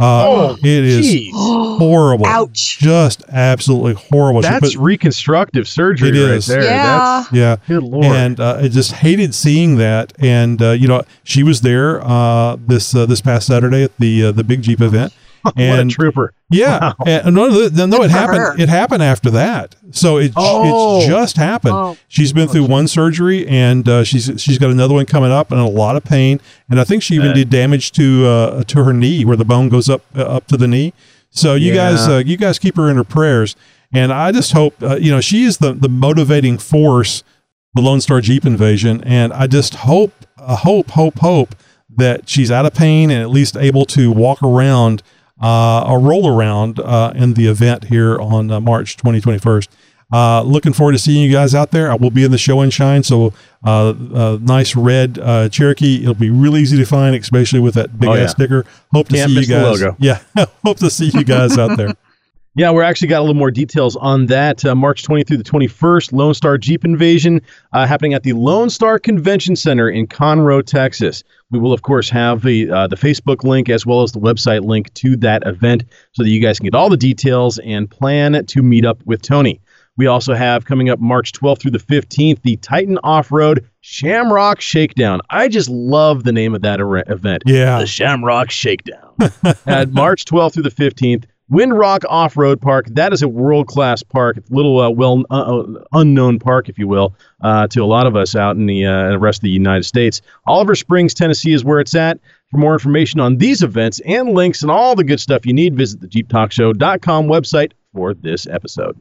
Uh, 0.00 0.24
Oh, 0.26 0.56
it 0.62 0.64
is 0.64 1.06
geez. 1.06 1.32
horrible. 1.36 2.24
Ouch! 2.26 2.78
Just 2.78 3.22
absolutely 3.28 3.92
horrible. 3.94 4.40
She 4.42 4.48
That's 4.48 4.74
put- 4.74 4.82
reconstructive 4.82 5.68
surgery 5.68 6.08
it 6.08 6.12
right 6.12 6.36
is. 6.36 6.46
there. 6.46 6.62
That's, 6.62 7.30
yeah. 7.32 7.56
Good 7.68 7.82
lord. 7.82 8.06
And 8.06 8.40
uh, 8.40 8.60
I 8.62 8.68
just 8.68 8.92
hated 8.92 9.34
seeing 9.34 9.76
that. 9.76 10.12
And 10.18 10.60
uh, 10.62 10.70
you 10.70 10.88
know, 10.88 11.02
she 11.24 11.42
was 11.42 11.60
there 11.60 12.00
uh, 12.02 12.56
this 12.58 12.94
uh, 12.94 13.04
this 13.06 13.20
past 13.20 13.46
Saturday 13.46 13.82
at 13.82 13.96
the 13.98 14.24
uh, 14.26 14.32
the 14.32 14.42
Big 14.44 14.62
Jeep 14.62 14.80
event. 14.80 15.12
And 15.56 15.70
what 15.78 15.78
a 15.80 15.88
trooper. 15.88 16.32
Yeah. 16.50 16.92
And 17.06 17.34
no, 17.34 17.68
no, 17.68 17.86
no, 17.86 18.02
it 18.02 18.10
happened. 18.10 18.60
It 18.60 18.68
happened 18.68 19.02
after 19.02 19.30
that. 19.30 19.76
So 19.92 20.18
it 20.18 20.32
Oh. 20.36 21.00
it 21.02 21.06
just 21.08 21.36
happened. 21.36 21.74
Oh. 21.74 21.96
She's 22.08 22.32
been 22.32 22.48
through 22.48 22.64
one 22.66 22.88
surgery, 22.88 23.46
and 23.46 23.88
uh, 23.88 24.04
she's 24.04 24.30
she's 24.38 24.58
got 24.58 24.70
another 24.70 24.94
one 24.94 25.06
coming 25.06 25.30
up, 25.32 25.50
and 25.52 25.60
a 25.60 25.64
lot 25.64 25.96
of 25.96 26.04
pain. 26.04 26.40
And 26.68 26.80
I 26.80 26.84
think 26.84 27.02
she 27.02 27.14
even 27.14 27.28
Bet. 27.28 27.36
did 27.36 27.50
damage 27.50 27.92
to 27.92 28.26
uh, 28.26 28.64
to 28.64 28.84
her 28.84 28.92
knee, 28.92 29.24
where 29.24 29.36
the 29.36 29.44
bone 29.44 29.68
goes 29.68 29.88
up 29.88 30.02
uh, 30.16 30.22
up 30.22 30.46
to 30.48 30.56
the 30.56 30.68
knee. 30.68 30.92
So 31.30 31.54
you 31.54 31.72
guys, 31.72 32.08
Yeah. 32.08 32.14
uh, 32.14 32.18
you 32.18 32.36
guys 32.36 32.58
keep 32.58 32.76
her 32.76 32.88
in 32.90 32.96
her 32.96 33.04
prayers. 33.04 33.54
And 33.92 34.12
I 34.12 34.30
just 34.30 34.52
hope, 34.52 34.80
uh, 34.82 34.96
you 34.96 35.10
know, 35.10 35.20
she 35.20 35.44
is 35.44 35.58
the 35.58 35.72
the 35.72 35.88
motivating 35.88 36.58
force, 36.58 37.22
the 37.74 37.82
Lone 37.82 38.00
Star 38.00 38.20
Jeep 38.20 38.44
invasion. 38.44 39.02
And 39.04 39.32
I 39.32 39.46
just 39.48 39.74
hope, 39.76 40.12
uh, 40.38 40.56
hope, 40.56 40.90
hope, 40.90 41.18
hope 41.20 41.54
that 41.96 42.28
she's 42.28 42.52
out 42.52 42.66
of 42.66 42.72
pain 42.74 43.10
and 43.10 43.20
at 43.20 43.30
least 43.30 43.56
able 43.56 43.84
to 43.86 44.12
walk 44.12 44.42
around 44.44 45.02
uh, 45.40 45.82
or 45.90 45.98
roll 46.00 46.28
around 46.28 46.78
uh, 46.80 47.12
in 47.14 47.34
the 47.34 47.46
event 47.46 47.84
here 47.84 48.18
on 48.20 48.50
uh, 48.50 48.60
March 48.60 48.96
2021st. 48.96 49.68
Uh, 50.12 50.42
looking 50.42 50.72
forward 50.72 50.90
to 50.92 50.98
seeing 50.98 51.22
you 51.22 51.30
guys 51.30 51.54
out 51.54 51.70
there. 51.70 51.90
I 51.90 51.94
will 51.94 52.10
be 52.10 52.24
in 52.24 52.32
the 52.32 52.38
show 52.38 52.60
and 52.62 52.72
shine. 52.72 53.04
So, 53.04 53.32
uh, 53.64 53.90
uh, 53.90 54.38
nice 54.42 54.74
red 54.74 55.20
uh, 55.22 55.48
Cherokee. 55.48 56.02
It'll 56.02 56.14
be 56.14 56.30
really 56.30 56.62
easy 56.62 56.76
to 56.78 56.84
find, 56.84 57.14
especially 57.14 57.60
with 57.60 57.74
that 57.74 57.96
big 57.98 58.08
Oh, 58.08 58.14
ass 58.14 58.18
yeah. 58.18 58.26
sticker. 58.26 58.64
Hope 58.92 59.08
to 59.08 59.14
Can't 59.14 59.30
see 59.30 59.40
you 59.40 59.46
guys. 59.46 59.80
Yeah, 60.00 60.18
hope 60.64 60.78
to 60.78 60.90
see 60.90 61.10
you 61.14 61.22
guys 61.22 61.56
out 61.56 61.76
there. 61.76 61.94
Yeah, 62.56 62.72
we're 62.72 62.82
actually 62.82 63.08
got 63.08 63.20
a 63.20 63.22
little 63.22 63.34
more 63.34 63.52
details 63.52 63.94
on 63.94 64.26
that. 64.26 64.64
Uh, 64.64 64.74
March 64.74 65.04
20th 65.04 65.28
through 65.28 65.36
the 65.36 65.44
21st, 65.44 66.12
Lone 66.12 66.34
Star 66.34 66.58
Jeep 66.58 66.84
Invasion 66.84 67.40
uh, 67.72 67.86
happening 67.86 68.12
at 68.12 68.24
the 68.24 68.32
Lone 68.32 68.70
Star 68.70 68.98
Convention 68.98 69.54
Center 69.54 69.88
in 69.88 70.08
Conroe, 70.08 70.64
Texas. 70.64 71.22
We 71.52 71.60
will, 71.60 71.72
of 71.72 71.82
course, 71.82 72.10
have 72.10 72.42
the 72.42 72.70
uh, 72.70 72.86
the 72.88 72.96
Facebook 72.96 73.44
link 73.44 73.68
as 73.68 73.86
well 73.86 74.02
as 74.02 74.12
the 74.12 74.20
website 74.20 74.64
link 74.64 74.92
to 74.94 75.16
that 75.18 75.46
event 75.46 75.84
so 76.12 76.24
that 76.24 76.30
you 76.30 76.40
guys 76.40 76.58
can 76.58 76.64
get 76.64 76.74
all 76.74 76.90
the 76.90 76.96
details 76.96 77.58
and 77.60 77.88
plan 77.88 78.44
to 78.44 78.62
meet 78.62 78.84
up 78.84 79.00
with 79.06 79.22
Tony. 79.22 79.60
We 79.96 80.06
also 80.06 80.34
have 80.34 80.64
coming 80.64 80.88
up 80.88 80.98
March 80.98 81.32
12th 81.32 81.60
through 81.60 81.72
the 81.72 81.78
15th 81.78 82.42
the 82.42 82.56
Titan 82.56 82.98
Off 83.04 83.30
Road 83.30 83.68
Shamrock 83.80 84.60
Shakedown. 84.60 85.20
I 85.30 85.48
just 85.48 85.68
love 85.68 86.24
the 86.24 86.32
name 86.32 86.54
of 86.54 86.62
that 86.62 86.80
event. 86.80 87.42
Yeah. 87.46 87.78
The 87.78 87.86
Shamrock 87.86 88.50
Shakedown. 88.50 89.14
at 89.66 89.92
March 89.92 90.24
12th 90.24 90.54
through 90.54 90.62
the 90.62 90.70
15th. 90.70 91.24
Windrock 91.50 92.04
Off 92.08 92.36
Road 92.36 92.60
Park. 92.60 92.86
That 92.90 93.12
is 93.12 93.22
a 93.22 93.28
world 93.28 93.66
class 93.66 94.02
park. 94.02 94.36
A 94.36 94.42
little 94.50 94.80
uh, 94.80 94.90
well 94.90 95.24
uh, 95.30 95.60
uh, 95.60 95.84
unknown 95.92 96.38
park, 96.38 96.68
if 96.68 96.78
you 96.78 96.86
will, 96.86 97.14
uh, 97.42 97.66
to 97.68 97.82
a 97.82 97.86
lot 97.86 98.06
of 98.06 98.16
us 98.16 98.36
out 98.36 98.56
in 98.56 98.66
the 98.66 98.86
uh, 98.86 99.16
rest 99.16 99.38
of 99.38 99.42
the 99.42 99.50
United 99.50 99.84
States. 99.84 100.22
Oliver 100.46 100.74
Springs, 100.74 101.14
Tennessee 101.14 101.52
is 101.52 101.64
where 101.64 101.80
it's 101.80 101.94
at. 101.94 102.20
For 102.50 102.58
more 102.58 102.72
information 102.72 103.20
on 103.20 103.36
these 103.36 103.62
events 103.62 104.00
and 104.04 104.30
links 104.30 104.62
and 104.62 104.70
all 104.70 104.96
the 104.96 105.04
good 105.04 105.20
stuff 105.20 105.46
you 105.46 105.52
need, 105.52 105.76
visit 105.76 106.00
the 106.00 106.08
JeepTalkShow.com 106.08 107.26
website 107.26 107.72
for 107.92 108.14
this 108.14 108.46
episode. 108.48 109.00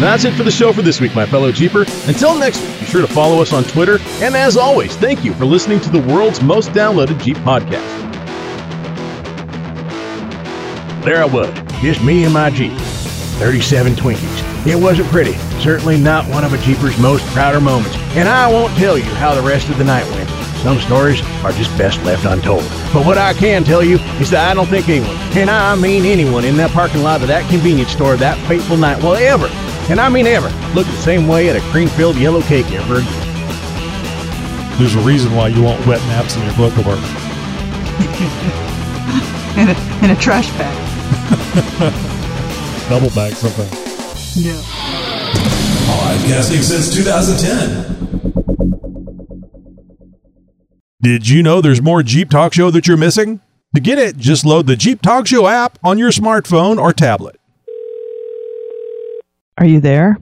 That's 0.00 0.24
it 0.24 0.34
for 0.34 0.42
the 0.42 0.50
show 0.50 0.74
for 0.74 0.82
this 0.82 1.00
week, 1.00 1.14
my 1.14 1.24
fellow 1.24 1.50
Jeeper. 1.50 1.86
Until 2.06 2.36
next 2.38 2.60
week, 2.60 2.80
be 2.80 2.86
sure 2.86 3.00
to 3.00 3.06
follow 3.06 3.40
us 3.40 3.54
on 3.54 3.64
Twitter. 3.64 3.98
And 4.22 4.36
as 4.36 4.56
always, 4.58 4.94
thank 4.96 5.24
you 5.24 5.32
for 5.34 5.46
listening 5.46 5.80
to 5.80 5.90
the 5.90 6.02
world's 6.02 6.42
most 6.42 6.68
downloaded 6.70 7.22
Jeep 7.22 7.38
podcast. 7.38 8.25
There 11.06 11.22
I 11.22 11.24
was, 11.24 11.54
just 11.80 12.02
me 12.02 12.24
and 12.24 12.34
my 12.34 12.50
Jeep. 12.50 12.72
37 13.38 13.94
Twinkies. 13.94 14.66
It 14.66 14.74
wasn't 14.74 15.06
pretty. 15.10 15.34
Certainly 15.62 16.00
not 16.00 16.28
one 16.28 16.42
of 16.42 16.52
a 16.52 16.58
Jeeper's 16.58 16.98
most 16.98 17.24
prouder 17.26 17.60
moments. 17.60 17.94
And 18.16 18.28
I 18.28 18.50
won't 18.50 18.76
tell 18.76 18.98
you 18.98 19.04
how 19.04 19.32
the 19.32 19.40
rest 19.40 19.68
of 19.68 19.78
the 19.78 19.84
night 19.84 20.04
went. 20.10 20.28
Some 20.64 20.80
stories 20.80 21.22
are 21.44 21.52
just 21.52 21.70
best 21.78 22.02
left 22.02 22.24
untold. 22.24 22.64
But 22.92 23.06
what 23.06 23.18
I 23.18 23.34
can 23.34 23.62
tell 23.62 23.84
you 23.84 23.98
is 24.18 24.30
that 24.30 24.50
I 24.50 24.54
don't 24.54 24.66
think 24.66 24.88
anyone, 24.88 25.14
and 25.38 25.48
I 25.48 25.76
mean 25.76 26.04
anyone, 26.06 26.44
in 26.44 26.56
that 26.56 26.72
parking 26.72 27.04
lot 27.04 27.22
of 27.22 27.28
that 27.28 27.48
convenience 27.48 27.92
store 27.92 28.16
that 28.16 28.36
fateful 28.48 28.76
night 28.76 29.00
will 29.00 29.14
ever, 29.14 29.46
and 29.88 30.00
I 30.00 30.08
mean 30.08 30.26
ever, 30.26 30.48
look 30.74 30.88
the 30.88 31.02
same 31.02 31.28
way 31.28 31.48
at 31.48 31.54
a 31.54 31.60
cream-filled 31.70 32.16
yellow 32.16 32.42
cake 32.42 32.66
ever 32.72 32.96
again. 32.96 33.26
There's 34.76 34.96
a 34.96 35.00
reason 35.02 35.32
why 35.36 35.48
you 35.54 35.62
want 35.62 35.86
wet 35.86 36.00
naps 36.08 36.34
in 36.34 36.42
your 36.42 36.56
bookwork. 36.56 36.98
in, 39.56 39.68
a, 39.68 40.04
in 40.04 40.10
a 40.10 40.16
trash 40.20 40.50
bag. 40.58 40.95
Double 42.90 43.08
bag 43.14 43.32
something. 43.32 43.66
Yeah. 44.34 44.60
Podcasting 45.88 46.62
since 46.62 46.94
2010. 46.94 47.96
Did 51.00 51.26
you 51.26 51.42
know 51.42 51.62
there's 51.62 51.80
more 51.80 52.02
Jeep 52.02 52.28
Talk 52.28 52.52
Show 52.52 52.70
that 52.72 52.86
you're 52.86 52.98
missing? 52.98 53.40
To 53.74 53.80
get 53.80 53.96
it, 53.96 54.18
just 54.18 54.44
load 54.44 54.66
the 54.66 54.76
Jeep 54.76 55.00
Talk 55.00 55.26
Show 55.26 55.46
app 55.46 55.78
on 55.82 55.96
your 55.96 56.10
smartphone 56.10 56.78
or 56.78 56.92
tablet. 56.92 57.40
Are 59.56 59.64
you 59.64 59.80
there? 59.80 60.18